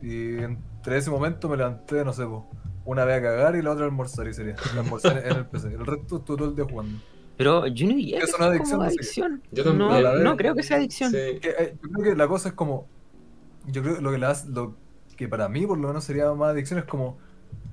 y 0.00 0.38
entre 0.38 0.98
ese 0.98 1.10
momento 1.10 1.48
me 1.48 1.56
levanté, 1.56 2.04
no 2.04 2.12
sé, 2.12 2.24
pues, 2.26 2.42
una 2.88 3.04
vez 3.04 3.18
a 3.18 3.22
cagar 3.22 3.54
y 3.56 3.60
la 3.62 3.72
otra 3.72 3.84
a 3.84 3.88
almorzar 3.88 4.26
y 4.28 4.32
sería 4.34 4.56
almorzar 4.76 5.18
en 5.18 5.36
el 5.36 5.46
PC. 5.46 5.68
El 5.68 5.84
resto 5.86 6.16
estuve 6.18 6.36
todo 6.38 6.48
el 6.48 6.56
día 6.56 6.64
jugando. 6.64 6.98
Pero 7.36 7.66
yo 7.66 7.86
no 7.86 7.94
diría 7.94 8.18
que 8.18 8.24
Es 8.24 8.30
sea 8.30 8.46
una 8.76 8.86
adicción. 8.86 9.42
Yo 9.52 9.64
No, 9.72 9.88
también. 9.90 10.24
La 10.24 10.36
creo 10.36 10.54
que 10.54 10.62
sea 10.62 10.78
adicción. 10.78 11.10
Sí. 11.10 11.38
Que, 11.40 11.50
eh, 11.58 11.76
yo 11.82 11.88
creo 11.90 12.04
que 12.04 12.16
la 12.16 12.26
cosa 12.26 12.48
es 12.48 12.54
como. 12.54 12.86
Yo 13.66 13.82
creo 13.82 13.96
que 13.96 14.00
lo 14.02 14.10
que, 14.10 14.18
le 14.18 14.26
hace- 14.26 14.48
lo 14.48 14.74
que 15.16 15.28
para 15.28 15.48
mí, 15.48 15.66
por 15.66 15.78
lo 15.78 15.88
menos, 15.88 16.02
sería 16.04 16.32
más 16.32 16.50
adicción 16.50 16.78
es 16.80 16.86
como. 16.86 17.18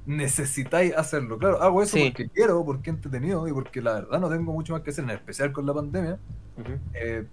Necesitáis 0.06 0.94
hacerlo. 0.96 1.40
Claro, 1.40 1.62
hago 1.64 1.82
eso 1.82 1.98
Sí. 1.98 2.10
porque 2.10 2.30
quiero, 2.30 2.64
porque 2.64 2.90
he 2.90 2.94
entretenido 2.94 3.48
y 3.48 3.54
porque 3.54 3.82
la 3.82 3.94
verdad 3.94 4.20
no 4.20 4.30
tengo 4.30 4.54
mucho 4.54 4.74
más 4.74 4.84
que 4.84 4.92
hacer, 4.92 5.04
en 5.04 5.10
especial 5.12 5.52
con 5.52 5.66
la 5.66 5.74
pandemia. 5.74 6.20
Eh, 6.94 7.26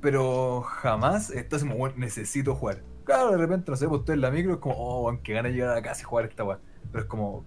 pero 0.00 0.62
jamás 0.62 1.30
está 1.30 1.56
así 1.56 1.66
como, 1.66 1.78
bueno, 1.78 1.94
necesito 1.98 2.54
jugar. 2.56 2.82
Claro, 3.04 3.30
de 3.32 3.36
repente, 3.38 3.70
no 3.70 3.76
sé, 3.76 3.86
pues 3.86 4.00
estoy 4.00 4.14
en 4.14 4.22
la 4.22 4.30
micro, 4.32 4.54
es 4.54 4.58
como, 4.58 4.74
oh, 4.76 5.04
weón, 5.04 5.18
que 5.22 5.34
ganas 5.34 5.52
de 5.52 5.58
llegar 5.58 5.76
a 5.76 5.82
casa 5.82 6.00
y 6.00 6.04
jugar 6.04 6.24
esta 6.26 6.42
weá. 6.42 6.58
Pero 6.92 7.04
es 7.04 7.08
como, 7.08 7.44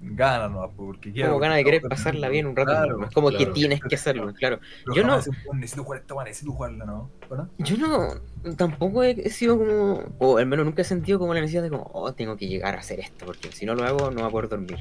ganas 0.00 0.50
no, 0.50 0.70
porque 0.76 1.12
quiero. 1.12 1.28
Como 1.30 1.40
ganas 1.40 1.58
de 1.58 1.64
querer 1.64 1.82
que 1.82 1.88
pasarla 1.88 2.28
bien 2.28 2.46
un 2.46 2.56
rato. 2.56 2.72
Claro, 2.72 2.98
no 2.98 3.06
es 3.06 3.12
como 3.12 3.30
que 3.30 3.36
claro. 3.38 3.52
tienes 3.52 3.80
que 3.80 3.94
hacerlo, 3.94 4.32
claro. 4.34 4.58
pero 4.84 4.96
yo 4.96 5.02
no- 5.02 5.08
jamás 5.10 5.24
decir, 5.26 5.40
"Weón, 5.46 5.60
necesito 5.60 5.84
jugar 5.84 6.00
esta 6.00 6.24
necesito 6.24 6.52
jugarla, 6.52 6.84
¿no? 6.84 7.10
¿Verdad? 7.30 7.48
Yo 7.58 7.76
no, 7.76 8.54
tampoco 8.56 9.02
he, 9.04 9.10
he 9.12 9.30
sido 9.30 9.58
como, 9.58 10.02
o 10.18 10.38
al 10.38 10.46
menos 10.46 10.66
nunca 10.66 10.82
he 10.82 10.84
sentido 10.84 11.18
como 11.18 11.34
la 11.34 11.40
necesidad 11.40 11.62
de 11.62 11.70
como, 11.70 11.88
oh, 11.94 12.12
tengo 12.12 12.36
que 12.36 12.48
llegar 12.48 12.74
a 12.74 12.80
hacer 12.80 12.98
esto, 13.00 13.26
porque 13.26 13.52
si 13.52 13.64
no 13.64 13.74
lo 13.74 13.84
hago 13.84 14.10
no 14.10 14.16
voy 14.20 14.28
a 14.28 14.30
poder 14.30 14.48
dormir. 14.48 14.76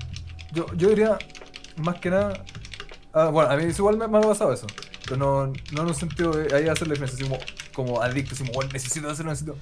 Yo, 0.54 0.66
yo 0.76 0.90
diría, 0.90 1.18
más 1.78 2.00
que 2.00 2.10
nada. 2.10 2.44
ah, 3.14 3.30
bueno, 3.30 3.50
a 3.52 3.56
mí 3.58 3.64
igual 3.66 3.98
me, 3.98 4.08
me 4.08 4.18
ha 4.18 4.22
pasado 4.22 4.52
eso. 4.54 4.68
Pero 5.06 5.18
no, 5.18 5.48
no 5.74 5.82
en 5.82 5.88
un 5.88 5.96
sentido 5.96 6.32
de 6.32 6.56
ahí 6.56 6.68
hacer 6.68 6.88
la 6.88 6.94
diferencia, 6.94 7.16
así 7.16 7.24
como, 7.24 7.40
como 7.74 8.02
adicto, 8.02 8.34
así 8.34 8.44
como, 8.44 8.54
"Bueno, 8.54 8.72
necesito 8.74 9.10
hacerlo, 9.10 9.32
necesito. 9.32 9.56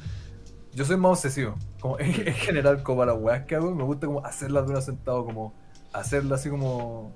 Yo 0.73 0.85
soy 0.85 0.97
más 0.97 1.11
obsesivo. 1.11 1.55
Como 1.79 1.99
en, 1.99 2.27
en 2.27 2.33
general, 2.33 2.83
como 2.83 2.99
para 2.99 3.13
las 3.13 3.21
weas 3.21 3.45
que 3.45 3.55
hago, 3.55 3.73
me 3.73 3.83
gusta 3.83 4.07
como 4.07 4.25
hacerlas 4.25 4.65
de 4.65 4.71
una 4.71 4.81
sentado, 4.81 5.25
como 5.25 5.53
hacerlas 5.93 6.41
así 6.41 6.49
como. 6.49 7.11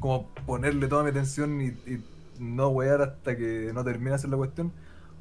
Como 0.00 0.28
ponerle 0.46 0.88
toda 0.88 1.02
mi 1.02 1.10
atención 1.10 1.60
y, 1.60 1.68
y 1.90 2.04
no 2.38 2.68
wear 2.68 3.00
hasta 3.00 3.34
que 3.36 3.70
no 3.72 3.82
termine 3.82 4.14
hacer 4.14 4.30
la 4.30 4.36
cuestión. 4.36 4.72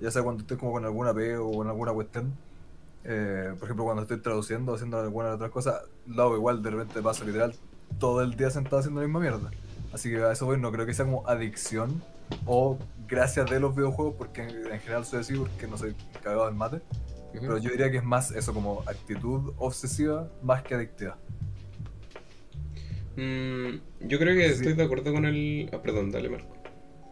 Ya 0.01 0.11
sea 0.11 0.21
cuando 0.21 0.41
estoy 0.41 0.57
como 0.57 0.73
con 0.73 0.83
alguna 0.83 1.13
P 1.13 1.37
o 1.37 1.51
con 1.51 1.67
alguna 1.67 1.93
cuestión. 1.93 2.33
Eh, 3.05 3.53
por 3.57 3.65
ejemplo, 3.65 3.85
cuando 3.85 4.01
estoy 4.01 4.17
traduciendo 4.17 4.73
haciendo 4.73 4.99
alguna 4.99 5.33
otra 5.33 5.49
cosa, 5.49 5.81
lo 6.07 6.23
hago 6.23 6.35
igual, 6.35 6.61
de 6.61 6.71
repente 6.71 7.01
paso 7.01 7.23
literal 7.23 7.53
todo 7.99 8.21
el 8.21 8.35
día 8.35 8.49
sentado 8.49 8.79
haciendo 8.79 9.01
la 9.01 9.07
misma 9.07 9.19
mierda. 9.19 9.51
Así 9.93 10.09
que 10.09 10.21
a 10.23 10.31
eso 10.31 10.45
voy, 10.45 10.59
no 10.59 10.71
creo 10.71 10.85
que 10.85 10.93
sea 10.93 11.05
como 11.05 11.25
adicción 11.27 12.03
o 12.45 12.77
gracias 13.07 13.49
de 13.49 13.59
los 13.59 13.75
videojuegos, 13.75 14.15
porque 14.17 14.41
en, 14.41 14.49
en 14.71 14.79
general 14.79 15.05
soy 15.05 15.19
así, 15.19 15.35
porque 15.35 15.67
no 15.67 15.77
soy 15.77 15.95
cagado 16.21 16.49
en 16.49 16.57
mate. 16.57 16.81
Pero 17.39 17.57
yo 17.57 17.69
diría 17.71 17.91
que 17.91 17.97
es 17.97 18.03
más 18.03 18.31
eso, 18.31 18.53
como 18.53 18.83
actitud 18.87 19.53
obsesiva 19.57 20.29
más 20.43 20.63
que 20.63 20.75
adictiva. 20.75 21.17
Mm, 23.15 23.77
yo 24.07 24.19
creo 24.19 24.35
que 24.35 24.47
Sí. 24.49 24.55
estoy 24.55 24.73
de 24.73 24.83
acuerdo 24.83 25.13
con 25.13 25.25
el. 25.25 25.69
Ah, 25.73 25.81
perdón, 25.81 26.11
dale, 26.11 26.29
Marco. 26.29 26.53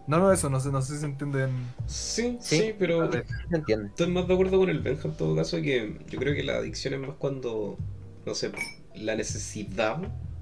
No, 0.05 0.19
no, 0.19 0.33
eso, 0.33 0.49
no 0.49 0.59
sé, 0.59 0.69
no 0.69 0.81
sé 0.81 0.95
si 0.95 0.99
se 0.99 1.05
entiende 1.05 1.45
en... 1.45 1.51
Sí, 1.87 2.37
Sí. 2.41 2.57
sí, 2.57 2.75
pero 2.77 3.09
entiende. 3.53 3.87
estoy 3.87 4.07
más 4.07 4.27
de 4.27 4.33
acuerdo 4.33 4.57
con 4.59 4.69
el 4.69 4.79
Benja 4.79 5.07
en 5.07 5.13
todo 5.15 5.33
caso 5.33 5.61
que 5.61 5.97
yo 6.09 6.19
creo 6.19 6.35
que 6.35 6.43
la 6.43 6.57
adicción 6.57 6.93
es 6.95 6.99
más 6.99 7.15
cuando, 7.17 7.77
no 8.25 8.35
sé, 8.35 8.51
la 8.95 9.15
necesidad, 9.15 9.99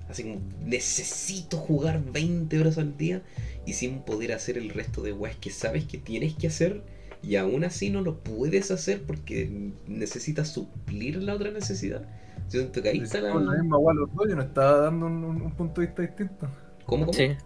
así 0.09 0.23
como 0.23 0.41
necesito 0.65 1.57
jugar 1.57 2.01
20 2.03 2.59
horas 2.59 2.79
al 2.79 2.97
día 2.97 3.21
y 3.67 3.73
sin 3.73 3.99
poder 4.01 4.31
hacer 4.33 4.57
el 4.57 4.71
resto 4.71 5.03
de 5.03 5.13
weas 5.13 5.35
que 5.35 5.51
sabes 5.51 5.85
que 5.85 5.99
tienes 5.99 6.33
que 6.33 6.47
hacer 6.47 6.81
y 7.23 7.35
aún 7.35 7.63
así 7.63 7.89
no 7.89 8.01
lo 8.01 8.19
puedes 8.23 8.71
hacer 8.71 9.03
porque 9.03 9.71
necesitas 9.87 10.49
suplir 10.53 11.21
la 11.23 11.35
otra 11.35 11.51
necesidad. 11.51 12.03
Yo 12.49 12.59
siento 12.61 12.81
que 12.81 12.89
ahí 12.89 13.01
está 13.01 13.21
la... 13.21 13.29
Dijimos 13.29 13.43
la 13.43 13.53
misma 13.61 13.77
weá 13.77 13.93
los 13.95 14.13
dos, 14.13 14.27
yo 14.29 14.35
no 14.35 14.41
estaba 14.41 14.77
dando 14.81 15.05
un, 15.07 15.23
un- 15.23 15.41
un 15.41 15.51
punto 15.55 15.81
de 15.81 15.87
vista 15.87 16.01
distinto. 16.01 16.47
¿Cómo, 16.85 17.05
cómo? 17.05 17.13
Sí. 17.13 17.37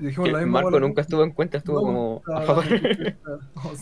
Dijimos 0.00 0.30
la 0.32 0.38
misma 0.38 0.62
Marco 0.62 0.80
nunca 0.80 1.02
estuvo 1.02 1.22
en 1.24 1.32
cuenta, 1.32 1.58
estuvo 1.58 1.80
No, 1.80 1.86
como 1.86 2.22
a 2.26 2.42
favor. 2.42 2.64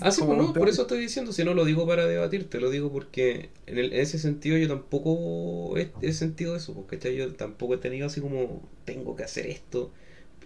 Ah, 0.01 0.10
sí, 0.10 0.22
pues 0.24 0.36
no, 0.39 0.52
por 0.52 0.68
eso 0.68 0.82
estoy 0.82 0.98
diciendo, 1.01 1.32
si 1.32 1.44
no 1.44 1.55
lo 1.55 1.64
digo 1.64 1.86
para 1.86 2.06
debatir, 2.06 2.51
te 2.51 2.60
lo 2.60 2.70
digo 2.70 2.90
porque 2.93 3.51
en, 3.66 3.78
el- 3.78 3.93
en 3.93 4.01
ese 4.01 4.18
sentido 4.18 4.56
yo 4.59 4.68
tampoco 4.68 5.76
he, 5.78 5.93
he 6.01 6.12
sentido 6.12 6.56
eso, 6.56 6.74
porque 6.74 6.98
yo 7.16 7.32
tampoco 7.34 7.74
he 7.74 7.78
tenido 7.78 8.06
así 8.06 8.20
como, 8.20 8.62
tengo 8.84 9.14
que 9.16 9.24
hacer 9.24 9.47
esto 9.47 9.93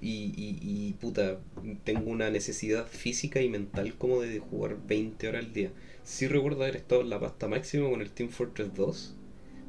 y, 0.01 0.33
y, 0.37 0.59
y, 0.63 0.93
puta, 0.95 1.39
tengo 1.85 2.11
una 2.11 2.31
necesidad 2.31 2.87
física 2.87 3.41
y 3.43 3.49
mental 3.49 3.95
como 3.97 4.21
de 4.21 4.39
jugar 4.41 4.77
20 4.87 5.29
horas 5.29 5.45
al 5.45 5.53
día. 5.53 5.73
Sí 6.05 6.29
recuerdo 6.29 6.63
haber 6.63 6.77
estado 6.77 7.01
en 7.03 7.11
la 7.11 7.21
pasta 7.21 7.49
máxima 7.49 7.89
con 7.91 8.01
el 8.01 8.11
Team 8.11 8.31
Fortress 8.31 8.75
2. 8.75 9.15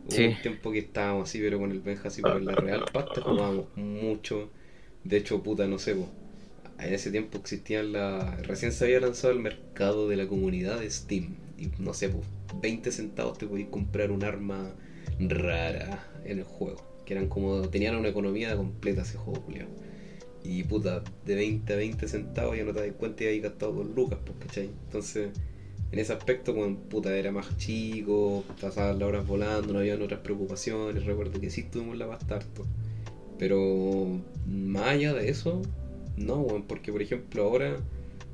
Hubo 0.06 0.12
Sí. 0.16 0.26
un 0.26 0.42
tiempo 0.42 0.72
que 0.72 0.80
estábamos 0.80 1.30
así, 1.30 1.40
pero 1.40 1.60
con 1.60 1.72
el 1.72 1.82
Benja 1.82 2.08
así, 2.10 2.24
pero 2.24 2.38
en 2.38 2.46
la 2.46 2.56
real 2.56 2.86
pasta 2.94 3.22
jugábamos 3.22 3.68
mucho. 3.76 4.50
De 5.04 5.18
hecho, 5.18 5.44
puta, 5.44 5.68
no 5.68 5.80
sé, 5.80 5.96
po, 5.96 6.10
en 6.80 6.94
ese 6.94 7.12
tiempo 7.12 7.38
existían 7.40 7.92
la. 7.94 8.38
Recién 8.44 8.72
se 8.72 8.86
había 8.86 9.00
lanzado 9.00 9.34
el 9.34 9.40
mercado 9.40 10.08
de 10.08 10.16
la 10.18 10.28
comunidad 10.28 10.80
de 10.80 10.90
Steam. 10.90 11.36
Y 11.58 11.70
no 11.82 11.94
sé, 11.94 12.10
pues 12.10 12.26
20 12.62 12.92
centavos 12.92 13.38
te 13.38 13.48
podías 13.48 13.70
comprar 13.70 14.12
un 14.12 14.24
arma 14.24 14.74
rara 15.20 16.08
en 16.26 16.40
el 16.40 16.44
juego. 16.46 16.84
Que 17.06 17.14
eran 17.14 17.28
como. 17.30 17.68
Tenían 17.70 17.96
una 17.96 18.10
economía 18.10 18.56
completa 18.56 19.02
ese 19.02 19.18
juego, 19.18 19.42
culiao. 19.44 19.68
Y 20.44 20.64
puta, 20.64 21.04
de 21.26 21.36
20 21.36 21.74
a 21.74 21.76
20 21.76 22.08
centavos 22.08 22.58
ya 22.58 22.64
no 22.64 22.74
te 22.74 22.82
das 22.82 22.96
cuenta 22.98 23.24
y 23.24 23.28
habías 23.28 23.44
gastado 23.44 23.76
con 23.76 23.94
lucas, 23.94 24.20
pues, 24.26 24.38
¿cachai? 24.40 24.70
Entonces, 24.86 25.30
en 25.92 26.00
ese 26.00 26.14
aspecto, 26.14 26.54
cuando 26.56 26.80
puta 26.82 27.16
era 27.16 27.32
más 27.32 27.58
chico, 27.58 28.44
pasaban 28.62 29.00
las 29.00 29.08
horas 29.08 29.28
volando, 29.28 29.74
no 29.74 29.80
habían 29.80 30.02
otras 30.02 30.22
preocupaciones. 30.22 31.06
Recuerdo 31.06 31.40
que 31.40 31.50
sí 31.50 31.62
estuvimos 31.62 31.98
la 31.98 32.08
pasta 32.08 32.36
harto. 32.36 32.66
Pero 33.38 34.20
más 34.48 34.88
allá 34.88 35.14
de 35.14 35.30
eso, 35.30 35.62
no, 36.18 36.42
weón, 36.42 36.64
porque 36.64 36.92
por 36.92 37.02
ejemplo 37.02 37.44
ahora, 37.44 37.78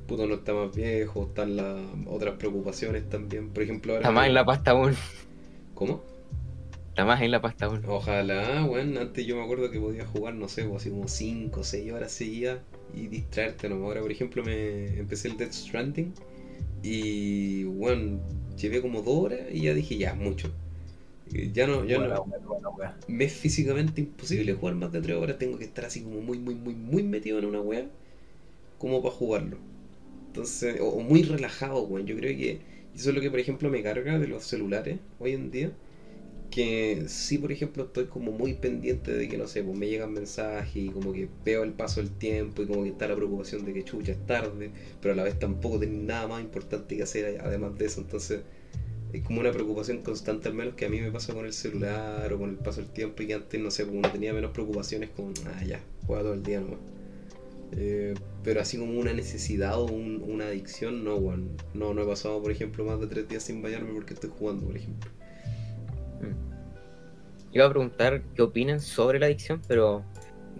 puto 0.06 0.26
no 0.26 0.34
está 0.34 0.54
más 0.54 0.74
viejo, 0.74 1.26
están 1.28 1.56
las 1.56 1.78
otras 2.06 2.36
preocupaciones 2.36 3.08
también. 3.08 3.50
Por 3.50 3.62
ejemplo 3.62 3.92
ahora... 3.92 4.02
Está 4.02 4.12
más 4.12 4.26
en 4.26 4.34
la 4.34 4.44
pasta 4.44 4.70
aún. 4.72 4.94
¿Cómo? 5.74 6.02
Está 6.94 7.04
más 7.04 7.20
en 7.22 7.30
la 7.32 7.40
pasta. 7.40 7.68
Ojalá, 7.82 8.64
weón, 8.64 8.96
antes 8.98 9.26
yo 9.26 9.36
me 9.36 9.42
acuerdo 9.42 9.68
que 9.70 9.80
podía 9.80 10.06
jugar, 10.06 10.34
no 10.34 10.48
sé, 10.48 10.64
pues, 10.64 10.82
así 10.82 10.90
como 10.90 11.08
5 11.08 11.60
o 11.60 11.64
6 11.64 11.92
horas 11.92 12.12
seguidas 12.12 12.60
y 12.94 13.08
distraerte, 13.08 13.68
¿no? 13.68 13.76
Ahora, 13.84 14.00
por 14.00 14.12
ejemplo, 14.12 14.44
me 14.44 14.98
empecé 14.98 15.28
el 15.28 15.36
Death 15.36 15.52
Stranding 15.52 16.14
y, 16.82 17.64
weón, 17.66 18.22
llevé 18.56 18.80
como 18.82 19.02
2 19.02 19.14
horas 19.26 19.40
y 19.52 19.62
ya 19.62 19.74
dije, 19.74 19.96
ya, 19.98 20.14
mucho. 20.14 20.54
Y 21.26 21.52
Ya 21.52 21.66
no, 21.66 21.84
ya 21.84 21.98
no, 21.98 22.26
me 23.08 23.24
es 23.26 23.34
físicamente 23.34 24.00
imposible 24.02 24.54
jugar 24.54 24.76
más 24.76 24.92
de 24.92 25.02
3 25.02 25.16
horas. 25.18 25.38
Tengo 25.38 25.58
que 25.58 25.64
estar 25.64 25.84
así 25.86 26.02
como 26.02 26.20
muy, 26.22 26.38
muy, 26.38 26.54
muy, 26.56 26.74
muy 26.74 27.02
metido 27.04 27.38
en 27.40 27.46
una 27.46 27.60
wea 27.60 27.90
como 28.78 29.02
para 29.02 29.14
jugarlo. 29.14 29.58
Entonces, 30.28 30.80
o, 30.80 30.86
o 30.88 31.00
muy 31.02 31.22
relajado, 31.22 31.82
weón. 31.84 32.06
Yo 32.06 32.16
creo 32.16 32.36
que 32.36 32.62
eso 32.94 33.10
es 33.10 33.14
lo 33.14 33.20
que, 33.20 33.30
por 33.30 33.40
ejemplo, 33.40 33.70
me 33.70 33.82
carga 33.82 34.18
de 34.18 34.28
los 34.28 34.44
celulares 34.44 35.00
hoy 35.18 35.32
en 35.32 35.50
día. 35.50 35.72
Que 36.54 37.04
sí, 37.08 37.38
por 37.38 37.50
ejemplo, 37.50 37.84
estoy 37.84 38.06
como 38.06 38.30
muy 38.30 38.54
pendiente 38.54 39.12
de 39.12 39.28
que, 39.28 39.36
no 39.36 39.48
sé, 39.48 39.62
pues 39.64 39.76
me 39.76 39.88
llegan 39.88 40.12
mensajes 40.12 40.76
y 40.76 40.88
como 40.88 41.12
que 41.12 41.28
veo 41.44 41.64
el 41.64 41.72
paso 41.72 42.00
del 42.00 42.10
tiempo 42.10 42.62
y 42.62 42.66
como 42.66 42.84
que 42.84 42.90
está 42.90 43.08
la 43.08 43.16
preocupación 43.16 43.64
de 43.64 43.72
que 43.74 43.84
chucha 43.84 44.12
es 44.12 44.24
tarde, 44.26 44.70
pero 45.02 45.14
a 45.14 45.16
la 45.16 45.24
vez 45.24 45.36
tampoco 45.38 45.80
tengo 45.80 46.00
nada 46.04 46.28
más 46.28 46.42
importante 46.42 46.96
que 46.96 47.02
hacer 47.02 47.40
además 47.42 47.76
de 47.76 47.86
eso. 47.86 48.00
Entonces, 48.02 48.40
es 49.12 49.22
como 49.22 49.40
una 49.40 49.52
preocupación 49.52 50.02
constante 50.02 50.48
al 50.48 50.54
menos 50.54 50.74
que 50.74 50.86
a 50.86 50.90
mí 50.90 51.00
me 51.00 51.12
pasa 51.12 51.34
con 51.34 51.46
el 51.46 51.52
celular 51.54 52.32
o 52.32 52.38
con 52.38 52.50
el 52.50 52.56
paso 52.58 52.80
del 52.82 52.90
tiempo 52.90 53.22
y 53.22 53.28
que 53.28 53.34
antes, 53.34 53.60
no 53.60 53.70
sé, 53.72 53.84
pues 53.86 53.96
uno 53.98 54.10
tenía 54.12 54.32
menos 54.34 54.52
preocupaciones 54.52 55.10
como, 55.16 55.32
ah, 55.46 55.64
ya, 55.66 55.80
juega 56.06 56.22
todo 56.24 56.34
el 56.34 56.44
día 56.44 56.60
nomás. 56.60 56.80
Eh, 57.72 58.14
pero 58.44 58.60
así 58.60 58.78
como 58.78 58.98
una 59.00 59.12
necesidad 59.12 59.80
o 59.80 59.86
un- 59.86 60.22
una 60.26 60.46
adicción, 60.48 61.04
no, 61.04 61.16
weón. 61.16 61.56
No, 61.74 61.94
no 61.94 62.02
he 62.02 62.06
pasado, 62.06 62.42
por 62.42 62.50
ejemplo, 62.52 62.84
más 62.84 63.00
de 63.00 63.06
tres 63.08 63.28
días 63.28 63.42
sin 63.44 63.62
bañarme 63.62 63.92
porque 63.94 64.14
estoy 64.14 64.30
jugando, 64.30 64.66
por 64.66 64.76
ejemplo. 64.76 65.10
Iba 67.54 67.66
a 67.66 67.70
preguntar 67.70 68.22
qué 68.34 68.42
opinan 68.42 68.80
sobre 68.80 69.18
la 69.18 69.26
adicción, 69.26 69.62
pero 69.68 70.04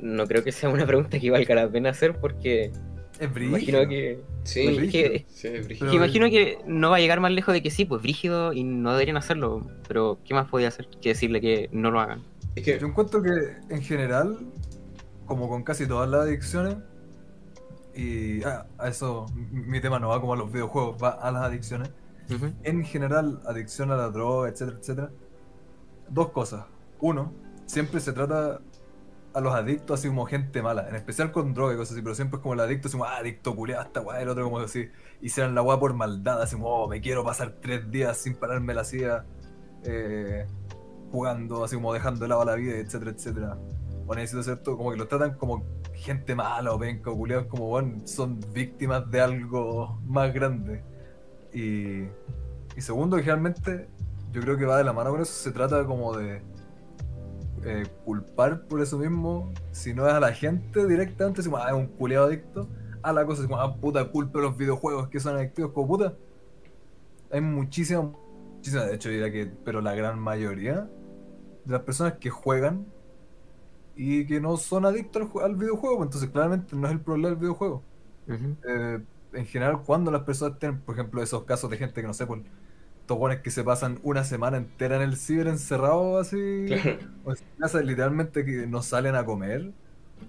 no 0.00 0.26
creo 0.26 0.42
que 0.44 0.52
sea 0.52 0.68
una 0.70 0.86
pregunta 0.86 1.18
que 1.18 1.30
valga 1.30 1.54
la 1.54 1.68
pena 1.68 1.90
hacer 1.90 2.18
porque 2.20 2.70
Es 3.18 3.28
imagino 3.36 3.50
brígido. 3.80 3.88
que, 3.88 4.20
Sí, 4.44 4.60
es 4.66 4.92
que- 4.92 5.26
sí, 5.28 5.48
es 5.48 5.64
brígido. 5.66 5.90
Que 5.90 5.96
imagino 5.96 6.26
que 6.30 6.58
no 6.66 6.90
va 6.90 6.96
a 6.96 7.00
llegar 7.00 7.18
más 7.20 7.32
lejos 7.32 7.52
de 7.54 7.62
que 7.62 7.70
sí, 7.70 7.84
pues 7.84 8.00
brígido 8.02 8.52
y 8.52 8.62
no 8.64 8.92
deberían 8.92 9.16
hacerlo, 9.16 9.66
pero 9.88 10.18
¿qué 10.24 10.34
más 10.34 10.48
podía 10.48 10.68
hacer 10.68 10.88
que 11.00 11.10
decirle 11.10 11.40
que 11.40 11.68
no 11.72 11.90
lo 11.90 12.00
hagan? 12.00 12.22
Es 12.54 12.62
que, 12.64 12.78
Yo 12.78 12.86
encuentro 12.86 13.22
que 13.22 13.30
en 13.70 13.82
general, 13.82 14.38
como 15.26 15.48
con 15.48 15.62
casi 15.64 15.88
todas 15.88 16.08
las 16.08 16.22
adicciones, 16.22 16.76
y 17.96 18.42
ah, 18.44 18.66
a 18.78 18.88
eso 18.88 19.26
mi 19.34 19.80
tema 19.80 19.98
no 19.98 20.08
va 20.08 20.20
como 20.20 20.34
a 20.34 20.36
los 20.36 20.52
videojuegos, 20.52 20.96
va 21.02 21.10
a 21.10 21.30
las 21.32 21.42
adicciones. 21.44 21.90
En 22.62 22.84
general, 22.84 23.40
adicción 23.46 23.90
a 23.90 23.96
la 23.96 24.08
droga, 24.10 24.48
etcétera, 24.48 24.78
etcétera. 24.80 25.10
Dos 26.08 26.30
cosas. 26.30 26.64
Uno, 27.04 27.34
siempre 27.66 28.00
se 28.00 28.14
trata 28.14 28.62
a 29.34 29.40
los 29.42 29.52
adictos 29.52 30.00
así 30.00 30.08
como 30.08 30.24
gente 30.24 30.62
mala, 30.62 30.88
en 30.88 30.94
especial 30.94 31.32
con 31.32 31.52
droga 31.52 31.74
y 31.74 31.76
cosas 31.76 31.92
así, 31.92 32.02
pero 32.02 32.14
siempre 32.14 32.38
es 32.38 32.42
como 32.42 32.54
el 32.54 32.60
adicto, 32.60 32.88
así 32.88 32.96
como, 32.96 33.04
ah, 33.04 33.18
adicto 33.18 33.54
culiado, 33.54 33.82
esta 33.82 34.00
weá, 34.00 34.22
el 34.22 34.28
otro 34.30 34.44
como 34.44 34.66
si 34.66 34.88
hicieran 35.20 35.54
la 35.54 35.60
weá 35.60 35.78
por 35.78 35.92
maldad, 35.92 36.40
así 36.40 36.56
como, 36.56 36.68
oh, 36.68 36.88
me 36.88 37.02
quiero 37.02 37.22
pasar 37.22 37.56
tres 37.60 37.90
días 37.90 38.16
sin 38.16 38.36
pararme 38.36 38.72
la 38.72 38.84
silla, 38.84 39.26
eh, 39.82 40.46
jugando, 41.12 41.62
así 41.62 41.74
como 41.74 41.92
dejando 41.92 42.20
de 42.20 42.28
lado 42.28 42.42
la 42.46 42.54
vida, 42.54 42.78
etcétera, 42.78 43.10
etcétera. 43.10 43.58
O 44.06 44.14
necesito 44.14 44.58
todo, 44.60 44.78
como 44.78 44.90
que 44.90 44.96
los 44.96 45.06
tratan 45.06 45.34
como 45.36 45.62
gente 45.92 46.34
mala 46.34 46.72
o 46.72 46.78
penca 46.78 47.10
o 47.10 47.18
culiados, 47.18 47.48
como, 47.48 47.66
bueno, 47.66 48.00
son 48.06 48.40
víctimas 48.54 49.10
de 49.10 49.20
algo 49.20 50.00
más 50.06 50.32
grande. 50.32 50.82
Y, 51.52 52.04
y 52.74 52.80
segundo, 52.80 53.18
que 53.18 53.24
realmente 53.24 53.88
yo 54.32 54.40
creo 54.40 54.56
que 54.56 54.64
va 54.64 54.78
de 54.78 54.84
la 54.84 54.94
mano 54.94 55.10
con 55.10 55.20
eso, 55.20 55.34
se 55.34 55.52
trata 55.52 55.84
como 55.84 56.16
de 56.16 56.53
eh, 57.64 57.84
culpar 58.04 58.66
por 58.66 58.80
eso 58.82 58.98
mismo, 58.98 59.52
si 59.72 59.94
no 59.94 60.06
es 60.08 60.14
a 60.14 60.20
la 60.20 60.32
gente 60.32 60.86
directamente, 60.86 61.42
como, 61.44 61.58
ah, 61.58 61.68
es 61.68 61.74
un 61.74 61.86
culiado 61.88 62.26
adicto, 62.26 62.68
a 63.02 63.12
la 63.12 63.26
cosa, 63.26 63.42
como, 63.44 63.60
ah, 63.60 63.76
puta, 63.80 64.04
culpa 64.10 64.38
de 64.40 64.46
los 64.46 64.56
videojuegos 64.56 65.08
que 65.08 65.20
son 65.20 65.36
adictivos, 65.36 65.72
como 65.72 65.88
puta. 65.88 66.14
Hay 67.30 67.40
muchísimas, 67.40 68.06
muchísimas, 68.56 68.86
de 68.88 68.94
hecho 68.94 69.08
diría 69.08 69.30
que, 69.32 69.46
pero 69.64 69.80
la 69.80 69.94
gran 69.94 70.18
mayoría 70.18 70.82
de 71.64 71.72
las 71.72 71.82
personas 71.82 72.14
que 72.18 72.30
juegan 72.30 72.86
y 73.94 74.26
que 74.26 74.40
no 74.40 74.56
son 74.56 74.86
adictos 74.86 75.22
al, 75.22 75.28
ju- 75.28 75.42
al 75.44 75.56
videojuego, 75.56 75.98
pues 75.98 76.06
entonces 76.08 76.30
claramente 76.30 76.76
no 76.76 76.86
es 76.86 76.92
el 76.92 77.00
problema 77.00 77.28
del 77.30 77.38
videojuego 77.38 77.82
eh, 78.68 79.00
en 79.32 79.46
general, 79.46 79.82
cuando 79.84 80.10
las 80.10 80.22
personas 80.24 80.58
tienen, 80.58 80.82
por 80.82 80.94
ejemplo, 80.96 81.22
esos 81.22 81.44
casos 81.44 81.70
de 81.70 81.76
gente 81.78 82.00
que 82.00 82.06
no 82.06 82.14
sé, 82.14 82.26
por 82.26 82.42
estos 83.04 83.18
buenos 83.18 83.42
que 83.42 83.50
se 83.50 83.62
pasan 83.62 84.00
una 84.02 84.24
semana 84.24 84.56
entera 84.56 84.96
en 84.96 85.02
el 85.02 85.16
ciber 85.18 85.46
encerrado 85.48 86.18
así, 86.18 86.64
claro, 86.66 86.98
o 87.22 87.32
en 87.32 87.36
casa 87.58 87.82
literalmente 87.82 88.46
que 88.46 88.66
no 88.66 88.80
salen 88.82 89.14
a 89.14 89.26
comer, 89.26 89.72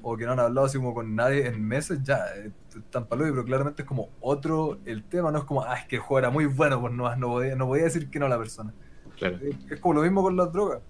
o 0.02 0.18
que 0.18 0.26
no 0.26 0.34
han 0.34 0.40
hablado 0.42 0.68
así 0.68 0.78
como 0.78 0.94
con 0.94 1.16
nadie 1.16 1.48
en 1.48 1.66
meses, 1.66 2.00
ya, 2.04 2.26
eh, 2.36 2.52
están 2.76 3.06
paludos, 3.06 3.32
pero 3.32 3.46
claramente 3.46 3.84
es 3.84 3.88
como 3.88 4.10
otro 4.20 4.78
el 4.86 5.06
tema, 5.06 5.32
no 5.32 5.38
es 5.40 5.46
como, 5.46 5.64
ah, 5.64 5.76
es 5.80 5.86
que 5.88 5.96
el 5.96 6.02
juego 6.02 6.20
era 6.20 6.30
muy 6.32 6.48
bueno, 6.48 6.82
pues 6.82 6.92
no, 6.94 7.16
no, 7.16 7.28
podía, 7.30 7.56
no 7.56 7.66
podía 7.68 7.86
decir 7.86 8.10
que 8.10 8.20
no 8.20 8.26
a 8.26 8.30
la 8.30 8.38
persona. 8.38 8.74
Claro. 9.18 9.38
Es, 9.42 9.72
es 9.72 9.80
como 9.80 9.94
lo 9.94 10.02
mismo 10.02 10.22
con 10.22 10.36
las 10.36 10.52
drogas. 10.52 10.82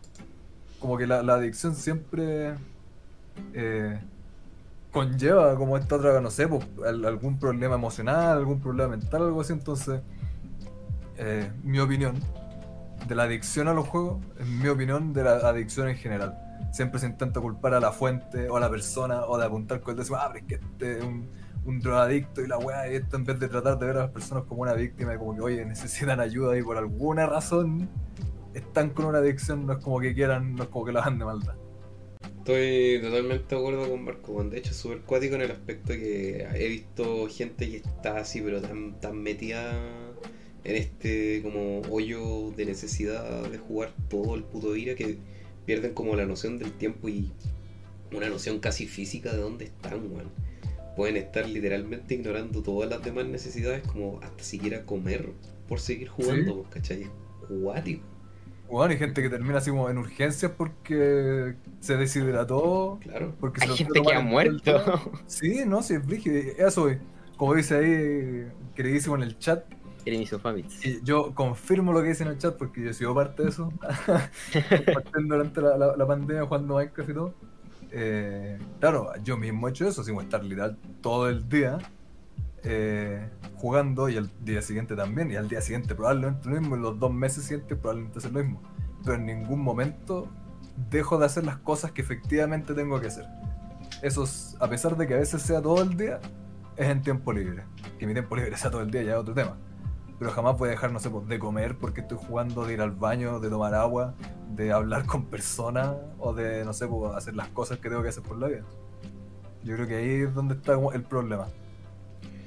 Como 0.79 0.97
que 0.97 1.05
la, 1.07 1.21
la 1.23 1.35
adicción 1.35 1.75
siempre 1.75 2.55
eh, 3.53 3.99
conlleva 4.91 5.55
como 5.55 5.77
esta 5.77 5.95
otra, 5.97 6.21
no 6.21 6.31
sé, 6.31 6.47
pues, 6.47 6.65
al- 6.85 7.05
algún 7.05 7.37
problema 7.39 7.75
emocional, 7.75 8.37
algún 8.37 8.59
problema 8.59 8.89
mental, 8.97 9.23
algo 9.23 9.41
así. 9.41 9.53
Entonces, 9.53 10.01
eh, 11.17 11.51
mi 11.63 11.79
opinión 11.79 12.15
de 13.07 13.15
la 13.15 13.23
adicción 13.23 13.67
a 13.67 13.73
los 13.73 13.87
juegos 13.87 14.23
es 14.39 14.47
mi 14.47 14.67
opinión 14.67 15.13
de 15.13 15.23
la 15.23 15.35
adicción 15.37 15.89
en 15.89 15.95
general. 15.95 16.37
Siempre 16.71 16.99
se 16.99 17.07
intenta 17.07 17.39
culpar 17.39 17.73
a 17.73 17.79
la 17.79 17.91
fuente 17.91 18.49
o 18.49 18.57
a 18.57 18.59
la 18.59 18.69
persona 18.69 19.25
o 19.25 19.37
de 19.37 19.45
apuntar 19.45 19.81
con 19.81 19.97
el 19.97 20.03
dedo, 20.03 20.15
ah, 20.15 20.31
pero 20.33 20.45
es 20.45 20.45
que 20.45 20.55
este 20.55 20.97
es 20.99 21.03
un, 21.03 21.79
drogadicto 21.79 22.41
y 22.41 22.47
la 22.47 22.59
weá, 22.59 22.91
y 22.91 22.95
esto 22.95 23.15
en 23.15 23.23
vez 23.23 23.39
de 23.39 23.47
tratar 23.47 23.79
de 23.79 23.87
ver 23.87 23.97
a 23.97 24.01
las 24.01 24.11
personas 24.11 24.43
como 24.43 24.61
una 24.61 24.73
víctima 24.73 25.15
y 25.15 25.17
como 25.17 25.33
que, 25.33 25.41
oye, 25.41 25.65
necesitan 25.65 26.19
ayuda 26.19 26.55
y 26.57 26.61
por 26.61 26.77
alguna 26.77 27.25
razón 27.25 27.89
están 28.53 28.91
con 28.91 29.05
una 29.05 29.17
adicción, 29.17 29.65
no 29.65 29.73
es 29.73 29.83
como 29.83 29.99
que 29.99 30.13
quieran, 30.13 30.55
no 30.55 30.63
es 30.63 30.69
como 30.69 30.85
que 30.85 30.91
lo 30.91 30.99
hagan 30.99 31.17
de 31.17 31.25
maldad. 31.25 31.55
Estoy 32.37 33.01
totalmente 33.01 33.55
de 33.55 33.59
acuerdo 33.59 33.89
con 33.89 34.03
Marco. 34.03 34.43
De 34.43 34.59
hecho, 34.59 34.69
es 34.69 34.77
súper 34.77 35.01
cuático 35.01 35.33
en 35.33 35.41
el 35.41 35.51
aspecto 35.51 35.93
que 35.93 36.47
he 36.53 36.67
visto 36.67 37.27
gente 37.27 37.67
que 37.67 37.77
está 37.77 38.17
así, 38.17 38.41
pero 38.41 38.61
tan 38.61 39.17
metida 39.23 39.73
en 40.65 40.75
este 40.75 41.41
como 41.43 41.81
hoyo 41.91 42.51
de 42.57 42.65
necesidad 42.65 43.49
de 43.49 43.57
jugar 43.57 43.93
todo 44.09 44.35
el 44.35 44.43
puto 44.43 44.73
día 44.73 44.95
que 44.95 45.17
pierden 45.65 45.93
como 45.93 46.15
la 46.15 46.25
noción 46.25 46.57
del 46.57 46.71
tiempo 46.71 47.07
y 47.07 47.31
una 48.11 48.29
noción 48.29 48.59
casi 48.59 48.87
física 48.87 49.31
de 49.31 49.37
dónde 49.37 49.65
están, 49.65 50.11
weón. 50.11 50.31
Pueden 50.95 51.17
estar 51.17 51.47
literalmente 51.47 52.15
ignorando 52.15 52.63
todas 52.63 52.89
las 52.89 53.03
demás 53.03 53.25
necesidades, 53.25 53.85
como 53.85 54.19
hasta 54.21 54.43
siquiera 54.43 54.85
comer 54.85 55.29
por 55.67 55.79
seguir 55.79 56.07
jugando, 56.07 56.63
pues, 56.63 56.75
¿cachai? 56.75 57.03
Es 57.03 57.09
cuático. 57.61 58.03
Bueno, 58.69 58.91
hay 58.91 58.97
gente 58.97 59.21
que 59.21 59.29
termina 59.29 59.57
así 59.57 59.69
como 59.69 59.89
en 59.89 59.97
urgencias 59.97 60.51
porque 60.57 61.55
se 61.81 61.97
deshidrató. 61.97 62.97
Claro. 63.01 63.35
Porque 63.39 63.61
Hay 63.61 63.67
lo 63.67 63.75
gente 63.75 64.01
que 64.01 64.13
ha 64.13 64.21
muerto. 64.21 65.11
Sí, 65.27 65.63
no, 65.67 65.83
sí, 65.83 65.95
es 65.95 66.05
brígido. 66.05 66.37
Eso, 66.57 66.89
es. 66.89 66.97
como 67.37 67.53
dice 67.53 67.75
ahí, 67.75 68.47
queridísimo 68.73 69.15
en 69.15 69.23
el 69.23 69.37
chat, 69.37 69.65
Yo 71.03 71.33
confirmo 71.33 71.91
lo 71.93 72.01
que 72.01 72.09
dice 72.09 72.23
en 72.23 72.29
el 72.29 72.37
chat 72.37 72.55
porque 72.57 72.83
yo 72.83 72.89
he 72.91 72.93
sido 72.93 73.13
parte 73.15 73.43
de 73.43 73.49
eso. 73.49 73.71
Durante 75.27 75.61
la, 75.61 75.77
la- 75.77 75.95
la 75.95 76.07
pandemia 76.07 76.45
jugando 76.45 76.75
Minecraft 76.75 77.09
y 77.09 77.13
todo. 77.13 77.33
Eh, 77.91 78.57
claro, 78.79 79.11
yo 79.23 79.37
mismo 79.37 79.67
he 79.67 79.71
hecho 79.71 79.87
eso, 79.87 80.03
como 80.03 80.21
estar 80.21 80.43
literal 80.43 80.77
todo 81.01 81.29
el 81.29 81.47
día 81.47 81.77
eh, 82.63 83.29
jugando 83.55 84.09
y 84.09 84.17
al 84.17 84.31
día 84.43 84.61
siguiente 84.61 84.95
también, 84.95 85.31
y 85.31 85.35
al 85.35 85.47
día 85.47 85.61
siguiente 85.61 85.95
probablemente 85.95 86.49
lo 86.49 86.59
mismo, 86.59 86.75
y 86.77 86.79
los 86.79 86.99
dos 86.99 87.13
meses 87.13 87.43
siguientes 87.45 87.77
probablemente 87.77 88.19
hacer 88.19 88.31
lo 88.33 88.43
mismo. 88.43 88.63
Pero 89.03 89.15
en 89.17 89.25
ningún 89.25 89.61
momento 89.61 90.29
dejo 90.89 91.17
de 91.17 91.25
hacer 91.27 91.45
las 91.45 91.57
cosas 91.57 91.91
que 91.91 92.01
efectivamente 92.01 92.73
tengo 92.73 92.99
que 92.99 93.07
hacer. 93.07 93.25
Eso 94.01 94.23
es, 94.23 94.55
a 94.59 94.69
pesar 94.69 94.97
de 94.97 95.07
que 95.07 95.13
a 95.13 95.17
veces 95.17 95.41
sea 95.41 95.61
todo 95.61 95.81
el 95.81 95.95
día, 95.97 96.19
es 96.77 96.89
en 96.89 97.01
tiempo 97.01 97.31
libre. 97.33 97.63
Que 97.99 98.07
mi 98.07 98.13
tiempo 98.13 98.35
libre 98.35 98.57
sea 98.57 98.71
todo 98.71 98.81
el 98.81 98.91
día 98.91 99.03
ya 99.03 99.11
es 99.13 99.17
otro 99.17 99.33
tema. 99.33 99.57
Pero 100.17 100.31
jamás 100.31 100.57
voy 100.57 100.69
a 100.69 100.71
dejar, 100.71 100.91
no 100.91 100.99
sé, 100.99 101.09
pues, 101.09 101.27
de 101.27 101.39
comer 101.39 101.77
porque 101.77 102.01
estoy 102.01 102.17
jugando, 102.17 102.65
de 102.65 102.73
ir 102.73 102.81
al 102.81 102.91
baño, 102.91 103.39
de 103.39 103.49
tomar 103.49 103.73
agua, 103.73 104.15
de 104.55 104.71
hablar 104.71 105.05
con 105.05 105.25
personas 105.25 105.95
o 106.19 106.33
de, 106.33 106.63
no 106.63 106.73
sé, 106.73 106.87
pues, 106.87 107.13
hacer 107.15 107.35
las 107.35 107.49
cosas 107.49 107.79
que 107.79 107.89
tengo 107.89 108.01
que 108.01 108.09
hacer 108.09 108.23
por 108.23 108.37
la 108.37 108.47
vida. 108.47 108.65
Yo 109.63 109.75
creo 109.75 109.87
que 109.87 109.95
ahí 109.95 110.21
es 110.21 110.33
donde 110.33 110.53
está 110.55 110.79
el 110.93 111.03
problema. 111.03 111.47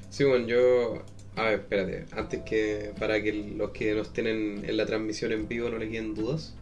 Sí, 0.08 0.24
bueno, 0.24 0.46
yo. 0.46 1.02
A 1.36 1.42
ver, 1.42 1.60
espérate. 1.60 2.06
Antes 2.12 2.42
que. 2.42 2.92
Para 2.98 3.22
que 3.22 3.32
los 3.32 3.70
que 3.70 3.94
nos 3.94 4.12
tienen 4.12 4.64
en 4.64 4.76
la 4.76 4.86
transmisión 4.86 5.32
en 5.32 5.48
vivo 5.48 5.68
no 5.68 5.78
le 5.78 5.88
queden 5.90 6.14
dudas. 6.14 6.54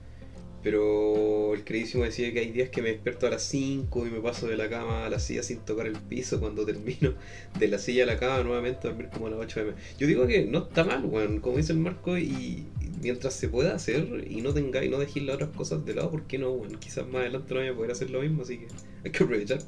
Pero 0.67 1.55
el 1.55 1.63
queridísimo 1.63 2.03
decía 2.03 2.33
que 2.33 2.41
hay 2.41 2.51
días 2.51 2.71
que 2.71 2.83
me 2.83 2.89
despierto 2.89 3.29
a 3.29 3.31
las 3.31 3.43
5 3.45 4.05
y 4.05 4.11
me 4.11 4.19
paso 4.19 4.49
de 4.49 4.57
la 4.57 4.69
cama 4.69 5.07
a 5.07 5.09
la 5.09 5.21
silla 5.21 5.45
sin 5.45 5.61
tocar 5.61 5.87
el 5.87 5.93
piso. 5.93 6.41
Cuando 6.41 6.67
termino 6.67 7.15
de 7.57 7.69
la 7.69 7.79
silla 7.79 8.03
a 8.03 8.07
la 8.07 8.19
cama, 8.19 8.43
nuevamente 8.43 8.89
a 8.89 8.91
dormir 8.91 9.09
como 9.13 9.29
a 9.29 9.31
las 9.31 9.39
8 9.39 9.61
de 9.61 9.67
la. 9.67 9.77
Yo 9.97 10.09
digo 10.09 10.27
que 10.27 10.45
no 10.45 10.59
está 10.65 10.83
mal, 10.83 11.05
weón. 11.05 11.39
Como 11.39 11.59
dice 11.59 11.73
el 11.73 11.79
Marco, 11.79 12.19
y 12.19 12.67
mientras 13.01 13.35
se 13.35 13.49
pueda 13.49 13.77
hacer 13.77 14.27
y 14.29 14.41
no 14.41 14.53
tengáis, 14.53 14.91
no 14.91 14.99
dejéis 14.99 15.25
las 15.27 15.37
otras 15.37 15.51
cosas 15.51 15.85
de 15.87 15.95
lado, 15.95 16.11
¿por 16.11 16.25
qué 16.25 16.37
no, 16.37 16.51
weón? 16.51 16.75
Quizás 16.81 17.07
más 17.07 17.21
adelante 17.21 17.55
no 17.55 17.61
vaya 17.61 17.71
a 17.71 17.77
poder 17.77 17.93
hacer 17.93 18.11
lo 18.11 18.21
mismo, 18.23 18.43
así 18.43 18.59
que 18.59 18.67
hay 19.05 19.13
que 19.13 19.23
aprovechar. 19.23 19.61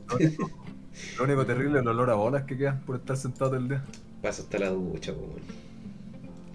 Lo 1.16 1.24
único 1.26 1.46
terrible 1.46 1.76
es 1.78 1.82
el 1.82 1.88
olor 1.90 2.10
a 2.10 2.14
bolas 2.14 2.42
que 2.42 2.56
queda 2.56 2.82
por 2.84 2.96
estar 2.96 3.16
sentado 3.16 3.52
todo 3.52 3.60
el 3.60 3.68
día. 3.68 3.84
Pasa 4.20 4.42
hasta 4.42 4.58
la 4.58 4.70
ducha, 4.70 5.14
po, 5.14 5.20
weón. 5.20 5.42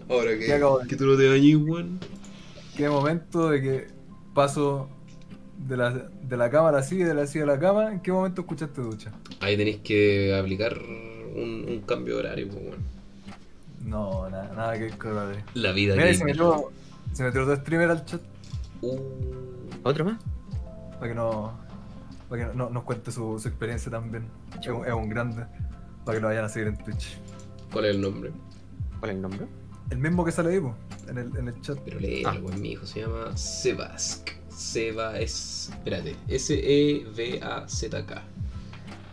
Ahora 0.10 0.38
que, 0.38 0.48
¿Qué 0.48 0.53
acabo 0.53 0.80
de- 0.80 0.88
que 0.90 0.98
tú 0.98 1.06
no 1.06 1.15
te 1.15 1.30
bañes, 1.30 1.56
weón. 1.56 1.98
Qué 2.76 2.90
momento 2.90 3.49
de 3.49 3.61
que 3.61 4.02
paso 4.34 4.89
de 5.57 5.77
la, 5.77 5.91
de 5.91 6.38
la 6.38 6.49
cama 6.49 6.69
a 6.69 6.72
la 6.73 6.84
silla 6.84 7.05
y 7.05 7.07
de 7.07 7.14
la 7.14 7.27
silla 7.27 7.43
a 7.45 7.47
la 7.47 7.60
cama, 7.60 7.91
¿en 7.91 7.99
qué 8.01 8.11
momento 8.11 8.41
escuchaste 8.41 8.81
ducha? 8.81 9.11
Ahí 9.39 9.55
tenéis 9.57 9.77
que 9.77 10.35
aplicar 10.35 10.77
un, 10.77 11.65
un 11.68 11.81
cambio 11.81 12.15
de 12.15 12.19
horario, 12.22 12.49
pues. 12.49 12.64
No, 13.84 14.30
nada, 14.30 14.53
nada 14.55 14.73
que 14.77 15.07
horario. 15.07 15.43
La 15.53 15.72
vida 15.72 15.95
Mira, 15.95 16.14
se 16.14 16.23
metió, 16.23 16.72
se 17.14 17.23
metió 17.23 17.43
otro 17.43 17.55
streamer 17.57 17.89
al 17.91 18.05
chat 18.05 18.22
Uh, 18.81 18.99
¿Otro 19.84 20.03
más? 20.03 20.18
para 20.99 21.07
que 21.07 21.15
no 21.15 21.53
para 22.27 22.49
que 22.49 22.57
no, 22.57 22.69
nos 22.69 22.84
cuente 22.84 23.11
su, 23.14 23.39
su 23.39 23.47
experiencia 23.47 23.89
también. 23.89 24.26
Es 24.60 24.68
un, 24.68 24.85
es 24.85 24.91
un 24.93 25.07
grande. 25.07 25.45
Para 26.03 26.18
que 26.18 26.22
lo 26.22 26.27
vayan 26.27 26.45
a 26.45 26.49
seguir 26.49 26.68
en 26.68 26.77
Twitch. 26.77 27.18
¿Cuál 27.72 27.85
es 27.85 27.95
el 27.95 28.01
nombre? 28.01 28.31
¿Cuál 28.99 29.11
es 29.11 29.15
el 29.15 29.22
nombre? 29.22 29.47
El 29.89 29.97
mismo 29.97 30.23
que 30.26 30.31
sale 30.31 30.51
ahí, 30.53 30.60
po, 30.60 30.76
en 31.07 31.18
el, 31.18 31.38
en 31.38 31.47
el 31.47 31.61
chat. 31.61 31.77
Pero 31.85 31.99
léelo, 31.99 32.30
Ah. 32.30 32.38
weón. 32.41 32.61
Mi 32.61 32.72
hijo 32.72 32.85
se 32.85 33.01
llama 33.01 33.35
Sebask. 33.38 34.30
Seba 34.49 35.19
es. 35.19 35.69
Espérate. 35.73 36.15
S-E-V-A-Z-K. 36.27 38.22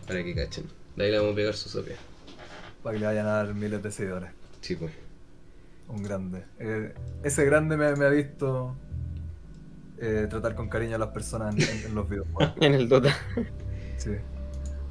Para 0.07 0.23
que 0.23 0.35
cachen. 0.35 0.65
De 0.95 1.05
ahí 1.05 1.11
le 1.11 1.17
vamos 1.17 1.33
a 1.33 1.35
pegar 1.35 1.53
su 1.55 1.69
sopia. 1.69 1.95
Para 2.83 2.93
que 2.93 2.99
le 2.99 3.05
vayan 3.07 3.25
a 3.27 3.31
dar 3.31 3.53
miles 3.53 3.81
de 3.83 3.91
seguidores. 3.91 4.29
Sí, 4.61 4.75
pues. 4.75 4.91
Un 5.89 6.03
grande. 6.03 6.43
Eh, 6.59 6.93
ese 7.23 7.43
grande 7.45 7.75
me, 7.77 7.95
me 7.95 8.05
ha 8.05 8.09
visto 8.09 8.75
eh, 9.99 10.27
tratar 10.29 10.55
con 10.55 10.69
cariño 10.69 10.95
a 10.95 10.99
las 10.99 11.09
personas 11.09 11.55
en, 11.55 11.61
en- 11.63 11.85
en 11.87 11.95
los 11.95 12.09
videojuegos. 12.09 12.53
En 12.61 12.73
el 12.73 12.87
Dota. 12.87 13.15
Sí. 13.97 14.11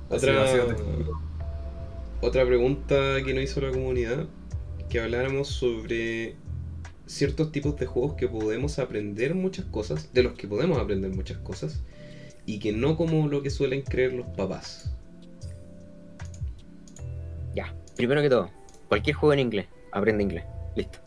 Otra, 0.09 0.45
otra 2.21 2.45
pregunta 2.45 2.95
que 3.25 3.33
nos 3.33 3.45
hizo 3.45 3.61
la 3.61 3.71
comunidad, 3.71 4.27
que 4.91 5.01
habláramos 5.01 5.49
sobre 5.49 6.37
ciertos 7.07 7.51
tipos 7.53 7.77
de 7.79 7.87
juegos 7.87 8.15
que 8.15 8.29
podemos 8.29 8.79
aprender 8.79 9.35
muchas 9.35 9.65
cosas, 9.67 10.13
de 10.13 10.23
los 10.23 10.35
que 10.35 10.47
podemos 10.47 10.79
aprender 10.79 11.11
muchas 11.11 11.39
cosas, 11.39 11.83
y 12.45 12.59
que 12.59 12.73
no 12.73 12.97
como 12.97 13.27
lo 13.29 13.43
que 13.43 13.51
suelen 13.51 13.83
creer 13.83 14.13
los 14.13 14.27
papás. 14.37 14.93
Ya. 17.55 17.75
Primero 17.97 18.21
que 18.23 18.29
todo, 18.29 18.51
cualquier 18.89 19.17
juego 19.17 19.33
en 19.33 19.41
inglés. 19.41 19.67
Aprende 19.93 20.23
inglés. 20.23 20.45
Listo. 20.77 20.99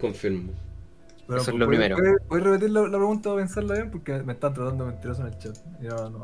Confirmo. 0.00 0.52
Pero, 1.26 1.40
Eso 1.40 1.50
es 1.50 1.56
lo 1.56 1.66
¿puedes- 1.66 1.80
primero. 1.92 2.18
¿puedes, 2.28 2.44
repetir 2.44 2.70
la, 2.70 2.82
la 2.82 2.98
pregunta 2.98 3.30
para 3.30 3.42
pensarla 3.42 3.74
bien? 3.74 3.90
Porque 3.90 4.12
me 4.22 4.32
están 4.32 4.54
tratando 4.54 4.84
de 4.84 4.92
mentiroso 4.92 5.22
en 5.22 5.28
el 5.28 5.38
chat. 5.38 5.56
Y 5.80 5.84
no, 5.86 6.10
no. 6.10 6.20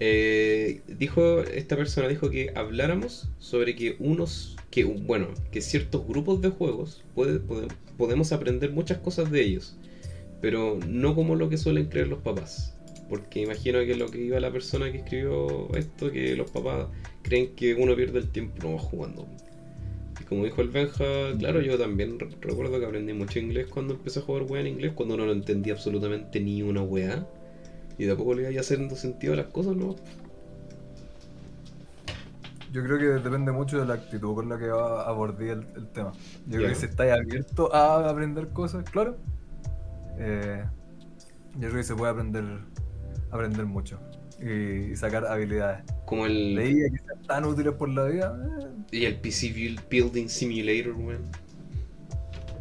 Eh, 0.00 0.80
dijo 0.86 1.40
esta 1.42 1.76
persona 1.76 2.06
dijo 2.06 2.30
que 2.30 2.52
habláramos 2.54 3.28
sobre 3.38 3.74
que 3.74 3.96
unos 3.98 4.56
que 4.70 4.84
bueno 4.84 5.28
que 5.50 5.60
ciertos 5.60 6.06
grupos 6.06 6.40
de 6.40 6.50
juegos 6.50 7.02
podemos 7.96 8.30
aprender 8.30 8.70
muchas 8.70 8.98
cosas 8.98 9.28
de 9.32 9.42
ellos 9.42 9.76
pero 10.40 10.78
no 10.86 11.16
como 11.16 11.34
lo 11.34 11.48
que 11.48 11.56
suelen 11.56 11.86
creer 11.86 12.06
los 12.06 12.20
papás. 12.20 12.74
Porque 13.08 13.40
imagino 13.40 13.80
que 13.80 13.96
lo 13.96 14.08
que 14.08 14.22
iba 14.22 14.38
la 14.38 14.52
persona 14.52 14.92
que 14.92 14.98
escribió 14.98 15.74
esto 15.74 16.12
que 16.12 16.36
los 16.36 16.50
papás 16.50 16.86
creen 17.22 17.56
que 17.56 17.74
uno 17.74 17.96
pierde 17.96 18.20
el 18.20 18.28
tiempo 18.28 18.78
jugando. 18.78 19.26
Y 20.20 20.24
como 20.24 20.44
dijo 20.44 20.62
el 20.62 20.68
Benja 20.68 21.32
claro 21.38 21.60
yo 21.60 21.76
también 21.78 22.18
re- 22.20 22.28
recuerdo 22.40 22.78
que 22.78 22.86
aprendí 22.86 23.14
mucho 23.14 23.38
inglés 23.40 23.66
cuando 23.68 23.94
empecé 23.94 24.20
a 24.20 24.22
jugar 24.22 24.44
wea 24.44 24.60
en 24.60 24.68
inglés 24.68 24.92
cuando 24.94 25.16
no 25.16 25.26
lo 25.26 25.32
entendía 25.32 25.72
absolutamente 25.72 26.38
ni 26.38 26.62
una 26.62 26.82
wea 26.82 27.26
y 27.98 28.04
de 28.04 28.12
a 28.12 28.16
poco 28.16 28.34
le 28.34 28.50
iba 28.50 28.60
haciendo 28.60 28.94
sentido 28.96 29.32
a 29.34 29.36
las 29.36 29.46
cosas, 29.46 29.74
¿no? 29.76 29.96
Yo 32.72 32.84
creo 32.84 32.98
que 32.98 33.04
depende 33.06 33.50
mucho 33.50 33.78
de 33.80 33.86
la 33.86 33.94
actitud 33.94 34.34
con 34.34 34.48
la 34.48 34.58
que 34.58 34.68
va 34.68 35.02
a 35.02 35.08
abordar 35.08 35.42
el, 35.42 35.66
el 35.76 35.86
tema. 35.88 36.12
Yo 36.46 36.58
creo 36.58 36.68
que 36.68 36.74
si 36.74 36.84
estáis 36.86 37.12
abierto 37.12 37.74
a 37.74 38.08
aprender 38.10 38.48
cosas, 38.48 38.84
claro. 38.90 39.16
eh, 40.18 40.64
yo 41.54 41.60
creo 41.68 41.76
que 41.76 41.82
se 41.84 41.94
puede 41.94 42.12
aprender 42.12 42.44
aprender 43.30 43.64
mucho 43.66 43.98
y, 44.40 44.92
y 44.92 44.96
sacar 44.96 45.26
habilidades. 45.26 45.82
Como 46.04 46.26
el. 46.26 46.56
Que 46.58 46.98
sean 47.06 47.22
tan 47.26 47.44
útiles 47.46 47.72
por 47.74 47.88
la 47.88 48.04
vida, 48.04 48.38
eh, 48.60 48.66
Y 48.98 49.04
el 49.06 49.16
PC 49.16 49.48
Build- 49.54 49.88
Building 49.88 50.28
Simulator, 50.28 50.92
weón. 50.92 51.24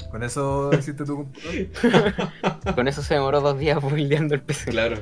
con 0.10 0.24
eso 0.24 0.72
hiciste 0.78 1.04
tu 1.04 1.18
computador. 1.18 1.68
Con 2.76 2.88
eso 2.88 3.02
se 3.02 3.16
demoró 3.16 3.42
dos 3.42 3.60
días 3.60 3.82
buildeando 3.82 4.36
el 4.36 4.42
PC. 4.42 4.72
Claro. 4.72 4.98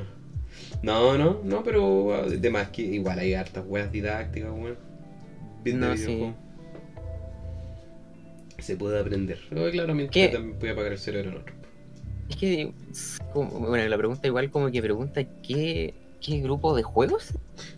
No, 0.82 1.16
no, 1.18 1.40
no, 1.42 1.62
pero 1.64 2.14
ah, 2.14 2.22
de 2.28 2.50
más 2.50 2.68
que 2.68 2.82
igual 2.82 3.18
hay 3.18 3.34
hartas 3.34 3.64
weas 3.66 3.90
didácticas, 3.90 4.50
weón. 4.50 4.76
No, 5.64 5.96
sí. 5.96 6.32
Se 8.58 8.76
puede 8.76 8.98
aprender. 9.00 9.38
Pero 9.48 9.70
claramente 9.70 10.12
¿Qué? 10.12 10.28
también 10.28 10.58
puede 10.58 10.72
apagar 10.72 10.92
el 10.92 10.98
cerebro 10.98 11.30
en 11.30 11.36
otro. 11.38 11.54
Es 12.28 12.36
que, 12.36 12.72
como- 13.32 13.50
bueno, 13.68 13.88
la 13.88 13.96
pregunta 13.98 14.26
igual 14.26 14.50
como 14.50 14.70
que 14.70 14.80
pregunta 14.82 15.22
qué, 15.42 15.94
qué 16.20 16.40
grupo 16.40 16.74
de 16.74 16.82
juegos. 16.82 17.34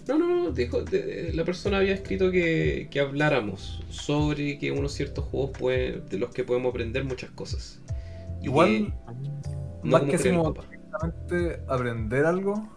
No, 0.06 0.18
no, 0.18 0.28
no, 0.28 0.50
dijo, 0.50 0.82
de- 0.82 1.02
de- 1.02 1.32
la 1.34 1.44
persona 1.44 1.78
había 1.78 1.94
escrito 1.94 2.30
que, 2.30 2.88
que 2.90 3.00
habláramos 3.00 3.82
sobre 3.90 4.58
que 4.58 4.70
unos 4.72 4.92
ciertos 4.92 5.24
juegos 5.24 5.50
pueden, 5.58 6.08
de 6.08 6.18
los 6.18 6.30
que 6.30 6.44
podemos 6.44 6.70
aprender 6.70 7.04
muchas 7.04 7.30
cosas. 7.30 7.80
Igual, 8.42 8.94
no 9.82 9.90
más 9.90 10.00
como 10.02 10.12
que 10.12 10.18
directamente 10.18 11.60
aprender 11.68 12.24
algo, 12.24 12.68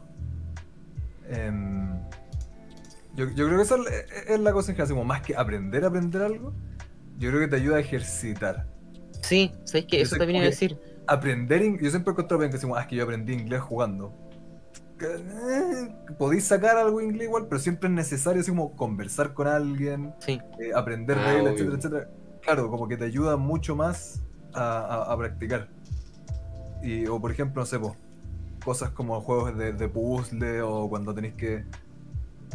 em, 1.31 1.99
yo, 3.15 3.25
yo 3.29 3.45
creo 3.47 3.57
que 3.57 3.63
esa 3.63 3.75
es, 4.27 4.39
la 4.39 4.53
cosa 4.53 4.71
en 4.71 4.75
general, 4.77 4.93
como 4.95 5.05
más 5.05 5.21
que 5.21 5.35
aprender, 5.35 5.83
aprender 5.85 6.21
algo, 6.21 6.53
yo 7.17 7.29
creo 7.29 7.41
que 7.41 7.47
te 7.47 7.55
ayuda 7.57 7.77
a 7.77 7.79
ejercitar. 7.79 8.67
Sí, 9.21 9.51
¿sabes 9.65 9.85
qué? 9.85 9.97
Yo 9.97 10.03
Eso 10.03 10.15
sé 10.15 10.19
también 10.19 10.37
iba 10.37 10.45
a 10.45 10.49
que- 10.49 10.51
decir. 10.51 10.79
Aprender, 11.07 11.61
yo 11.81 11.89
siempre 11.89 12.11
he 12.11 12.13
encontrado 12.13 12.39
bien 12.39 12.51
que 12.51 12.57
decimos, 12.57 12.77
ah, 12.77 12.81
es 12.81 12.87
que 12.87 12.95
yo 12.95 13.03
aprendí 13.03 13.33
inglés 13.33 13.61
jugando. 13.61 14.13
que, 14.97 15.07
eh, 15.07 15.95
podéis 16.19 16.43
sacar 16.45 16.77
algo 16.77 17.01
en 17.01 17.07
inglés 17.07 17.23
igual, 17.27 17.47
pero 17.49 17.59
siempre 17.59 17.89
es 17.89 17.95
necesario 17.95 18.41
así 18.41 18.51
como 18.51 18.75
conversar 18.75 19.33
con 19.33 19.47
alguien, 19.47 20.13
Sí, 20.19 20.39
eh, 20.59 20.71
aprender 20.75 21.17
Ah, 21.17 21.25
reglas, 21.25 21.53
etcétera, 21.55 21.77
etcétera. 21.77 22.09
Claro, 22.43 22.69
como 22.69 22.87
que 22.87 22.97
te 22.97 23.05
ayuda 23.05 23.35
mucho 23.35 23.75
más 23.75 24.21
a, 24.53 24.61
a- 24.79 25.11
a 25.11 25.17
practicar. 25.17 25.69
Y, 26.83 27.07
o 27.07 27.19
por 27.19 27.31
ejemplo, 27.31 27.63
no 27.63 27.65
sé, 27.65 27.79
po, 27.79 27.95
cosas 28.63 28.91
como 28.91 29.19
juegos 29.21 29.57
de, 29.57 29.73
de 29.73 29.87
puzzle 29.89 30.61
o 30.61 30.89
cuando 30.89 31.13
tenéis 31.13 31.33
que. 31.35 31.65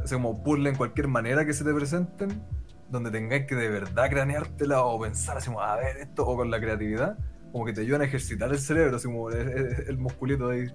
Sea, 0.05 0.19
como 0.19 0.43
puzzle 0.43 0.71
en 0.71 0.77
cualquier 0.77 1.09
manera 1.09 1.45
que 1.47 1.53
se 1.55 1.65
te 1.65 1.73
presenten, 1.73 2.43
donde 2.91 3.11
tengáis 3.11 3.47
que 3.47 3.55
de 3.55 3.69
verdad 3.69 4.11
craneártela 4.11 4.83
o 4.85 5.01
pensar 5.01 5.39
así 5.39 5.47
como, 5.47 5.61
a 5.61 5.77
ver, 5.77 5.97
esto, 5.97 6.27
o 6.27 6.37
con 6.37 6.51
la 6.51 6.61
creatividad, 6.61 7.19
como 7.51 7.65
que 7.65 7.73
te 7.73 7.81
ayudan 7.81 8.03
a 8.03 8.05
ejercitar 8.05 8.51
el 8.51 8.59
cerebro, 8.59 8.97
así 8.97 9.07
como 9.07 9.31
el, 9.31 9.49
el- 9.89 9.99
musculito 9.99 10.51
ahí. 10.51 10.67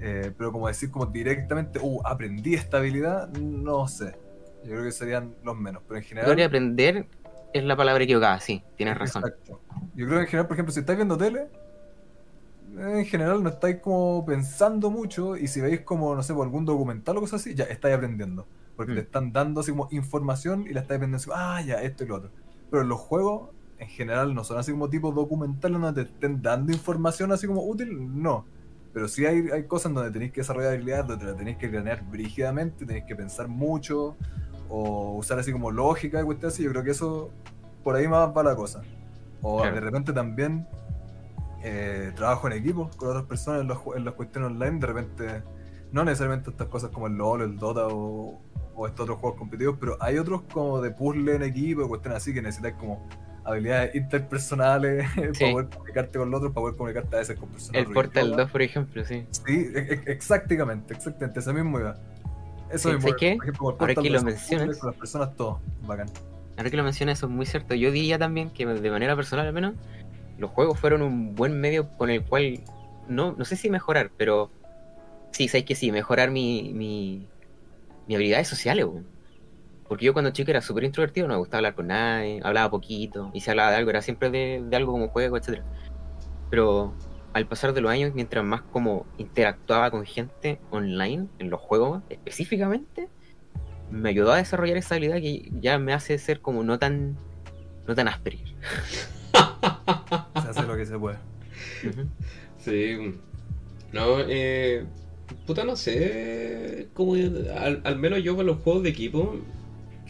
Eh, 0.00 0.32
pero 0.36 0.52
como 0.52 0.68
decir 0.68 0.90
como 0.90 1.06
directamente, 1.06 1.78
uh, 1.82 2.00
aprendí 2.04 2.54
esta 2.54 2.78
habilidad, 2.78 3.28
no 3.30 3.88
sé. 3.88 4.16
Yo 4.64 4.70
creo 4.70 4.84
que 4.84 4.92
serían 4.92 5.34
los 5.42 5.56
menos, 5.56 5.82
pero 5.86 5.98
en 5.98 6.04
general... 6.04 6.26
creo 6.26 6.36
que 6.36 6.44
aprender 6.44 7.06
es 7.52 7.64
la 7.64 7.76
palabra 7.76 8.04
equivocada, 8.04 8.40
sí, 8.40 8.62
tienes 8.76 8.96
razón. 8.96 9.24
Exacto. 9.24 9.60
Yo 9.94 10.06
creo 10.06 10.18
que 10.18 10.24
en 10.24 10.26
general, 10.26 10.46
por 10.46 10.54
ejemplo, 10.56 10.72
si 10.72 10.80
estáis 10.80 10.96
viendo 10.96 11.16
tele, 11.16 11.48
en 12.78 13.04
general 13.04 13.42
no 13.42 13.48
estáis 13.50 13.76
como 13.80 14.24
pensando 14.24 14.90
mucho 14.90 15.36
y 15.36 15.46
si 15.48 15.60
veis 15.60 15.80
como, 15.80 16.14
no 16.14 16.22
sé, 16.22 16.34
por 16.34 16.44
algún 16.44 16.64
documental 16.64 17.16
o 17.16 17.20
cosas 17.20 17.40
así, 17.40 17.54
ya 17.54 17.64
estáis 17.64 17.94
aprendiendo. 17.94 18.46
Porque 18.76 18.92
Mm. 18.92 18.96
te 18.96 19.00
están 19.02 19.32
dando 19.32 19.60
así 19.60 19.70
como 19.70 19.88
información 19.92 20.66
y 20.68 20.72
la 20.72 20.80
estáis 20.80 20.96
aprendiendo 20.98 21.16
así, 21.16 21.30
ah, 21.34 21.60
ya, 21.62 21.82
esto 21.82 22.04
y 22.04 22.08
lo 22.08 22.16
otro. 22.16 22.30
Pero 22.70 22.82
los 22.84 22.98
juegos, 23.00 23.50
en 23.78 23.88
general, 23.88 24.34
no 24.34 24.42
son 24.44 24.58
así 24.58 24.72
como 24.72 24.88
tipo 24.90 25.12
documentales 25.12 25.80
donde 25.80 26.04
te 26.04 26.10
estén 26.10 26.42
dando 26.42 26.72
información 26.72 27.30
así 27.32 27.46
como 27.46 27.62
útil, 27.64 28.20
no. 28.22 28.44
Pero 28.92 29.08
sí 29.08 29.26
hay, 29.26 29.48
hay 29.52 29.64
cosas 29.64 29.92
donde 29.92 30.10
tenéis 30.10 30.32
que 30.32 30.40
desarrollar 30.40 30.72
habilidades, 30.74 31.06
donde 31.06 31.24
te 31.24 31.30
la 31.32 31.36
tenéis 31.36 31.56
que 31.58 31.68
planear 31.68 32.04
brígidamente, 32.08 32.84
tenéis 32.86 33.04
que 33.06 33.14
pensar 33.16 33.48
mucho, 33.48 34.16
o 34.68 35.16
usar 35.16 35.38
así 35.38 35.52
como 35.52 35.70
lógica 35.70 36.20
y 36.20 36.24
cuestiones 36.24 36.54
así. 36.54 36.64
Yo 36.64 36.70
creo 36.70 36.82
que 36.84 36.90
eso, 36.92 37.30
por 37.84 37.94
ahí 37.96 38.08
más 38.08 38.28
va 38.36 38.42
la 38.42 38.56
cosa. 38.56 38.82
O 39.42 39.58
Claro. 39.60 39.74
de 39.74 39.80
repente 39.80 40.12
también 40.12 40.66
eh, 41.64 42.12
trabajo 42.14 42.46
en 42.46 42.52
equipo 42.52 42.90
con 42.96 43.08
otras 43.08 43.24
personas 43.24 43.62
en, 43.62 43.68
los 43.68 43.78
en 43.96 44.04
las 44.04 44.14
cuestiones 44.14 44.50
online. 44.50 44.78
De 44.78 44.86
repente, 44.86 45.42
no 45.92 46.04
necesariamente 46.04 46.50
estas 46.50 46.68
cosas 46.68 46.90
como 46.90 47.06
el 47.06 47.14
LOL, 47.14 47.42
el 47.42 47.56
Dota 47.56 47.86
o, 47.88 48.40
o 48.74 48.86
estos 48.86 49.04
otros 49.04 49.18
juegos 49.18 49.38
competitivos, 49.38 49.76
pero 49.80 49.96
hay 50.00 50.18
otros 50.18 50.42
como 50.52 50.80
de 50.80 50.90
puzzle 50.90 51.34
en 51.36 51.42
equipo, 51.42 51.88
cuestiones 51.88 52.18
así 52.18 52.34
que 52.34 52.42
necesitas 52.42 52.74
como 52.78 53.08
habilidades 53.44 53.94
interpersonales 53.94 55.06
Sí. 55.34 55.44
para 55.44 55.52
poder 55.52 55.68
comunicarte 55.68 56.18
con 56.18 56.30
los 56.30 56.38
otros, 56.38 56.52
para 56.52 56.62
poder 56.62 56.76
comunicarte 56.76 57.16
a 57.16 57.18
veces 57.20 57.38
con 57.38 57.48
personas. 57.50 57.82
El 57.86 57.92
Portal 57.92 58.22
ruidosas. 58.24 58.46
2, 58.46 58.50
por 58.52 58.62
ejemplo, 58.62 59.04
sí. 59.04 59.26
Sí, 59.30 59.70
e- 59.74 59.78
e- 60.06 60.12
exactamente, 60.12 60.94
exactamente, 60.94 61.40
ese 61.40 61.52
mismo 61.52 61.78
iba. 61.78 61.96
Eso 62.70 62.88
Sí, 62.88 62.94
mismo, 62.96 63.08
¿sabes 63.10 63.20
qué? 63.20 63.36
por 63.36 63.44
ejemplo, 63.44 63.70
el 63.70 63.76
Ahora 63.80 63.94
que 63.94 64.10
lo 64.10 64.14
2, 64.18 64.24
mencionas. 64.24 64.78
Con 64.78 64.90
las 64.90 64.98
personas, 64.98 65.36
todo, 65.36 65.60
bacán. 65.86 66.08
Ahora 66.56 66.70
que 66.70 66.76
lo 66.76 66.84
mencionas, 66.84 67.18
eso 67.18 67.26
es 67.26 67.32
muy 67.32 67.46
cierto. 67.46 67.74
Yo 67.74 67.90
diría 67.92 68.18
también 68.18 68.50
que 68.50 68.64
de 68.66 68.90
manera 68.90 69.14
personal 69.14 69.46
al 69.46 69.52
menos, 69.52 69.74
los 70.38 70.50
juegos 70.50 70.78
fueron 70.78 71.02
un 71.02 71.34
buen 71.34 71.60
medio 71.60 71.88
con 71.96 72.10
el 72.10 72.24
cual, 72.24 72.60
no, 73.08 73.32
no 73.32 73.44
sé 73.44 73.56
si 73.56 73.70
mejorar, 73.70 74.10
pero 74.16 74.50
sí, 75.30 75.48
sabes 75.48 75.64
que 75.64 75.74
sí, 75.74 75.92
mejorar 75.92 76.30
mi, 76.30 76.72
mi, 76.74 77.26
mi 78.06 78.14
habilidades 78.14 78.48
sociales. 78.48 78.86
Porque 79.88 80.06
yo 80.06 80.12
cuando 80.12 80.30
chico 80.30 80.50
era 80.50 80.62
súper 80.62 80.84
introvertido, 80.84 81.28
no 81.28 81.34
me 81.34 81.38
gustaba 81.38 81.58
hablar 81.58 81.74
con 81.74 81.88
nadie, 81.88 82.40
hablaba 82.42 82.70
poquito, 82.70 83.30
y 83.34 83.40
si 83.40 83.50
hablaba 83.50 83.70
de 83.70 83.76
algo 83.76 83.90
era 83.90 84.02
siempre 84.02 84.30
de, 84.30 84.62
de 84.64 84.76
algo 84.76 84.92
como 84.92 85.08
juego, 85.08 85.36
etcétera 85.36 85.64
Pero 86.50 86.94
al 87.34 87.46
pasar 87.46 87.74
de 87.74 87.80
los 87.80 87.90
años, 87.90 88.12
mientras 88.14 88.44
más 88.44 88.62
como 88.62 89.06
interactuaba 89.18 89.90
con 89.90 90.06
gente 90.06 90.60
online, 90.70 91.26
en 91.38 91.50
los 91.50 91.60
juegos 91.60 92.02
específicamente, 92.08 93.08
me 93.90 94.08
ayudó 94.08 94.32
a 94.32 94.36
desarrollar 94.36 94.76
esa 94.76 94.94
habilidad 94.94 95.16
que 95.16 95.50
ya 95.60 95.78
me 95.78 95.92
hace 95.92 96.18
ser 96.18 96.40
como 96.40 96.62
no 96.62 96.78
tan 96.78 97.16
no 97.86 97.94
tan 97.94 98.08
áspero. 98.08 98.38
Se 100.36 100.48
hace 100.48 100.66
lo 100.66 100.76
que 100.76 100.86
se 100.86 100.98
puede. 100.98 101.18
Sí. 102.58 102.96
No, 103.92 104.20
eh. 104.20 104.84
Puta, 105.46 105.64
no 105.64 105.76
sé. 105.76 106.88
Como, 106.94 107.14
al, 107.14 107.80
al 107.84 107.98
menos 107.98 108.22
yo 108.22 108.36
con 108.36 108.46
los 108.46 108.58
juegos 108.58 108.82
de 108.82 108.90
equipo. 108.90 109.36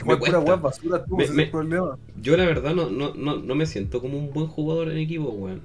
Me 0.05 0.17
pura 0.17 0.39
web 0.41 0.61
basura, 0.61 1.05
tú, 1.05 1.17
Me- 1.17 1.47
problema. 1.51 1.99
Yo 2.21 2.37
la 2.37 2.45
verdad 2.45 2.75
no, 2.75 2.91
no, 2.91 3.15
no, 3.15 3.37
no 3.37 3.55
me 3.55 3.67
siento 3.67 4.01
como 4.01 4.19
un 4.19 4.33
buen 4.33 4.47
jugador 4.49 4.91
en 4.91 4.99
equipo, 4.99 5.31
weón. 5.31 5.63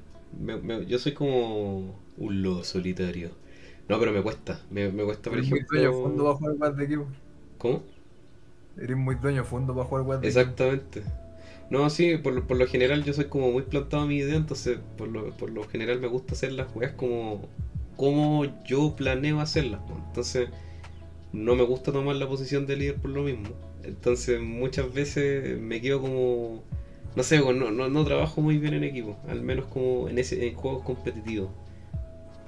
Yo 0.87 0.99
soy 0.99 1.13
como 1.13 1.99
un 2.17 2.41
lobo 2.43 2.63
solitario. 2.63 3.31
No, 3.87 3.99
pero 3.99 4.11
me 4.11 4.21
cuesta. 4.21 4.61
Me, 4.69 4.89
me 4.91 5.03
cuesta, 5.03 5.29
por 5.31 5.39
Eres 5.39 5.47
muy 5.47 5.61
dueño 5.61 5.93
ejemplo. 5.93 6.01
fondo 6.01 6.23
para 6.25 6.35
jugar 6.53 6.75
de 6.75 6.83
equipo. 6.85 7.07
¿Cómo? 7.57 7.83
Eres 8.77 8.97
muy 8.97 9.13
dueño 9.13 9.43
fondo 9.45 9.75
para 9.75 9.85
jugar 9.85 10.21
de 10.21 10.29
equipo. 10.31 10.55
No, 11.69 11.89
sí, 11.89 12.17
por, 12.17 12.33
lo- 12.33 12.47
por 12.47 12.57
lo 12.57 12.65
general 12.67 13.03
yo 13.03 13.13
soy 13.13 13.25
como 13.25 13.51
muy 13.51 13.61
plantado 13.63 14.03
a 14.03 14.07
mi 14.07 14.17
idea, 14.17 14.35
entonces 14.35 14.79
por 14.97 15.07
lo, 15.07 15.31
por 15.37 15.51
lo 15.51 15.63
general 15.67 15.99
me 15.99 16.07
gusta 16.07 16.33
hacer 16.33 16.51
las 16.53 16.75
weas 16.75 16.93
como, 16.93 17.47
como 17.95 18.45
yo 18.65 18.95
planeo 18.95 19.39
hacerlas. 19.39 19.81
Entonces 20.07 20.49
no 21.33 21.55
me 21.55 21.63
gusta 21.63 21.91
tomar 21.91 22.15
la 22.15 22.27
posición 22.27 22.65
de 22.67 22.77
líder 22.77 22.95
por 22.95 23.11
lo 23.11 23.23
mismo. 23.23 23.49
Entonces 23.83 24.39
muchas 24.41 24.93
veces 24.93 25.59
me 25.59 25.81
quedo 25.81 26.01
como, 26.01 26.63
no 27.15 27.23
sé, 27.23 27.39
no, 27.39 27.53
no, 27.53 27.89
no 27.89 28.05
trabajo 28.05 28.41
muy 28.41 28.57
bien 28.57 28.73
en 28.73 28.83
equipo, 28.83 29.17
al 29.27 29.41
menos 29.41 29.65
como 29.67 30.09
en, 30.09 30.19
ese, 30.19 30.47
en 30.47 30.55
juegos 30.55 30.83
competitivos. 30.83 31.49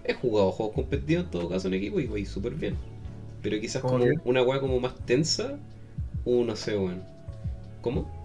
He 0.04 0.14
jugado 0.14 0.52
juegos 0.52 0.76
competitivos 0.76 1.26
en 1.26 1.32
todo 1.32 1.50
caso 1.50 1.68
en 1.68 1.76
equipo 1.76 2.00
y 2.00 2.08
voy 2.08 2.26
súper 2.26 2.56
bien. 2.56 2.76
Pero 3.42 3.60
quizás 3.60 3.82
¿Cómo 3.84 4.00
como 4.00 4.12
una 4.26 4.42
wea 4.44 4.60
como 4.60 4.80
más 4.80 4.96
tensa, 5.06 5.60
uh, 6.26 6.44
no 6.44 6.56
sé, 6.56 6.76
weón. 6.78 7.04
¿Cómo? 7.82 8.21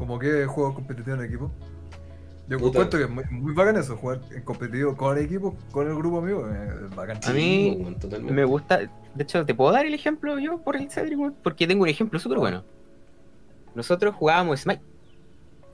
Como 0.00 0.18
que 0.18 0.46
juego 0.46 0.72
competitivo 0.72 1.14
en 1.14 1.24
equipo. 1.24 1.50
Yo 2.48 2.58
Puta. 2.58 2.78
cuento 2.78 2.96
que 2.96 3.04
es 3.04 3.10
muy, 3.10 3.22
muy 3.30 3.52
bacán 3.52 3.76
eso, 3.76 3.98
jugar 3.98 4.22
en 4.34 4.42
competitivo 4.42 4.96
con 4.96 5.18
equipo, 5.18 5.54
con 5.70 5.86
el 5.86 5.94
grupo 5.94 6.20
amigo, 6.20 6.48
es 6.48 6.96
bacán. 6.96 7.20
A 7.22 7.32
mí 7.34 7.96
totalmente. 8.00 8.32
Me 8.32 8.44
gusta, 8.44 8.78
de 8.78 9.22
hecho, 9.22 9.44
te 9.44 9.54
puedo 9.54 9.72
dar 9.72 9.84
el 9.84 9.92
ejemplo 9.92 10.38
yo 10.38 10.56
por 10.62 10.76
el 10.76 10.90
Cedric, 10.90 11.34
porque 11.42 11.66
tengo 11.66 11.82
un 11.82 11.90
ejemplo 11.90 12.18
súper 12.18 12.38
bueno. 12.38 12.64
Nosotros 13.74 14.14
jugábamos 14.14 14.60
Smite, 14.60 14.80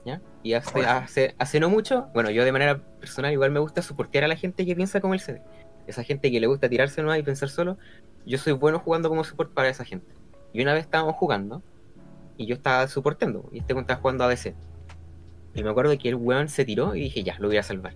¿ya? 0.05 0.21
Y 0.43 0.53
hace, 0.53 1.33
hace 1.39 1.59
no 1.61 1.69
mucho, 1.69 2.09
bueno, 2.13 2.29
yo 2.29 2.43
de 2.43 2.51
manera 2.51 2.79
personal 2.99 3.31
igual 3.31 3.51
me 3.51 3.61
gusta 3.61 3.81
soportear 3.81 4.25
a 4.25 4.27
la 4.27 4.35
gente 4.35 4.65
que 4.65 4.75
piensa 4.75 4.99
como 4.99 5.13
el 5.13 5.21
Cedric. 5.21 5.43
Esa 5.87 6.03
gente 6.03 6.29
que 6.29 6.41
le 6.41 6.47
gusta 6.47 6.67
tirarse 6.67 7.01
nomás 7.01 7.17
y 7.17 7.23
pensar 7.23 7.47
solo, 7.47 7.77
yo 8.25 8.37
soy 8.37 8.51
bueno 8.51 8.79
jugando 8.79 9.07
como 9.07 9.23
support 9.23 9.53
para 9.53 9.69
esa 9.69 9.85
gente. 9.85 10.11
Y 10.51 10.61
una 10.61 10.73
vez 10.73 10.83
estábamos 10.83 11.15
jugando, 11.15 11.63
y 12.37 12.45
yo 12.45 12.55
estaba 12.55 12.87
soportando, 12.87 13.49
y 13.51 13.59
este 13.59 13.73
weón 13.73 13.83
estaba 13.83 13.99
jugando 13.99 14.23
ADC. 14.23 14.53
Y 15.55 15.63
me 15.63 15.69
acuerdo 15.69 15.97
que 15.97 16.09
el 16.09 16.15
weón 16.15 16.49
se 16.49 16.65
tiró 16.65 16.95
y 16.95 17.01
dije, 17.01 17.23
ya, 17.23 17.35
lo 17.39 17.47
voy 17.47 17.57
a 17.57 17.63
salvar. 17.63 17.95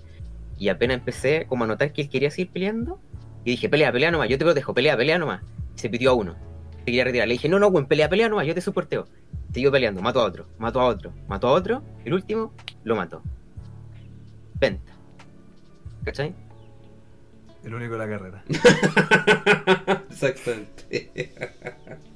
Y 0.57 0.69
apenas 0.69 0.97
empecé 0.97 1.45
como 1.47 1.63
a 1.63 1.67
notar 1.67 1.93
que 1.93 2.01
él 2.01 2.09
quería 2.09 2.31
seguir 2.31 2.51
peleando, 2.51 2.99
y 3.43 3.51
dije, 3.51 3.69
pelea, 3.69 3.91
pelea 3.91 4.11
nomás, 4.11 4.29
yo 4.29 4.37
te 4.37 4.45
protejo, 4.45 4.73
pelea, 4.73 4.97
pelea 4.97 5.17
nomás. 5.17 5.41
Y 5.75 5.79
se 5.79 5.89
pitió 5.89 6.11
a 6.11 6.13
uno. 6.13 6.35
Se 6.79 6.85
quería 6.85 7.03
retirar. 7.03 7.27
Le 7.27 7.33
dije, 7.33 7.49
no, 7.49 7.59
no, 7.59 7.67
weón, 7.67 7.85
pelea, 7.87 8.09
pelea 8.09 8.29
nomás, 8.29 8.45
yo 8.45 8.53
te 8.53 8.61
soporteo. 8.61 9.07
Siguió 9.53 9.71
peleando, 9.71 10.01
mató 10.01 10.21
a 10.21 10.25
otro, 10.25 10.47
mató 10.57 10.79
a 10.81 10.85
otro, 10.85 11.13
mató 11.27 11.47
a 11.47 11.51
otro. 11.51 11.83
El 12.05 12.13
último 12.13 12.53
lo 12.83 12.95
mató. 12.95 13.21
Penta. 14.59 14.93
¿Cachai? 16.05 16.33
El 17.63 17.75
único 17.75 17.93
de 17.93 17.99
la 17.99 18.07
carrera. 18.07 18.43
Exactamente. 20.09 21.33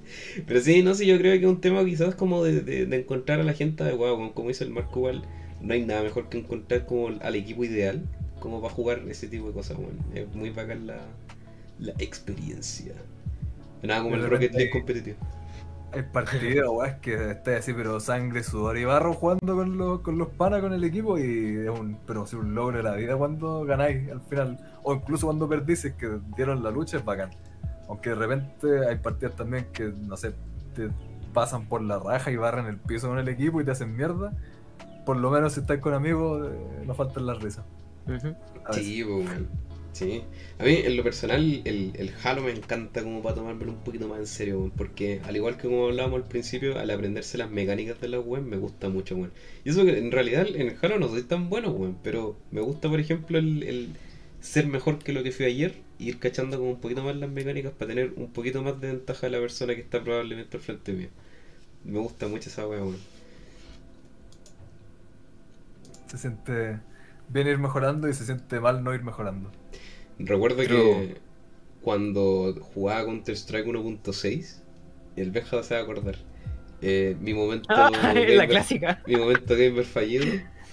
Pero 0.48 0.60
sí, 0.62 0.82
no 0.84 0.94
sé, 0.96 1.06
yo 1.06 1.18
creo 1.18 1.34
que 1.34 1.46
es 1.46 1.52
un 1.52 1.62
tema 1.62 1.84
quizás 1.86 2.16
como 2.16 2.44
de, 2.44 2.62
de- 2.62 2.86
de 2.86 2.98
encontrar 3.00 3.40
a 3.40 3.44
la 3.44 3.54
gente 3.54 3.84
adecuada, 3.84 4.14
como, 4.16 4.34
como 4.34 4.50
dice 4.50 4.64
el 4.64 4.72
Marco 4.72 5.00
igual, 5.00 5.24
no 5.62 5.74
hay 5.74 5.86
nada 5.86 6.04
mejor 6.04 6.30
que 6.30 6.40
encontrar 6.40 6.86
como 6.86 7.10
al 7.22 7.36
equipo 7.36 7.64
ideal, 7.64 8.04
como 8.40 8.62
para 8.62 8.74
jugar 8.74 9.00
ese 9.10 9.28
tipo 9.28 9.48
de 9.48 9.54
cosas, 9.54 9.78
bueno. 9.78 10.00
Es 10.14 10.34
muy 10.36 10.50
bacán 10.52 10.88
la, 10.88 10.98
la 11.80 11.94
experiencia. 12.00 12.94
Nada 13.84 14.04
como 14.04 14.16
el 14.16 14.26
Rocket 14.30 14.54
League 14.56 14.72
competitivo. 14.72 15.18
Hay 15.92 16.04
partidas, 16.04 16.68
weón, 16.70 17.00
que 17.02 17.32
estás 17.32 17.60
así, 17.60 17.74
pero 17.74 18.00
sangre, 18.02 18.44
sudor 18.44 18.78
y 18.78 18.84
barro 18.86 19.14
jugando 19.14 19.56
con 19.56 19.78
los, 19.78 20.02
con 20.02 20.18
los 20.18 20.30
panas, 20.30 20.62
con 20.62 20.74
el 20.74 20.84
equipo, 20.84 21.18
y 21.18 21.24
es 21.66 21.70
un, 21.70 21.98
pero 22.06 22.26
sí, 22.28 22.36
un 22.36 22.54
logro 22.54 22.78
de 22.78 22.84
la 22.84 22.96
vida 22.96 23.16
cuando 23.18 23.64
ganáis 23.64 24.10
al 24.12 24.22
final, 24.22 24.60
o 24.84 24.94
incluso 24.96 25.28
cuando 25.28 25.48
perdís, 25.48 25.86
es 25.86 25.94
que 25.96 26.20
dieron 26.36 26.64
la 26.64 26.72
lucha, 26.72 26.98
es 26.98 27.06
bacán. 27.06 27.32
Aunque 27.88 28.10
de 28.10 28.16
repente 28.16 28.88
hay 28.88 28.98
partidas 28.98 29.36
también 29.36 29.68
que, 29.72 29.86
no 29.86 30.18
sé, 30.18 30.34
te 30.76 30.90
pasan 31.34 31.68
por 31.68 31.82
la 31.82 32.00
raja 32.00 32.32
y 32.32 32.38
barran 32.38 32.66
el 32.68 32.78
piso 32.78 33.10
con 33.10 33.20
el 33.20 33.28
equipo 33.28 33.62
y 33.62 33.66
te 33.66 33.72
hacen 33.72 33.96
mierda. 33.96 34.34
Por 35.06 35.18
lo 35.18 35.30
menos 35.30 35.54
si 35.54 35.60
estás 35.60 35.80
con 35.80 35.94
amigos, 35.94 36.50
eh, 36.52 36.84
no 36.86 36.96
faltan 36.96 37.28
las 37.28 37.42
risas. 37.42 37.66
A 38.08 38.12
veces. 38.12 38.36
Sí, 38.72 39.04
pues, 39.04 39.28
weón. 39.28 39.48
Sí. 39.92 40.24
A 40.60 40.64
mí, 40.64 40.74
en 40.84 40.98
lo 40.98 41.04
personal, 41.04 41.62
el, 41.64 41.94
el 41.96 42.12
Halo 42.22 42.42
me 42.42 42.52
encanta 42.52 43.02
como 43.02 43.22
para 43.22 43.36
tomármelo 43.36 43.72
un 43.72 43.78
poquito 43.78 44.10
más 44.10 44.20
en 44.20 44.28
serio, 44.28 44.60
weón, 44.60 44.72
porque 44.72 45.22
al 45.24 45.36
igual 45.38 45.56
que 45.56 45.70
como 45.70 45.86
hablábamos 45.86 46.22
al 46.22 46.28
principio, 46.28 46.78
al 46.78 46.90
aprenderse 46.90 47.38
las 47.38 47.50
mecánicas 47.50 48.02
de 48.02 48.10
la 48.10 48.20
web 48.20 48.42
me 48.42 48.58
gusta 48.58 48.90
mucho, 48.90 49.16
weón. 49.16 49.32
Y 49.64 49.70
eso 49.70 49.86
que 49.86 49.98
en 49.98 50.12
realidad 50.12 50.48
en 50.48 50.68
el 50.68 50.78
Halo 50.82 51.00
no 51.00 51.08
soy 51.08 51.24
tan 51.24 51.50
bueno, 51.50 51.70
weón, 51.72 51.98
pero 52.04 52.38
me 52.52 52.60
gusta, 52.60 52.90
por 52.90 53.00
ejemplo, 53.00 53.38
el, 53.38 53.64
el, 53.64 53.90
ser 54.42 54.68
mejor 54.68 55.00
que 55.00 55.14
lo 55.14 55.24
que 55.24 55.32
fui 55.32 55.46
ayer 55.46 55.76
y 56.00 56.10
ir 56.10 56.20
cachando 56.20 56.58
como 56.58 56.72
un 56.72 56.80
poquito 56.82 57.04
más 57.04 57.16
las 57.16 57.30
mecánicas 57.30 57.72
para 57.74 57.90
tener 57.90 58.14
un 58.16 58.28
poquito 58.32 58.62
más 58.62 58.80
de 58.82 58.88
ventaja 58.90 59.28
de 59.28 59.32
la 59.32 59.40
persona 59.40 59.76
que 59.76 59.82
está 59.82 60.04
probablemente 60.04 60.58
al 60.58 60.64
frente 60.64 60.94
mío. 60.94 61.10
Me 61.84 62.00
gusta 62.00 62.28
mucho 62.28 62.50
esa 62.50 62.68
wea, 62.68 62.80
weón. 62.84 62.98
Se 66.08 66.18
siente 66.18 66.80
bien 67.30 67.48
ir 67.48 67.58
mejorando 67.58 68.08
y 68.08 68.14
se 68.14 68.26
siente 68.26 68.60
mal 68.60 68.84
no 68.84 68.94
ir 68.94 69.04
mejorando. 69.04 69.52
Recuerdo 70.20 70.58
Pero- 70.58 70.76
que 70.78 71.18
cuando 71.82 72.54
jugaba 72.74 73.06
Counter 73.06 73.36
Strike 73.36 73.68
1.6, 73.68 74.62
el 75.16 75.32
Benja 75.32 75.62
se 75.64 75.74
va 75.76 75.80
a 75.82 75.84
acordar. 75.84 76.16
eh, 76.82 77.16
mi 77.20 77.34
momento 77.34 77.68
la 77.74 77.90
gamer- 78.14 78.48
clásica. 78.50 79.02
mi 79.08 79.16
momento 79.16 79.56
gamer 79.56 79.86
fallido 79.86 80.26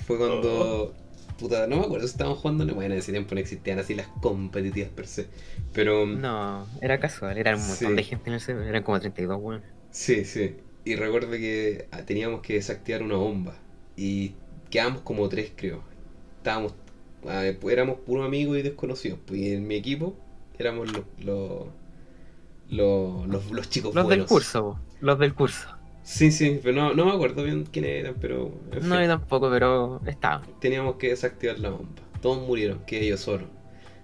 fue 0.07 0.19
cuando 0.19 0.95
puta, 1.43 1.67
no 1.67 1.77
me 1.79 1.85
acuerdo 1.85 2.07
si 2.07 2.13
estábamos 2.13 2.39
jugando, 2.41 2.65
bueno, 2.75 2.95
en 2.95 3.01
ese 3.01 3.13
tiempo 3.13 3.35
no 3.35 3.41
existían 3.41 3.79
así 3.79 3.95
las 3.95 4.09
competitivas 4.09 4.91
per 4.91 5.07
se, 5.07 5.29
pero 5.73 6.07
No, 6.07 6.67
era 6.81 7.01
casual, 7.01 7.39
era 7.39 7.57
un 7.57 7.67
montón 7.67 7.97
Sí. 7.97 7.97
de 7.97 8.05
gente 8.05 8.31
en 8.31 8.35
el 8.35 8.41
server, 8.41 8.69
eran 8.69 8.83
como 8.85 9.01
32, 9.01 9.39
weón. 9.41 9.63
sí, 9.91 10.25
sí. 10.25 10.57
Y 10.85 10.97
recuerdo 10.97 11.31
que 11.33 11.89
ah, 11.93 12.05
teníamos 12.05 12.41
que 12.43 12.55
desactivar 12.55 13.03
una 13.03 13.17
bomba 13.17 13.57
y 13.97 14.35
quedamos 14.71 15.03
como 15.03 15.29
tres, 15.29 15.53
creo. 15.57 15.85
Estábamos 16.39 16.75
ah, 17.29 17.45
éramos 17.71 17.99
puros 18.01 18.27
amigos 18.27 18.59
y 18.59 18.63
desconocidos, 18.63 19.19
pues 19.27 19.41
y 19.41 19.53
en 19.55 19.67
mi 19.67 19.77
equipo 19.77 20.17
éramos 20.59 20.89
los 20.93 21.05
los 21.25 21.69
los, 22.69 23.27
los, 23.29 23.51
los 23.53 23.69
chicos 23.71 23.95
Los 23.95 24.09
del 24.09 24.25
buenos. 24.25 24.27
curso, 24.27 24.81
los 25.01 25.19
del 25.19 25.35
curso. 25.35 25.69
Sí, 26.03 26.33
sí, 26.33 26.61
pero 26.63 26.75
no, 26.77 26.95
no 26.95 27.05
me 27.07 27.13
acuerdo 27.13 27.45
bien 27.45 27.65
quiénes 27.65 27.93
eran, 28.01 28.17
pero 28.21 28.61
en 28.73 28.89
No, 28.89 29.01
yo 29.01 29.07
tampoco, 29.09 29.51
pero 29.51 30.01
estaban. 30.07 30.43
teníamos 30.61 30.97
que 30.97 31.09
desactivar 31.09 31.59
la 31.59 31.71
bomba. 31.71 32.03
Todos 32.21 32.47
murieron, 32.47 32.85
que 32.87 33.01
ellos 33.01 33.21
solos. 33.21 33.49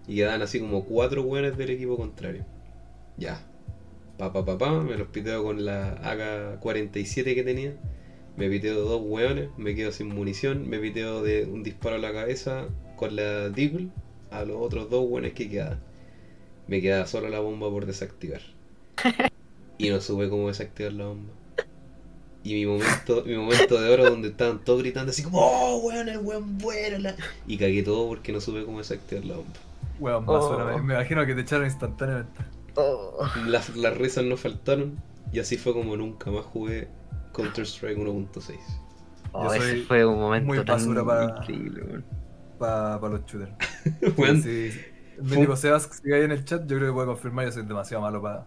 Y 0.07 0.17
quedaban 0.17 0.43
así 0.43 0.61
como 0.61 0.85
cuatro 0.85 1.23
hueones 1.23 1.57
del 1.57 1.71
equipo 1.71 1.97
contrario. 1.97 2.45
Ya. 3.17 3.47
Pa, 4.19 4.33
pa, 4.33 4.45
pa, 4.45 4.59
pa, 4.59 4.83
me 4.83 4.97
los 4.97 5.09
piteo 5.09 5.43
con 5.45 5.65
la 5.65 5.97
AK-47 6.03 7.35
que 7.35 7.45
tenía. 7.45 7.77
Me 8.37 8.49
piteo 8.51 8.81
dos 8.85 9.03
hueones, 9.05 9.51
me 9.59 9.75
quedo 9.75 9.93
sin 9.93 10.09
munición. 10.09 10.69
Me 10.69 10.79
piteo 10.81 11.23
de 11.23 11.47
un 11.47 11.63
disparo 11.63 11.97
a 11.97 11.99
la 11.99 12.13
cabeza 12.13 12.69
con 12.97 13.17
la 13.17 13.51
Deagle 13.51 13.91
a 14.31 14.45
los 14.45 14.59
otros 14.61 14.91
dos 14.91 15.07
hueones 15.09 15.35
que 15.35 15.49
quedaban. 15.51 15.81
Me 16.69 16.81
quedaba 16.83 17.07
solo 17.07 17.29
la 17.29 17.41
bomba 17.41 17.71
por 17.71 17.87
desactivar. 17.87 18.43
Y 19.79 19.91
no 19.91 20.01
supe 20.01 20.29
cómo 20.29 20.49
desactivar 20.49 20.93
la 20.93 21.07
bomba. 21.07 21.33
Y 22.49 22.55
mi 22.55 22.67
momento, 22.67 23.23
mi 23.27 23.37
momento 23.37 23.81
de 23.81 23.93
oro 23.93 24.09
donde 24.09 24.29
estaban 24.29 24.61
todos 24.65 24.81
gritando 24.81 25.11
así 25.11 25.23
como, 25.23 25.39
oh, 25.41 25.79
weón, 25.87 26.09
el 26.09 26.19
weón 26.19 26.57
bueno. 26.59 26.99
la-". 26.99 27.15
Y 27.47 27.59
cagué 27.59 27.83
todo 27.83 28.09
porque 28.09 28.33
no 28.33 28.41
supe 28.41 28.65
cómo 28.65 28.79
desactivar 28.79 29.25
la 29.25 29.37
bomba. 29.37 29.53
Weón, 30.01 30.25
Oh. 30.27 30.33
basura. 30.33 30.65
Me, 30.77 30.83
me 30.83 30.95
imagino 30.95 31.27
que 31.27 31.35
te 31.35 31.43
echaron 31.43 31.67
instantáneamente. 31.67 32.41
Las, 33.47 33.77
las 33.77 33.97
risas 33.99 34.25
no 34.25 34.37
faltaron 34.37 34.97
y 35.33 35.41
así 35.41 35.57
fue 35.59 35.73
como 35.73 35.97
nunca 35.97 36.31
más 36.31 36.45
jugué 36.45 36.89
Counter 37.35 37.65
Strike 37.67 37.99
1.6. 37.99 38.57
Oh, 39.33 39.53
ese 39.53 39.83
fue 39.83 40.07
un 40.07 40.19
momento 40.19 40.47
muy 40.47 40.57
tan 40.59 40.67
basura 40.79 41.05
para- 41.05 41.25
increíble, 41.41 41.83
weón. 41.83 42.05
Para 42.59 42.99
los 43.09 43.25
shooters. 43.27 43.53
Weón, 44.17 44.43
Sí, 44.43 44.71
sí. 44.73 44.81
Mi 45.21 45.29
Fue- 45.29 45.39
tipo 45.39 45.55
Sebas, 45.57 45.87
que 45.87 45.95
sigue 45.95 46.15
ahí 46.15 46.23
en 46.23 46.33
el 46.33 46.45
chat, 46.45 46.63
yo 46.63 46.77
creo 46.77 46.89
que 46.89 46.93
puede 46.95 47.07
confirmar. 47.09 47.45
Yo 47.47 47.53
soy 47.53 47.65
demasiado 47.65 48.03
malo 48.03 48.23
para 48.23 48.47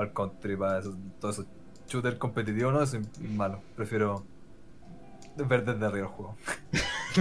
el 0.00 0.12
country, 0.12 0.56
para 0.56 0.80
esos, 0.80 0.94
todos 1.20 1.36
esos 1.38 1.46
shooters 1.88 2.16
competitivos, 2.18 2.72
¿no? 2.72 2.86
Soy 2.86 3.00
malo. 3.34 3.60
Prefiero 3.76 4.24
ver 5.36 5.64
desde 5.64 5.84
arriba 5.86 6.06
el 6.06 6.12
juego. 6.12 6.36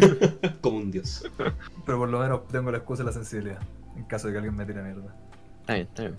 como 0.61 0.77
un 0.77 0.91
dios. 0.91 1.23
Pero 1.85 1.97
por 1.97 2.09
lo 2.09 2.19
menos 2.19 2.47
tengo 2.49 2.71
la 2.71 2.77
excusa 2.79 3.03
y 3.03 3.05
la 3.05 3.11
sensibilidad. 3.13 3.59
En 3.95 4.03
caso 4.05 4.27
de 4.27 4.33
que 4.33 4.37
alguien 4.39 4.55
me 4.55 4.65
tire 4.65 4.81
mierda. 4.83 5.15
Está 5.61 5.73
bien, 5.73 5.87
está 5.87 6.01
bien. 6.03 6.15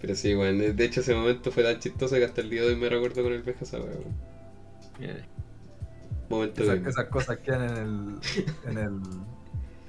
Pero 0.00 0.14
sí, 0.14 0.34
weón. 0.34 0.58
De 0.76 0.84
hecho, 0.84 1.00
ese 1.00 1.14
momento 1.14 1.50
fue 1.50 1.62
tan 1.62 1.78
chistoso 1.78 2.16
que 2.16 2.24
hasta 2.24 2.40
el 2.40 2.50
día 2.50 2.62
de 2.62 2.68
hoy 2.68 2.76
me 2.76 2.88
recuerdo 2.88 3.22
con 3.22 3.32
el 3.32 3.42
peje 3.42 3.64
esa 3.64 3.78
weón. 3.78 4.16
Eh, 5.00 5.24
Momento 6.28 6.62
Esas, 6.62 6.76
gamer. 6.76 6.90
esas 6.90 7.06
cosas 7.08 7.38
quedan 7.38 7.62
en 7.64 7.76
el, 7.76 8.20
en 8.70 8.78
el, 8.78 9.00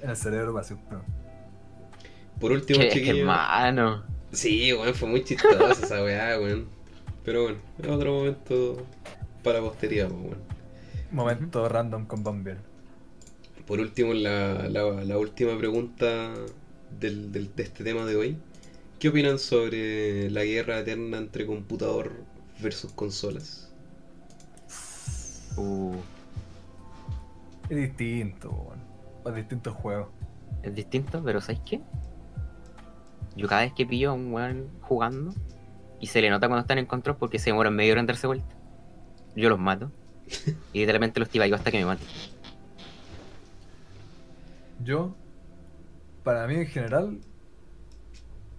en 0.02 0.10
el 0.10 0.16
cerebro 0.16 0.52
para 0.52 0.64
siempre. 0.64 0.98
Por 2.40 2.52
último, 2.52 2.80
chiquillos. 2.90 3.18
hermano. 3.18 4.04
Sí, 4.32 4.72
weón, 4.72 4.94
fue 4.94 5.08
muy 5.08 5.24
chistosa 5.24 5.72
esa 5.72 6.02
weá, 6.04 6.38
weón. 6.40 6.68
Pero 7.26 7.42
bueno, 7.42 7.58
es 7.82 7.88
otro 7.88 8.12
momento 8.14 8.86
para 9.44 9.60
la 9.60 9.68
posteridad, 9.68 10.08
pues, 10.08 10.22
weón. 10.22 10.38
Momento 11.12 11.68
random 11.68 12.06
con 12.06 12.22
Bambiel. 12.24 12.58
Por 13.66 13.80
último, 13.80 14.14
la, 14.14 14.68
la, 14.68 14.82
la 15.04 15.18
última 15.18 15.58
pregunta 15.58 16.32
del, 17.00 17.32
del- 17.32 17.54
de 17.54 17.62
este 17.64 17.84
tema 17.84 18.06
de 18.06 18.16
hoy. 18.16 18.38
¿Qué 19.00 19.08
opinan 19.10 19.38
sobre 19.38 20.30
la 20.30 20.44
guerra 20.44 20.78
eterna 20.78 21.18
entre 21.18 21.46
computador 21.46 22.12
versus 22.62 22.92
consolas? 22.92 23.70
Uh, 25.56 25.96
Es 27.68 27.76
distinto, 27.76 28.50
weón. 28.50 28.80
Para 29.24 29.36
distintos 29.36 29.74
juegos. 29.74 30.08
es 30.62 30.74
distinto, 30.74 31.22
pero 31.24 31.40
¿sabes 31.40 31.60
qué? 31.66 31.80
Yo 33.36 33.48
cada 33.48 33.62
vez 33.62 33.72
que 33.74 33.84
pillo 33.84 34.10
a 34.10 34.14
un 34.14 34.32
weón 34.32 34.68
jugando 34.80 35.34
y 36.00 36.06
se 36.08 36.20
le 36.20 36.30
nota 36.30 36.48
cuando 36.48 36.62
están 36.62 36.78
en 36.78 36.86
control 36.86 37.16
porque 37.16 37.38
se 37.38 37.50
demoran 37.50 37.74
medio 37.74 37.92
hora 37.92 38.00
en 38.00 38.06
darse 38.06 38.26
vuelta, 38.26 38.54
yo 39.34 39.48
los 39.48 39.58
mato. 39.58 39.90
Y 40.72 40.80
literalmente 40.80 41.20
los 41.20 41.28
tibaigo 41.28 41.56
hasta 41.56 41.70
que 41.70 41.78
me 41.78 41.86
maten. 41.86 42.06
Yo, 44.84 45.14
para 46.22 46.46
mí 46.46 46.54
en 46.56 46.66
general, 46.66 47.20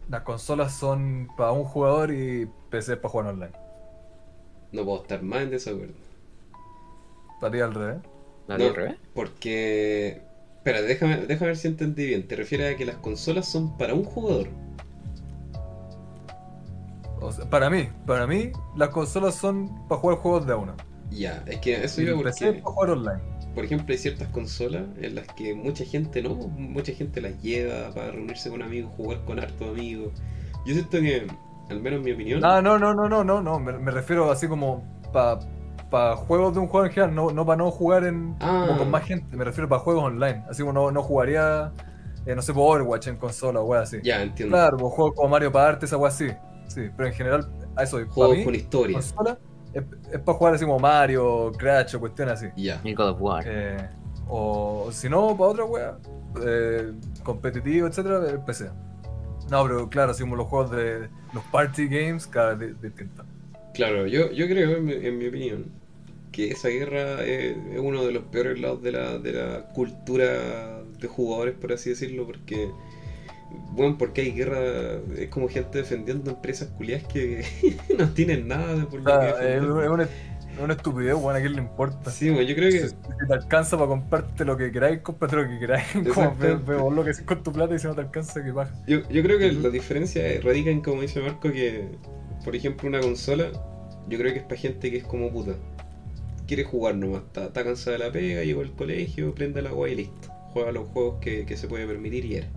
las 0.09 0.22
consolas 0.23 0.73
son 0.77 1.27
para 1.38 1.51
un 1.51 1.64
jugador 1.65 2.11
y 2.11 2.49
PC 2.69 2.97
para 2.97 3.09
jugar 3.09 3.27
online. 3.27 3.53
No 4.72 4.84
puedo 4.85 5.01
estar 5.03 5.22
más 5.22 5.41
en 5.43 5.51
desacuerdo. 5.51 5.93
Para 7.39 7.51
ti 7.53 7.59
al 7.59 7.73
revés. 7.73 7.97
¿No, 8.47 8.57
No. 8.57 8.65
al 8.65 8.76
revés? 8.76 8.95
Porque... 9.14 10.22
Espera, 10.57 10.81
déjame, 10.81 11.18
déjame 11.27 11.47
ver 11.47 11.57
si 11.57 11.68
entendí 11.68 12.05
bien. 12.07 12.27
¿Te 12.27 12.35
refieres 12.35 12.73
a 12.73 12.77
que 12.77 12.85
las 12.85 12.97
consolas 12.97 13.49
son 13.49 13.77
para 13.77 13.93
un 13.93 14.03
jugador? 14.03 14.49
O 17.22 17.31
sea, 17.31 17.49
para 17.49 17.69
mí, 17.69 17.89
para 18.06 18.27
mí, 18.27 18.52
las 18.76 18.89
consolas 18.89 19.35
son 19.35 19.88
para 19.88 19.99
jugar 20.02 20.18
juegos 20.19 20.45
de 20.45 20.53
a 20.53 20.57
uno. 20.57 20.73
Ya, 21.10 21.44
es 21.48 21.60
que 21.60 21.84
eso 21.84 22.02
iba 22.02 22.15
porque... 22.15 22.31
para 22.53 22.61
jugar 22.64 22.89
online. 22.91 23.22
Por 23.56 23.64
ejemplo, 23.65 23.91
hay 23.91 23.98
ciertas 23.98 24.27
consolas 24.30 24.84
en 25.02 25.15
las 25.15 25.26
que 25.30 25.56
mucha 25.56 25.84
gente 25.85 26.22
no, 26.22 26.35
mucha 26.35 26.91
gente 26.94 27.22
las 27.22 27.41
lleva 27.41 27.89
para 27.94 28.11
reunirse 28.11 28.49
con 28.49 28.61
amigos, 28.61 28.91
jugar 28.95 29.23
con 29.26 29.39
hartos 29.39 29.69
amigos. 29.69 30.14
Yo 30.65 30.73
siento 30.73 30.99
que, 30.99 31.26
al 31.69 31.80
menos 31.81 31.99
en 31.99 32.06
mi 32.06 32.11
opinión, 32.11 32.39
No, 32.41 32.61
no, 32.61 32.77
no, 32.77 32.94
no, 32.94 33.07
no, 33.10 33.23
no, 33.23 33.41
no. 33.41 33.60
Me, 33.60 33.73
me 33.80 33.89
refiero 33.91 34.30
así 34.31 34.48
como 34.48 34.84
para 35.11 36.15
juegos 36.18 36.53
de 36.53 36.60
un 36.60 36.68
juego 36.68 36.85
en 36.85 36.91
general, 36.91 37.15
no, 37.15 37.31
no 37.31 37.45
para 37.45 37.57
no 37.57 37.72
jugar 37.72 38.03
en, 38.03 38.35
Ah. 38.41 38.65
como 38.68 38.80
con 38.80 38.91
más 38.91 39.03
gente. 39.06 39.35
Me 39.35 39.44
refiero 39.45 39.68
para 39.69 39.81
juegos 39.81 40.03
online. 40.03 40.44
Así 40.49 40.61
como 40.61 40.73
no, 40.73 40.91
no 40.91 41.02
jugaría, 41.02 41.72
eh, 42.26 42.35
no 42.35 42.41
sé, 42.41 42.53
por 42.53 42.76
Overwatch 42.76 43.07
en 43.07 43.18
consola 43.18 43.61
o 43.61 43.73
así. 43.73 43.98
ya 44.03 44.22
entiendo. 44.22 44.56
Claro, 44.56 44.77
pues 44.77 44.94
juegos 44.94 45.15
como 45.15 45.30
Mario 45.30 45.52
Party, 45.52 45.85
esa 45.85 45.98
wea 45.98 46.10
así. 46.10 46.27
Sí, 46.68 46.89
pero 46.95 47.10
en 47.10 47.14
general, 47.15 47.49
a 47.76 47.84
eso, 47.84 47.98
para 47.98 48.10
Juegos 48.11 48.38
mí, 48.38 48.44
con 48.44 48.56
historia. 48.56 48.94
consola 48.95 49.38
es, 49.73 49.84
es 50.11 50.19
para 50.19 50.38
jugar 50.38 50.53
así 50.56 50.65
como 50.65 50.80
Mario, 50.80 51.52
Crash 51.57 51.95
o 51.95 51.99
cuestiones 51.99 52.35
así. 52.35 52.48
Ya. 52.56 52.81
El 52.84 52.95
God 52.95 53.10
of 53.10 53.22
War. 53.22 53.44
Eh, 53.48 53.89
o 54.27 54.89
si 54.91 55.10
no, 55.10 55.35
para 55.38 55.49
otra 55.52 55.65
wea, 55.65 55.98
eh, 56.45 56.91
competitivo, 57.23 57.88
etcétera, 57.88 58.22
el 58.30 58.39
PC. 58.41 58.69
No, 59.49 59.64
pero 59.64 59.89
claro, 59.89 60.11
así 60.11 60.22
como 60.23 60.35
los 60.35 60.48
juegos 60.48 60.72
de 60.72 61.10
los 61.34 61.44
party 61.45 61.88
games, 61.88 62.27
cada 62.27 62.53
vez 62.56 62.73
di- 62.81 62.88
distinto. 62.88 63.23
Claro, 63.73 64.07
yo, 64.07 64.31
yo 64.31 64.48
creo, 64.48 64.77
en 64.77 64.85
mi, 64.85 64.94
en 64.94 65.18
mi 65.18 65.27
opinión, 65.27 65.65
que 66.31 66.49
esa 66.52 66.68
guerra 66.69 67.23
es, 67.23 67.56
es 67.72 67.80
uno 67.80 68.03
de 68.06 68.11
los 68.11 68.23
peores 68.23 68.60
lados 68.60 68.81
de 68.84 68.91
la, 68.91 69.18
de 69.19 69.31
la 69.34 69.61
cultura 69.73 70.81
de 70.99 71.07
jugadores, 71.07 71.56
por 71.56 71.72
así 71.72 71.91
decirlo, 71.91 72.26
porque, 72.26 72.69
bueno, 73.49 73.98
porque 73.98 74.22
hay 74.22 74.32
guerra, 74.32 74.60
es 75.18 75.30
como 75.30 75.48
gente 75.49 75.80
defendiendo 75.80 76.32
empresas 76.32 76.69
culiadas 76.69 77.06
que 77.07 77.45
no 77.98 78.14
tienen 78.14 78.48
nada 78.48 78.76
de 78.76 78.86
por 78.86 79.02
lo 79.02 79.18
que 79.19 79.34
sea, 79.34 79.56
es, 79.57 79.61
una, 79.64 80.03
es 80.03 80.10
una 80.60 80.74
estupidez, 80.74 81.15
weón, 81.15 81.36
a 81.36 81.40
quién 81.40 81.53
le 81.53 81.61
importa. 81.61 82.11
Sí, 82.11 82.30
bueno, 82.30 82.44
yo 82.48 82.56
creo 82.56 82.69
Si, 82.69 82.80
que 82.80 82.88
si 82.90 82.95
te 83.28 83.34
alcanza 83.34 83.78
para 83.78 83.90
comprarte 83.90 84.45
lo 84.45 84.57
que 84.57 84.72
queráis, 84.72 85.02
cómprate 85.02 85.36
lo 85.36 85.48
que 85.48 85.60
queráis. 85.60 85.86
Como 86.14 86.36
Exacto. 86.36 86.38
ve, 86.38 86.56
ve 86.56 86.76
vos 86.76 86.94
lo 86.94 87.03
que 87.03 87.11
haces 87.11 87.26
con 87.26 87.44
tu 87.44 87.52
plata 87.53 87.76
y 87.76 87.80
si 87.80 87.88
no 87.88 87.95
te 87.95 88.02
alcanza, 88.02 88.44
que 88.44 88.52
baja. 88.52 88.74
Yo, 88.88 89.07
yo 89.10 89.22
creo 89.24 89.38
que 89.38 89.52
la 89.52 89.69
diferencia 89.69 90.24
radica 90.41 90.69
en, 90.72 90.82
como 90.82 91.02
dice 91.02 91.22
Marco, 91.22 91.52
que, 91.52 91.99
por 92.44 92.56
ejemplo, 92.56 92.88
una 92.88 93.02
consola, 93.02 93.52
yo 94.07 94.18
creo 94.18 94.34
que 94.34 94.40
es 94.40 94.45
para 94.45 94.56
gente 94.60 94.90
que 94.91 94.98
es 94.98 95.03
como 95.03 95.32
puta. 95.32 95.56
Quiere 96.48 96.64
jugar 96.64 96.95
nomás, 96.95 97.24
está, 97.24 97.48
está 97.48 97.64
cansada 97.64 97.98
de 97.98 98.06
la 98.06 98.11
pega, 98.11 98.44
llegó 98.44 98.61
al 98.61 98.76
colegio, 98.76 99.36
prende 99.36 99.61
la 99.61 99.69
agua 99.69 99.90
y 99.90 99.95
listo. 99.95 100.30
Juega 100.53 100.72
los 100.72 100.88
juegos 100.90 101.19
que, 101.22 101.45
que 101.45 101.57
se 101.57 101.68
puede 101.68 101.88
permitir 101.88 102.26
y 102.26 102.36
era. 102.38 102.48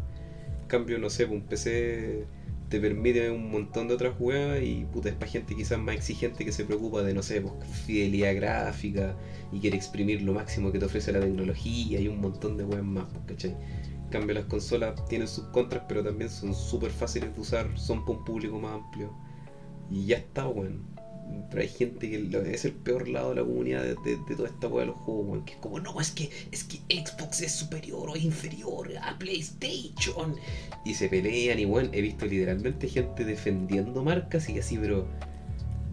Cambio, 0.71 0.99
no 0.99 1.11
sé, 1.11 1.25
un 1.25 1.43
PC 1.43 2.27
te 2.69 2.81
permite 2.81 3.29
un 3.31 3.51
montón 3.51 3.89
de 3.89 3.95
otras 3.95 4.15
jugadas 4.17 4.63
y 4.63 4.85
puta, 4.85 5.09
es 5.09 5.17
para 5.17 5.29
gente 5.29 5.57
quizás 5.57 5.81
más 5.81 5.97
exigente 5.97 6.45
que 6.45 6.53
se 6.53 6.65
preocupa 6.65 7.03
de, 7.03 7.13
no 7.13 7.23
sé, 7.23 7.41
pues, 7.41 7.53
fidelidad 7.85 8.37
gráfica 8.37 9.17
y 9.53 9.59
quiere 9.59 9.77
exprimir 9.77 10.23
lo 10.23 10.33
máximo 10.33 10.71
que 10.71 10.79
te 10.79 10.85
ofrece 10.85 11.13
la 11.13 11.19
tecnología 11.21 12.01
y 12.01 12.07
un 12.07 12.21
montón 12.21 12.57
de 12.57 12.65
weas 12.65 12.85
más, 12.85 13.07
pues, 13.13 13.25
¿cachai? 13.27 13.57
En 14.05 14.09
cambio, 14.11 14.35
las 14.35 14.45
consolas 14.45 15.05
tienen 15.07 15.27
sus 15.27 15.45
contras, 15.47 15.85
pero 15.89 16.05
también 16.05 16.31
son 16.31 16.55
súper 16.55 16.93
fáciles 16.93 17.35
de 17.35 17.41
usar, 17.41 17.77
son 17.77 18.05
para 18.05 18.19
un 18.19 18.25
público 18.25 18.61
más 18.61 18.75
amplio. 18.75 19.13
Y 19.91 20.07
ya 20.07 20.19
está, 20.19 20.47
weón. 20.47 20.90
Pero 21.51 21.63
hay 21.63 21.69
gente 21.69 22.09
que 22.11 22.19
lo- 22.19 22.43
es 22.43 22.65
el 22.65 22.73
peor 22.73 23.09
lado 23.09 23.31
de 23.31 23.37
la 23.37 23.43
comunidad 23.43 23.83
de, 23.83 23.95
de- 23.97 24.19
de 24.29 24.37
toda 24.37 24.49
esta 24.49 24.69
weá 24.69 24.81
de 24.83 24.87
los 24.93 24.97
juegos, 25.01 25.27
weón. 25.29 25.45
Que 25.45 25.53
es 25.55 25.59
como, 25.59 25.81
no, 25.81 26.01
es 26.01 26.11
que, 26.13 26.31
es 26.53 26.65
que 26.65 26.79
Xbox 27.05 27.41
es 27.41 27.53
superior 27.53 28.11
o 28.11 28.17
inferior 28.17 28.89
a 29.03 29.19
PlayStation. 29.19 30.37
Y 30.85 30.95
se 30.95 31.09
pelean 31.09 31.59
y, 31.59 31.65
weón, 31.65 31.91
he 31.93 32.01
visto 32.01 32.27
literalmente 32.27 32.89
gente 32.89 33.25
defendiendo 33.25 34.03
marcas 34.05 34.49
y 34.49 34.59
así, 34.59 34.79
pero 34.79 35.07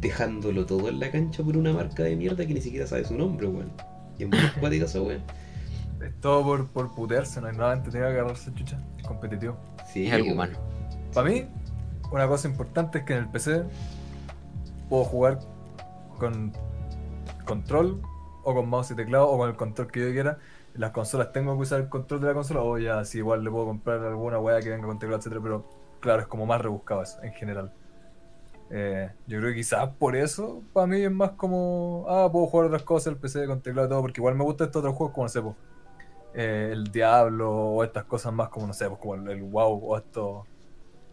dejándolo 0.02 0.66
todo 0.66 0.90
en 0.90 1.00
la 1.00 1.10
cancha 1.12 1.42
por 1.44 1.58
una 1.58 1.74
marca 1.74 2.04
de 2.04 2.16
mierda 2.16 2.46
que 2.46 2.54
ni 2.54 2.62
siquiera 2.62 2.86
sabe 2.86 3.06
su 3.06 3.16
nombre, 3.18 3.48
weón. 3.48 3.72
Y 4.20 4.24
es 4.24 4.30
muy 4.30 4.40
cuática 4.60 4.86
esa 4.86 5.02
weón. 5.02 5.22
Es 6.06 6.14
todo 6.22 6.44
por, 6.44 6.68
por 6.70 6.94
putearse, 6.94 7.42
no 7.42 7.48
hay 7.48 7.58
nada 7.58 7.74
entretenido 7.74 8.10
que 8.12 8.20
agarrarse 8.20 8.54
chucha. 8.54 8.80
Es 9.00 9.04
competitivo. 9.08 9.58
Sí, 9.92 10.06
Es 10.06 10.14
algo 10.14 10.34
humano. 10.34 10.58
Para 11.14 11.30
mí, 11.30 11.46
una 12.12 12.28
cosa 12.28 12.48
importante 12.48 13.00
es 13.00 13.04
que 13.06 13.14
en 13.14 13.20
el 13.20 13.30
PC 13.30 13.64
puedo 14.90 15.04
jugar 15.04 15.40
con 16.20 16.54
control 17.46 18.02
o 18.44 18.54
con 18.54 18.70
mouse 18.70 18.92
y 18.92 18.96
teclado 18.96 19.30
o 19.30 19.38
con 19.38 19.50
el 19.50 19.56
control 19.56 19.92
que 19.92 20.00
yo 20.00 20.12
quiera. 20.12 20.38
Las 20.74 20.92
consolas 20.92 21.32
tengo 21.32 21.56
que 21.56 21.64
usar 21.64 21.82
el 21.82 21.90
control 21.90 22.22
de 22.22 22.28
la 22.28 22.34
consola 22.34 22.62
o 22.62 22.78
ya, 22.78 23.04
si 23.04 23.20
igual 23.20 23.44
le 23.44 23.50
puedo 23.50 23.66
comprar 23.66 24.00
alguna 24.04 24.40
weá 24.40 24.60
que 24.62 24.70
venga 24.70 24.86
con 24.88 25.00
teclado, 25.00 25.20
etcétera, 25.20 25.42
pero 25.42 25.66
claro, 26.00 26.22
es 26.22 26.28
como 26.28 26.46
más 26.46 26.62
rebuscado 26.62 27.02
eso 27.02 27.22
en 27.24 27.34
general. 27.34 27.74
Eh, 28.70 29.10
yo 29.28 29.40
creo 29.40 29.52
que 29.52 29.58
quizás 29.58 29.90
por 29.98 30.16
eso, 30.16 30.62
para 30.74 30.88
mí 30.88 31.02
es 31.02 31.12
más 31.12 31.32
como, 31.32 32.06
ah, 32.08 32.30
puedo 32.32 32.48
jugar 32.48 32.68
otras 32.68 32.84
cosas 32.84 33.14
el 33.14 33.18
PC 33.18 33.48
con 33.48 33.62
teclado 33.62 33.88
y 33.88 33.90
todo, 33.90 34.02
porque 34.02 34.20
igual 34.20 34.36
me 34.36 34.44
gustan 34.44 34.68
estos 34.68 34.82
otros 34.82 34.96
juegos 34.96 35.14
como, 35.14 35.26
no 35.26 35.30
sé, 35.30 35.42
po, 35.42 35.56
eh, 36.34 36.70
el 36.72 36.92
Diablo 36.92 37.52
o 37.52 37.84
estas 37.84 38.04
cosas 38.04 38.34
más 38.34 38.50
como, 38.50 38.68
no 38.68 38.74
sé, 38.74 38.88
pues 38.88 39.00
como 39.00 39.16
el, 39.16 39.28
el 39.30 39.44
WoW 39.44 39.92
o 39.92 39.98
estos 39.98 40.46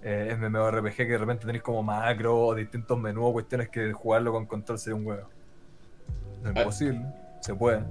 eh, 0.04 0.36
MMORPG 0.38 0.96
que 0.96 1.04
de 1.06 1.18
repente 1.18 1.46
tenéis 1.46 1.62
como 1.62 1.82
macro 1.82 2.38
o 2.38 2.54
distintos 2.54 2.98
menús 2.98 3.24
o 3.26 3.32
cuestiones 3.32 3.68
que 3.70 3.92
jugarlo 3.92 4.32
con 4.32 4.46
control 4.46 4.78
sería 4.78 4.96
un 4.96 5.06
huevo. 5.06 5.28
No 6.42 6.50
es 6.50 6.56
Ah. 6.56 6.60
imposible, 6.60 7.02
se 7.40 7.54
puede. 7.54 7.82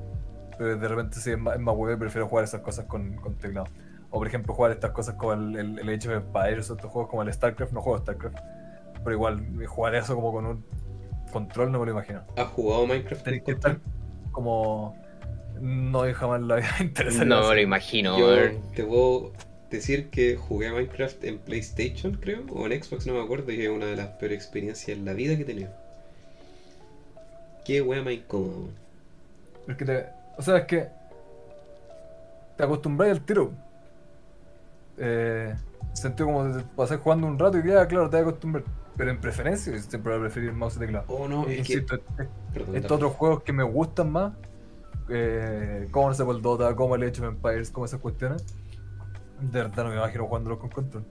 Pero 0.58 0.78
de 0.78 0.88
repente 0.88 1.20
sí 1.20 1.32
es 1.32 1.38
más, 1.40 1.56
es 1.56 1.62
más 1.62 1.76
huevo 1.76 1.92
y 1.94 1.98
prefiero 1.98 2.28
jugar 2.28 2.44
esas 2.46 2.62
cosas 2.62 2.86
con, 2.86 3.16
con 3.16 3.34
teclado. 3.36 3.68
O 4.12 4.20
por 4.20 4.28
ejemplo 4.28 4.54
jugar 4.54 4.72
estas 4.72 4.92
cosas 4.92 5.16
como 5.16 5.34
el, 5.34 5.56
el, 5.58 5.80
el 5.80 5.90
Age 5.90 6.08
of 6.16 6.24
Empires 6.24 6.70
o 6.70 6.76
estos 6.76 6.92
juegos 6.92 7.10
como 7.10 7.24
el 7.24 7.34
StarCraft, 7.34 7.74
no 7.74 7.82
juego 7.82 7.98
StarCraft. 8.00 8.38
Pero 9.04 9.12
igual 9.12 9.66
jugar 9.66 9.96
eso 9.96 10.14
como 10.16 10.32
con 10.32 10.46
un 10.46 10.66
control 11.32 11.72
no 11.72 11.80
me 11.80 11.88
lo 11.88 11.92
imagino. 11.94 12.22
¿Has 12.38 12.48
jugado 12.50 12.86
Minecraft? 12.86 13.24
Tenéis 13.24 13.44
que 13.44 13.52
estar 13.54 13.80
como... 14.32 14.96
No, 15.60 16.08
yo 16.08 16.14
jamás 16.14 16.42
la 16.42 16.56
vida 16.58 16.68
interesante. 16.80 17.26
No 17.26 17.48
me 17.50 17.56
lo 17.56 17.62
imagino, 17.62 18.20
Yo 18.20 18.52
te 18.76 18.84
puedo 18.84 19.32
decir 19.78 20.10
que 20.10 20.36
jugué 20.36 20.68
a 20.68 20.74
Minecraft 20.74 21.24
en 21.24 21.40
PlayStation, 21.40 22.14
creo, 22.14 22.44
o 22.52 22.66
en 22.66 22.84
Xbox, 22.84 23.06
no 23.08 23.14
me 23.14 23.22
acuerdo, 23.22 23.52
y 23.52 23.62
es 23.62 23.70
una 23.70 23.88
de 23.88 23.96
las 23.96 24.08
peores 24.10 24.38
experiencias 24.38 24.98
en 24.98 25.06
la 25.06 25.14
vida 25.14 25.36
que 25.36 25.44
he 25.44 25.46
tenido. 25.46 25.72
Qué 27.66 27.82
wea 27.82 28.02
más 28.02 28.14
incómodo. 28.14 28.70
Es 29.68 29.78
que 29.78 29.86
te, 29.86 30.06
o 30.38 30.42
sea, 30.42 30.58
es 30.58 30.66
que 30.66 30.88
te 32.58 32.64
acostumbras 32.64 33.12
al 33.12 33.26
tiro. 33.26 33.52
Eh, 34.98 35.56
sentido 35.94 36.28
como 36.28 36.62
pasar 36.76 37.00
jugando 37.00 37.28
un 37.28 37.40
rato 37.40 37.58
y 37.58 37.68
ya, 37.68 37.88
claro, 37.88 38.10
te 38.10 38.18
vas 38.18 38.26
a 38.26 38.30
acostumbrar. 38.30 38.64
Pero 38.96 39.10
en 39.10 39.20
preferencia, 39.20 39.78
siempre 39.80 40.12
voy 40.12 40.20
a 40.20 40.24
preferir 40.24 40.54
mouse 40.54 40.76
y 40.76 40.80
teclado. 40.80 41.06
Oh, 41.08 41.28
no, 41.28 41.48
es 41.48 41.60
insisto, 41.60 42.00
Perdón, 42.54 42.76
estos 42.76 42.92
otros 42.92 43.14
juegos 43.14 43.44
que 43.44 43.54
me 43.54 43.64
gustan 43.64 44.12
más, 44.12 44.34
eh, 45.10 45.88
como 45.92 46.12
el 46.12 46.42
Dota, 46.42 46.76
como 46.76 46.96
el 46.96 47.04
Age 47.04 47.22
of 47.22 47.28
Empires, 47.28 47.72
como 47.72 47.86
esas 47.86 48.00
cuestiones, 48.00 48.46
de 49.42 49.60
verdad 49.60 49.84
no 49.84 49.90
me 49.90 49.96
imagino 49.98 50.28
jugándolos 50.28 50.60
con 50.60 50.70
control. 50.70 51.06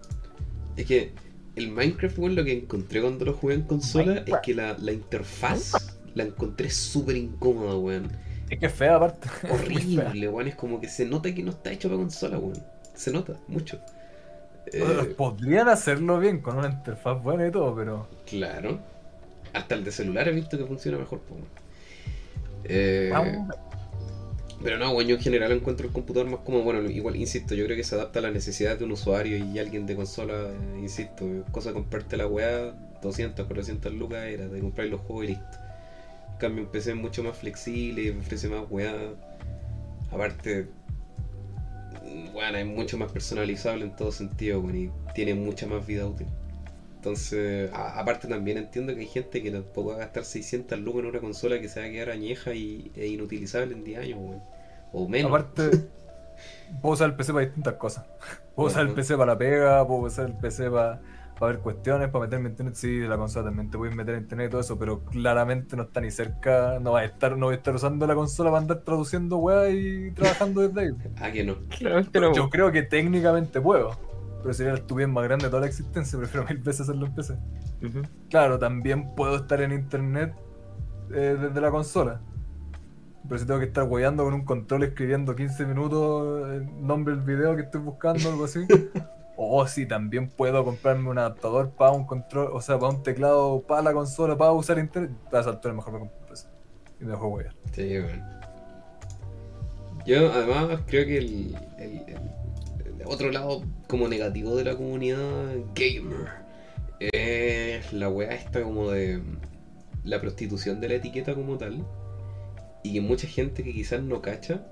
Es 0.76 0.86
que 0.86 1.12
el 1.56 1.70
Minecraft, 1.70 2.18
weón, 2.18 2.34
lo 2.34 2.44
que 2.44 2.58
encontré 2.58 3.00
cuando 3.00 3.24
lo 3.24 3.34
jugué 3.34 3.54
en 3.54 3.62
consola 3.62 4.22
es 4.26 4.34
que 4.42 4.54
la, 4.54 4.76
la 4.78 4.92
interfaz 4.92 5.98
la 6.14 6.24
encontré 6.24 6.70
súper 6.70 7.16
incómoda, 7.16 7.76
weón. 7.76 8.10
Es 8.48 8.58
que 8.58 8.66
es 8.66 8.72
fea 8.72 8.96
aparte. 8.96 9.28
Horrible, 9.50 10.28
weón. 10.28 10.48
Es 10.48 10.54
como 10.54 10.80
que 10.80 10.88
se 10.88 11.04
nota 11.04 11.34
que 11.34 11.42
no 11.42 11.50
está 11.50 11.72
hecho 11.72 11.88
para 11.88 12.00
consola, 12.00 12.38
weón. 12.38 12.62
Se 12.94 13.10
nota, 13.12 13.34
mucho. 13.48 13.78
Eh, 14.72 15.14
Podrían 15.16 15.68
hacerlo 15.68 16.18
bien 16.18 16.40
con 16.40 16.56
una 16.56 16.68
interfaz 16.68 17.22
buena 17.22 17.46
y 17.46 17.50
todo, 17.50 17.74
pero. 17.74 18.08
claro. 18.26 18.80
Hasta 19.52 19.74
el 19.74 19.84
de 19.84 19.92
celular 19.92 20.26
he 20.28 20.32
visto 20.32 20.56
que 20.56 20.64
funciona 20.64 20.96
mejor, 20.96 21.20
po, 21.20 21.34
weón. 21.34 21.46
Eh, 22.64 23.10
Vamos. 23.12 23.54
Pero 24.62 24.78
no, 24.78 24.92
bueno, 24.92 25.10
yo 25.10 25.16
en 25.16 25.22
general 25.22 25.50
encuentro 25.52 25.86
el 25.86 25.92
computador 25.92 26.30
más 26.30 26.40
como, 26.40 26.62
bueno, 26.62 26.88
igual, 26.88 27.16
insisto, 27.16 27.54
yo 27.54 27.64
creo 27.64 27.76
que 27.76 27.82
se 27.82 27.96
adapta 27.96 28.20
a 28.20 28.22
las 28.22 28.32
necesidades 28.32 28.78
de 28.78 28.84
un 28.84 28.92
usuario 28.92 29.36
y 29.36 29.58
alguien 29.58 29.86
de 29.86 29.96
consola, 29.96 30.50
insisto, 30.80 31.26
cosa 31.50 31.70
de 31.70 31.74
comprarte 31.74 32.16
la 32.16 32.26
weá, 32.26 32.72
200, 33.02 33.44
400 33.44 33.92
lucas 33.92 34.24
era 34.26 34.46
de 34.46 34.60
comprar 34.60 34.86
los 34.86 35.00
juegos 35.00 35.24
y 35.24 35.28
listo. 35.28 35.58
En 36.32 36.38
cambio, 36.38 36.64
un 36.64 36.70
PC 36.70 36.90
es 36.90 36.96
mucho 36.96 37.22
más 37.24 37.36
flexible, 37.36 38.16
ofrece 38.18 38.48
más 38.48 38.64
weá. 38.70 38.94
Aparte, 40.12 40.68
bueno, 42.32 42.58
es 42.58 42.66
mucho 42.66 42.96
más 42.98 43.10
personalizable 43.10 43.84
en 43.84 43.96
todo 43.96 44.12
sentido, 44.12 44.60
bueno, 44.60 44.78
y 44.78 44.90
tiene 45.14 45.34
mucha 45.34 45.66
más 45.66 45.84
vida 45.86 46.06
útil. 46.06 46.26
Entonces, 46.96 47.68
aparte 47.72 48.28
también 48.28 48.58
entiendo 48.58 48.94
que 48.94 49.00
hay 49.00 49.08
gente 49.08 49.42
que 49.42 49.50
tampoco 49.50 49.88
va 49.88 49.96
a 49.96 49.98
gastar 49.98 50.24
600 50.24 50.78
lucas 50.78 51.00
en 51.00 51.06
una 51.06 51.18
consola 51.18 51.60
que 51.60 51.68
se 51.68 51.80
va 51.80 51.86
a 51.86 51.90
quedar 51.90 52.10
añeja 52.10 52.54
y, 52.54 52.92
e 52.94 53.08
inutilizable 53.08 53.74
en 53.74 53.82
10 53.82 53.98
años, 53.98 54.18
weón. 54.20 54.51
O 54.92 55.08
menos. 55.08 55.30
Aparte, 55.30 55.70
puedo 56.82 56.94
usar 56.94 57.10
el 57.10 57.16
PC 57.16 57.32
para 57.32 57.44
distintas 57.44 57.74
cosas. 57.74 58.04
Puedo 58.54 58.68
usar 58.68 58.86
el. 58.86 58.92
PC 58.92 59.16
para 59.16 59.32
la 59.32 59.38
pega, 59.38 59.86
puedo 59.86 60.02
usar 60.02 60.26
el 60.26 60.36
PC 60.36 60.70
para, 60.70 61.00
para 61.38 61.52
ver 61.52 61.62
cuestiones, 61.62 62.08
para 62.10 62.24
meterme 62.24 62.46
en 62.46 62.52
internet. 62.52 62.74
Sí, 62.74 62.98
de 62.98 63.08
la 63.08 63.16
consola 63.16 63.46
también 63.46 63.70
te 63.70 63.78
puedes 63.78 63.94
meter 63.94 64.14
en 64.14 64.22
internet 64.22 64.48
y 64.48 64.50
todo 64.50 64.60
eso, 64.60 64.78
pero 64.78 65.04
claramente 65.04 65.76
no 65.76 65.84
está 65.84 66.00
ni 66.00 66.10
cerca. 66.10 66.78
No 66.80 66.92
va 66.92 67.00
a 67.00 67.04
estar, 67.04 67.36
no 67.36 67.46
voy 67.46 67.54
a 67.54 67.58
estar 67.58 67.74
usando 67.74 68.06
la 68.06 68.14
consola 68.14 68.50
para 68.50 68.60
andar 68.60 68.78
traduciendo 68.80 69.38
weá 69.38 69.70
y 69.70 70.10
trabajando 70.12 70.60
desde 70.66 70.80
ahí. 70.80 70.90
Ah, 71.20 71.30
que 71.30 71.44
no. 71.44 71.56
Claramente 71.68 72.20
no. 72.20 72.34
Yo 72.34 72.50
creo 72.50 72.70
que 72.72 72.82
técnicamente 72.82 73.60
puedo, 73.60 73.90
pero 74.42 74.52
sería 74.52 74.72
la 74.72 74.78
estupidez 74.78 75.08
más 75.08 75.24
grande 75.24 75.46
de 75.46 75.50
toda 75.50 75.62
la 75.62 75.68
existencia. 75.68 76.18
Prefiero 76.18 76.46
mil 76.46 76.58
veces 76.58 76.82
hacerlo 76.82 77.06
en 77.06 77.14
PC. 77.14 77.38
Claro, 78.30 78.58
también 78.58 79.14
puedo 79.14 79.36
estar 79.36 79.60
en 79.60 79.72
internet 79.72 80.34
eh, 81.12 81.36
desde 81.40 81.60
la 81.60 81.70
consola. 81.70 82.20
Pero 83.28 83.38
si 83.38 83.46
tengo 83.46 83.60
que 83.60 83.66
estar 83.66 83.84
hueando 83.84 84.24
con 84.24 84.34
un 84.34 84.44
control 84.44 84.82
escribiendo 84.84 85.34
15 85.36 85.64
minutos 85.66 86.50
el 86.50 86.86
nombre 86.86 87.14
del 87.14 87.24
video 87.24 87.54
que 87.56 87.62
estoy 87.62 87.80
buscando, 87.80 88.28
algo 88.30 88.44
así. 88.44 88.60
O 89.44 89.66
si 89.66 89.86
también 89.86 90.28
puedo 90.28 90.62
comprarme 90.62 91.08
un 91.08 91.16
adaptador 91.18 91.70
para 91.70 91.90
un 91.92 92.04
control, 92.06 92.50
o 92.52 92.60
sea, 92.60 92.78
para 92.78 92.92
un 92.92 93.02
teclado 93.02 93.62
para 93.62 93.80
la 93.82 93.92
consola, 93.94 94.36
para 94.36 94.52
usar 94.52 94.78
internet. 94.78 95.10
A 95.32 95.40
esa 95.40 95.50
altura 95.50 95.72
mejor 95.74 95.94
me 95.94 95.98
compro. 96.00 96.18
Y 97.00 97.04
me 97.04 97.10
dejo. 97.12 97.38
Sí, 97.72 97.98
weón. 97.98 98.22
Yo 100.06 100.30
además 100.32 100.80
creo 100.86 101.06
que 101.06 101.18
el, 101.18 101.56
el- 101.78 102.02
el- 102.08 103.00
el 103.00 103.06
otro 103.06 103.30
lado 103.32 103.62
como 103.88 104.06
negativo 104.06 104.54
de 104.54 104.64
la 104.64 104.76
comunidad 104.76 105.54
gamer 105.74 106.28
es 107.00 107.92
la 107.92 108.08
weá 108.10 108.32
esta 108.34 108.62
como 108.62 108.90
de 108.90 109.22
la 110.04 110.20
prostitución 110.20 110.80
de 110.80 110.88
la 110.90 110.94
etiqueta 110.96 111.34
como 111.34 111.56
tal 111.56 111.84
y 112.82 112.94
que 112.94 113.00
mucha 113.00 113.26
gente 113.26 113.62
que 113.62 113.72
quizás 113.72 114.02
no 114.02 114.20
cacha 114.22 114.66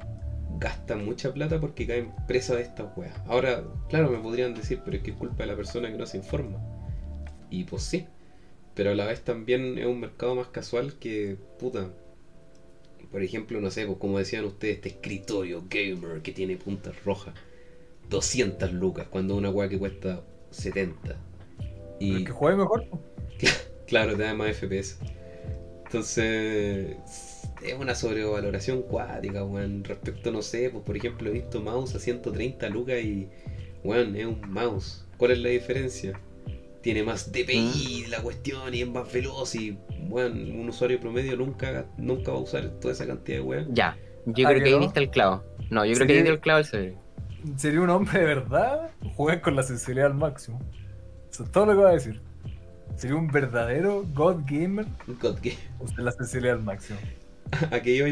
gasta 0.59 0.97
mucha 0.97 1.33
plata 1.33 1.61
porque 1.61 1.87
caen 1.87 2.13
presa 2.27 2.55
de 2.55 2.63
estas 2.63 2.97
weas. 2.97 3.15
Ahora, 3.27 3.65
claro, 3.89 4.11
me 4.11 4.19
podrían 4.19 4.55
decir, 4.55 4.81
pero 4.85 4.97
es 4.97 5.03
que 5.03 5.13
es 5.13 5.17
culpa 5.17 5.45
de 5.45 5.47
la 5.47 5.57
persona 5.57 5.91
que 5.91 5.97
no 5.97 6.07
se 6.07 6.19
informa. 6.19 6.59
Y 7.49 7.65
pues 7.65 7.83
sí, 7.83 8.07
pero 8.75 8.91
a 8.91 8.95
la 8.95 9.07
vez 9.07 9.23
también 9.23 9.79
es 9.79 9.87
un 9.87 10.01
mercado 10.01 10.35
más 10.35 10.49
casual 10.49 10.95
que, 10.99 11.37
puta, 11.59 11.91
por 13.11 13.23
ejemplo, 13.23 13.61
no 13.61 13.71
sé, 13.71 13.87
pues 13.87 13.99
como 13.99 14.19
decían 14.19 14.45
ustedes, 14.45 14.77
este 14.77 14.89
escritorio 14.91 15.65
gamer 15.69 16.23
que 16.23 16.33
tiene 16.33 16.57
puntas 16.57 17.05
rojas. 17.05 17.35
200 18.09 18.73
lucas, 18.73 19.07
cuando 19.09 19.37
una 19.37 19.51
weá 19.51 19.69
que 19.69 19.79
cuesta 19.79 20.23
70. 20.51 21.01
Pero 21.03 21.17
Y 22.01 22.25
que 22.25 22.33
juegue 22.33 22.57
mejor. 22.57 22.87
claro, 23.87 24.17
te 24.17 24.25
da 24.25 24.35
más 24.35 24.57
FPS. 24.57 24.99
Entonces, 25.87 26.97
es 27.63 27.75
una 27.75 27.95
sobrevaloración 27.95 28.83
cuática, 28.83 29.45
weón. 29.45 29.85
Respecto, 29.85 30.31
no 30.33 30.43
sé, 30.43 30.71
pues 30.71 30.85
por 30.85 30.97
ejemplo, 30.97 31.29
he 31.31 31.33
visto 31.33 31.61
mouse 31.61 31.95
a 31.95 31.99
130 32.01 32.69
lucas 32.71 32.99
y, 33.03 33.29
weón, 33.85 34.17
es 34.17 34.27
un 34.27 34.41
mouse. 34.51 35.07
¿Cuál 35.17 35.33
es 35.33 35.39
la 35.41 35.51
diferencia? 35.51 36.21
Tiene 36.83 37.03
más 37.03 37.31
DPI 37.33 38.07
la 38.09 38.23
cuestión 38.23 38.75
y 38.75 38.83
es 38.83 38.89
más 38.89 39.13
veloz 39.13 39.55
y, 39.55 39.79
weón, 40.09 40.53
un 40.53 40.69
usuario 40.69 40.99
promedio 41.01 41.37
nunca, 41.37 41.87
nunca 41.99 42.33
va 42.33 42.39
a 42.39 42.43
usar 42.43 42.71
toda 42.81 42.95
esa 42.95 43.07
cantidad 43.07 43.39
de 43.39 43.43
weón. 43.45 43.75
Ya, 43.75 44.01
yo 44.25 44.47
Ah, 44.47 44.49
creo 44.49 44.63
¿que 44.63 44.63
que 44.63 44.71
ahí 44.71 44.79
no? 44.79 44.81
diste 44.81 45.01
el 45.01 45.11
clavo. 45.11 45.45
No, 45.71 45.85
yo 45.85 45.95
creo 45.95 46.07
que 46.07 46.13
ahí 46.15 46.23
dio 46.23 46.33
el 46.33 46.41
clavo 46.41 46.59
el 46.61 46.65
cerebro. 46.67 47.01
Sería 47.57 47.81
un 47.81 47.91
hombre 47.91 48.21
de 48.21 48.27
verdad, 48.27 48.91
jueguen 49.17 49.41
con 49.41 49.57
la 49.57 49.63
sensibilidad 49.63 50.09
al 50.11 50.15
máximo. 50.17 50.61
Eso 51.31 51.45
es 51.45 51.53
todo 51.53 51.67
lo 51.67 51.73
que 51.73 51.79
voy 51.79 51.91
a 51.91 51.95
decir. 51.95 52.23
Sería 52.97 53.17
un 53.17 53.29
verdadero 53.29 54.05
God 54.15 54.43
Gamer, 54.47 54.87
God 55.07 55.39
Game. 55.43 55.59
usted 55.79 56.03
la 56.03 56.13
sensibilidad 56.13 56.57
al 56.57 56.63
máximo. 56.65 57.01
¿A 57.71 57.81
qué 57.81 57.91
iba? 57.91 58.09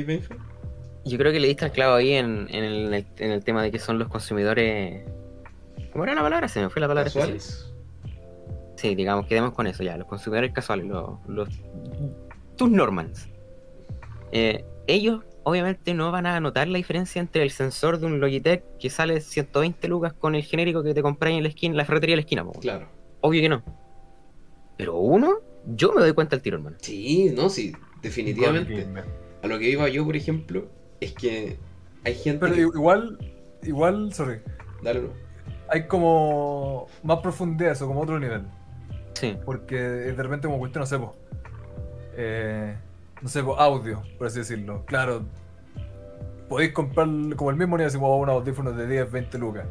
Yo 1.04 1.16
creo 1.18 1.32
que 1.32 1.40
le 1.40 1.48
diste 1.48 1.64
al 1.64 1.72
clavo 1.72 1.94
ahí 1.94 2.12
en, 2.12 2.48
en 2.50 2.64
el, 2.64 3.06
en 3.18 3.30
el 3.30 3.44
tema 3.44 3.62
de 3.62 3.70
que 3.70 3.78
son 3.78 3.98
los 3.98 4.08
consumidores. 4.08 5.04
¿Cómo 5.92 6.04
era 6.04 6.14
la 6.14 6.22
palabra? 6.22 6.48
Se 6.48 6.60
me 6.60 6.68
fue 6.68 6.80
la 6.80 6.88
palabra. 6.88 7.10
Casuales. 7.10 7.72
Sí, 8.76 8.94
digamos, 8.94 9.26
quedemos 9.26 9.52
con 9.52 9.66
eso 9.66 9.82
ya. 9.82 9.96
Los 9.96 10.06
consumidores 10.06 10.52
casuales, 10.52 10.86
los. 10.86 11.18
los 11.26 11.48
tus 12.56 12.70
normans. 12.70 13.28
Eh, 14.32 14.64
ellos, 14.86 15.22
obviamente, 15.44 15.94
no 15.94 16.12
van 16.12 16.26
a 16.26 16.38
notar 16.40 16.68
la 16.68 16.76
diferencia 16.76 17.20
entre 17.20 17.42
el 17.42 17.50
sensor 17.50 17.98
de 17.98 18.06
un 18.06 18.20
Logitech 18.20 18.62
que 18.78 18.90
sale 18.90 19.20
120 19.20 19.88
lucas 19.88 20.12
con 20.12 20.34
el 20.34 20.42
genérico 20.42 20.82
que 20.82 20.92
te 20.92 21.02
compráis 21.02 21.38
en 21.38 21.44
la 21.44 21.48
esquina, 21.48 21.74
la 21.76 21.84
ferretería 21.84 22.14
de 22.14 22.16
la 22.18 22.22
esquina. 22.22 22.46
Claro. 22.60 22.88
Obvio 23.20 23.40
que 23.40 23.48
no. 23.48 23.62
Pero 24.76 24.96
uno, 24.96 25.38
yo 25.66 25.92
me 25.92 26.00
doy 26.00 26.12
cuenta 26.12 26.36
al 26.36 26.42
tiro, 26.42 26.56
hermano. 26.56 26.76
Sí, 26.80 27.32
no, 27.34 27.48
sí, 27.48 27.72
definitivamente. 28.02 28.86
A 29.42 29.46
lo 29.46 29.58
que 29.58 29.68
iba 29.70 29.88
yo, 29.88 30.04
por 30.04 30.16
ejemplo, 30.16 30.66
es 31.00 31.12
que 31.12 31.56
hay 32.04 32.14
gente. 32.14 32.40
Pero 32.40 32.54
que- 32.54 32.60
igual, 32.60 33.18
igual, 33.62 34.12
sorry, 34.12 34.40
Dale, 34.82 35.02
no. 35.02 35.08
hay 35.68 35.86
como 35.86 36.86
más 37.02 37.18
profundidad, 37.20 37.72
eso, 37.72 37.86
como 37.86 38.00
otro 38.00 38.18
nivel. 38.18 38.42
Sí. 39.14 39.36
Porque 39.44 39.76
de 39.76 40.22
repente 40.22 40.46
como 40.46 40.58
cuestión, 40.58 40.80
no 40.82 40.86
sé, 40.86 40.98
po, 40.98 41.16
eh, 42.16 42.76
no 43.22 43.28
sé, 43.28 43.42
po, 43.42 43.56
audio, 43.58 44.02
por 44.16 44.26
así 44.26 44.38
decirlo. 44.40 44.84
Claro, 44.86 45.24
podéis 46.48 46.72
comprar 46.72 47.06
como 47.36 47.50
el 47.50 47.56
mismo 47.56 47.76
nivel, 47.76 47.92
como 47.92 48.16
unos 48.18 48.34
audífonos 48.36 48.76
de 48.76 48.86
10, 48.86 49.10
20 49.10 49.38
lucas. 49.38 49.66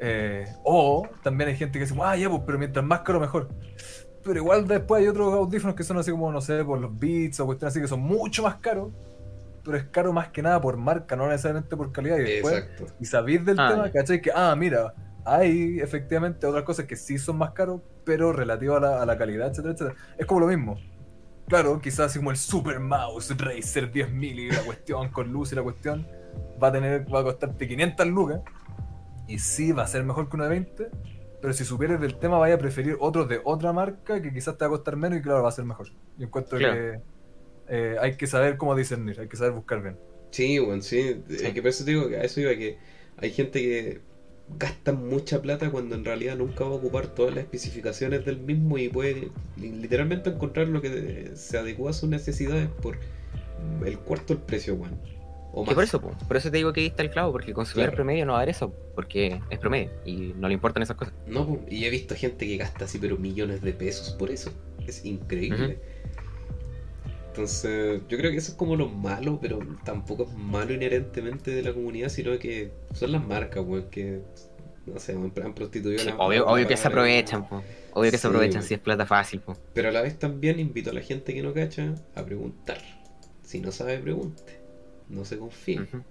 Eh, 0.00 0.46
o 0.64 1.08
también 1.22 1.48
hay 1.50 1.56
gente 1.56 1.78
que 1.78 1.84
dice, 1.84 1.94
ah, 2.02 2.16
ya, 2.16 2.28
pues, 2.30 2.42
pero 2.46 2.58
mientras 2.58 2.84
más 2.84 3.00
caro 3.00 3.18
mejor. 3.20 3.48
Pero 4.28 4.40
igual 4.40 4.68
después 4.68 5.00
hay 5.00 5.08
otros 5.08 5.32
audífonos 5.32 5.74
que 5.74 5.82
son 5.82 5.96
así 5.96 6.10
como, 6.10 6.30
no 6.30 6.40
sé, 6.42 6.62
por 6.64 6.78
los 6.78 6.96
Beats 6.98 7.40
o 7.40 7.46
cuestiones 7.46 7.72
así 7.72 7.80
que 7.80 7.88
son 7.88 8.00
mucho 8.00 8.42
más 8.42 8.56
caros. 8.56 8.90
Pero 9.64 9.76
es 9.78 9.84
caro 9.84 10.12
más 10.12 10.28
que 10.28 10.42
nada 10.42 10.60
por 10.60 10.76
marca, 10.76 11.16
no 11.16 11.26
necesariamente 11.28 11.74
por 11.76 11.90
calidad. 11.92 12.18
Y 12.18 12.22
después, 12.24 12.54
Exacto. 12.58 12.86
y 13.00 13.04
sabéis 13.06 13.44
del 13.44 13.58
Ah, 13.58 13.68
tema, 13.70 13.86
ya. 13.86 13.92
¿cachai? 13.92 14.20
Que, 14.20 14.30
ah, 14.34 14.54
mira, 14.56 14.92
hay 15.24 15.80
efectivamente 15.80 16.46
otras 16.46 16.64
cosas 16.64 16.84
que 16.84 16.94
sí 16.96 17.16
son 17.18 17.38
más 17.38 17.52
caros, 17.52 17.80
pero 18.04 18.32
relativo 18.32 18.76
a 18.76 18.80
la, 18.80 19.02
a 19.02 19.06
la 19.06 19.16
calidad, 19.16 19.48
etcétera, 19.48 19.72
etcétera. 19.74 19.96
Es 20.18 20.26
como 20.26 20.40
lo 20.40 20.46
mismo. 20.46 20.76
Claro, 21.48 21.80
quizás 21.80 22.00
así 22.10 22.18
como 22.18 22.30
el 22.30 22.36
Super 22.36 22.78
Mouse 22.80 23.30
Razer 23.38 23.90
10.000 23.90 24.22
y 24.38 24.50
la 24.50 24.60
cuestión 24.60 25.08
con 25.08 25.32
luz 25.32 25.52
y 25.52 25.56
la 25.56 25.62
cuestión 25.62 26.06
va 26.62 26.68
a 26.68 26.72
tener, 26.72 27.12
va 27.12 27.20
a 27.20 27.24
costarte 27.24 27.66
500 27.66 28.06
lucas. 28.06 28.40
Y 29.26 29.38
sí, 29.38 29.72
va 29.72 29.82
a 29.84 29.86
ser 29.86 30.04
mejor 30.04 30.28
que 30.28 30.36
uno 30.36 30.44
de 30.44 30.50
20. 30.50 30.90
Pero 31.40 31.52
si 31.52 31.64
supieres 31.64 32.00
del 32.00 32.16
tema, 32.18 32.38
vaya 32.38 32.56
a 32.56 32.58
preferir 32.58 32.96
otros 32.98 33.28
de 33.28 33.40
otra 33.44 33.72
marca 33.72 34.20
que 34.20 34.32
quizás 34.32 34.56
te 34.58 34.64
va 34.64 34.68
a 34.68 34.70
costar 34.70 34.96
menos 34.96 35.18
y 35.18 35.22
claro, 35.22 35.42
va 35.42 35.48
a 35.48 35.52
ser 35.52 35.64
mejor. 35.64 35.88
Yo 36.16 36.26
encuentro 36.26 36.58
Claro. 36.58 36.74
que 36.74 37.00
eh, 37.68 37.96
hay 38.00 38.16
que 38.16 38.26
saber 38.26 38.56
cómo 38.56 38.74
discernir, 38.74 39.20
hay 39.20 39.28
que 39.28 39.36
saber 39.36 39.52
buscar 39.52 39.82
bien. 39.82 39.96
Sí, 40.30 40.58
bueno, 40.58 40.82
sí. 40.82 41.22
Sí. 41.28 41.46
Es 41.46 41.52
que 41.54 41.62
por 41.62 41.68
eso 41.68 41.84
te 41.84 41.90
digo 41.92 42.08
que 42.08 42.16
a 42.16 42.22
eso 42.22 42.40
iba 42.40 42.54
que 42.56 42.78
hay 43.18 43.30
gente 43.30 43.60
que 43.60 44.00
gasta 44.58 44.92
mucha 44.92 45.42
plata 45.42 45.70
cuando 45.70 45.94
en 45.94 46.04
realidad 46.04 46.36
nunca 46.36 46.64
va 46.64 46.70
a 46.70 46.74
ocupar 46.74 47.06
todas 47.08 47.34
las 47.34 47.44
especificaciones 47.44 48.24
del 48.24 48.38
mismo 48.40 48.78
y 48.78 48.88
puede 48.88 49.30
li- 49.56 49.72
literalmente 49.72 50.30
encontrar 50.30 50.68
lo 50.68 50.80
que 50.80 51.32
se 51.34 51.58
adecua 51.58 51.90
a 51.90 51.92
sus 51.92 52.08
necesidades 52.08 52.68
por 52.82 52.96
el 53.84 53.98
cuarto 53.98 54.34
del 54.34 54.42
precio, 54.42 54.74
weón. 54.74 54.98
O 55.52 55.62
Que 55.64 55.68
más. 55.70 55.74
por 55.74 55.84
eso, 55.84 56.00
po, 56.00 56.10
por 56.28 56.36
eso 56.36 56.50
te 56.50 56.56
digo 56.58 56.72
que 56.72 56.80
ahí 56.82 56.86
está 56.88 57.02
el 57.02 57.10
clavo, 57.10 57.32
porque 57.32 57.48
el 57.48 57.54
consumidor 57.54 57.90
Claro. 57.90 57.96
promedio 57.96 58.26
no 58.26 58.32
va 58.32 58.38
a 58.38 58.42
dar 58.42 58.48
eso, 58.50 58.72
porque 58.94 59.40
es 59.50 59.58
promedio 59.58 59.90
y 60.04 60.34
no 60.36 60.46
le 60.48 60.54
importan 60.54 60.82
esas 60.82 60.96
cosas. 60.96 61.14
No, 61.26 61.46
po, 61.46 61.60
y 61.68 61.84
he 61.84 61.90
visto 61.90 62.14
gente 62.14 62.46
que 62.46 62.56
gasta 62.56 62.84
así, 62.84 62.98
pero 62.98 63.16
millones 63.16 63.62
de 63.62 63.72
pesos 63.72 64.10
por 64.18 64.30
eso. 64.30 64.52
Es 64.86 65.04
increíble. 65.04 65.78
Entonces, 67.28 68.00
yo 68.08 68.18
creo 68.18 68.30
que 68.32 68.36
eso 68.38 68.52
es 68.52 68.56
como 68.58 68.74
lo 68.74 68.88
malo, 68.88 69.38
pero 69.40 69.60
tampoco 69.84 70.24
es 70.24 70.34
malo 70.36 70.74
inherentemente 70.74 71.50
de 71.52 71.62
la 71.62 71.72
comunidad, 71.72 72.08
sino 72.08 72.36
que 72.38 72.72
son 72.94 73.12
las 73.12 73.24
marcas, 73.24 73.64
weón, 73.64 73.88
que, 73.90 74.20
no 74.86 74.98
sé, 74.98 75.12
han 75.12 75.54
prostituido 75.54 75.98
Sí, 76.00 76.08
obvio, 76.18 76.46
obvio 76.46 76.66
que 76.66 76.76
se 76.76 76.88
aprovechan, 76.88 77.48
po. 77.48 77.62
Obvio 77.92 78.10
que 78.10 78.16
Sí, 78.16 78.22
se 78.22 78.26
aprovechan 78.28 78.62
si 78.62 78.74
es 78.74 78.80
plata 78.80 79.06
fácil, 79.06 79.40
po. 79.40 79.56
Pero 79.72 79.88
a 79.88 79.92
la 79.92 80.02
vez 80.02 80.18
también 80.18 80.58
invito 80.58 80.90
a 80.90 80.92
la 80.94 81.00
gente 81.00 81.32
que 81.32 81.42
no 81.42 81.52
cacha 81.54 81.94
a 82.16 82.24
preguntar. 82.24 82.78
Si 83.42 83.60
no 83.60 83.70
sabe, 83.72 83.98
pregunte. 83.98 84.57
No 85.08 85.24
se 85.24 85.38
confíe. 85.38 85.80
Ujú. 85.82 86.02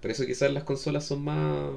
Por 0.00 0.10
eso 0.10 0.24
quizás 0.26 0.52
las 0.52 0.62
consolas 0.64 1.04
son 1.04 1.22
más 1.24 1.70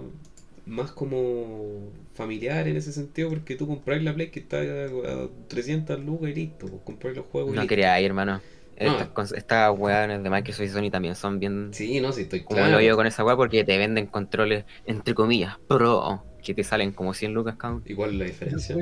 más 0.63 0.91
como 0.91 1.89
familiares 2.13 2.69
en 2.72 2.77
ese 2.77 2.93
sentido, 2.93 3.30
porque 3.30 3.55
tú 3.55 3.68
compráis 3.68 4.03
la 4.03 4.13
Play 4.13 4.30
que 4.30 4.39
está 4.41 4.57
a 4.59 5.27
300 5.47 5.99
lucas 6.05 6.30
y 6.30 6.35
listo, 6.35 6.68
pues 6.68 6.81
compráis 6.84 7.18
los 7.18 7.26
juegos 7.26 7.53
y 7.53 7.57
No 7.57 7.65
quería 7.68 7.99
ir, 7.99 8.05
hermano. 8.07 8.41
No. 8.80 8.99
Estas, 8.99 9.31
estas 9.34 9.77
weones 9.77 10.23
de 10.23 10.30
Microsoft 10.30 10.65
y 10.65 10.69
Sony 10.69 10.89
también 10.91 11.15
son 11.15 11.39
bien 11.39 11.69
Sí, 11.72 11.99
no, 11.99 12.11
sí, 12.11 12.22
estoy 12.22 12.43
como 12.43 12.57
claro. 12.57 12.73
lo 12.73 12.77
digo 12.80 12.95
con 12.95 13.05
esa 13.07 13.23
weá 13.23 13.35
porque 13.35 13.63
te 13.63 13.77
venden 13.77 14.07
controles, 14.07 14.65
entre 14.85 15.13
comillas, 15.13 15.57
pro, 15.68 16.23
que 16.43 16.53
te 16.55 16.63
salen 16.63 16.91
como 16.91 17.13
100 17.13 17.34
lucas 17.34 17.55
cada 17.57 17.73
uno. 17.76 17.84
Igual 17.88 18.18
la 18.18 18.26
Yo 18.26 18.31
diferencia. 18.31 18.76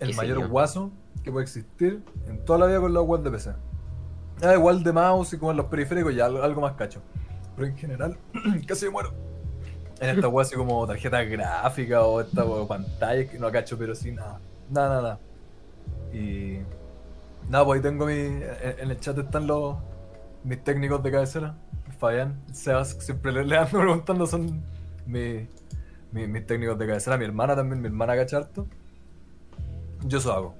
el 0.00 0.14
mayor 0.14 0.36
señor. 0.36 0.48
guaso 0.48 0.90
que 1.22 1.30
puede 1.30 1.44
existir 1.44 2.00
en 2.28 2.44
toda 2.44 2.58
la 2.60 2.66
vida 2.66 2.80
con 2.80 2.92
la 2.94 3.00
web 3.02 3.22
de 3.22 3.30
PC. 3.32 3.50
Ah, 4.42 4.54
igual 4.54 4.82
de 4.84 4.92
mouse 4.92 5.32
y 5.34 5.38
como 5.38 5.50
en 5.50 5.56
los 5.56 5.66
periféricos 5.66 6.14
ya 6.14 6.26
algo, 6.26 6.60
más 6.60 6.74
cacho. 6.74 7.02
Pero 7.56 7.68
en 7.68 7.76
general, 7.76 8.16
casi 8.66 8.86
me 8.86 8.92
muero. 8.92 9.12
En 10.00 10.10
esta 10.10 10.28
web 10.28 10.42
así 10.46 10.54
como 10.54 10.86
tarjeta 10.86 11.22
gráfica 11.24 12.02
o 12.04 12.20
esta 12.20 12.44
wea 12.44 12.66
pantalla 12.68 13.28
que 13.28 13.38
no 13.38 13.50
cacho, 13.50 13.76
pero 13.76 13.94
sí 13.96 14.12
nada. 14.12 14.38
Nada, 14.70 15.02
nada. 15.02 15.18
Y 16.12 16.58
nada, 17.48 17.64
pues 17.64 17.78
ahí 17.78 17.82
tengo 17.82 18.06
mi. 18.06 18.12
En, 18.12 18.90
el 18.90 19.00
chat 19.00 19.18
están 19.18 19.46
los 19.48 19.76
mis 20.44 20.62
técnicos 20.62 21.02
de 21.02 21.10
cabecera. 21.10 21.54
Fabián, 21.98 22.40
Sebas, 22.52 22.90
siempre 23.00 23.32
le, 23.32 23.56
ando 23.56 23.70
preguntando, 23.80 24.24
son 24.26 24.62
mi- 25.04 25.48
mi- 26.12 26.28
mis 26.28 26.46
técnicos 26.46 26.78
de 26.78 26.86
cabecera. 26.86 27.16
Mi 27.18 27.24
hermana 27.24 27.56
también, 27.56 27.80
mi 27.80 27.88
hermana 27.88 28.14
cacha 28.14 28.36
harto. 28.36 28.68
Yo 30.04 30.18
eso 30.18 30.32
hago. 30.32 30.54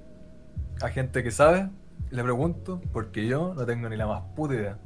A 0.81 0.89
gente 0.89 1.23
que 1.23 1.31
sabe, 1.31 1.69
le 2.11 2.23
pregunto, 2.23 2.81
porque 2.91 3.27
yo 3.27 3.53
no 3.53 3.65
tengo 3.65 3.89
ni 3.89 3.97
la 3.97 4.07
más 4.07 4.23
puta 4.35 4.53
idea. 4.55 4.77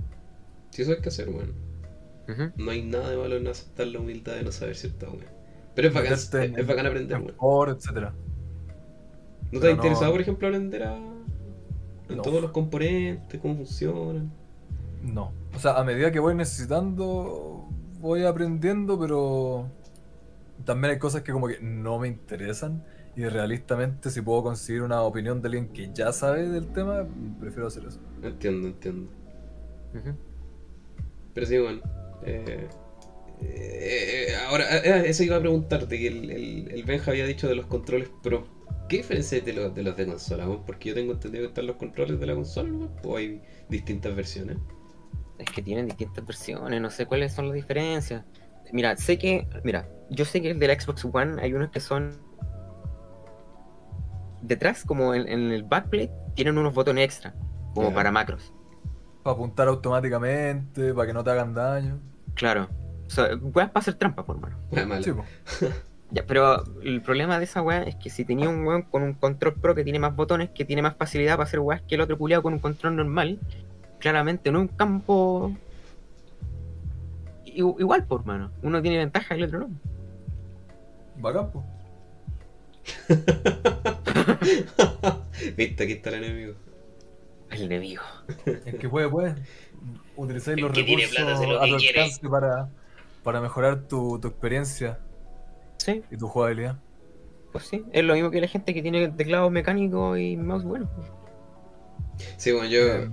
Sí, 0.71 0.81
eso 0.81 0.91
hay 0.91 1.01
que 1.01 1.09
hacer, 1.09 1.29
weón. 1.29 1.53
Ujú. 2.27 2.51
No 2.63 2.71
hay 2.71 2.81
nada 2.83 3.09
de 3.09 3.17
malo 3.17 3.35
en 3.37 3.47
aceptar 3.47 3.87
la 3.87 3.99
humildad 3.99 4.35
de 4.35 4.43
no 4.43 4.51
saber 4.51 4.75
cierta 4.75 5.07
weón. 5.07 5.25
Pero 5.75 5.87
es 5.87 5.93
bacán, 5.93 6.13
es 6.13 6.67
bacán 6.67 6.85
aprender, 6.87 7.17
en 7.17 7.23
weón. 7.25 7.35
por, 7.37 7.69
etcétera. 7.69 8.13
¿No 9.51 9.59
te 9.59 9.67
ha 9.67 9.69
no- 9.69 9.75
interesado, 9.75 10.11
por 10.11 10.21
ejemplo, 10.21 10.47
aprender 10.47 10.83
a. 10.83 10.95
en 10.95 12.17
No. 12.17 12.21
todos 12.23 12.41
los 12.41 12.51
componentes, 12.51 13.39
cómo 13.39 13.55
funcionan? 13.55 14.31
No. 15.03 15.31
O 15.55 15.59
sea, 15.59 15.73
a 15.79 15.83
medida 15.83 16.11
que 16.11 16.19
voy 16.19 16.33
necesitando, 16.35 17.67
voy 17.99 18.23
aprendiendo, 18.25 18.99
pero 18.99 19.67
también 20.65 20.93
hay 20.93 20.99
cosas 20.99 21.21
que 21.21 21.31
como 21.31 21.47
que 21.47 21.59
no 21.61 21.99
me 21.99 22.07
interesan. 22.07 22.83
Y 23.15 23.25
realistamente, 23.25 24.09
si 24.09 24.21
puedo 24.21 24.43
conseguir 24.43 24.81
una 24.81 25.01
opinión 25.03 25.41
de 25.41 25.47
alguien 25.47 25.67
que 25.69 25.91
ya 25.93 26.11
sabe 26.11 26.49
del 26.49 26.67
tema, 26.73 27.05
prefiero 27.39 27.67
hacer 27.67 27.85
eso. 27.85 27.99
Entiendo, 28.23 28.67
entiendo. 28.69 29.11
Ujú. 29.93 30.15
Pero 31.33 31.45
sí, 31.45 31.57
bueno. 31.59 31.81
eh, 32.25 32.67
eh, 33.41 34.27
eh, 34.29 34.35
ahora, 34.47 34.77
eh, 34.77 35.03
eso 35.09 35.23
iba 35.23 35.35
a 35.35 35.39
preguntarte, 35.39 35.99
que 35.99 36.07
el, 36.07 36.31
el, 36.31 36.71
el 36.71 36.83
Benja 36.83 37.11
había 37.11 37.25
dicho 37.25 37.47
de 37.47 37.55
los 37.55 37.67
controles 37.67 38.09
Pro. 38.23 38.47
¿Qué 38.89 38.97
diferencia 38.97 39.37
hay 39.37 39.43
de 39.43 39.53
los 39.53 39.75
de, 39.75 39.83
los 39.83 39.95
de 39.95 40.05
consola? 40.05 40.45
Porque 40.65 40.89
yo 40.89 40.95
tengo 40.95 41.13
entendido 41.13 41.43
que 41.43 41.47
están 41.49 41.67
los 41.67 41.75
controles 41.77 42.19
de 42.19 42.25
la 42.25 42.35
consola, 42.35 42.69
¿no? 42.69 42.91
O 43.03 43.17
hay 43.17 43.41
distintas 43.69 44.15
versiones. 44.15 44.57
Es 45.37 45.49
que 45.49 45.61
tienen 45.61 45.87
distintas 45.87 46.25
versiones, 46.25 46.81
no 46.81 46.89
sé 46.89 47.05
cuáles 47.05 47.33
son 47.33 47.47
las 47.47 47.55
diferencias. 47.55 48.23
Mira, 48.71 48.95
sé 48.97 49.17
que, 49.17 49.47
mira, 49.63 49.87
yo 50.09 50.25
sé 50.25 50.41
que 50.41 50.51
el 50.51 50.59
de 50.59 50.67
la 50.67 50.79
Xbox 50.79 51.05
One 51.11 51.41
hay 51.41 51.53
unos 51.53 51.69
que 51.71 51.79
son 51.79 52.17
detrás, 54.43 54.83
como 54.83 55.13
en, 55.13 55.27
en 55.27 55.51
el 55.51 55.63
backplate, 55.63 56.11
tienen 56.35 56.57
unos 56.57 56.73
botones 56.73 57.05
extra, 57.05 57.33
como 57.73 57.93
para 57.93 58.11
macros. 58.11 58.53
Para 59.23 59.33
apuntar 59.33 59.67
automáticamente, 59.67 60.93
para 60.93 61.07
que 61.07 61.13
no 61.13 61.23
te 61.23 61.31
hagan 61.31 61.53
daño. 61.53 61.99
Claro. 62.35 62.67
O 63.07 63.09
sea, 63.09 63.35
weas 63.35 63.69
para 63.69 63.81
hacer 63.81 63.95
trampa, 63.95 64.25
por 64.25 64.39
mano. 64.39 64.57
Ah. 64.75 64.99
Ya, 66.11 66.25
pero 66.27 66.63
el 66.83 67.01
problema 67.01 67.39
de 67.39 67.45
esa 67.45 67.61
weá 67.61 67.83
es 67.83 67.95
que 67.95 68.11
si 68.11 68.23
tenía 68.23 68.47
un 68.47 68.67
weón 68.67 68.83
con 68.83 69.01
un 69.01 69.13
control 69.13 69.55
pro 69.55 69.73
que 69.73 69.83
tiene 69.83 69.97
más 69.97 70.15
botones, 70.15 70.51
que 70.51 70.63
tiene 70.63 70.83
más 70.83 70.95
facilidad 70.95 71.37
para 71.37 71.45
hacer 71.45 71.59
weas 71.59 71.81
que 71.81 71.95
el 71.95 72.01
otro 72.01 72.19
culiado 72.19 72.43
con 72.43 72.53
un 72.53 72.59
control 72.59 72.95
normal, 72.97 73.39
claramente 73.99 74.51
no 74.51 74.59
es 74.59 74.69
un 74.69 74.75
campo 74.75 75.51
igual, 77.45 78.05
por 78.05 78.25
mano. 78.25 78.51
Uno 78.61 78.81
tiene 78.81 78.97
ventaja 78.97 79.35
y 79.35 79.39
el 79.39 79.45
otro 79.45 79.59
no. 79.59 79.69
Bacán, 81.17 81.51
po. 81.51 81.63
Viste, 85.57 85.83
aquí 85.83 85.93
está 85.93 86.09
el 86.09 86.23
enemigo. 86.23 86.55
El 87.49 87.61
enemigo. 87.63 88.03
El 88.65 88.77
que 88.77 88.89
puede, 88.89 89.09
puede. 89.09 89.35
Utilizáis 90.15 90.57
El 90.57 90.63
los 90.63 90.75
recursos 90.75 91.09
plata 91.11 91.33
hace 91.33 91.47
lo 91.47 91.61
a 91.61 91.67
tu 91.67 91.75
alcance 91.75 92.29
para, 92.29 92.69
para 93.23 93.41
mejorar 93.41 93.87
tu, 93.87 94.19
tu 94.19 94.27
experiencia 94.27 94.99
Sí, 95.77 96.03
y 96.11 96.17
tu 96.17 96.27
jugabilidad. 96.27 96.79
pues 97.51 97.65
sí. 97.65 97.85
Es 97.91 98.03
lo 98.03 98.13
mismo 98.15 98.31
que 98.31 98.41
la 98.41 98.47
gente 98.47 98.73
que 98.73 98.81
tiene 98.81 99.09
teclado 99.09 99.49
mecánico 99.49 100.17
y 100.17 100.37
mouse 100.37 100.63
bueno. 100.63 100.89
Sí, 102.37 102.51
bueno, 102.51 102.67
yo. 102.69 102.79
Eh, 102.79 103.09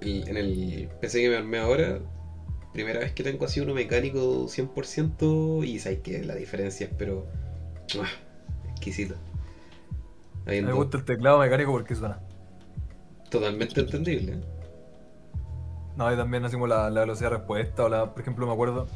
en 0.00 0.36
el 0.36 0.88
PC 1.00 1.20
que 1.22 1.28
me 1.30 1.36
armé 1.36 1.58
ahora, 1.58 2.00
primera 2.72 3.00
vez 3.00 3.12
que 3.14 3.22
tengo 3.24 3.44
así 3.46 3.60
uno 3.60 3.74
mecánico 3.74 4.48
100% 4.48 5.64
y 5.64 5.78
sabes 5.78 6.00
que 6.00 6.24
la 6.24 6.34
diferencia 6.36 6.86
es 6.86 6.92
pero 6.98 7.26
¡mua! 7.94 8.08
exquisita. 8.70 9.16
Ahí 10.46 10.62
Me 10.62 10.72
gusta 10.72 10.98
el 10.98 11.04
teclado 11.04 11.38
mecánico 11.38 11.72
porque 11.72 11.94
suena. 11.94 12.18
totalmente 13.30 13.80
entendible. 13.80 14.40
No, 15.96 16.12
y 16.12 16.16
también 16.16 16.48
como 16.50 16.66
la, 16.66 16.90
la 16.90 17.00
velocidad 17.00 17.30
de 17.30 17.36
respuesta, 17.38 17.84
o 17.84 17.88
la, 17.88 18.12
por 18.12 18.20
ejemplo, 18.22 18.46
me 18.46 18.52
acuerdo. 18.52 18.88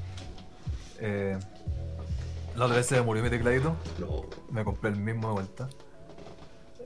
Eh, 1.00 1.38
la 2.56 2.64
otra 2.64 2.76
vez 2.78 2.86
se 2.86 2.96
me 2.96 3.02
murió 3.02 3.22
mi 3.22 3.30
tecladito. 3.30 3.76
No, 3.98 4.26
Me 4.50 4.64
compré 4.64 4.90
el 4.90 4.96
mismo 4.96 5.28
de 5.28 5.34
vuelta. 5.34 5.68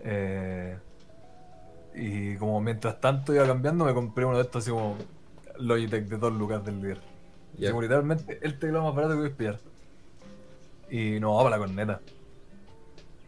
Eh, 0.04 0.78
y 1.94 2.36
como 2.36 2.60
mientras 2.60 3.00
tanto 3.00 3.34
iba 3.34 3.46
cambiando, 3.46 3.84
me 3.84 3.94
compré 3.94 4.24
uno 4.24 4.36
de 4.38 4.42
estos 4.44 4.62
así 4.64 4.70
como 4.70 4.96
Logitech 5.58 6.06
de 6.08 6.16
2 6.18 6.32
lucas 6.34 6.64
del 6.64 6.80
líder. 6.80 7.02
Así 7.58 7.68
como 7.68 7.82
literalmente 7.82 8.38
el 8.42 8.58
teclado 8.58 8.84
más 8.84 8.94
barato 8.94 9.14
que 9.14 9.20
voy 9.20 9.30
a 9.30 9.36
pillar. 9.36 9.60
Y 10.90 11.20
no, 11.20 11.36
para 11.38 11.50
la 11.50 11.58
corneta. 11.58 12.00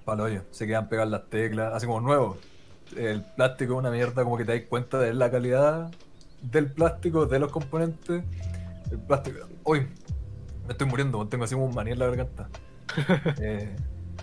Para 0.04 0.16
el 0.16 0.32
hoyo. 0.32 0.42
Se 0.50 0.66
quedan 0.66 0.88
pegadas 0.88 1.10
las 1.10 1.28
teclas, 1.30 1.72
así 1.74 1.86
como 1.86 2.00
nuevo. 2.00 2.36
El 2.96 3.22
plástico 3.36 3.74
es 3.74 3.78
una 3.78 3.90
mierda, 3.90 4.24
como 4.24 4.36
que 4.36 4.44
te 4.44 4.58
das 4.58 4.68
cuenta 4.68 4.98
de 4.98 5.14
la 5.14 5.30
calidad 5.30 5.90
del 6.42 6.70
plástico, 6.70 7.26
de 7.26 7.38
los 7.38 7.50
componentes. 7.50 8.22
El 8.90 8.98
plástico. 8.98 9.46
Uy, 9.64 9.86
me 10.66 10.72
estoy 10.72 10.86
muriendo, 10.86 11.26
tengo 11.26 11.44
así 11.44 11.54
como 11.54 11.66
un 11.66 11.74
maní 11.74 11.92
en 11.92 11.98
la 11.98 12.06
garganta. 12.06 12.48
Eh, 13.40 13.74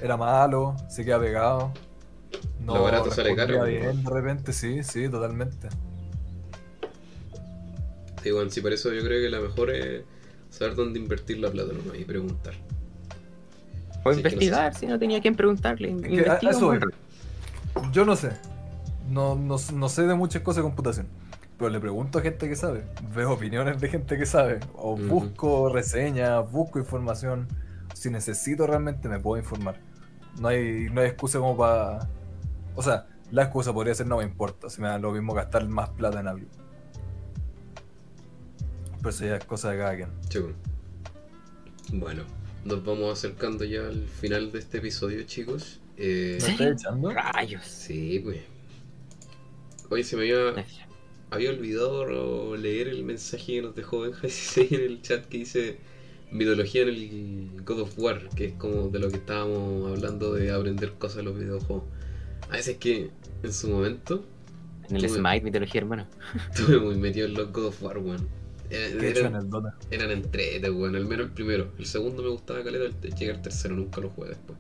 era 0.02 0.18
malo, 0.18 0.76
se 0.90 1.04
queda 1.04 1.20
pegado. 1.20 1.74
No 2.60 2.76
Lo 2.76 2.84
barato 2.84 3.12
sale 3.12 3.36
caro, 3.36 3.66
bien 3.66 4.04
de 4.04 4.10
repente, 4.10 4.54
sí, 4.54 4.84
sí, 4.84 5.10
totalmente. 5.10 5.68
Sí, 8.24 8.32
bueno, 8.32 8.50
sí, 8.50 8.62
por 8.62 8.72
eso 8.72 8.94
yo 8.94 9.04
creo 9.04 9.22
que 9.22 9.30
la 9.30 9.40
mejor 9.40 9.72
es 9.72 10.04
saber 10.50 10.76
dónde 10.76 11.00
invertir 11.00 11.40
la 11.40 11.50
plata 11.50 11.74
nomás 11.74 11.98
y 11.98 12.06
preguntar. 12.06 12.54
O 14.04 14.12
Sí, 14.12 14.18
investigar, 14.20 14.74
si 14.74 14.88
no 14.88 14.98
tenía 14.98 15.22
quien 15.22 15.36
preguntarle. 15.36 15.96
que 16.02 16.28
a- 16.30 16.36
eso. 16.50 16.74
Yo 17.92 18.06
no 18.06 18.16
sé. 18.16 18.32
No, 19.10 19.36
no, 19.36 19.58
no 19.74 19.90
sé 19.90 20.04
de 20.08 20.16
muchas 20.16 20.42
cosas 20.42 20.58
de 20.58 20.64
computación. 20.64 21.08
Pero 21.58 21.70
le 21.70 21.80
pregunto 21.80 22.18
a 22.20 22.22
gente 22.22 22.50
que 22.50 22.56
sabe. 22.56 22.84
Veo 23.14 23.34
opiniones 23.34 23.80
de 23.80 23.88
gente 23.90 24.18
que 24.18 24.26
sabe. 24.26 24.60
O 24.76 24.96
busco 24.98 25.70
reseñas, 25.70 26.50
busco 26.52 26.80
información. 26.80 27.48
Si 27.94 28.10
necesito 28.10 28.66
realmente 28.66 29.08
me 29.08 29.20
puedo 29.20 29.40
informar. 29.40 29.76
No 30.40 30.48
hay, 30.48 30.88
no 30.92 31.02
hay 31.02 31.08
excusa 31.08 31.38
como 31.40 31.56
para... 31.58 32.08
O 32.76 32.82
sea, 32.82 33.06
la 33.32 33.44
excusa 33.44 33.72
podría 33.74 33.94
ser 33.94 34.08
no 34.08 34.18
me 34.18 34.24
importa. 34.24 34.70
Si 34.70 34.82
me 34.82 34.88
da 34.88 34.98
lo 34.98 35.12
mismo 35.12 35.34
gastar 35.34 35.68
más 35.68 35.90
plata 35.90 36.20
en 36.22 36.28
algo. 36.28 36.48
Pero 38.98 39.10
eso 39.10 39.26
ya 39.26 39.36
es 39.36 39.46
cosa 39.46 39.72
de 39.72 39.78
cada 39.78 39.96
quien. 39.96 40.10
Chico. 40.30 40.50
Bueno, 41.94 42.24
nos 42.66 42.84
vamos 42.84 43.12
acercando 43.18 43.64
ya 43.66 43.88
al 43.88 44.08
final 44.08 44.52
de 44.52 44.60
este 44.60 44.78
episodio, 44.80 45.24
chicos. 45.24 45.80
Eh, 45.98 46.38
¿Me 46.60 46.70
echando? 46.70 47.12
Rayos. 47.12 47.64
sí, 47.66 48.20
pues. 48.24 48.40
Hoy 49.90 50.04
se 50.04 50.16
me 50.16 50.22
había, 50.24 50.66
había 51.32 51.50
olvidado 51.50 52.56
leer 52.56 52.88
el 52.88 53.04
mensaje 53.04 53.46
que 53.56 53.62
nos 53.62 53.76
dejó 53.76 54.06
Benja16 54.08 54.68
en 54.76 54.82
el 54.82 55.02
chat 55.02 55.26
que 55.26 55.40
dice 55.40 55.78
mitología 56.32 56.84
en 56.84 56.88
el 56.90 57.50
God 57.66 57.82
of 57.82 58.00
War, 58.00 58.30
que 58.36 58.46
es 58.46 58.54
como 58.54 58.88
de 58.88 59.00
lo 59.00 59.10
que 59.10 59.18
estábamos 59.18 59.92
hablando 59.92 60.34
de 60.34 60.52
aprender 60.52 60.94
cosas 60.94 61.18
de 61.18 61.24
los 61.24 61.38
videojuegos. 61.38 61.84
A 62.50 62.54
veces 62.54 62.78
que 62.78 63.10
en 63.44 63.54
su 63.54 63.70
momento 63.70 64.24
En 64.90 64.96
el 64.98 65.04
Tuve- 65.04 65.18
Smite, 65.18 65.42
mitología 65.42 65.82
hermana. 65.82 66.08
estuve 66.52 66.80
muy 66.80 66.96
metido 66.96 67.28
en 67.28 67.34
los 67.34 67.52
God 67.52 67.66
of 67.66 67.84
War, 67.84 67.98
weón. 67.98 68.28
¿Qué 68.72 69.06
he 69.08 69.10
hecho 69.12 69.20
en 69.22 69.26
Eran, 69.28 69.36
el 69.42 69.50
Dota? 69.50 69.76
eran 69.92 70.12
entrete, 70.12 70.70
weón. 70.72 70.96
Al 70.96 71.06
menos 71.06 71.28
el 71.28 71.32
primero. 71.34 71.72
El 71.78 71.86
segundo 71.86 72.24
me 72.24 72.30
gustaba 72.30 72.64
caleta, 72.64 72.96
llegué 73.10 73.32
al 73.32 73.42
tercero, 73.42 73.76
nunca 73.76 74.00
lo 74.02 74.10
jugué 74.10 74.30
después. 74.30 74.58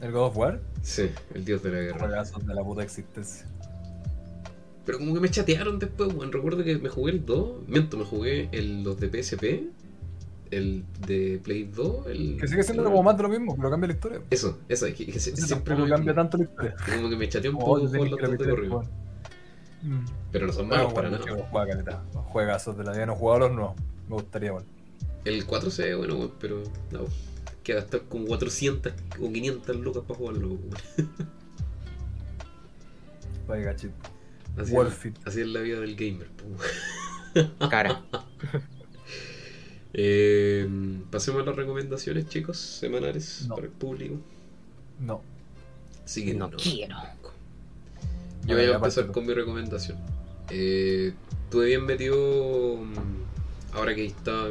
¿El 0.00 0.12
God 0.12 0.26
of 0.26 0.36
War? 0.36 0.60
Sí, 0.82 1.10
el 1.34 1.44
dios 1.44 1.62
de 1.62 1.70
la 1.70 1.78
guerra. 1.80 2.24
De 2.24 2.54
la 2.54 2.62
puta 2.64 2.82
existencia. 2.82 3.46
Pero 4.84 4.98
como 4.98 5.14
que 5.14 5.20
me 5.20 5.30
chatearon 5.30 5.78
después, 5.78 6.12
weón. 6.14 6.32
Recuerdo 6.32 6.62
que 6.64 6.76
me 6.78 6.88
jugué 6.88 7.12
el 7.12 7.24
2. 7.24 7.68
Miento, 7.68 7.96
me 7.96 8.04
jugué 8.04 8.48
el, 8.52 8.82
los 8.84 8.98
de 9.00 9.08
PSP. 9.22 9.44
El 10.50 10.84
de 11.06 11.40
Play 11.42 11.64
2. 11.74 12.06
El... 12.08 12.36
Que 12.38 12.46
sigue 12.46 12.62
siendo 12.62 12.84
como 12.84 13.02
más 13.02 13.16
de 13.16 13.22
lo 13.24 13.28
mismo, 13.28 13.56
pero 13.56 13.68
cambia 13.70 13.88
la 13.88 13.94
historia. 13.94 14.20
Eso, 14.30 14.58
eso, 14.68 14.86
es 14.86 14.94
que, 14.94 15.06
que 15.06 15.18
se- 15.18 15.30
Eso 15.32 15.46
siempre 15.46 15.76
lo 15.76 15.88
cambia 15.88 16.14
tanto 16.14 16.36
la 16.36 16.44
historia. 16.44 16.74
Como 16.94 17.08
que 17.10 17.16
me 17.16 17.28
chateó 17.28 17.50
un 17.50 17.56
Como, 17.56 17.66
poco 17.66 17.78
los 17.78 17.92
dos 17.92 18.38
de 18.38 18.50
corrido. 18.50 18.84
Mm. 19.82 20.04
Pero 20.32 20.46
no 20.46 20.52
son 20.52 20.68
Bueno, 20.68 20.82
malos 20.84 20.94
para 20.94 21.08
bueno, 21.10 21.24
nada. 21.24 21.46
juega. 21.50 22.02
Juegazos 22.28 22.76
de 22.76 22.84
la 22.84 22.92
vida, 22.92 23.06
no 23.06 23.12
he 23.12 23.16
jugado 23.16 23.36
a 23.44 23.48
los 23.48 23.56
nuevos. 23.56 23.74
Me 24.08 24.14
gustaría, 24.14 24.52
bueno. 24.52 24.66
El 25.24 25.44
4 25.46 25.70
se 25.70 25.82
ve 25.84 25.94
bueno, 25.94 26.14
weón, 26.16 26.32
pero 26.40 26.62
no. 26.90 27.00
Que 27.62 27.74
gastar 27.74 28.02
como 28.02 28.26
400 28.26 28.92
o 29.20 29.32
500 29.32 29.76
lucas 29.76 30.02
para 30.06 30.18
jugarlo, 30.18 30.48
weón. 30.48 30.70
Vaya 33.48 33.64
gachito. 33.64 33.94
Así, 34.56 34.72
Worth 34.72 34.92
es, 35.00 35.06
it. 35.06 35.16
así 35.26 35.40
es 35.42 35.46
la 35.48 35.60
vida 35.60 35.80
del 35.80 35.94
gamer. 35.96 36.28
Cara. 37.70 38.02
Eh, 39.98 40.68
pasemos 41.10 41.40
a 41.42 41.46
las 41.46 41.56
recomendaciones, 41.56 42.28
chicos, 42.28 42.58
semanales 42.58 43.46
No. 43.48 43.54
para 43.54 43.66
el 43.68 43.72
público. 43.72 44.16
No. 45.00 45.22
Así 46.04 46.22
que 46.26 46.34
No 46.34 46.50
quiero. 46.50 46.94
Yo 48.46 48.56
voy 48.56 48.64
a 48.66 48.74
empezar 48.76 49.06
con 49.08 49.26
mi 49.26 49.34
recomendación. 49.34 49.98
Eh, 50.50 51.12
estuve 51.44 51.66
bien 51.66 51.84
metido 51.84 52.76
mm, 52.76 53.76
ahora 53.76 53.94
que 53.94 54.06
estaba 54.06 54.48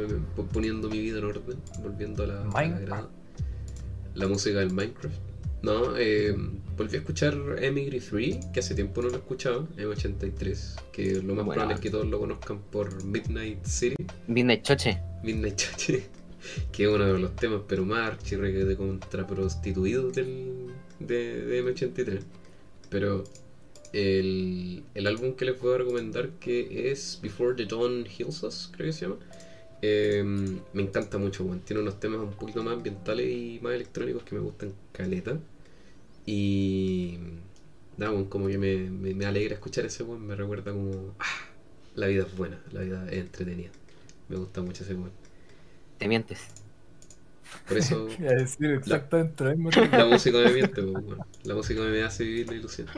poniendo 0.52 0.88
mi 0.88 1.00
vida 1.00 1.18
en 1.18 1.24
orden, 1.24 1.56
volviendo 1.82 2.24
a 2.24 2.26
la, 2.26 2.44
la. 2.86 3.08
La 4.14 4.26
música 4.28 4.58
del 4.60 4.72
Minecraft. 4.72 5.14
No, 5.62 5.96
eh, 5.96 6.34
volví 6.76 6.94
a 6.96 6.98
escuchar 7.00 7.34
Emigre 7.60 8.00
3, 8.00 8.46
que 8.52 8.60
hace 8.60 8.74
tiempo 8.74 9.02
no 9.02 9.08
lo 9.08 9.16
escuchaba, 9.16 9.66
M83, 9.76 10.80
que 10.92 11.14
lo 11.16 11.34
más 11.34 11.44
Bueno. 11.44 11.52
probable 11.52 11.74
es 11.74 11.80
que 11.80 11.90
todos 11.90 12.06
lo 12.06 12.18
conozcan 12.18 12.60
por 12.70 13.02
Midnight 13.04 13.64
City, 13.64 13.96
Midnight 14.26 14.62
Choche. 14.62 14.98
Midnight 15.22 15.56
Church, 15.56 16.02
que 16.72 16.84
es 16.84 16.88
uno 16.88 17.04
de 17.04 17.18
los 17.18 17.34
temas, 17.36 17.62
pero 17.66 17.84
más 17.84 18.12
archirreque 18.12 18.64
de 18.64 18.76
contraprostituidos 18.76 20.14
del, 20.14 20.68
de, 21.00 21.42
de 21.44 21.64
M83. 21.64 22.20
Pero 22.88 23.24
el, 23.92 24.84
el 24.94 25.06
álbum 25.06 25.34
que 25.34 25.44
les 25.46 25.56
puedo 25.56 25.78
recomendar, 25.78 26.30
que 26.40 26.90
es 26.90 27.18
Before 27.22 27.54
the 27.56 27.66
Dawn 27.66 28.06
Heals 28.06 28.42
Us, 28.42 28.70
creo 28.74 28.88
que 28.88 28.92
se 28.92 29.06
llama, 29.06 29.18
eh, 29.82 30.22
me 30.72 30.82
encanta 30.82 31.18
mucho, 31.18 31.44
weón. 31.44 31.60
Tiene 31.60 31.82
unos 31.82 32.00
temas 32.00 32.20
un 32.20 32.32
poquito 32.34 32.62
más 32.64 32.74
ambientales 32.74 33.26
y 33.28 33.60
más 33.62 33.74
electrónicos 33.74 34.22
que 34.24 34.34
me 34.34 34.40
gustan 34.42 34.74
caleta. 34.92 35.38
Y 36.26 37.18
nada, 37.96 38.12
weón, 38.12 38.26
como 38.26 38.48
que 38.48 38.58
me, 38.58 38.90
me, 38.90 39.14
me 39.14 39.26
alegra 39.26 39.54
escuchar 39.54 39.86
ese 39.86 40.02
weón, 40.04 40.26
me 40.26 40.36
recuerda 40.36 40.72
como, 40.72 41.14
ah, 41.20 41.24
la 41.96 42.06
vida 42.08 42.24
es 42.24 42.36
buena, 42.36 42.60
la 42.72 42.82
vida 42.82 43.06
es 43.10 43.18
entretenida. 43.20 43.70
Me 44.28 44.36
gusta 44.36 44.62
mucho 44.62 44.84
ese 44.84 44.94
weón. 44.94 45.12
Te 45.98 46.08
mientes. 46.08 46.48
Por 47.66 47.78
eso 47.78 48.08
a 48.18 48.34
decir 48.34 48.70
exactamente 48.72 49.44
la 49.44 50.06
música 50.06 50.38
me 50.38 50.52
miente, 50.52 50.82
la 51.44 51.54
música 51.54 51.80
me 51.82 52.02
hace 52.02 52.24
vivir 52.24 52.48
la 52.48 52.54
ilusión. 52.56 52.88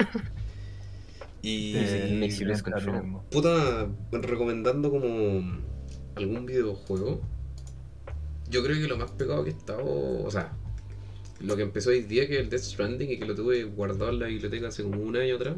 Y 1.42 1.74
Eh, 1.76 3.30
puta, 3.30 3.88
recomendando 4.12 4.90
como 4.90 5.62
algún 6.16 6.46
videojuego, 6.46 7.20
yo 8.50 8.62
creo 8.62 8.76
que 8.76 8.88
lo 8.88 8.96
más 8.96 9.10
pegado 9.12 9.44
que 9.44 9.50
he 9.50 9.52
estado, 9.52 9.84
o 9.86 10.30
sea, 10.30 10.52
lo 11.40 11.56
que 11.56 11.62
empezó 11.62 11.90
hoy 11.90 12.02
día, 12.02 12.26
que 12.26 12.34
es 12.34 12.40
el 12.40 12.50
Death 12.50 12.62
Stranding, 12.62 13.10
y 13.10 13.18
que 13.18 13.26
lo 13.26 13.34
tuve 13.34 13.64
guardado 13.64 14.10
en 14.10 14.18
la 14.18 14.26
biblioteca 14.26 14.68
hace 14.68 14.82
como 14.82 15.00
un 15.00 15.16
año 15.16 15.36
atrás. 15.36 15.56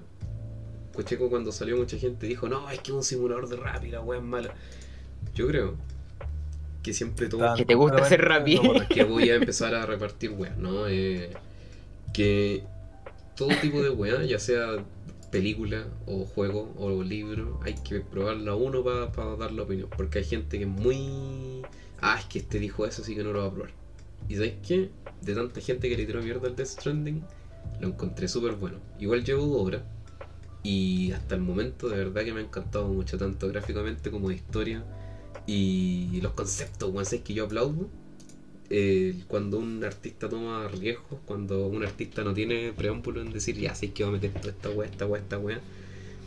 Escuché 0.91 1.17
que 1.17 1.29
cuando 1.29 1.53
salió 1.53 1.77
mucha 1.77 1.97
gente 1.97 2.27
dijo, 2.27 2.49
no, 2.49 2.69
es 2.69 2.81
que 2.81 2.91
es 2.91 2.97
un 2.97 3.05
simulador 3.05 3.49
de 3.49 3.57
rap 3.57 3.85
y 3.85 3.91
la 3.91 4.01
wea 4.01 4.19
es 4.19 4.25
mala. 4.25 4.55
Yo 5.35 5.47
creo 5.47 5.77
que 6.83 6.93
siempre 6.93 7.29
todo... 7.29 7.55
Que 7.55 7.65
te 7.65 7.75
gusta 7.75 7.99
hacer 7.99 8.21
rap. 8.21 8.47
no, 8.47 8.89
que 8.89 9.05
voy 9.05 9.31
a 9.31 9.37
empezar 9.37 9.75
a 9.75 9.87
repartir 9.87 10.31
weas, 10.33 10.59
¿no? 10.59 10.89
Eh, 10.89 11.31
que 12.13 12.65
todo 13.37 13.51
tipo 13.61 13.83
de 13.83 13.91
weas, 13.91 14.29
ya 14.29 14.39
sea 14.39 14.85
película 15.31 15.87
o 16.07 16.25
juego 16.25 16.73
o 16.77 17.03
libro, 17.03 17.61
hay 17.63 17.75
que 17.75 18.01
probarla 18.01 18.55
uno 18.55 18.83
para 18.85 19.37
dar 19.37 19.53
la 19.53 19.63
opinión. 19.63 19.89
Porque 19.97 20.19
hay 20.19 20.25
gente 20.25 20.59
que 20.59 20.65
es 20.65 20.71
muy. 20.71 21.63
Ah, 22.01 22.17
es 22.19 22.27
que 22.27 22.41
este 22.41 22.59
dijo 22.59 22.87
eso, 22.87 23.03
así 23.03 23.15
que 23.15 23.23
no 23.23 23.33
lo 23.33 23.41
va 23.41 23.47
a 23.47 23.53
probar. 23.53 23.71
Y 24.29 24.35
¿sabes 24.35 24.55
qué? 24.67 24.91
De 25.23 25.35
tanta 25.35 25.61
gente 25.61 25.89
que 25.89 25.97
le 25.97 26.07
tiró 26.07 26.23
mierda 26.23 26.49
al 26.49 26.57
Death 26.57 26.69
Stranding, 26.69 27.23
lo 27.81 27.89
encontré 27.89 28.29
súper 28.29 28.53
bueno. 28.55 28.79
Igual 28.99 29.25
llevo 29.25 29.61
horas. 29.61 29.83
Y 30.63 31.13
hasta 31.13 31.37
el 31.37 31.41
momento, 31.41 31.89
de 31.89 31.97
verdad 31.97 32.23
que 32.23 32.33
me 32.33 32.41
ha 32.41 32.45
encantado 32.45 32.89
mucho, 32.89 33.17
tanto 33.17 33.49
gráficamente 33.49 34.11
como 34.11 34.29
de 34.29 34.37
historia. 34.37 34.85
Y 35.47 36.21
los 36.21 36.33
conceptos, 36.33 36.93
¿sabes 37.09 37.23
que 37.23 37.35
yo 37.35 37.45
aplaudo? 37.47 37.89
Eh, 38.71 39.17
cuando 39.27 39.59
un 39.59 39.83
artista 39.83 40.29
toma 40.29 40.69
riesgos, 40.69 41.19
cuando 41.27 41.67
un 41.67 41.83
artista 41.83 42.23
no 42.23 42.33
tiene 42.33 42.73
preámbulo 42.73 43.21
en 43.21 43.33
decir, 43.33 43.57
ya 43.59 43.75
sé 43.75 43.93
que 43.93 44.05
va 44.05 44.11
a 44.11 44.13
meter 44.13 44.31
toda 44.31 44.51
esta 44.51 44.71
weá, 44.71 44.89
esta 44.89 45.07
weá, 45.07 45.21
esta 45.21 45.39
weá, 45.39 45.61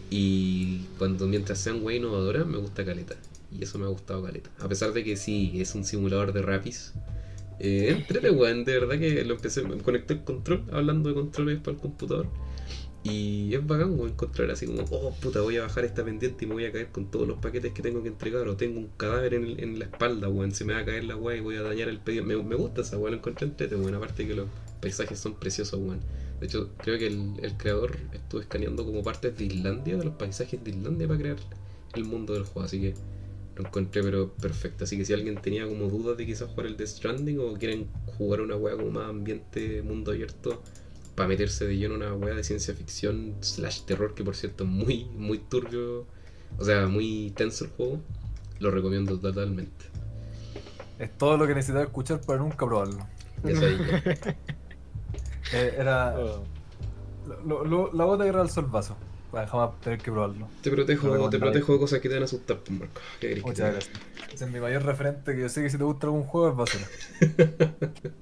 Y 0.09 0.79
cuando 0.97 1.25
mientras 1.27 1.59
sean 1.59 1.81
wey 1.83 1.97
innovadoras, 1.97 2.45
me 2.45 2.57
gusta 2.57 2.83
caleta. 2.83 3.15
Y 3.57 3.63
eso 3.63 3.79
me 3.79 3.85
ha 3.85 3.87
gustado 3.87 4.23
caleta. 4.23 4.49
A 4.59 4.67
pesar 4.67 4.91
de 4.93 5.03
que 5.03 5.15
sí, 5.15 5.53
es 5.55 5.73
un 5.73 5.85
simulador 5.85 6.33
de 6.33 6.41
rapis. 6.41 6.93
Eh, 7.59 7.95
entrete, 7.97 8.29
weón, 8.31 8.65
de 8.65 8.73
verdad 8.73 8.99
que 8.99 9.23
lo 9.23 9.35
empecé, 9.35 9.63
me 9.63 9.77
conecté 9.77 10.15
el 10.15 10.23
control, 10.23 10.65
hablando 10.71 11.09
de 11.09 11.15
controles 11.15 11.59
para 11.59 11.75
el 11.75 11.81
computador. 11.81 12.27
Y 13.03 13.53
es 13.53 13.65
bacán, 13.67 13.99
weón, 13.99 14.11
encontrar 14.11 14.49
así 14.51 14.65
como, 14.65 14.83
oh 14.91 15.13
puta, 15.21 15.41
voy 15.41 15.57
a 15.57 15.63
bajar 15.63 15.83
esta 15.83 16.05
pendiente 16.05 16.45
y 16.45 16.47
me 16.47 16.53
voy 16.53 16.65
a 16.65 16.71
caer 16.71 16.87
con 16.87 17.11
todos 17.11 17.27
los 17.27 17.37
paquetes 17.39 17.73
que 17.73 17.81
tengo 17.81 18.01
que 18.01 18.07
entregar. 18.07 18.47
O 18.47 18.55
tengo 18.55 18.79
un 18.79 18.87
cadáver 18.95 19.33
en, 19.33 19.79
la 19.79 19.85
espalda, 19.85 20.29
weón, 20.29 20.53
se 20.53 20.63
me 20.63 20.73
va 20.73 20.79
a 20.79 20.85
caer 20.85 21.03
la 21.03 21.17
weá 21.17 21.37
y 21.37 21.41
voy 21.41 21.57
a 21.57 21.61
dañar 21.61 21.89
el 21.89 21.99
pedido. 21.99 22.23
Me, 22.23 22.41
me 22.41 22.55
gusta 22.55 22.81
esa 22.81 22.97
weá, 22.97 23.11
lo 23.11 23.17
encontré 23.17 23.47
entrete, 23.47 23.75
weón. 23.75 23.95
Aparte 23.95 24.25
que 24.25 24.33
los 24.33 24.47
paisajes 24.81 25.19
son 25.19 25.35
preciosos, 25.35 25.79
weón. 25.79 25.99
De 26.39 26.45
hecho, 26.47 26.69
creo 26.77 26.97
que 26.97 27.07
el, 27.07 27.33
el 27.41 27.57
creador 27.57 27.97
estuvo 28.13 28.39
escaneando 28.39 28.85
como 28.85 29.03
partes 29.03 29.37
de 29.37 29.45
Islandia, 29.45 29.97
de 29.97 30.05
los 30.05 30.15
paisajes 30.15 30.63
de 30.63 30.71
Islandia 30.71 31.07
para 31.07 31.19
crear 31.19 31.37
el 31.95 32.05
mundo 32.05 32.33
del 32.33 32.43
juego, 32.43 32.65
así 32.65 32.81
que 32.81 32.93
lo 33.55 33.65
encontré 33.65 34.01
pero 34.01 34.33
perfecto. 34.33 34.83
Así 34.83 34.97
que 34.97 35.05
si 35.05 35.13
alguien 35.13 35.35
tenía 35.41 35.67
como 35.67 35.87
dudas 35.87 36.17
de 36.17 36.25
quizás 36.25 36.49
jugar 36.49 36.67
el 36.67 36.77
Death 36.77 36.89
Stranding 36.89 37.39
o 37.39 37.53
quieren 37.53 37.87
jugar 38.17 38.41
una 38.41 38.55
weá 38.55 38.75
como 38.75 38.91
más 38.91 39.09
ambiente, 39.09 39.81
mundo 39.81 40.11
abierto, 40.11 40.61
para 41.15 41.27
meterse 41.27 41.65
de 41.67 41.77
lleno 41.77 41.95
en 41.95 42.01
una 42.03 42.13
weá 42.13 42.33
de 42.35 42.43
ciencia 42.43 42.73
ficción 42.73 43.35
slash 43.41 43.81
terror, 43.81 44.13
que 44.15 44.23
por 44.23 44.35
cierto 44.35 44.63
es 44.63 44.69
muy, 44.69 45.05
muy 45.15 45.37
turbio, 45.37 46.05
o 46.57 46.63
sea, 46.63 46.87
muy 46.87 47.31
tenso 47.35 47.65
el 47.65 47.71
juego, 47.71 47.99
lo 48.59 48.71
recomiendo 48.71 49.19
totalmente. 49.19 49.85
Es 50.99 51.11
todo 51.17 51.37
lo 51.37 51.45
que 51.47 51.55
necesitaba 51.55 51.83
escuchar 51.85 52.21
para 52.21 52.39
nunca 52.39 52.65
probarlo. 52.65 53.05
Ya 53.43 53.55
sabéis. 53.55 53.79
Eh, 55.51 55.75
era 55.77 56.15
Oh. 56.17 56.43
lo- 57.45 57.63
lo- 57.65 57.93
la 57.93 58.05
gota 58.05 58.23
que 58.23 58.31
rebalsó 58.31 58.61
el 58.61 58.65
vaso. 58.67 58.95
Para 59.31 59.45
jamás 59.45 59.79
tener 59.81 59.99
que 59.99 60.09
probarlo. 60.11 60.47
Te 60.63 60.71
protejo, 60.71 61.29
te 61.29 61.37
protejo 61.37 61.73
de 61.73 61.79
cosas 61.79 61.99
que 61.99 62.07
te 62.09 62.15
van 62.15 62.23
a 62.23 62.25
asustar, 62.25 62.57
pues 62.59 62.79
Marco. 62.79 63.01
¿Qué 63.19 63.27
querés 63.27 63.43
que 63.43 63.51
te 63.53 63.61
Muchas 63.61 63.71
gracias. 63.73 63.95
Ese 64.33 64.45
es 64.45 64.51
mi 64.51 64.59
mayor 64.59 64.83
referente 64.83 65.35
que 65.35 65.41
yo 65.41 65.49
sé 65.49 65.61
que 65.61 65.69
si 65.69 65.77
te 65.77 65.83
gusta 65.83 66.07
algún 66.07 66.23
juego 66.23 66.49
es 66.49 66.55
basura. 66.55 66.85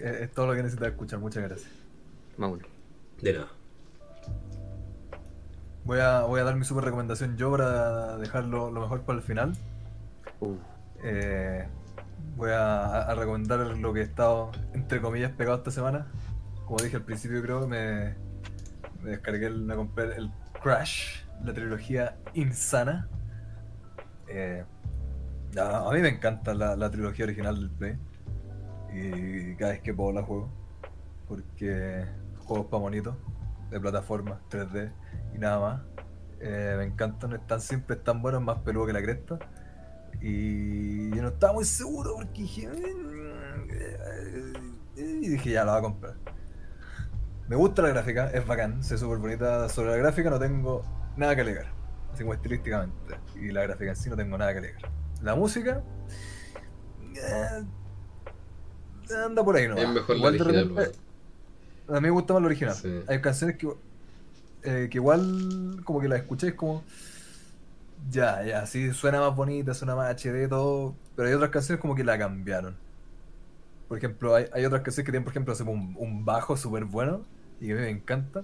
es, 0.00 0.20
es 0.22 0.32
todo 0.32 0.46
lo 0.46 0.54
que 0.54 0.62
necesitas 0.62 0.88
escuchar, 0.88 1.18
muchas 1.18 1.42
gracias. 1.42 1.70
Mauro. 2.36 2.66
De 3.22 3.32
nada. 3.32 3.48
Voy 5.84 6.00
a, 6.00 6.22
voy 6.22 6.40
a 6.40 6.44
dar 6.44 6.56
mi 6.56 6.64
super 6.64 6.84
recomendación 6.84 7.36
yo 7.36 7.50
para 7.50 8.16
dejarlo 8.18 8.70
lo 8.70 8.80
mejor 8.80 9.02
para 9.02 9.18
el 9.18 9.24
final. 9.24 9.52
Uh, 10.40 10.56
Eh, 11.04 11.68
voy 12.36 12.50
a, 12.50 13.02
a 13.02 13.14
recomendar 13.14 13.60
lo 13.60 13.92
que 13.92 14.00
he 14.00 14.02
estado, 14.02 14.50
entre 14.72 15.00
comillas, 15.00 15.30
pegado 15.32 15.58
esta 15.58 15.70
semana. 15.70 16.06
Como 16.64 16.82
dije 16.82 16.96
al 16.96 17.04
principio, 17.04 17.42
creo 17.42 17.60
que 17.60 17.66
me, 17.66 18.14
me 19.02 19.10
descargué, 19.10 19.46
el, 19.46 19.60
me 19.60 19.76
compré 19.76 20.16
el 20.16 20.30
Crash, 20.62 21.22
la 21.44 21.52
trilogía 21.52 22.16
insana. 22.34 23.08
Eh, 24.26 24.64
a, 25.56 25.88
a 25.88 25.92
mí 25.92 26.00
me 26.00 26.08
encanta 26.08 26.54
la, 26.54 26.74
la 26.74 26.90
trilogía 26.90 27.26
original 27.26 27.54
del 27.54 27.70
Play. 27.70 27.98
Y 28.92 29.54
cada 29.56 29.72
vez 29.72 29.80
que 29.80 29.92
puedo 29.94 30.12
la 30.12 30.22
juego. 30.22 30.48
Porque 31.28 32.06
juegos 32.38 32.66
para 32.66 32.80
bonitos, 32.80 33.16
de 33.70 33.80
plataforma, 33.80 34.40
3D 34.48 34.92
y 35.34 35.38
nada 35.38 35.58
más. 35.60 35.82
Eh, 36.40 36.74
me 36.78 36.84
encantan, 36.84 37.32
es 37.32 37.46
tan 37.46 37.60
simple, 37.60 37.96
es 37.96 38.40
más 38.40 38.58
peludo 38.60 38.86
que 38.86 38.92
la 38.92 39.02
cresta. 39.02 39.38
Y 40.20 41.10
yo 41.14 41.22
no 41.22 41.28
estaba 41.28 41.52
muy 41.54 41.64
seguro 41.64 42.14
porque 42.16 42.42
dije. 42.42 42.68
"Mm, 42.68 43.70
eh", 43.70 44.52
Y 44.96 45.28
dije, 45.28 45.50
ya 45.50 45.64
la 45.64 45.72
voy 45.72 45.78
a 45.78 45.82
comprar. 45.82 46.14
Me 47.48 47.56
gusta 47.56 47.82
la 47.82 47.90
gráfica, 47.90 48.28
es 48.30 48.46
bacán, 48.46 48.80
es 48.80 48.88
súper 48.88 49.18
bonita. 49.18 49.68
Sobre 49.68 49.90
la 49.90 49.96
gráfica 49.98 50.30
no 50.30 50.38
tengo 50.38 50.82
nada 51.16 51.34
que 51.36 51.42
alegar, 51.42 51.66
así 52.12 52.22
como 52.22 52.34
estilísticamente. 52.34 53.20
Y 53.36 53.52
la 53.52 53.62
gráfica 53.62 53.90
en 53.90 53.96
sí 53.96 54.08
no 54.10 54.16
tengo 54.16 54.36
nada 54.38 54.52
que 54.52 54.58
alegar. 54.58 54.90
La 55.22 55.34
música. 55.34 55.82
eh, 57.14 57.64
anda 59.14 59.44
por 59.44 59.56
ahí, 59.56 59.68
¿no? 59.68 59.76
Es 59.76 59.88
mejor 59.88 60.10
la 60.10 60.16
Igual 60.16 60.38
de 60.38 60.42
original, 60.44 60.68
repente- 60.76 60.98
A 61.88 61.92
mí 61.94 62.00
me 62.00 62.10
gusta 62.10 62.32
más 62.34 62.42
la 62.42 62.46
original. 62.46 62.74
Sí. 62.74 63.00
Hay 63.08 63.20
canciones 63.20 63.56
que, 63.56 63.68
eh, 64.64 64.88
que 64.90 64.98
igual 64.98 65.80
como 65.84 66.00
que 66.00 66.08
las 66.08 66.20
escucháis 66.20 66.54
como... 66.54 66.82
Ya, 68.10 68.44
ya, 68.44 68.66
sí, 68.66 68.92
suena 68.92 69.20
más 69.20 69.34
bonita, 69.34 69.74
suena 69.74 69.96
más 69.96 70.10
HD, 70.14 70.48
todo, 70.48 70.94
pero 71.16 71.28
hay 71.28 71.34
otras 71.34 71.50
canciones 71.50 71.80
como 71.80 71.94
que 71.94 72.04
la 72.04 72.18
cambiaron. 72.18 72.76
Por 73.88 73.98
ejemplo, 73.98 74.34
hay, 74.34 74.46
hay 74.52 74.64
otras 74.64 74.82
canciones 74.82 75.06
que 75.06 75.12
tienen, 75.12 75.24
por 75.24 75.32
ejemplo, 75.32 75.54
un, 75.72 75.96
un 75.98 76.24
bajo 76.24 76.56
súper 76.56 76.84
bueno 76.84 77.22
y 77.60 77.66
que 77.68 77.72
a 77.72 77.76
mí 77.76 77.82
me 77.82 77.90
encanta. 77.90 78.42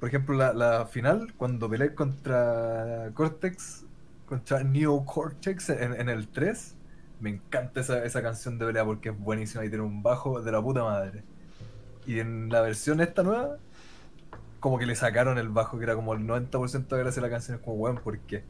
Por 0.00 0.08
ejemplo, 0.08 0.34
la, 0.36 0.52
la 0.52 0.86
final, 0.86 1.32
cuando 1.36 1.68
peleé 1.68 1.94
contra 1.94 3.10
Cortex, 3.14 3.84
contra 4.26 4.62
Neo 4.64 5.04
Cortex 5.04 5.68
en, 5.70 5.92
en 6.00 6.08
el 6.08 6.28
3, 6.28 6.74
me 7.22 7.30
encanta 7.30 7.80
esa, 7.80 8.04
esa 8.04 8.20
canción 8.20 8.58
de 8.58 8.66
pelea 8.66 8.84
porque 8.84 9.08
es 9.10 9.18
buenísima 9.18 9.64
y 9.64 9.68
tiene 9.70 9.84
un 9.84 10.02
bajo 10.02 10.42
de 10.42 10.52
la 10.52 10.60
puta 10.60 10.82
madre. 10.82 11.22
Y 12.06 12.18
en 12.18 12.48
la 12.50 12.60
versión 12.60 13.00
esta 13.00 13.22
nueva, 13.22 13.56
como 14.60 14.78
que 14.78 14.86
le 14.86 14.94
sacaron 14.96 15.38
el 15.38 15.48
bajo, 15.48 15.78
que 15.78 15.84
era 15.84 15.94
como 15.94 16.12
el 16.14 16.26
90% 16.26 16.88
de 16.88 16.98
gracia 16.98 17.22
de 17.22 17.28
la 17.28 17.32
canción. 17.32 17.56
Es 17.58 17.64
como, 17.64 17.76
weón, 17.76 17.96
¿por 17.98 18.18
qué? 18.18 18.44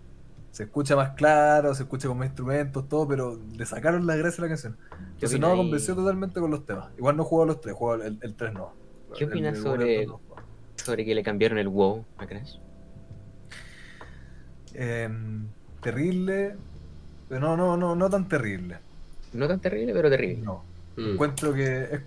Se 0.50 0.64
escucha 0.64 0.96
más 0.96 1.10
claro, 1.10 1.74
se 1.74 1.82
escucha 1.84 2.08
con 2.08 2.18
más 2.18 2.26
instrumentos, 2.28 2.88
todo, 2.88 3.06
pero 3.06 3.38
le 3.56 3.64
sacaron 3.66 4.06
la 4.06 4.16
gracia 4.16 4.40
a 4.42 4.46
la 4.46 4.48
canción. 4.48 4.76
Entonces 5.14 5.38
no 5.38 5.50
me 5.50 5.56
convenció 5.56 5.94
totalmente 5.94 6.40
con 6.40 6.50
los 6.50 6.64
temas. 6.66 6.90
Igual 6.98 7.16
no 7.16 7.24
juego 7.24 7.44
a 7.44 7.46
los 7.46 7.60
tres, 7.60 7.74
juego 7.74 8.02
el, 8.02 8.18
el 8.22 8.34
3 8.34 8.52
no. 8.54 8.72
¿Qué 9.16 9.24
opinas 9.26 9.56
el- 9.56 9.62
sobre- 9.62 10.06
sobre 10.76 11.04
que 11.04 11.14
le 11.14 11.22
cambiaron 11.22 11.58
el 11.58 11.68
WoW 11.68 12.04
a 12.18 12.26
Crash. 12.26 12.56
Em, 14.74 15.46
terrible, 15.82 16.56
pero 17.32 17.40
no, 17.40 17.56
no, 17.56 17.78
no, 17.78 17.96
no 17.96 18.10
tan 18.10 18.28
terrible. 18.28 18.78
No 19.32 19.48
tan 19.48 19.58
terrible, 19.58 19.94
pero 19.94 20.10
terrible. 20.10 20.44
No. 20.44 20.62
Mm. 20.98 21.12
Encuentro 21.12 21.54
que 21.54 21.84
es, 21.84 22.00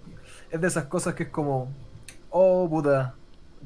es 0.52 0.62
de 0.62 0.68
esas 0.68 0.86
cosas 0.86 1.16
que 1.16 1.24
es 1.24 1.30
como, 1.30 1.74
oh 2.30 2.70
puta, 2.70 3.16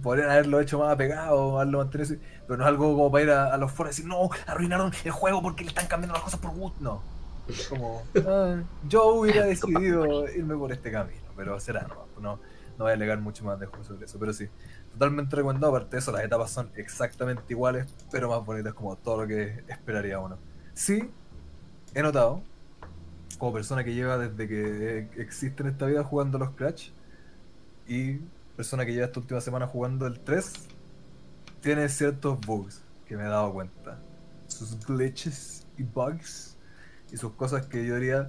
podrían 0.02 0.30
haberlo 0.30 0.62
hecho 0.62 0.80
más 0.80 0.94
apegado, 0.94 1.60
haberlo 1.60 1.80
mantenido 1.80 2.14
así, 2.14 2.22
pero 2.48 2.56
no 2.56 2.64
es 2.64 2.70
algo 2.70 2.96
como 2.96 3.12
para 3.12 3.24
ir 3.26 3.32
a, 3.32 3.54
a 3.54 3.58
los 3.58 3.74
foros 3.74 3.92
y 3.92 4.04
decir, 4.04 4.06
no, 4.10 4.30
arruinaron 4.48 4.94
el 5.04 5.12
juego 5.12 5.42
porque 5.42 5.66
le 5.66 5.72
están 5.72 5.88
cambiando 5.88 6.14
las 6.14 6.24
cosas 6.24 6.40
por 6.40 6.52
gusto. 6.52 6.78
No. 6.80 7.02
Es 7.50 7.68
como, 7.68 8.04
"Ah, 8.26 8.62
yo 8.88 9.08
hubiera 9.08 9.46
decidido 9.46 10.30
irme 10.30 10.56
por 10.56 10.72
este 10.72 10.90
camino, 10.94 11.20
pero 11.36 11.60
será, 11.60 11.82
no, 11.90 12.22
no, 12.22 12.40
no 12.78 12.86
voy 12.86 12.92
a 12.92 12.94
alegar 12.94 13.20
mucho 13.20 13.44
más 13.44 13.60
de 13.60 13.66
juego 13.66 13.84
sobre 13.84 14.06
eso, 14.06 14.18
pero 14.18 14.32
sí, 14.32 14.48
totalmente 14.94 15.36
recomendado. 15.36 15.76
Aparte 15.76 15.98
de 15.98 16.00
eso, 16.00 16.14
las 16.14 16.24
etapas 16.24 16.52
son 16.52 16.72
exactamente 16.78 17.44
iguales, 17.50 17.94
pero 18.10 18.30
más 18.30 18.46
bonitas 18.46 18.74
como 18.74 18.96
todo 18.96 19.24
lo 19.24 19.28
que 19.28 19.62
esperaría 19.68 20.22
uno. 20.22 20.38
Sí, 20.74 21.12
he 21.94 22.02
notado, 22.02 22.42
como 23.38 23.54
persona 23.54 23.84
que 23.84 23.94
lleva 23.94 24.18
desde 24.18 24.48
que 24.48 25.08
existe 25.22 25.64
en 25.64 25.70
esta 25.70 25.86
vida 25.86 26.04
jugando 26.04 26.38
los 26.38 26.52
Crash 26.52 26.90
y 27.88 28.18
persona 28.56 28.86
que 28.86 28.94
lleva 28.94 29.06
esta 29.06 29.20
última 29.20 29.42
semana 29.42 29.68
jugando 29.68 30.06
el 30.06 30.20
3, 30.20 30.54
tiene 31.62 31.88
ciertos 31.90 32.40
bugs 32.42 32.82
que 33.08 33.16
me 33.16 33.24
he 33.24 33.28
dado 33.28 33.52
cuenta. 33.54 34.00
Sus 34.48 34.80
glitches 34.86 35.66
y 35.78 35.84
bugs 35.84 36.58
y 37.12 37.18
sus 37.18 37.32
cosas 37.34 37.66
que 37.66 37.86
yo 37.86 37.96
diría 37.96 38.28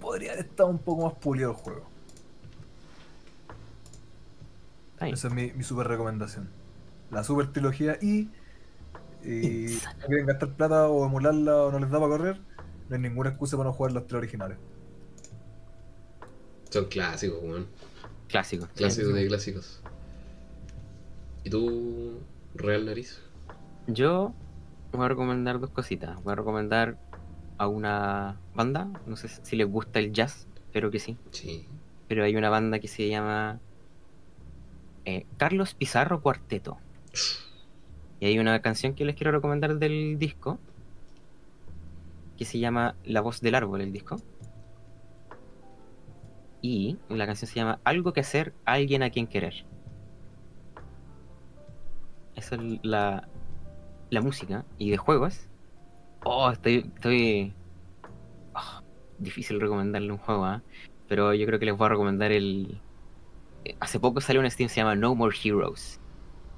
podría 0.00 0.32
haber 0.32 0.46
estado 0.46 0.68
un 0.68 0.78
poco 0.78 1.04
más 1.06 1.14
pulido 1.14 1.50
el 1.50 1.56
juego. 1.56 1.86
Esa 5.00 5.28
es 5.28 5.34
mi, 5.34 5.52
mi 5.52 5.62
super 5.62 5.88
recomendación. 5.88 6.48
La 7.10 7.22
super 7.22 7.52
trilogía 7.52 7.98
y, 8.00 8.30
y 9.26 9.68
si 9.68 9.86
no 9.86 10.06
quieren 10.06 10.26
gastar 10.26 10.50
plata 10.54 10.88
o 10.88 11.04
emularla 11.04 11.56
o 11.64 11.72
no 11.72 11.78
les 11.78 11.90
da 11.90 11.98
para 11.98 12.10
correr, 12.10 12.40
no 12.88 12.96
hay 12.96 13.02
ninguna 13.02 13.30
excusa 13.30 13.56
para 13.56 13.70
no 13.70 13.74
jugar 13.74 13.92
los 13.92 14.06
tres 14.06 14.18
originales. 14.18 14.58
Son 16.70 16.84
clásicos, 16.86 17.42
weón. 17.42 17.66
Clásico. 18.28 18.68
Clásicos 18.74 19.14
de 19.14 19.26
clásicos. 19.26 19.80
¿Y 21.44 21.50
tú, 21.50 22.20
Real 22.54 22.86
Nariz? 22.86 23.20
Yo 23.86 24.34
voy 24.92 25.04
a 25.04 25.08
recomendar 25.08 25.60
dos 25.60 25.70
cositas. 25.70 26.22
Voy 26.22 26.32
a 26.32 26.36
recomendar 26.36 26.98
a 27.58 27.68
una 27.68 28.38
banda, 28.54 28.88
no 29.06 29.16
sé 29.16 29.28
si 29.28 29.56
les 29.56 29.66
gusta 29.68 29.98
el 29.98 30.12
jazz, 30.12 30.46
espero 30.66 30.90
que 30.90 30.98
sí. 30.98 31.16
Sí. 31.30 31.66
Pero 32.08 32.24
hay 32.24 32.36
una 32.36 32.50
banda 32.50 32.78
que 32.78 32.88
se 32.88 33.08
llama 33.08 33.60
eh, 35.04 35.26
Carlos 35.36 35.74
Pizarro 35.74 36.20
Cuarteto. 36.20 36.78
Y 38.20 38.26
hay 38.26 38.38
una 38.38 38.60
canción 38.62 38.94
que 38.94 39.04
les 39.04 39.14
quiero 39.14 39.32
recomendar 39.32 39.76
del 39.78 40.18
disco 40.18 40.58
que 42.36 42.44
se 42.44 42.58
llama 42.58 42.94
La 43.04 43.20
voz 43.20 43.40
del 43.40 43.54
árbol, 43.54 43.80
el 43.80 43.92
disco. 43.92 44.16
Y 46.62 46.98
la 47.08 47.26
canción 47.26 47.48
se 47.48 47.54
llama 47.56 47.80
Algo 47.84 48.12
que 48.12 48.20
hacer, 48.20 48.52
alguien 48.64 49.02
a 49.02 49.10
quien 49.10 49.26
querer. 49.26 49.64
Esa 52.34 52.56
es 52.56 52.62
la, 52.82 53.28
la 54.10 54.20
música. 54.20 54.64
Y 54.78 54.90
de 54.90 54.96
juegos. 54.96 55.48
Oh, 56.24 56.50
estoy. 56.50 56.90
estoy 56.94 57.54
ah, 58.54 58.82
difícil 59.18 59.60
recomendarle 59.60 60.12
un 60.12 60.18
juego, 60.18 60.44
¿ah? 60.44 60.62
Pero 61.08 61.32
yo 61.34 61.46
creo 61.46 61.58
que 61.58 61.66
les 61.66 61.76
voy 61.76 61.86
a 61.86 61.90
recomendar 61.90 62.32
el. 62.32 62.80
eh, 63.64 63.76
Hace 63.80 64.00
poco 64.00 64.20
salió 64.20 64.40
un 64.40 64.50
Steam 64.50 64.68
que 64.68 64.74
se 64.74 64.80
llama 64.80 64.94
No 64.96 65.14
More 65.14 65.36
Heroes. 65.42 66.00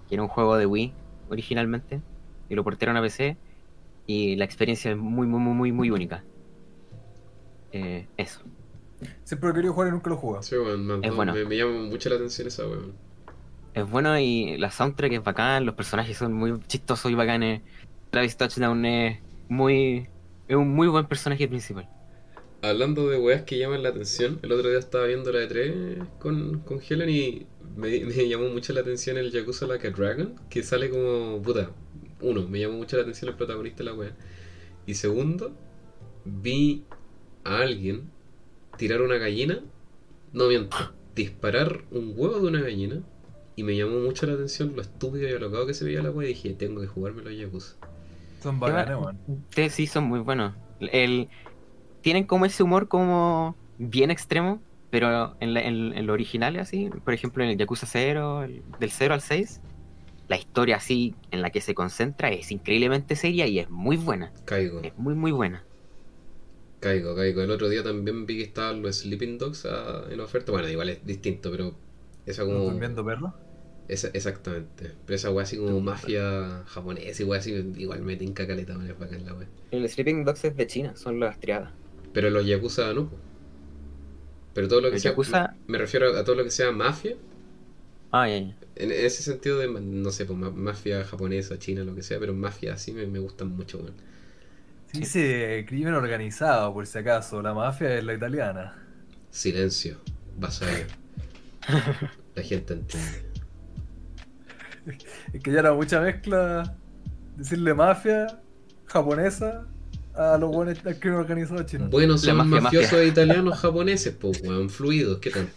que 0.09 0.15
era 0.15 0.23
un 0.23 0.29
juego 0.29 0.57
de 0.57 0.67
Wii 0.67 0.95
originalmente, 1.31 2.01
y 2.49 2.55
lo 2.55 2.65
portaron 2.65 2.97
a 2.97 3.03
PC, 3.03 3.37
y 4.07 4.37
la 4.37 4.45
experiencia 4.45 4.91
es 4.91 4.97
muy, 4.97 5.27
muy, 5.27 5.41
muy, 5.41 5.55
muy, 5.55 5.73
muy 5.73 5.91
única. 5.91 6.25
Eh, 7.73 8.07
eso. 8.17 8.41
Siempre 9.25 9.51
he 9.51 9.53
querido 9.53 9.73
jugar 9.75 9.89
y 9.89 9.93
nunca 9.93 10.11
lo 10.11 10.17
he 10.17 10.19
jugado. 10.19 10.43
Sí, 10.43 10.57
weón, 10.57 10.87
me, 10.87 11.07
Es 11.07 11.15
bueno. 11.15 11.35
me, 11.35 11.45
me 11.45 11.57
llama 11.57 11.83
mucho 11.83 12.09
la 12.09 12.17
atención 12.17 12.49
esa 12.49 12.67
weón. 12.67 12.95
Es 13.75 13.89
bueno 13.89 14.19
y 14.19 14.57
la 14.59 14.71
soundtrack 14.71 15.13
es 15.13 15.23
bacán, 15.23 15.67
los 15.67 15.75
personajes 15.75 16.17
son 16.17 16.33
muy 16.33 16.59
chistosos 16.67 17.11
y 17.11 17.15
bacanes. 17.15 17.63
Travis 18.11 18.37
Touchdown 18.37 18.85
es 18.87 19.21
muy. 19.49 20.09
es 20.49 20.57
un 20.57 20.69
muy 20.75 20.89
buen 20.89 21.07
personaje 21.07 21.47
principal. 21.47 21.89
Hablando 22.61 23.09
de 23.09 23.19
weas 23.19 23.43
que 23.43 23.57
llaman 23.59 23.83
la 23.83 23.91
atención, 23.91 24.41
el 24.43 24.51
otro 24.53 24.69
día 24.69 24.79
estaba 24.79 25.07
viendo 25.07 25.33
la 25.33 25.41
de 25.41 25.47
3 25.47 25.99
con, 26.19 26.61
con 26.61 26.81
Helen 26.81 27.09
y 27.09 27.47
me, 27.77 28.01
me 28.05 28.29
llamó 28.29 28.49
mucho 28.49 28.73
la 28.73 28.81
atención 28.81 29.17
el 29.17 29.31
Yakuza 29.31 29.67
Like 29.67 29.87
a 29.87 29.91
Dragon, 29.91 30.35
que 30.51 30.63
sale 30.63 30.91
como. 30.91 31.41
puta. 31.43 31.71
Uno, 32.21 32.49
me 32.49 32.59
llamó 32.59 32.79
mucho 32.79 32.97
la 32.97 33.03
atención 33.03 33.31
el 33.31 33.37
protagonista 33.37 33.79
de 33.79 33.85
la 33.85 33.95
wea. 33.95 34.17
Y 34.87 34.95
segundo, 34.95 35.53
vi 36.25 36.85
a 37.45 37.59
alguien 37.59 38.11
tirar 38.77 39.03
una 39.03 39.19
gallina. 39.19 39.61
No 40.33 40.49
miento, 40.49 40.77
disparar 41.15 41.85
un 41.91 42.15
huevo 42.17 42.41
de 42.41 42.49
una 42.49 42.61
gallina. 42.61 43.03
Y 43.55 43.63
me 43.63 43.77
llamó 43.77 43.99
mucho 44.01 44.27
la 44.27 44.35
atención 44.35 44.73
lo 44.75 44.83
estúpido 44.83 45.29
y 45.29 45.33
alocado 45.33 45.67
que 45.67 45.75
se 45.75 45.85
veía 45.85 46.03
la 46.03 46.11
wea 46.11 46.29
y 46.29 46.35
dije, 46.35 46.55
tengo 46.55 46.81
que 46.81 46.87
jugarme 46.87 47.23
los 47.23 47.37
Yakuza. 47.37 47.77
Son 48.43 48.61
bacanes, 48.61 48.97
weón. 48.97 49.71
Sí 49.71 49.87
son 49.87 50.05
muy 50.05 50.21
buenos. 50.21 50.55
El, 50.81 51.29
tienen 52.09 52.25
como 52.27 52.47
ese 52.47 52.63
humor 52.63 52.89
como 52.89 53.57
bien 53.79 54.11
extremo, 54.11 54.63
pero 54.91 55.37
en, 55.41 55.55
la- 55.55 55.61
en, 55.63 55.93
en 55.97 56.07
lo 56.07 56.13
original 56.15 56.57
así, 56.59 56.91
por 57.05 57.15
ejemplo 57.15 57.45
en 57.45 57.51
el 57.51 57.59
Yakuza 57.59 57.87
0, 57.87 58.45
el- 58.45 58.63
del 58.81 58.91
0 58.91 59.15
al 59.15 59.21
6, 59.23 59.61
la 60.29 60.37
historia 60.39 60.77
así 60.77 61.15
en 61.31 61.43
la 61.43 61.51
que 61.51 61.61
se 61.61 61.75
concentra 61.75 62.31
es 62.31 62.51
increíblemente 62.53 63.17
seria 63.17 63.47
y 63.47 63.59
es 63.61 63.71
muy 63.71 63.97
buena. 63.97 64.33
Caigo. 64.47 64.81
Es 64.83 64.97
muy 64.99 65.15
muy 65.15 65.33
buena. 65.33 65.65
Caigo, 66.81 67.15
caigo. 67.17 67.43
El 67.43 67.51
otro 67.51 67.69
día 67.69 67.83
también 67.83 68.27
vi 68.27 68.37
que 68.39 68.45
estaban 68.45 68.83
los 68.83 68.99
Sleeping 68.99 69.39
Dogs 69.39 69.67
ah, 69.67 70.05
en 70.11 70.21
oferta. 70.21 70.53
Bueno, 70.53 70.69
igual 70.69 70.89
es 70.91 71.05
distinto, 71.05 71.51
pero 71.51 71.75
esa 72.27 72.43
¿No 72.43 72.49
como... 72.49 72.61
están 72.65 72.79
viendo 72.81 73.05
perros? 73.05 73.33
Esa, 73.89 74.09
exactamente. 74.09 74.93
Pero 75.07 75.17
esa 75.17 75.31
weá 75.31 75.45
así 75.45 75.57
como 75.57 75.81
mafia 75.81 76.65
japonesa 76.67 77.23
y 77.23 77.27
weá 77.27 77.41
así, 77.41 77.53
igual 77.79 78.03
me 78.03 78.17
tinca 78.17 78.47
caleta, 78.47 78.75
es 78.87 78.99
bacán 78.99 79.25
la 79.25 79.35
weá. 79.35 79.49
El 79.71 79.89
Sleeping 79.89 80.25
Dogs 80.25 80.45
es 80.45 80.57
de 80.57 80.67
China, 80.67 80.95
son 80.97 81.21
las 81.21 81.41
triadas. 81.41 81.73
Pero 82.13 82.31
los 82.31 82.47
Yakuza 82.47 82.93
no. 82.93 83.11
Pero 84.55 84.69
todo 84.69 84.81
lo 84.81 84.91
que 84.91 84.97
El 84.97 85.01
sea... 85.01 85.13
Yakuza- 85.15 85.57
Me 85.67 85.79
refiero 85.79 86.17
a 86.17 86.25
todo 86.25 86.37
lo 86.37 86.45
que 86.45 86.51
sea 86.51 86.73
mafia. 86.73 87.17
Ah, 88.13 88.27
ya, 88.29 88.39
ya. 88.39 88.55
En 88.77 88.91
ese 88.93 89.23
sentido 89.23 89.59
de, 89.59 89.69
no 89.69 90.11
sé, 90.11 90.25
pues 90.25 90.39
ma- 90.39 90.51
mafia 90.51 91.05
japonesa, 91.05 91.59
china, 91.59 91.85
lo 91.85 91.95
que 91.95 92.03
sea, 92.03 92.19
pero 92.19 92.33
mafia 92.35 92.73
así 92.75 92.93
me, 92.95 93.07
me 93.07 93.19
gustan 93.19 93.49
mucho, 93.55 93.79
weón. 93.79 93.95
Sí, 94.87 94.99
dice 95.01 95.65
crimen 95.69 95.95
organizado, 95.95 96.73
por 96.73 96.87
si 96.87 96.99
acaso. 96.99 97.43
La 97.43 97.55
mafia 97.55 97.95
es 97.97 98.05
la 98.05 98.15
italiana. 98.15 98.75
Silencio, 99.31 99.97
vasallo. 100.37 100.87
La 102.35 102.43
gente 102.43 102.73
entiende. 102.75 103.23
Es 105.33 105.43
que 105.43 105.53
ya 105.53 105.61
era 105.61 105.73
mucha 105.75 106.01
mezcla 106.01 106.79
decirle 107.37 107.75
mafia 107.75 108.43
japonesa 108.87 109.67
a 110.19 110.37
los 110.37 110.51
buenos 110.51 110.85
al 110.85 110.99
crimen 110.99 111.19
organizado 111.21 111.63
chino. 111.63 111.89
Bueno, 111.89 112.19
son 112.19 112.37
mafia, 112.39 112.61
mafiosos 112.61 112.93
mafia. 112.93 113.07
italianos 113.07 113.59
japoneses, 113.59 114.15
pues, 114.19 114.41
weón, 114.43 114.69
fluidos, 114.69 115.19
¿qué 115.21 115.31
tanto? 115.31 115.53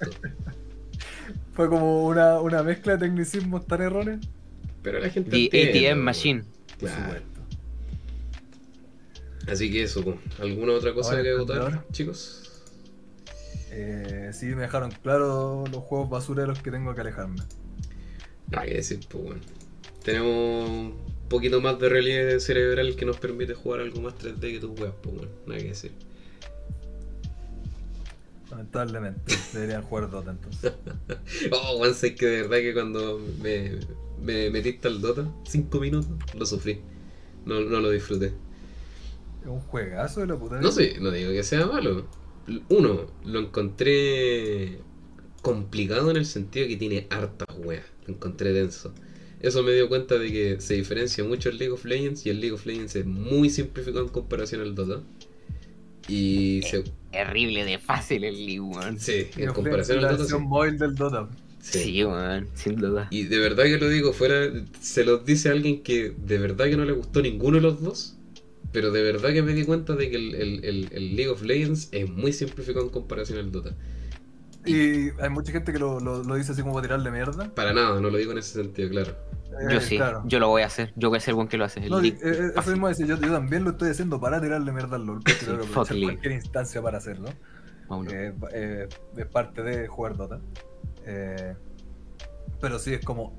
Fue 1.53 1.67
como 1.67 2.05
una, 2.07 2.39
una 2.39 2.63
mezcla 2.63 2.93
de 2.93 2.99
tecnicismos 2.99 3.65
tan 3.67 3.81
erróneos. 3.81 4.19
Pero 4.83 4.99
la 4.99 5.09
gente 5.09 5.29
The 5.31 5.43
entiende, 5.45 5.69
ATM 5.79 5.85
weón. 5.95 5.99
Machine. 6.05 6.43
Por 6.79 6.89
Claro. 6.89 7.03
supuesto. 7.03 7.27
Así 9.51 9.71
que 9.71 9.83
eso, 9.83 10.03
pues. 10.03 10.17
¿alguna 10.39 10.73
otra 10.73 10.93
cosa 10.93 11.11
Ahora, 11.11 11.23
que 11.23 11.33
votar, 11.35 11.85
chicos? 11.91 12.37
Eh, 13.71 14.31
sí, 14.33 14.47
me 14.47 14.63
dejaron 14.63 14.91
claro 15.01 15.63
los 15.71 15.83
juegos 15.83 16.09
basura 16.09 16.41
de 16.43 16.47
los 16.49 16.61
que 16.61 16.71
tengo 16.71 16.93
que 16.93 17.01
alejarme. 17.01 17.41
Nada 18.49 18.65
que 18.65 18.75
decir, 18.75 18.99
pues, 19.09 19.23
weón. 19.23 19.41
Tenemos 20.03 20.93
poquito 21.31 21.61
más 21.61 21.79
de 21.79 21.87
relieve 21.87 22.39
cerebral 22.41 22.95
que 22.97 23.05
nos 23.05 23.17
permite 23.17 23.53
jugar 23.53 23.79
algo 23.79 24.01
más 24.01 24.15
3D 24.15 24.39
que 24.39 24.59
tus 24.59 24.77
weas, 24.77 24.93
pues, 25.01 25.15
weón. 25.15 25.29
Nada 25.47 25.61
que 25.61 25.69
decir. 25.69 25.91
Lamentablemente. 28.49 29.33
Deberían 29.53 29.81
jugar 29.83 30.11
Dota 30.11 30.31
entonces. 30.31 30.73
Oh, 31.51 31.77
weón, 31.77 31.95
sé 31.95 32.15
que 32.15 32.25
de 32.25 32.41
verdad 32.41 32.57
que 32.57 32.73
cuando 32.73 33.21
me, 33.41 33.79
me 34.21 34.49
metiste 34.49 34.89
al 34.89 34.99
Dota, 34.99 35.25
5 35.47 35.79
minutos, 35.79 36.11
lo 36.37 36.45
sufrí. 36.45 36.81
No, 37.45 37.61
no 37.61 37.79
lo 37.79 37.89
disfruté. 37.89 38.33
Es 39.41 39.47
un 39.47 39.61
juegazo 39.61 40.19
de 40.19 40.27
la 40.27 40.37
puta. 40.37 40.59
No 40.59 40.69
sé, 40.69 40.97
no 40.99 41.11
digo 41.11 41.31
que 41.31 41.43
sea 41.43 41.65
malo. 41.65 42.07
Uno, 42.67 43.07
lo 43.23 43.39
encontré 43.39 44.79
complicado 45.41 46.11
en 46.11 46.17
el 46.17 46.25
sentido 46.25 46.67
que 46.67 46.75
tiene 46.75 47.07
hartas 47.09 47.47
weas. 47.57 47.85
Lo 48.05 48.15
encontré 48.15 48.51
denso. 48.51 48.93
Eso 49.41 49.63
me 49.63 49.73
dio 49.73 49.89
cuenta 49.89 50.17
de 50.17 50.31
que 50.31 50.61
se 50.61 50.75
diferencia 50.75 51.23
mucho 51.23 51.49
el 51.49 51.57
League 51.57 51.73
of 51.73 51.85
Legends 51.85 52.25
y 52.25 52.29
el 52.29 52.39
League 52.39 52.53
of 52.53 52.65
Legends 52.65 52.95
es 52.95 53.05
muy 53.05 53.49
simplificado 53.49 54.03
en 54.05 54.09
comparación 54.11 54.61
al 54.61 54.75
Dota. 54.75 55.03
Y 56.07 56.61
se, 56.63 56.83
Terrible 57.11 57.63
de 57.65 57.77
fácil 57.79 58.23
el 58.25 58.35
League, 58.45 58.59
weón. 58.61 58.99
sí, 58.99 59.27
en 59.37 59.51
comparación 59.51 59.99
al 59.99 60.07
Dota 60.07 60.27
sí. 60.27 60.33
versión 60.33 60.43
móvil 60.43 60.77
del 60.77 60.95
Dota. 60.95 61.29
Sí. 61.59 61.79
Sí, 61.79 62.03
weón, 62.03 62.49
sin 62.55 62.75
duda. 62.79 63.09
Y 63.09 63.23
de 63.25 63.39
verdad 63.39 63.65
que 63.65 63.77
lo 63.77 63.89
digo, 63.89 64.13
fuera, 64.13 64.51
se 64.79 65.03
los 65.05 65.25
dice 65.25 65.49
a 65.49 65.51
alguien 65.53 65.83
que 65.83 66.11
de 66.17 66.37
verdad 66.37 66.65
que 66.65 66.77
no 66.77 66.85
le 66.85 66.93
gustó 66.93 67.21
ninguno 67.21 67.57
de 67.57 67.63
los 67.63 67.81
dos, 67.81 68.17
pero 68.71 68.91
de 68.91 69.03
verdad 69.03 69.33
que 69.33 69.43
me 69.43 69.53
di 69.53 69.65
cuenta 69.65 69.95
de 69.95 70.09
que 70.09 70.15
el, 70.17 70.35
el- 70.35 70.65
el- 70.65 70.89
el 70.91 71.15
League 71.15 71.29
of 71.31 71.43
Legends 71.43 71.89
es 71.91 72.09
muy 72.09 72.33
simplificado 72.33 72.85
en 72.85 72.91
comparación 72.91 73.39
al 73.39 73.51
Dota. 73.51 73.75
Y 74.65 75.09
hay 75.21 75.29
mucha 75.29 75.51
gente 75.51 75.73
que 75.73 75.79
lo, 75.79 75.99
lo, 75.99 76.23
lo 76.23 76.35
dice 76.35 76.51
así 76.51 76.61
como 76.61 76.73
para 76.73 76.83
tirarle 76.87 77.11
mierda. 77.11 77.49
Para 77.53 77.73
nada, 77.73 77.99
no 77.99 78.09
lo 78.09 78.17
digo 78.17 78.31
en 78.31 78.37
ese 78.37 78.61
sentido, 78.61 78.89
claro. 78.89 79.15
Yo 79.69 79.77
Eh, 79.77 79.81
sí, 79.81 79.97
claro. 79.97 80.23
yo 80.25 80.39
lo 80.39 80.47
voy 80.49 80.61
a 80.61 80.67
hacer. 80.67 80.93
Yo 80.95 81.09
voy 81.09 81.17
a 81.17 81.21
ser 81.21 81.31
el 81.31 81.35
buen 81.35 81.47
que 81.47 81.57
lo 81.57 81.65
hace. 81.65 81.79
El 81.81 81.89
No, 81.89 82.01
eh, 82.01 82.15
eh, 82.23 82.51
eso 82.55 82.69
mismo 82.71 82.87
decir, 82.87 83.05
yo, 83.07 83.17
yo 83.17 83.31
también 83.31 83.63
lo 83.63 83.71
estoy 83.71 83.89
haciendo 83.89 84.19
para 84.19 84.39
tirarle 84.39 84.71
mierda 84.71 84.95
al 84.95 85.05
LOL, 85.05 85.19
porque 85.19 85.33
tengo 85.45 85.85
que 85.85 86.03
cualquier 86.03 86.33
instancia 86.33 86.81
para 86.81 86.99
hacerlo. 86.99 87.29
Vámonos. 87.89 88.13
Eh, 88.13 88.33
eh, 88.53 88.89
es 89.17 89.25
parte 89.25 89.61
de 89.63 89.87
jugar 89.87 90.15
Dota. 90.15 90.39
Eh, 91.05 91.55
pero 92.61 92.79
sí 92.79 92.93
es 92.93 93.03
como 93.03 93.35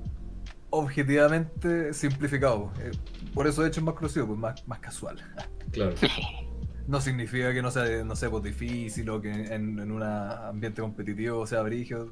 objetivamente 0.69 1.93
simplificado. 1.93 2.71
Eh, 2.79 2.91
por 3.33 3.47
eso 3.47 3.61
de 3.61 3.69
hecho 3.69 3.79
es 3.79 3.85
más 3.85 3.93
exclusivo, 3.93 4.27
pues 4.27 4.39
más, 4.39 4.67
más 4.67 4.79
casual. 4.79 5.17
Claro. 5.71 5.95
No 6.87 6.99
significa 6.99 7.53
que 7.53 7.61
no 7.61 7.71
sea, 7.71 8.03
no 8.03 8.15
sea 8.15 8.29
pues, 8.29 8.43
difícil 8.43 9.09
o 9.09 9.21
que 9.21 9.31
en, 9.31 9.79
en 9.79 9.91
un 9.91 10.03
ambiente 10.03 10.81
competitivo 10.81 11.45
sea 11.47 11.61
brígido. 11.61 12.11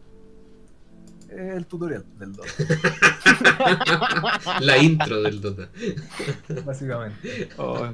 Es 1.29 1.55
el 1.55 1.65
tutorial 1.65 2.03
del 2.19 2.33
Dota, 2.33 2.49
La 4.61 4.77
intro 4.77 5.21
del 5.21 5.39
Dota. 5.39 5.69
básicamente. 6.65 7.47
Oh, 7.57 7.87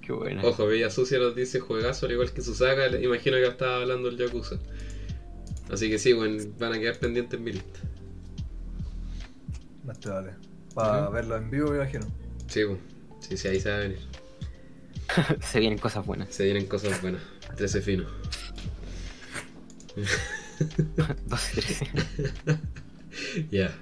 qué 0.00 0.12
buena. 0.12 0.44
Ojo, 0.44 0.66
Bella 0.66 0.90
Sucia 0.90 1.20
nos 1.20 1.36
dice 1.36 1.60
juegazo, 1.60 2.06
al 2.06 2.12
igual 2.12 2.32
que 2.32 2.42
su 2.42 2.54
saga, 2.56 2.88
imagino 3.00 3.36
que 3.36 3.46
estaba 3.46 3.82
hablando 3.82 4.08
el 4.08 4.16
Yakuza. 4.16 4.56
Así 5.70 5.88
que 5.88 5.98
sí, 5.98 6.12
bueno, 6.14 6.42
van 6.58 6.72
a 6.72 6.78
quedar 6.80 6.98
pendientes 6.98 7.38
en 7.38 7.44
mi 7.44 7.52
lista. 7.52 7.78
Más 9.84 10.00
te 10.00 10.08
vale. 10.08 10.32
Para 10.74 11.04
Ujú. 11.04 11.12
verlo 11.12 11.36
en 11.36 11.50
vivo, 11.50 11.70
me 11.70 11.76
imagino. 11.76 12.06
Sí, 12.48 12.64
bueno. 12.64 12.80
sí, 13.20 13.36
sí, 13.36 13.48
ahí 13.48 13.60
se 13.60 13.70
va 13.70 13.76
a 13.76 13.80
venir. 13.80 13.98
Se 15.40 15.60
vienen 15.60 15.78
cosas 15.78 16.04
buenas. 16.06 16.34
Se 16.34 16.44
vienen 16.44 16.66
cosas 16.66 17.00
buenas. 17.00 17.22
13 17.56 17.80
fino. 17.82 18.04
12 21.26 21.60
13. 21.60 21.86
Ya. 23.50 23.74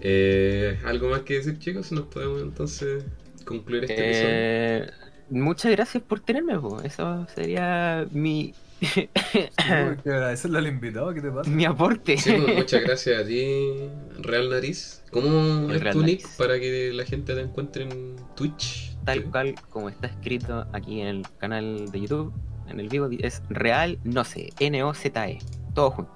Eh, 0.00 0.78
¿Algo 0.84 1.08
más 1.08 1.22
que 1.22 1.34
decir, 1.34 1.58
chicos? 1.58 1.90
¿Nos 1.90 2.06
podemos 2.06 2.42
entonces 2.42 3.04
concluir 3.44 3.84
este 3.84 3.94
episodio? 3.94 4.28
Eh, 4.30 4.90
muchas 5.30 5.72
gracias 5.72 6.02
por 6.02 6.20
tenerme, 6.20 6.58
po. 6.58 6.82
eso 6.82 7.26
sería 7.34 8.06
mi, 8.12 8.54
Sí, 8.80 9.08
agradecerle 9.56 10.58
al 10.58 10.66
invitado, 10.68 11.12
¿qué 11.12 11.20
te 11.20 11.30
pasa? 11.30 11.50
mi 11.50 11.64
aporte. 11.64 12.16
Sí, 12.16 12.32
pues, 12.32 12.56
muchas 12.56 12.82
gracias 12.82 13.20
a 13.20 13.26
ti, 13.26 13.90
Real 14.20 14.50
Nariz. 14.50 15.02
¿Cómo 15.10 15.68
El 15.68 15.76
es 15.76 15.82
Real 15.82 15.94
tu 15.94 16.02
nick 16.02 16.28
para 16.36 16.60
que 16.60 16.92
la 16.92 17.04
gente 17.04 17.34
te 17.34 17.40
encuentre 17.40 17.84
en 17.84 18.16
Twitch? 18.36 18.87
Tal 19.08 19.22
Sí. 19.22 19.30
cual 19.30 19.54
como 19.70 19.88
está 19.88 20.06
escrito 20.08 20.66
aquí 20.72 21.00
en 21.00 21.06
el 21.08 21.26
canal 21.38 21.90
de 21.90 22.00
YouTube, 22.00 22.32
en 22.68 22.78
el 22.78 22.88
vivo, 22.88 23.08
es 23.18 23.42
real 23.48 23.98
no 24.04 24.22
sé, 24.24 24.50
N-O-Z-E, 24.60 25.38
todo 25.74 25.90
junto. 25.92 26.12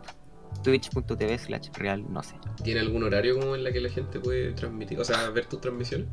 Twitch.tv 0.62 1.38
slash 1.38 1.70
real 1.78 2.04
no 2.12 2.22
sé. 2.22 2.36
¿Tiene 2.62 2.80
algún 2.80 3.02
horario 3.02 3.38
como 3.40 3.54
en 3.56 3.64
la 3.64 3.72
que 3.72 3.80
la 3.80 3.88
gente 3.88 4.20
puede 4.20 4.52
transmitir? 4.52 5.00
O 5.00 5.04
sea, 5.04 5.30
ver 5.30 5.46
tus 5.46 5.60
transmisiones. 5.60 6.06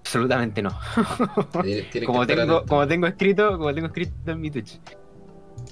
Absolutamente 0.00 0.62
no. 0.62 0.70
Como 2.06 2.26
tengo, 2.26 2.64
como 2.66 2.86
tengo 2.86 3.06
escrito, 3.06 3.56
como 3.58 3.72
tengo 3.74 3.86
escrito 3.88 4.12
en 4.30 4.40
mi 4.40 4.50
Twitch. 4.50 4.78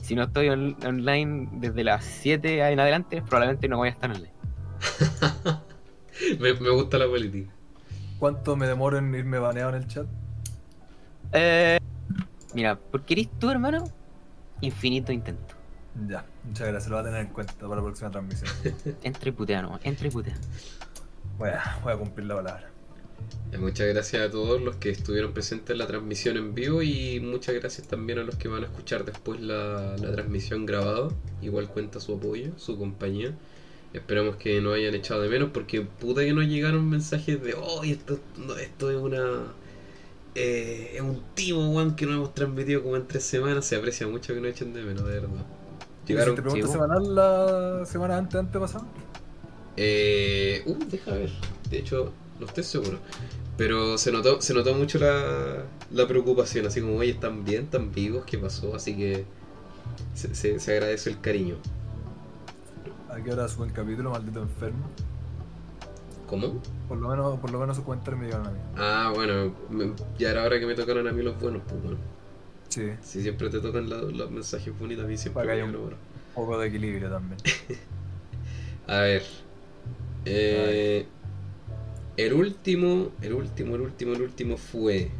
Si 0.00 0.14
no 0.14 0.22
estoy 0.24 0.48
on- 0.48 0.76
online 0.84 1.48
desde 1.52 1.84
las 1.84 2.04
7 2.04 2.66
en 2.72 2.80
adelante, 2.80 3.20
probablemente 3.22 3.68
no 3.68 3.76
voy 3.76 3.88
a 3.88 3.90
estar 3.92 4.10
online. 4.10 4.32
me, 6.40 6.54
me 6.54 6.70
gusta 6.70 6.98
la 6.98 7.06
política. 7.06 7.52
¿Cuánto 8.18 8.56
me 8.56 8.66
demoro 8.66 8.98
en 8.98 9.14
irme 9.14 9.38
baneado 9.38 9.70
en 9.70 9.76
el 9.82 9.86
chat? 9.88 10.06
Eh, 11.32 11.78
mira, 12.54 12.78
porque 12.78 13.14
eres 13.14 13.28
tú, 13.38 13.50
hermano, 13.50 13.84
infinito 14.60 15.12
intento. 15.12 15.54
Ya, 16.08 16.24
muchas 16.44 16.68
gracias, 16.68 16.90
lo 16.90 16.96
voy 16.96 17.02
a 17.02 17.08
tener 17.08 17.26
en 17.26 17.32
cuenta 17.32 17.54
para 17.54 17.76
la 17.76 17.82
próxima 17.82 18.10
transmisión. 18.10 18.50
Entre 19.02 19.30
y 19.30 19.32
putea 19.32 19.62
nomás, 19.62 19.80
entre 19.84 20.08
y 20.08 20.10
putea. 20.10 20.38
Voy 21.38 21.50
a, 21.50 21.78
voy 21.82 21.92
a 21.92 21.96
cumplir 21.96 22.26
la 22.26 22.36
palabra. 22.36 22.72
Eh, 23.52 23.58
Muchas 23.58 23.88
gracias 23.88 24.22
a 24.28 24.30
todos 24.30 24.60
los 24.62 24.76
que 24.76 24.90
estuvieron 24.90 25.32
presentes 25.32 25.70
en 25.70 25.78
la 25.78 25.86
transmisión 25.86 26.36
en 26.36 26.54
vivo 26.54 26.82
y 26.82 27.20
muchas 27.20 27.54
gracias 27.54 27.86
también 27.88 28.18
a 28.18 28.22
los 28.24 28.36
que 28.36 28.48
van 28.48 28.62
a 28.62 28.66
escuchar 28.66 29.04
después 29.04 29.40
la, 29.40 29.96
la 29.98 30.12
transmisión 30.12 30.66
grabada. 30.66 31.08
Igual 31.42 31.68
cuenta 31.68 32.00
su 32.00 32.14
apoyo, 32.14 32.58
su 32.58 32.78
compañía. 32.78 33.34
Esperamos 33.92 34.36
que 34.36 34.60
no 34.62 34.72
hayan 34.72 34.94
echado 34.94 35.20
de 35.22 35.28
menos 35.28 35.50
porque 35.52 35.82
puta 35.82 36.22
que 36.22 36.32
nos 36.32 36.46
llegaron 36.46 36.88
mensajes 36.88 37.42
de 37.42 37.54
oh, 37.54 37.84
esto, 37.84 38.18
no, 38.38 38.56
esto 38.56 38.90
es 38.90 38.96
una... 38.96 39.52
eh, 40.34 40.92
es 40.94 41.00
un 41.00 41.22
timo, 41.34 41.70
weón, 41.70 41.96
que 41.96 42.06
no 42.06 42.14
hemos 42.14 42.34
transmitido 42.34 42.82
como 42.82 42.96
en 42.96 43.06
tres 43.06 43.24
semanas. 43.24 43.64
Se 43.64 43.76
aprecia 43.76 44.06
mucho 44.06 44.34
que 44.34 44.40
no 44.40 44.48
echen 44.48 44.72
de 44.72 44.82
menos, 44.82 45.04
de 45.06 45.20
verdad. 45.20 45.46
Llegaron... 46.06 46.34
¿Te 46.34 46.42
pregunta 46.42 46.68
semanal 46.68 47.14
la 47.14 47.86
semana 47.86 48.18
antes, 48.18 48.34
antes 48.36 48.60
pasada? 48.60 48.86
Eh, 49.76 50.62
uh, 50.66 50.76
deja 50.90 51.12
ver. 51.12 51.30
De 51.70 51.78
hecho, 51.78 52.12
no 52.40 52.46
estoy 52.46 52.64
seguro. 52.64 52.98
Pero 53.56 53.98
se 53.98 54.10
notó, 54.10 54.40
se 54.40 54.54
notó 54.54 54.74
mucho 54.74 54.98
la, 54.98 55.64
la 55.92 56.08
preocupación, 56.08 56.66
así 56.66 56.80
como, 56.80 56.96
oye, 56.96 57.10
están 57.10 57.44
bien, 57.44 57.64
están 57.64 57.92
vivos, 57.92 58.24
¿qué 58.24 58.38
pasó? 58.38 58.74
Así 58.74 58.96
que 58.96 59.24
se, 60.14 60.34
se, 60.34 60.58
se 60.58 60.72
agradece 60.72 61.10
el 61.10 61.20
cariño. 61.20 61.56
¿A 63.10 63.22
qué 63.22 63.30
hora 63.30 63.46
sube 63.46 63.66
el 63.66 63.72
capítulo, 63.72 64.10
maldito 64.10 64.40
enfermo? 64.40 64.88
¿Cómo? 66.26 66.60
Por 66.88 66.98
lo 66.98 67.08
menos, 67.08 67.38
por 67.40 67.50
lo 67.50 67.58
menos 67.58 67.76
su 67.76 67.84
cuenta 67.84 68.10
me 68.12 68.26
llegaron 68.26 68.46
a 68.46 68.50
mí. 68.50 68.58
Ah, 68.76 69.12
bueno, 69.14 69.54
me- 69.70 69.92
ya 70.18 70.30
era 70.30 70.44
hora 70.44 70.58
que 70.58 70.66
me 70.66 70.74
tocaron 70.74 71.06
a 71.06 71.12
mí 71.12 71.22
los 71.22 71.38
buenos, 71.40 71.62
pues 71.68 71.82
bueno. 71.82 71.98
Sí, 72.68 72.90
Si 73.02 73.20
siempre 73.22 73.50
te 73.50 73.60
tocan 73.60 73.88
la- 73.90 73.98
los 74.02 74.30
mensajes 74.30 74.76
bonitos, 74.78 75.04
a 75.04 75.08
mí 75.08 75.16
siempre 75.18 75.42
Para 75.42 75.54
me 75.54 75.60
llegan 75.60 75.72
buenos. 75.72 75.98
un 75.98 76.34
poco 76.34 76.58
de 76.58 76.68
equilibrio 76.68 77.10
también. 77.10 77.38
A 78.86 79.00
ver. 79.00 79.22
Eh, 80.24 81.06
el 82.16 82.32
último, 82.32 83.10
el 83.20 83.34
último, 83.34 83.74
el 83.74 83.80
último, 83.82 84.12
el 84.14 84.22
último 84.22 84.56
fue 84.56 85.10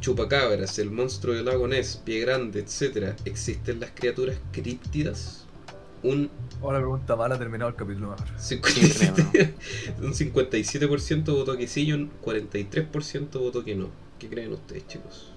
Chupacabras, 0.00 0.78
el 0.78 0.90
monstruo 0.90 1.34
del 1.34 1.44
lago 1.44 1.68
Ness, 1.68 1.96
Pie 2.04 2.20
Grande, 2.20 2.60
etc. 2.60 3.14
¿Existen 3.24 3.80
las 3.80 3.90
criaturas 3.92 4.36
críptidas? 4.52 5.41
Un, 6.04 6.30
Ahora 6.60 6.78
pregunta 6.78 7.14
mala, 7.16 7.34
ha 7.36 7.38
terminado 7.38 7.68
el 7.70 7.76
capítulo 7.76 8.10
mejor. 8.10 8.26
57, 8.38 9.54
un 10.00 10.12
57% 10.12 11.24
votó 11.32 11.56
que 11.56 11.66
sí 11.68 11.82
y 11.84 11.92
un 11.92 12.10
43% 12.24 13.30
votó 13.40 13.64
que 13.64 13.74
no. 13.76 13.88
¿Qué 14.18 14.28
creen 14.28 14.52
ustedes, 14.52 14.86
chicos? 14.86 15.32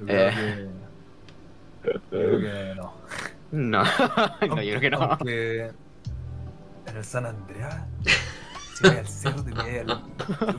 Yo 0.00 0.06
creo 0.06 0.28
Eh. 0.28 0.68
que. 1.82 1.92
yo 1.92 2.00
creo 2.10 2.40
que 2.40 2.74
no. 2.76 2.92
No, 3.52 3.82
no, 4.48 4.62
yo 4.62 4.78
creo 4.78 4.80
que 4.80 4.90
no. 4.90 5.02
Aunque 5.02 5.70
en 6.86 6.96
el 6.96 7.04
San 7.04 7.26
Andreas, 7.26 7.84
si 8.76 8.84
vais 8.84 8.98
al 9.00 9.06
cerro, 9.08 9.42
te 9.44 9.80
al- 9.80 10.02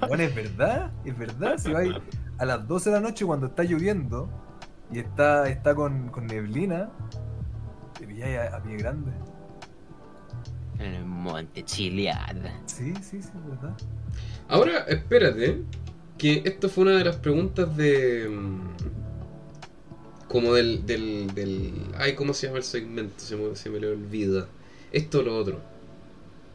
Bueno, 0.07 0.23
es 0.23 0.35
verdad, 0.35 0.91
es 1.03 1.17
verdad. 1.17 1.57
Si 1.57 1.71
vais 1.71 1.93
a 2.37 2.45
las 2.45 2.67
12 2.67 2.89
de 2.89 2.95
la 2.95 3.01
noche 3.01 3.25
cuando 3.25 3.47
está 3.47 3.63
lloviendo 3.63 4.29
y 4.93 4.99
está, 4.99 5.49
está 5.49 5.73
con, 5.75 6.09
con 6.09 6.27
neblina, 6.27 6.89
te 7.97 8.05
pilláis 8.07 8.37
a, 8.39 8.57
a 8.57 8.63
pie 8.63 8.77
grande. 8.77 9.11
En 10.79 10.93
el 10.95 11.05
monte 11.05 11.63
Chilead. 11.63 12.37
Sí, 12.65 12.93
sí, 12.95 13.21
sí, 13.21 13.29
es 13.35 13.45
verdad. 13.47 13.77
Ahora, 14.47 14.79
espérate, 14.87 15.63
que 16.17 16.41
esto 16.45 16.69
fue 16.69 16.83
una 16.85 16.97
de 16.97 17.05
las 17.05 17.15
preguntas 17.17 17.75
de... 17.77 18.27
mm, 18.29 20.27
Como 20.27 20.53
del... 20.53 20.85
del, 20.85 21.33
del 21.33 21.73
ay, 21.97 22.15
¿cómo 22.15 22.33
se 22.33 22.47
llama 22.47 22.57
el 22.59 22.63
segmento? 22.63 23.19
Se 23.23 23.35
me, 23.35 23.55
se 23.55 23.69
me 23.69 23.79
le 23.79 23.87
olvida. 23.87 24.47
Esto 24.91 25.19
o 25.19 25.23
lo 25.23 25.37
otro. 25.37 25.61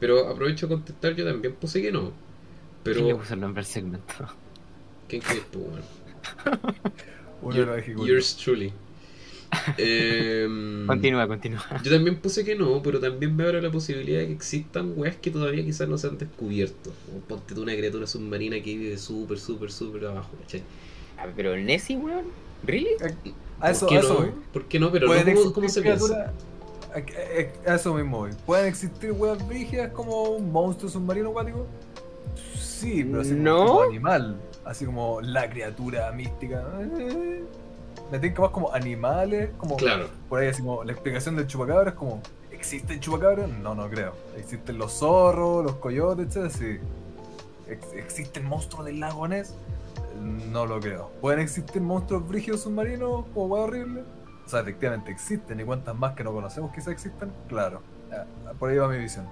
Pero 0.01 0.29
aprovecho 0.29 0.67
a 0.67 0.69
contestar, 0.71 1.15
yo 1.15 1.25
también 1.25 1.55
puse 1.57 1.83
que 1.83 1.93
no. 1.93 2.13
¿Quién 2.91 3.07
le 3.07 3.15
Pero... 3.15 3.19
puso 3.19 3.35
el 3.35 3.41
nombre 3.41 3.61
al 3.61 3.67
segmento? 3.67 4.15
¿Quién 5.09 5.23
crees 5.23 5.51
tú, 5.51 5.61
weón? 5.61 5.89
Your-. 7.43 7.83
Yours 8.07 8.37
truly. 8.37 8.73
Em, 9.79 10.87
Continúa, 10.87 11.27
continúa. 11.27 11.63
Yo 11.83 11.91
también 11.91 12.17
puse 12.17 12.45
que 12.45 12.55
no, 12.55 12.83
pero 12.83 13.01
también 13.01 13.35
me 13.35 13.45
abre 13.45 13.63
la 13.63 13.71
posibilidad 13.71 14.21
de 14.21 14.27
que 14.27 14.33
existan 14.35 14.93
weas 14.97 15.17
que 15.17 15.31
todavía 15.31 15.65
quizás 15.65 15.89
no 15.89 15.97
se 15.97 16.07
han 16.07 16.19
descubierto. 16.19 16.93
Como 17.07 17.21
ponte 17.21 17.55
tú 17.55 17.63
una 17.63 17.75
criatura 17.75 18.07
submarina 18.07 18.57
que 18.57 18.77
vive 18.77 18.99
súper, 18.99 19.39
súper, 19.39 19.71
súper 19.73 20.05
abajo, 20.07 20.31
¿cachai? 20.43 20.63
Ah, 21.17 21.27
pero 21.35 21.57
Nessie, 21.57 21.97
weón. 21.97 22.27
¿Really? 22.65 22.91
A 23.61 23.71
eso, 23.71 23.87
¿Por 23.87 23.89
qué 23.89 23.97
a 23.97 24.01
eso 24.01 24.15
no? 24.15 24.21
voy. 24.21 24.31
¿Por 24.53 24.65
qué 24.67 24.79
no? 24.81 24.93
Pero 24.93 25.07
no, 25.07 25.13
Pueden 25.15 25.53
¿cómo, 25.53 25.69
se 25.69 25.81
piensa? 25.81 26.07
criaturas- 26.07 26.31
a, 26.95 27.71
a- 27.71 27.73
a 27.73 27.77
eso 27.77 27.95
mismo 27.95 28.19
voy. 28.19 28.31
¿Pueden 28.47 28.67
existir 28.67 29.13
weas 29.13 29.47
brígidas 29.49 29.93
como 29.93 30.25
un 30.31 30.53
monstruo 30.53 30.91
submarino 30.91 31.31
acuático? 31.31 31.67
Sí, 32.55 33.03
pero 33.05 33.23
así 33.23 33.31
como 33.31 33.43
No. 33.43 33.65
tipo 33.67 33.83
animal. 33.83 34.37
Así 34.69 34.85
como 34.85 35.21
la 35.23 35.49
criatura 35.49 36.13
mística. 36.13 36.63
Eh, 36.99 37.43
Me 38.13 38.19
tinca 38.19 38.43
más 38.43 38.51
como 38.51 38.73
animales, 38.73 39.51
como 39.57 39.77
Claro, 39.77 40.09
por 40.29 40.41
ahí 40.41 40.49
así 40.49 40.63
como 40.63 40.85
la 40.85 40.93
explicación 40.93 41.37
del 41.37 41.47
chupacabra 41.47 41.91
es 41.91 41.97
como 41.97 42.21
¿existen 42.53 43.01
chupacabras? 43.01 43.49
No, 43.49 43.75
no 43.75 43.89
creo. 43.89 44.13
Existen 44.37 44.77
los 44.79 44.93
zorros, 44.99 45.65
los 45.65 45.77
coyotes, 45.77 46.37
etc. 46.37 46.51
Sí. 46.51 46.79
Ex- 47.67 47.93
¿Existen 47.95 48.45
monstruos 48.45 48.85
del 48.87 49.01
lago 49.01 49.27
Ness? 49.27 49.55
No 50.51 50.67
lo 50.67 50.81
creo. 50.81 51.11
¿Pueden 51.21 51.41
existir 51.41 51.81
monstruos 51.81 52.27
brígidos 52.29 52.63
submarinos 52.63 53.25
como 53.35 53.55
horrible? 53.55 54.03
O 54.45 54.49
sea, 54.49 54.61
efectivamente 54.61 55.11
existen 55.11 55.61
y 55.61 55.65
cuántas 55.65 55.95
más 55.97 56.15
que 56.15 56.25
no 56.25 56.33
conocemos 56.33 56.73
quizás 56.75 56.89
existen, 56.89 57.31
claro. 57.49 57.81
Ah, 58.13 58.25
Por 58.59 58.71
ahí 58.71 58.77
va 58.79 58.89
mi 58.89 58.99
visión. 58.99 59.27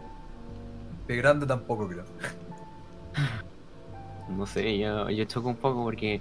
De 1.09 1.17
grande 1.17 1.47
tampoco 1.47 1.87
creo. 1.89 2.05
No 4.28 4.47
sé, 4.47 4.78
yo, 4.78 5.09
yo 5.11 5.24
choco 5.24 5.48
un 5.48 5.57
poco 5.57 5.82
porque 5.85 6.20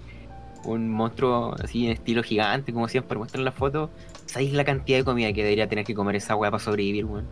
un 0.64 0.90
monstruo 0.90 1.56
así 1.64 1.86
en 1.86 1.91
estilo 1.94 2.23
gigante, 2.23 2.73
como 2.73 2.88
siempre 2.88 3.18
muestran 3.18 3.41
en 3.41 3.45
la 3.45 3.52
foto, 3.52 3.90
¿sabéis 4.26 4.53
la 4.53 4.64
cantidad 4.64 4.98
de 4.99 5.03
comida 5.03 5.32
que 5.34 5.44
debería 5.44 5.68
tener 5.68 5.86
que 5.86 5.94
comer 5.95 6.15
esa 6.15 6.36
weá 6.36 6.49
para 6.52 6.64
sobrevivir, 6.64 7.06
weón? 7.06 7.26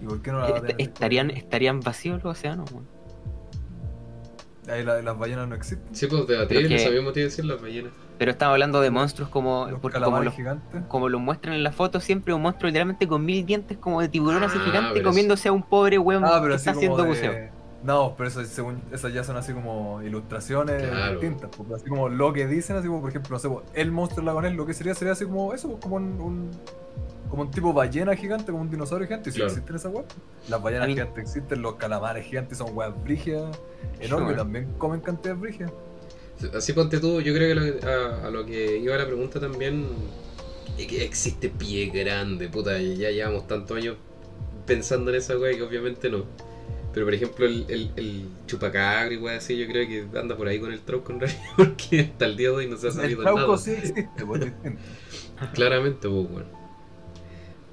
¿Y 0.00 0.06
por 0.06 0.20
qué 0.22 0.30
no 0.32 0.40
la 0.40 0.50
va 0.50 0.58
a 0.58 0.60
tener? 0.62 0.80
estarían, 0.80 1.30
estarían 1.30 1.80
vacíos 1.80 2.22
los 2.22 2.38
océanos, 2.38 2.70
weón. 2.72 2.86
Ahí 4.68 4.84
la- 4.84 5.02
las 5.02 5.18
ballenas 5.18 5.48
no 5.48 5.54
existen. 5.56 5.94
sí, 5.94 6.06
pues 6.06 6.22
Pero 6.22 6.38
debatible, 6.38 6.68
que- 6.68 6.78
sabíamos 6.78 7.12
que 7.12 7.20
iba 7.20 7.26
a 7.26 7.30
decir 7.30 7.44
las 7.44 7.60
ballenas. 7.60 7.92
Pero 8.18 8.30
estamos 8.30 8.52
hablando 8.52 8.80
de 8.80 8.90
monstruos 8.90 9.28
como, 9.30 9.66
Los 9.68 9.80
porque 9.80 10.00
como 10.00 10.22
los, 10.22 10.34
como 10.88 11.08
los 11.08 11.20
muestran 11.20 11.54
en 11.54 11.62
la 11.64 11.72
foto, 11.72 11.98
siempre 11.98 12.32
un 12.32 12.42
monstruo 12.42 12.68
literalmente 12.68 13.08
con 13.08 13.24
mil 13.24 13.44
dientes 13.44 13.76
como 13.78 14.00
de 14.00 14.08
tiburón 14.08 14.44
así 14.44 14.58
Ah, 14.60 14.64
gigante 14.64 14.90
pero 14.94 15.08
comiéndose 15.08 15.48
a 15.48 15.52
un 15.52 15.62
pobre 15.64 15.98
weón 15.98 16.24
Ah, 16.24 16.38
que 16.40 16.46
así 16.54 16.56
está 16.56 16.70
haciendo 16.72 17.02
de- 17.02 17.08
buceo. 17.08 17.32
No, 17.82 18.14
pero 18.16 18.28
eso, 18.28 18.44
según, 18.44 18.80
esas 18.92 19.12
ya 19.12 19.24
son 19.24 19.36
así 19.36 19.52
como 19.52 20.00
ilustraciones 20.02 20.82
Claro. 20.82 21.12
distintas. 21.12 21.50
porque 21.56 21.74
así 21.74 21.88
como 21.88 22.08
lo 22.08 22.32
que 22.32 22.46
dicen, 22.46 22.76
así 22.76 22.86
como 22.86 23.00
por 23.00 23.10
ejemplo, 23.10 23.30
no 23.34 23.38
sé, 23.40 23.48
pues, 23.48 23.64
el 23.74 23.90
monstruo 23.90 24.24
lagonés, 24.24 24.54
lo 24.54 24.64
que 24.66 24.72
sería 24.74 24.94
sería 24.94 25.12
así 25.14 25.24
como 25.24 25.52
eso, 25.52 25.68
pues, 25.68 25.80
como 25.82 25.96
un, 25.96 26.20
un- 26.20 26.50
como 27.28 27.42
un 27.42 27.50
tipo 27.50 27.72
ballena 27.72 28.14
gigante, 28.14 28.46
como 28.52 28.60
un 28.60 28.70
dinosaurio 28.70 29.06
gigante. 29.08 29.30
Y 29.30 29.32
si 29.32 29.38
Claro. 29.38 29.50
existen 29.52 29.74
esas 29.76 29.92
weas, 29.92 30.06
las 30.48 30.62
ballenas 30.62 30.86
mí- 30.86 30.92
gigantes 30.94 31.24
existen, 31.24 31.62
los 31.62 31.74
calamares 31.76 32.24
gigantes 32.26 32.58
son 32.58 32.76
weas 32.76 32.92
brígidas, 33.02 33.58
enormes, 34.00 34.28
Sure. 34.28 34.36
también 34.36 34.72
comen 34.78 35.00
cantidades 35.00 35.40
brígidas. 35.40 35.72
Así 36.54 36.72
ponte 36.74 36.98
tú, 37.00 37.20
yo 37.20 37.32
creo 37.34 37.48
que 37.48 37.54
lo 37.54 37.80
que- 37.80 37.86
a, 37.86 38.26
a 38.26 38.30
lo 38.30 38.44
que 38.44 38.76
iba 38.78 38.96
la 38.96 39.06
pregunta 39.06 39.40
también, 39.40 39.86
es 40.78 40.86
que 40.86 41.04
existe 41.04 41.48
pie 41.48 41.86
grande, 41.86 42.48
puta, 42.48 42.78
y 42.78 42.96
ya 42.96 43.10
llevamos 43.10 43.46
tantos 43.46 43.76
años 43.76 43.96
pensando 44.66 45.10
en 45.10 45.16
esa 45.16 45.36
wea 45.38 45.52
que 45.56 45.62
obviamente 45.62 46.10
no. 46.10 46.24
Pero 46.92 47.06
por 47.06 47.14
ejemplo 47.14 47.46
el, 47.46 47.64
el, 47.68 47.90
el 47.96 48.28
chupacabra 48.46 49.12
y 49.12 49.16
wea 49.16 49.38
así, 49.38 49.56
yo 49.56 49.66
creo 49.66 49.86
que 50.10 50.18
anda 50.18 50.36
por 50.36 50.48
ahí 50.48 50.60
con 50.60 50.72
el 50.72 50.80
trauco 50.82 51.12
en 51.12 51.20
realidad, 51.20 51.42
porque 51.56 52.00
hasta 52.12 52.26
el 52.26 52.36
día 52.36 52.48
de 52.50 52.54
hoy 52.54 52.66
no 52.68 52.76
se 52.76 52.88
ha 52.88 52.90
El 52.90 52.96
sabido 52.96 53.22
trauco 53.22 53.40
nada. 53.46 53.58
sí 53.58 53.70
existe. 53.72 54.08
Claramente, 55.54 56.08
pues 56.08 56.28
bueno. 56.30 56.46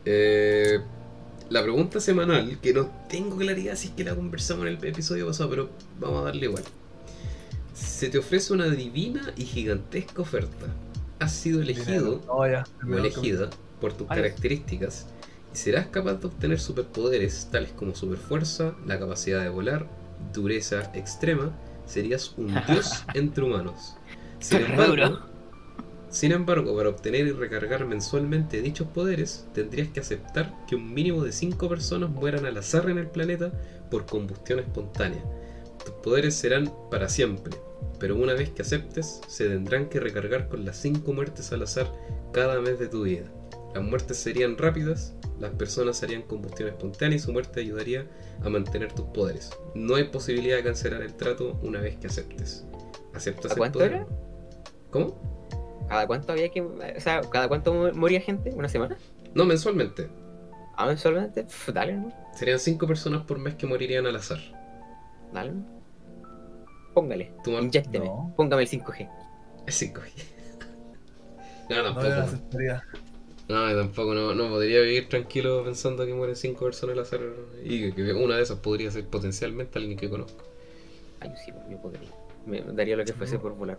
Eh, 0.05 0.79
la 1.49 1.63
pregunta 1.63 1.99
semanal, 1.99 2.59
que 2.61 2.73
no 2.73 2.89
tengo 3.09 3.37
claridad 3.37 3.75
si 3.75 3.87
es 3.89 3.93
que 3.93 4.03
la 4.03 4.15
conversamos 4.15 4.65
en 4.67 4.77
el 4.77 4.83
episodio 4.85 5.27
pasado, 5.27 5.49
pero 5.49 5.69
vamos 5.99 6.21
a 6.21 6.25
darle 6.25 6.45
igual. 6.45 6.63
Se 7.73 8.09
te 8.09 8.17
ofrece 8.17 8.53
una 8.53 8.67
divina 8.69 9.33
y 9.37 9.45
gigantesca 9.45 10.21
oferta. 10.21 10.67
Has 11.19 11.33
sido 11.33 11.61
elegido 11.61 12.21
No, 12.27 12.47
ya. 12.47 12.63
o 12.87 12.93
elegida 12.97 13.49
por 13.81 13.93
tus 13.93 14.07
características 14.07 15.07
y 15.53 15.57
serás 15.57 15.87
capaz 15.87 16.15
de 16.15 16.27
obtener 16.27 16.59
superpoderes 16.59 17.49
tales 17.51 17.71
como 17.71 17.95
superfuerza, 17.95 18.75
la 18.85 18.99
capacidad 18.99 19.41
de 19.41 19.49
volar, 19.49 19.87
dureza 20.33 20.91
extrema. 20.93 21.51
Serías 21.85 22.33
un 22.37 22.53
dios 22.67 23.03
entre 23.13 23.43
humanos. 23.43 23.95
Sin 24.39 24.61
embargo. 24.61 25.29
Sin 26.09 26.31
embargo, 26.31 26.75
para 26.75 26.89
obtener 26.89 27.27
y 27.27 27.31
recargar 27.31 27.85
mensualmente 27.85 28.63
dichos 28.63 28.87
poderes, 28.87 29.47
tendrías 29.53 29.89
que 29.89 29.99
aceptar 29.99 30.51
que 30.67 30.75
un 30.75 30.91
mínimo 30.91 31.23
de 31.23 31.31
5 31.31 31.69
personas 31.69 32.09
mueran 32.09 32.47
al 32.47 32.57
azar 32.57 32.89
en 32.89 32.97
el 32.97 33.07
planeta 33.07 33.51
por 33.91 34.07
combustión 34.07 34.57
espontánea. 34.57 35.23
Tus 35.85 35.93
poderes 35.95 36.33
serán 36.33 36.73
para 36.89 37.09
siempre, 37.09 37.55
pero 37.99 38.15
una 38.15 38.33
vez 38.33 38.49
que 38.49 38.63
aceptes, 38.63 39.21
se 39.27 39.49
tendrán 39.49 39.87
que 39.87 39.99
recargar 39.99 40.49
con 40.49 40.65
las 40.65 40.77
5 40.77 41.13
muertes 41.13 41.51
al 41.51 41.61
azar 41.61 41.93
cada 42.33 42.59
mes 42.59 42.79
de 42.79 42.87
tu 42.87 43.03
vida. 43.03 43.25
Las 43.75 43.83
muertes 43.83 44.17
serían 44.17 44.57
rápidas, 44.57 45.13
las 45.39 45.51
personas 45.51 46.01
harían 46.03 46.21
combustión 46.23 46.69
espontánea 46.69 47.15
y 47.15 47.19
su 47.19 47.31
muerte 47.31 47.59
ayudaría 47.61 48.05
a 48.43 48.49
mantener 48.49 48.91
tus 48.93 49.05
poderes. 49.07 49.51
No 49.75 49.95
hay 49.95 50.05
posibilidad 50.05 50.57
de 50.57 50.63
cancelar 50.63 51.01
el 51.01 51.13
trato 51.15 51.59
una 51.63 51.79
vez 51.79 51.97
que 51.97 52.07
aceptes. 52.07 52.65
¿Aceptas 53.13 53.51
¿A 53.51 53.53
el 53.53 53.57
cuánto 53.57 53.79
poder? 53.79 53.93
era? 53.93 54.07
¿Cómo? 54.91 55.85
¿Cada 55.87 56.05
cuánto 56.07 56.31
había 56.33 56.49
que.? 56.49 56.61
O 56.61 56.99
sea, 56.99 57.21
¿cada 57.21 57.47
cuánto 57.47 57.73
mo- 57.73 57.91
moría 57.93 58.21
gente? 58.21 58.51
¿Una 58.51 58.69
semana? 58.69 58.97
No, 59.33 59.45
mensualmente. 59.45 60.09
¿A 60.75 60.85
mensualmente? 60.85 61.43
Pff, 61.43 61.69
dale, 61.69 61.93
¿no? 61.97 62.13
Serían 62.35 62.59
5 62.59 62.85
personas 62.87 63.23
por 63.25 63.39
mes 63.39 63.55
que 63.55 63.65
morirían 63.67 64.05
al 64.05 64.15
azar. 64.15 64.39
Dale. 65.33 65.53
Póngale. 66.93 67.31
Tú, 67.43 67.51
Mar- 67.51 67.63
Inyécteme. 67.63 68.05
No. 68.05 68.33
Póngame 68.35 68.63
el 68.63 68.69
5G. 68.69 69.09
Es 69.67 69.75
5 69.75 70.01
No, 71.69 71.75
No, 71.77 71.83
tampoco. 71.83 72.07
no 72.07 72.81
No, 73.49 73.69
yo 73.69 73.77
tampoco. 73.77 74.13
No, 74.13 74.33
no 74.35 74.49
podría 74.49 74.81
vivir 74.81 75.09
tranquilo 75.09 75.63
pensando 75.63 76.05
que 76.05 76.13
mueren 76.13 76.35
5 76.35 76.65
personas 76.65 76.95
al 76.95 77.03
azar. 77.03 77.21
Y 77.63 77.91
que, 77.91 78.13
una 78.13 78.37
de 78.37 78.43
esas 78.43 78.59
podría 78.59 78.91
ser 78.91 79.05
potencialmente 79.07 79.79
alguien 79.79 79.97
que 79.97 80.09
conozco. 80.09 80.43
Ay, 81.19 81.31
sí, 81.43 81.51
yo 81.69 81.77
podría. 81.81 82.09
Me 82.45 82.61
daría 82.61 82.95
lo 82.95 83.03
que 83.03 83.13
fuese 83.13 83.35
No. 83.35 83.41
por 83.41 83.55
volar. 83.55 83.77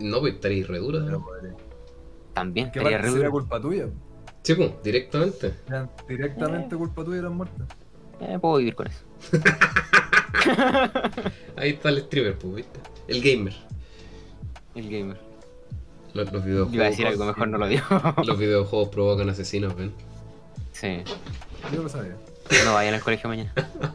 No, 0.00 0.20
pues 0.20 0.34
estaría 0.34 0.66
re 0.66 0.78
dura. 0.78 1.00
Podría. 1.18 1.54
También 2.34 2.70
¿Qué 2.72 2.80
estaría 2.80 2.98
re 2.98 3.30
culpa 3.30 3.60
tuya? 3.60 3.88
Sí, 4.42 4.54
pues, 4.54 4.72
directamente. 4.82 5.54
Directamente 6.08 6.76
culpa 6.76 7.04
tuya 7.04 7.22
las 7.22 7.32
muertes. 7.32 7.64
Eh, 8.20 8.38
puedo 8.40 8.56
vivir 8.56 8.74
con 8.74 8.88
eso. 8.88 9.04
Ahí 11.56 11.70
está 11.70 11.88
el 11.90 12.00
streamer, 12.02 12.36
pues, 12.38 12.54
¿viste? 12.56 12.80
El 13.08 13.22
gamer. 13.22 13.54
El 14.74 14.90
gamer. 14.90 15.16
Los, 16.14 16.32
los 16.32 16.44
videojuegos. 16.44 16.74
Iba 16.74 16.86
a 16.86 16.90
decir 16.90 17.06
algo, 17.06 17.24
mejor 17.24 17.48
no 17.48 17.58
lo 17.58 17.66
digo. 17.66 17.84
Los 18.24 18.38
videojuegos 18.38 18.88
provocan 18.88 19.28
asesinos, 19.28 19.74
¿ven? 19.76 19.92
sí. 20.72 21.02
Yo 21.74 21.82
lo 21.82 21.88
sabía. 21.88 22.16
No 22.64 22.74
vayan 22.74 22.94
al 22.94 23.00
colegio 23.00 23.28
mañana. 23.28 23.52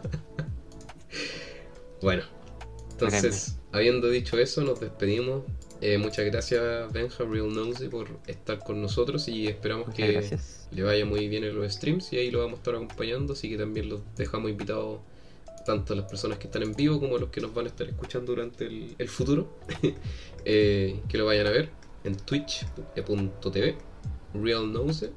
Bueno, 2.01 2.23
entonces, 2.91 3.57
habiendo 3.73 4.07
dicho 4.09 4.37
eso, 4.37 4.61
nos 4.61 4.79
despedimos. 4.79 5.43
Eh, 5.81 5.97
muchas 5.97 6.25
gracias, 6.25 6.91
Benja 6.93 7.25
Real 7.25 7.53
Nosy, 7.53 7.89
por 7.89 8.07
estar 8.25 8.59
con 8.59 8.81
nosotros 8.81 9.27
y 9.27 9.47
esperamos 9.47 9.87
Muchas 9.87 10.05
que 10.05 10.11
gracias. 10.13 10.67
le 10.71 10.83
vaya 10.83 11.05
muy 11.05 11.27
bien 11.27 11.43
en 11.43 11.57
los 11.57 11.73
streams 11.73 12.13
y 12.13 12.17
ahí 12.17 12.31
lo 12.31 12.39
vamos 12.39 12.53
a 12.53 12.57
estar 12.59 12.75
acompañando. 12.75 13.33
Así 13.33 13.49
que 13.49 13.57
también 13.57 13.89
los 13.89 13.99
dejamos 14.15 14.49
invitados 14.49 14.99
tanto 15.65 15.91
a 15.91 15.97
las 15.97 16.05
personas 16.05 16.37
que 16.37 16.47
están 16.47 16.63
en 16.63 16.73
vivo 16.73 17.01
como 17.01 17.17
a 17.17 17.19
los 17.19 17.29
que 17.31 17.41
nos 17.41 17.53
van 17.53 17.65
a 17.65 17.67
estar 17.67 17.87
escuchando 17.87 18.33
durante 18.33 18.65
el, 18.65 18.95
el 18.97 19.09
futuro. 19.09 19.49
eh, 20.45 21.01
que 21.09 21.17
lo 21.17 21.25
vayan 21.25 21.47
a 21.47 21.51
ver 21.51 21.69
en 22.03 22.15
twitch.tv, 22.15 23.77
Real 24.33 24.71
Nose. 24.71 25.11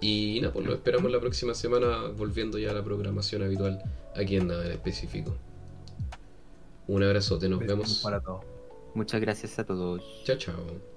Y 0.00 0.40
nada, 0.42 0.52
pues 0.52 0.66
lo 0.66 0.74
esperamos 0.74 1.10
la 1.10 1.20
próxima 1.20 1.54
semana 1.54 2.08
volviendo 2.16 2.58
ya 2.58 2.70
a 2.70 2.74
la 2.74 2.84
programación 2.84 3.42
habitual 3.42 3.82
aquí 4.14 4.36
en 4.36 4.48
nada 4.48 4.66
en 4.66 4.72
específico. 4.72 5.34
Un 6.86 7.02
abrazote, 7.02 7.48
nos 7.48 7.60
vemos. 7.60 8.00
Para 8.02 8.20
todos. 8.20 8.44
Muchas 8.94 9.20
gracias 9.20 9.58
a 9.58 9.64
todos. 9.64 10.02
Chao, 10.24 10.36
chao. 10.36 10.95